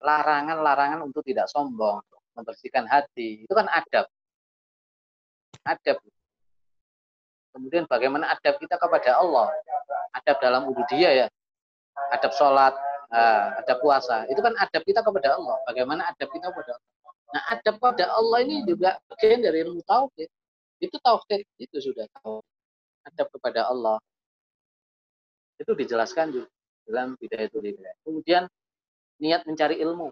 Larangan-larangan 0.03 1.07
untuk 1.07 1.23
tidak 1.23 1.47
sombong, 1.47 2.03
membersihkan 2.35 2.91
hati. 2.91 3.47
Itu 3.47 3.55
kan 3.55 3.71
adab. 3.71 4.11
Adab. 5.63 6.03
Kemudian 7.55 7.87
bagaimana 7.87 8.35
adab 8.35 8.59
kita 8.59 8.75
kepada 8.75 9.23
Allah? 9.23 9.55
Adab 10.19 10.37
dalam 10.43 10.67
ubudiyah 10.67 11.13
ya. 11.15 11.27
Adab 12.11 12.35
sholat, 12.35 12.75
uh, 13.15 13.63
adab 13.63 13.79
puasa. 13.79 14.27
Itu 14.27 14.43
kan 14.43 14.59
adab 14.59 14.83
kita 14.83 15.07
kepada 15.07 15.39
Allah. 15.39 15.57
Bagaimana 15.71 16.11
adab 16.11 16.29
kita 16.35 16.51
kepada 16.51 16.75
Allah? 16.75 16.91
Nah, 17.33 17.43
adab 17.55 17.75
pada 17.79 18.05
Allah 18.13 18.39
ini 18.45 18.67
juga 18.67 18.99
bagian 19.09 19.41
dari 19.41 19.63
ilmu 19.63 19.81
tauhid. 19.87 20.29
Itu 20.83 20.99
tauhid 20.99 21.47
itu 21.63 21.77
sudah 21.79 22.11
tahu. 22.19 22.43
Adab 23.07 23.31
kepada 23.31 23.71
Allah. 23.71 24.03
Itu 25.63 25.79
dijelaskan 25.79 26.35
juga 26.35 26.51
dalam 26.83 27.15
bidaya 27.15 27.47
itu 27.47 27.63
Kemudian 28.03 28.51
niat 29.23 29.47
mencari 29.47 29.79
ilmu. 29.79 30.11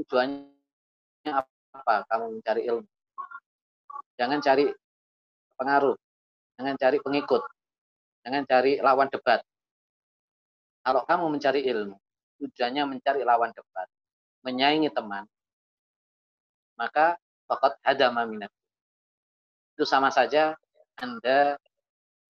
Tujuannya 0.00 1.30
apa? 1.76 2.08
Kamu 2.08 2.40
mencari 2.40 2.64
ilmu. 2.64 2.88
Jangan 4.16 4.40
cari 4.40 4.68
pengaruh, 5.60 5.96
jangan 6.56 6.76
cari 6.76 6.98
pengikut, 7.00 7.42
jangan 8.24 8.44
cari 8.48 8.80
lawan 8.80 9.08
debat. 9.12 9.40
Kalau 10.80 11.04
kamu 11.04 11.24
mencari 11.36 11.60
ilmu, 11.68 11.96
tujuannya 12.40 12.84
mencari 12.88 13.20
lawan 13.24 13.52
debat, 13.52 13.88
menyaingi 14.44 14.88
teman, 14.92 15.24
maka 16.76 17.16
fakat 17.48 17.76
ada 17.84 18.08
minat. 18.12 18.52
Itu 19.76 19.84
sama 19.84 20.08
saja 20.12 20.56
Anda 21.00 21.56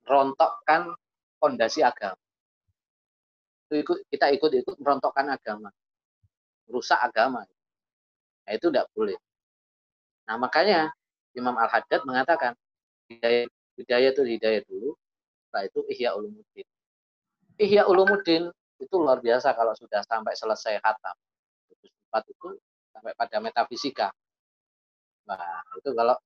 rontokkan 0.06 0.94
fondasi 1.40 1.80
agama. 1.80 2.20
Kita 4.12 4.26
ikut-ikut 4.30 4.76
merontokkan 4.78 5.26
agama. 5.32 5.72
Rusak 6.68 7.00
agama. 7.00 7.42
Nah, 8.46 8.52
itu 8.52 8.68
tidak 8.68 8.86
boleh. 8.92 9.16
Nah, 10.28 10.36
makanya 10.38 10.92
Imam 11.34 11.54
Al-Haddad 11.56 12.04
mengatakan 12.06 12.52
hidayah, 13.10 13.46
hidayah 13.78 14.10
itu 14.14 14.22
hidayah 14.26 14.62
dulu, 14.66 14.94
setelah 15.46 15.64
itu 15.66 15.80
ihya 15.90 16.10
ulumuddin. 16.14 16.66
Ihya 17.58 17.82
ulumuddin 17.86 18.50
itu 18.80 18.94
luar 18.96 19.20
biasa 19.20 19.54
kalau 19.54 19.74
sudah 19.76 20.02
sampai 20.04 20.34
selesai 20.34 20.80
khatam. 20.82 21.16
Empat 22.10 22.24
itu 22.26 22.58
sampai 22.90 23.12
pada 23.14 23.36
metafisika. 23.38 24.08
Nah, 25.30 25.62
itu 25.78 25.94
kalau 25.94 26.16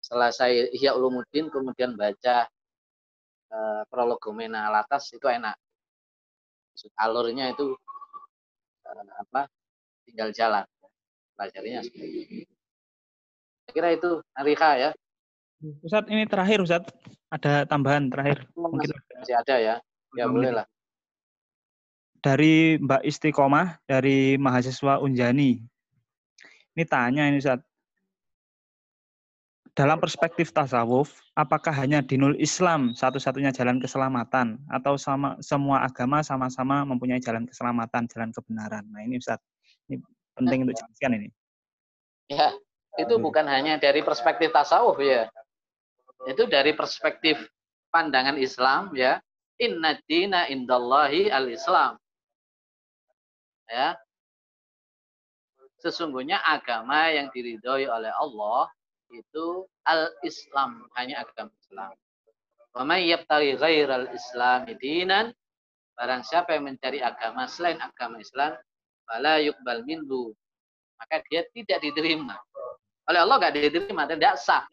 selesai 0.00 0.72
Ihya 0.72 0.96
Ulumuddin 0.96 1.52
kemudian 1.52 1.96
baca 1.96 2.48
e, 3.48 3.58
Prologomena 3.88 4.70
Alatas 4.70 5.10
itu 5.12 5.26
enak. 5.26 5.56
Alurnya 6.98 7.52
itu 7.52 7.74
e, 8.84 8.90
apa? 9.18 9.48
Tinggal 10.04 10.30
jalan. 10.30 10.64
Pelajarinya 11.34 11.80
seperti 11.82 12.18
itu. 12.24 12.52
Saya 13.64 13.72
kira 13.74 13.88
itu 13.96 14.10
Arika 14.36 14.70
ya. 14.78 14.90
Ustadz 15.80 16.12
ini 16.12 16.28
terakhir 16.28 16.60
Ustadz 16.60 16.92
ada 17.32 17.64
tambahan 17.66 18.12
terakhir 18.12 18.46
mungkin 18.54 18.94
masih 19.18 19.34
ada 19.34 19.56
ya 19.58 19.74
ya 20.14 20.24
boleh 20.28 20.52
lah 20.62 20.66
dari 22.20 22.78
Mbak 22.80 23.02
Istiqomah 23.04 23.82
dari 23.88 24.36
mahasiswa 24.38 25.02
Unjani 25.02 25.58
ini 26.74 26.84
tanya 26.86 27.26
ini 27.26 27.42
Ustadz 27.42 27.66
dalam 29.74 29.98
perspektif 29.98 30.54
tasawuf 30.54 31.18
apakah 31.34 31.74
hanya 31.74 31.98
dinul 31.98 32.38
Islam 32.38 32.94
satu-satunya 32.94 33.50
jalan 33.50 33.82
keselamatan? 33.82 34.62
Atau 34.70 34.94
sama 34.94 35.34
semua 35.42 35.82
agama 35.82 36.22
sama-sama 36.22 36.86
mempunyai 36.86 37.18
jalan 37.18 37.42
keselamatan 37.42 38.06
jalan 38.06 38.30
kebenaran? 38.30 38.86
Nah 38.94 39.02
ini 39.02 39.18
Ustadz 39.18 39.42
ini 39.90 39.98
penting 40.38 40.62
untuk 40.62 40.78
jelaskan 40.78 41.10
ini. 41.18 41.28
Ya 42.30 42.54
itu 42.94 43.14
bukan 43.18 43.50
hanya 43.50 43.74
dari 43.82 44.06
perspektif 44.06 44.54
tasawuf 44.54 45.02
ya. 45.02 45.26
Itu 46.30 46.46
dari 46.46 46.70
perspektif 46.78 47.42
pandangan 47.90 48.38
Islam 48.38 48.94
ya. 48.94 49.18
Inna 49.58 49.98
dina 50.06 50.46
indallahi 50.46 51.34
al-islam. 51.34 51.98
Ya. 53.66 53.98
Sesungguhnya 55.82 56.38
agama 56.46 57.10
yang 57.10 57.28
diridhoi 57.34 57.90
oleh 57.90 58.14
Allah 58.14 58.70
itu 59.14 59.66
al-Islam 59.86 60.90
hanya 60.98 61.22
agama 61.22 61.54
Islam. 61.62 61.92
Wa 62.74 62.82
may 62.82 63.06
yabtaghi 63.06 63.54
ghairal 63.54 64.10
Islam 64.10 64.66
dinan 64.78 65.30
barang 65.94 66.22
siapa 66.26 66.58
yang 66.58 66.74
mencari 66.74 66.98
agama 66.98 67.46
selain 67.46 67.78
agama 67.78 68.18
Islam 68.18 68.58
fala 69.06 69.38
yuqbal 69.38 69.86
minhu 69.86 70.34
maka 70.98 71.22
dia 71.30 71.46
tidak 71.54 71.78
diterima. 71.84 72.38
Oleh 73.04 73.20
Allah 73.20 73.36
enggak 73.36 73.54
diterima, 73.60 74.08
tidak 74.08 74.40
sah 74.40 74.64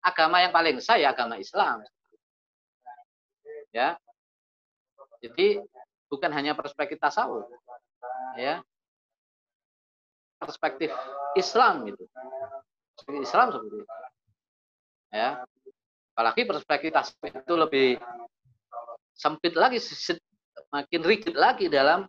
agama 0.00 0.40
yang 0.40 0.54
paling 0.54 0.78
sah 0.80 0.96
ya 0.96 1.12
agama 1.12 1.36
Islam. 1.36 1.84
Ya. 3.74 3.98
Jadi 5.20 5.60
bukan 6.08 6.30
hanya 6.32 6.56
perspektif 6.56 6.96
tasawuf. 6.96 7.44
Ya. 8.38 8.64
Perspektif 10.40 10.88
Islam 11.36 11.84
gitu. 11.90 12.04
Islam 13.20 13.46
seperti 13.52 13.76
itu. 13.76 13.86
Ya. 15.12 15.28
Apalagi 16.16 16.42
perspektif 16.48 16.90
tasawuf 16.96 17.32
itu 17.32 17.54
lebih 17.54 17.88
sempit 19.12 19.52
lagi 19.56 19.80
makin 20.72 21.02
rigid 21.04 21.36
lagi 21.36 21.68
dalam 21.68 22.08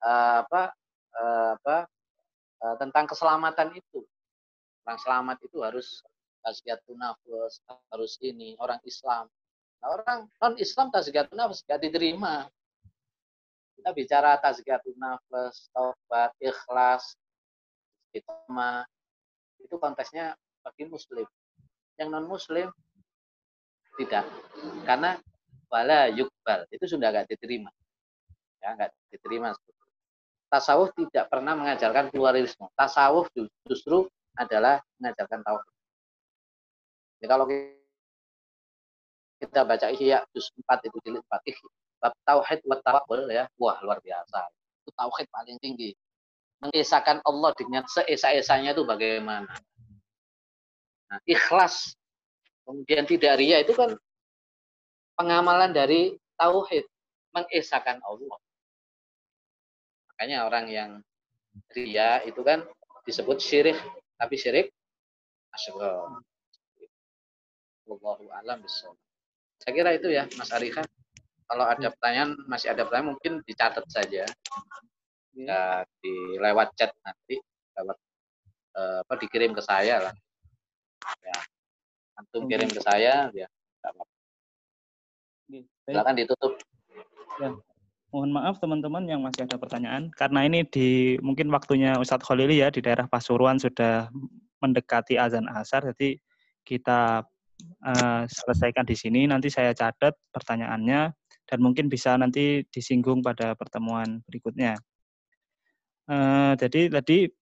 uh, 0.00 0.36
apa 0.44 0.62
uh, 1.16 1.50
apa 1.60 1.76
uh, 2.64 2.76
tentang 2.80 3.04
keselamatan 3.08 3.76
itu. 3.76 4.00
Orang 4.84 5.00
selamat 5.00 5.36
itu 5.44 5.64
harus 5.64 6.04
tazkiyatun 6.44 7.00
nafas, 7.00 7.64
harus 7.88 8.20
ini, 8.20 8.52
orang 8.60 8.76
Islam. 8.84 9.24
Nah, 9.80 9.88
orang 9.96 10.28
non 10.28 10.54
Islam 10.60 10.92
tazkiyatun 10.92 11.40
nafas 11.40 11.64
gak 11.64 11.80
diterima. 11.80 12.48
Kita 13.80 13.90
bicara 13.96 14.36
tazkiyatun 14.36 14.96
nafas, 15.00 15.72
taubat, 15.72 16.36
ikhlas, 16.40 17.16
itma, 18.12 18.84
itu 19.64 19.74
konteksnya 19.80 20.36
bagi 20.60 20.84
muslim. 20.86 21.24
Yang 21.96 22.08
non 22.12 22.26
muslim 22.28 22.68
tidak. 23.96 24.28
Karena 24.84 25.16
wala 25.72 26.12
yukbal, 26.12 26.68
itu 26.70 26.84
sudah 26.84 27.10
gak 27.10 27.26
diterima. 27.30 27.72
Ya, 28.60 28.76
gak 28.76 28.92
diterima. 29.08 29.56
Tasawuf 30.52 30.94
tidak 30.94 31.26
pernah 31.32 31.58
mengajarkan 31.58 32.14
pluralisme. 32.14 32.68
Tasawuf 32.78 33.26
justru 33.66 34.06
adalah 34.38 34.82
mengajarkan 35.00 35.40
tauhid. 35.42 35.72
Jadi 37.18 37.26
kalau 37.30 37.46
kita 39.40 39.60
baca 39.66 39.86
Ihya 39.90 40.22
juz 40.34 40.46
4 40.62 40.86
itu 40.86 40.96
jilid 41.02 41.22
4 41.26 41.50
Ihya, 41.50 41.68
bab 42.02 42.12
tauhid 42.26 42.60
wa 42.66 42.76
tawakkul 42.82 43.26
ya, 43.30 43.48
wah 43.58 43.78
luar 43.82 43.98
biasa. 44.02 44.46
Itu 44.84 44.90
tauhid 44.94 45.26
paling 45.30 45.56
tinggi. 45.62 45.94
Mengisahkan 46.64 47.20
Allah 47.28 47.52
dengan 47.52 47.84
seesa-esanya 47.84 48.72
itu 48.72 48.88
bagaimana. 48.88 49.52
Nah, 51.12 51.20
ikhlas 51.28 51.92
kemudian 52.64 53.04
tidak 53.04 53.36
ria 53.36 53.60
itu 53.60 53.76
kan 53.76 53.92
pengamalan 55.14 55.70
dari 55.70 56.16
tauhid, 56.40 56.88
mengesahkan 57.36 58.00
Allah. 58.00 58.38
Makanya 60.14 60.48
orang 60.48 60.66
yang 60.72 60.90
ria 61.76 62.24
itu 62.24 62.40
kan 62.40 62.64
disebut 63.04 63.38
syirik, 63.38 63.76
tapi 64.16 64.34
syirik 64.40 64.72
asghar. 65.52 66.18
Wallahu 67.84 68.32
alam 68.32 68.64
Saya 68.64 69.72
kira 69.72 69.92
itu 69.92 70.08
ya 70.08 70.24
Mas 70.40 70.50
Arika. 70.50 70.82
Kalau 71.44 71.68
ada 71.68 71.92
pertanyaan, 71.92 72.32
masih 72.48 72.72
ada 72.72 72.88
pertanyaan 72.88 73.14
mungkin 73.14 73.32
dicatat 73.44 73.84
saja. 73.92 74.24
Ya, 75.34 75.82
di 75.98 76.38
lewat 76.38 76.78
chat 76.78 76.94
nanti, 77.02 77.42
lewat 77.74 77.98
eh, 78.78 78.98
apa 79.02 79.14
dikirim 79.18 79.50
ke 79.50 79.62
saya 79.62 80.10
lah. 80.10 80.14
Ya. 81.20 81.38
Antum 82.14 82.46
kirim 82.46 82.70
ke 82.70 82.78
saya, 82.78 83.28
ya. 83.34 83.50
Silakan 85.84 86.14
ditutup. 86.16 86.56
Ya. 87.42 87.50
Mohon 88.14 88.30
maaf 88.30 88.62
teman-teman 88.62 89.04
yang 89.10 89.26
masih 89.26 89.42
ada 89.42 89.58
pertanyaan 89.58 90.06
karena 90.14 90.46
ini 90.46 90.62
di 90.70 91.18
mungkin 91.18 91.50
waktunya 91.50 91.98
Ustadz 91.98 92.22
Khalili 92.22 92.62
ya 92.62 92.70
di 92.70 92.78
daerah 92.78 93.10
Pasuruan 93.10 93.58
sudah 93.58 94.06
mendekati 94.62 95.18
azan 95.18 95.50
asar 95.50 95.82
jadi 95.82 96.14
kita 96.62 97.26
uh, 97.82 98.22
selesaikan 98.30 98.86
di 98.86 98.94
sini. 98.94 99.26
Nanti 99.26 99.50
saya 99.50 99.74
catat 99.74 100.14
pertanyaannya 100.30 101.10
dan 101.44 101.58
mungkin 101.58 101.90
bisa 101.90 102.14
nanti 102.14 102.62
disinggung 102.70 103.20
pada 103.20 103.58
pertemuan 103.58 104.22
berikutnya. 104.30 104.78
Uh, 106.04 106.52
jadi 106.60 106.92
tadi 106.92 107.32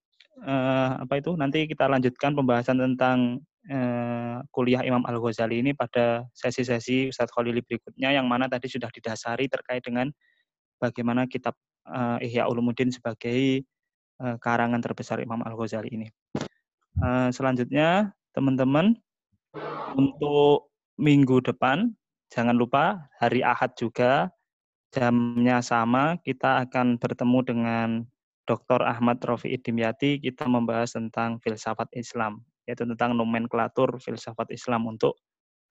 uh, 0.47 1.03
apa 1.03 1.19
itu 1.19 1.35
nanti 1.35 1.67
kita 1.67 1.91
lanjutkan 1.91 2.39
pembahasan 2.39 2.79
tentang 2.79 3.43
uh, 3.67 4.39
kuliah 4.55 4.87
Imam 4.87 5.03
Al 5.03 5.19
Ghazali 5.19 5.59
ini 5.59 5.75
pada 5.75 6.27
sesi-sesi 6.31 7.11
Ustadz 7.11 7.35
Khalili 7.35 7.59
berikutnya 7.63 8.15
yang 8.15 8.31
mana 8.31 8.47
tadi 8.47 8.71
sudah 8.71 8.87
didasari 8.95 9.51
terkait 9.51 9.83
dengan 9.83 10.15
bagaimana 10.79 11.27
kitab 11.27 11.59
uh, 11.91 12.23
Ihya 12.23 12.47
Ulumuddin 12.47 12.95
sebagai 12.95 13.67
uh, 14.23 14.39
karangan 14.39 14.79
terbesar 14.79 15.19
Imam 15.19 15.43
Al 15.43 15.59
Ghazali 15.59 15.91
ini. 15.91 16.09
Uh, 17.03 17.35
selanjutnya 17.35 18.15
teman-teman 18.31 18.95
untuk 19.99 20.71
minggu 20.97 21.43
depan, 21.45 21.93
jangan 22.33 22.57
lupa 22.57 23.11
hari 23.21 23.45
Ahad 23.45 23.77
juga, 23.77 24.33
jamnya 24.93 25.61
sama, 25.65 26.21
kita 26.21 26.65
akan 26.69 26.97
bertemu 27.01 27.39
dengan 27.45 27.89
Dr. 28.43 28.83
Ahmad 28.83 29.23
Rofi 29.23 29.55
Dimyati, 29.55 30.19
kita 30.19 30.51
membahas 30.51 30.99
tentang 30.99 31.39
filsafat 31.39 31.87
Islam, 31.95 32.43
yaitu 32.67 32.83
tentang 32.83 33.15
nomenklatur 33.15 34.03
filsafat 34.03 34.51
Islam 34.51 34.91
untuk 34.91 35.15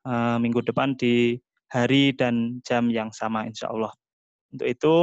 uh, 0.07 0.39
minggu 0.39 0.63
depan 0.63 0.95
di 0.95 1.35
hari 1.67 2.15
dan 2.15 2.63
jam 2.63 2.87
yang 2.87 3.11
sama, 3.11 3.43
insya 3.47 3.71
Allah. 3.71 3.91
Untuk 4.51 4.67
itu, 4.67 4.95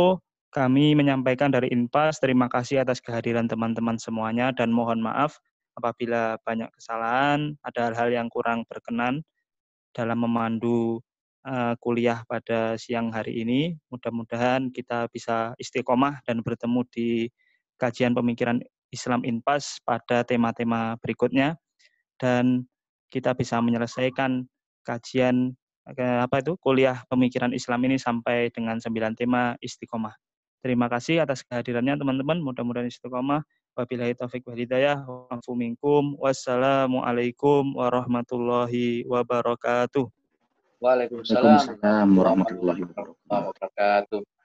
kami 0.49 0.97
menyampaikan 0.97 1.53
dari 1.53 1.69
INPAS, 1.69 2.25
terima 2.25 2.49
kasih 2.49 2.81
atas 2.81 3.05
kehadiran 3.05 3.49
teman-teman 3.49 4.01
semuanya, 4.01 4.49
dan 4.53 4.73
mohon 4.73 5.01
maaf 5.05 5.37
apabila 5.77 6.41
banyak 6.43 6.69
kesalahan, 6.75 7.55
ada 7.63 7.93
hal-hal 7.93 8.09
yang 8.11 8.29
kurang 8.33 8.65
berkenan 8.65 9.21
dalam 9.93 10.19
memandu 10.25 11.05
uh, 11.47 11.77
kuliah 11.79 12.25
pada 12.27 12.75
siang 12.81 13.15
hari 13.15 13.45
ini. 13.45 13.79
Mudah-mudahan 13.93 14.75
kita 14.75 15.07
bisa 15.13 15.55
istiqomah 15.61 16.25
dan 16.27 16.43
bertemu 16.43 16.81
di 16.91 17.31
kajian 17.79 18.13
pemikiran 18.13 18.59
Islam 18.91 19.23
Inpas 19.25 19.79
pada 19.87 20.27
tema-tema 20.27 20.99
berikutnya 21.01 21.57
dan 22.19 22.67
kita 23.09 23.33
bisa 23.33 23.63
menyelesaikan 23.63 24.45
kajian 24.85 25.57
eh, 25.97 26.21
apa 26.21 26.41
itu 26.45 26.57
kuliah 26.61 27.01
pemikiran 27.09 27.53
Islam 27.57 27.85
ini 27.89 27.97
sampai 27.97 28.53
dengan 28.53 28.77
sembilan 28.83 29.17
tema 29.17 29.57
istiqomah. 29.63 30.13
Terima 30.59 30.91
kasih 30.91 31.23
atas 31.23 31.47
kehadirannya 31.47 31.95
teman-teman. 31.95 32.43
Mudah-mudahan 32.43 32.91
istiqomah. 32.91 33.47
Wabillahi 33.79 34.19
taufik 34.19 34.43
wal 34.43 34.59
hidayah. 34.59 35.07
Wassalamualaikum 36.19 37.79
warahmatullahi 37.79 39.07
wabarakatuh. 39.07 40.11
Waalaikumsalam 40.83 42.11
warahmatullahi 42.11 42.83
wabarakatuh. 43.31 44.38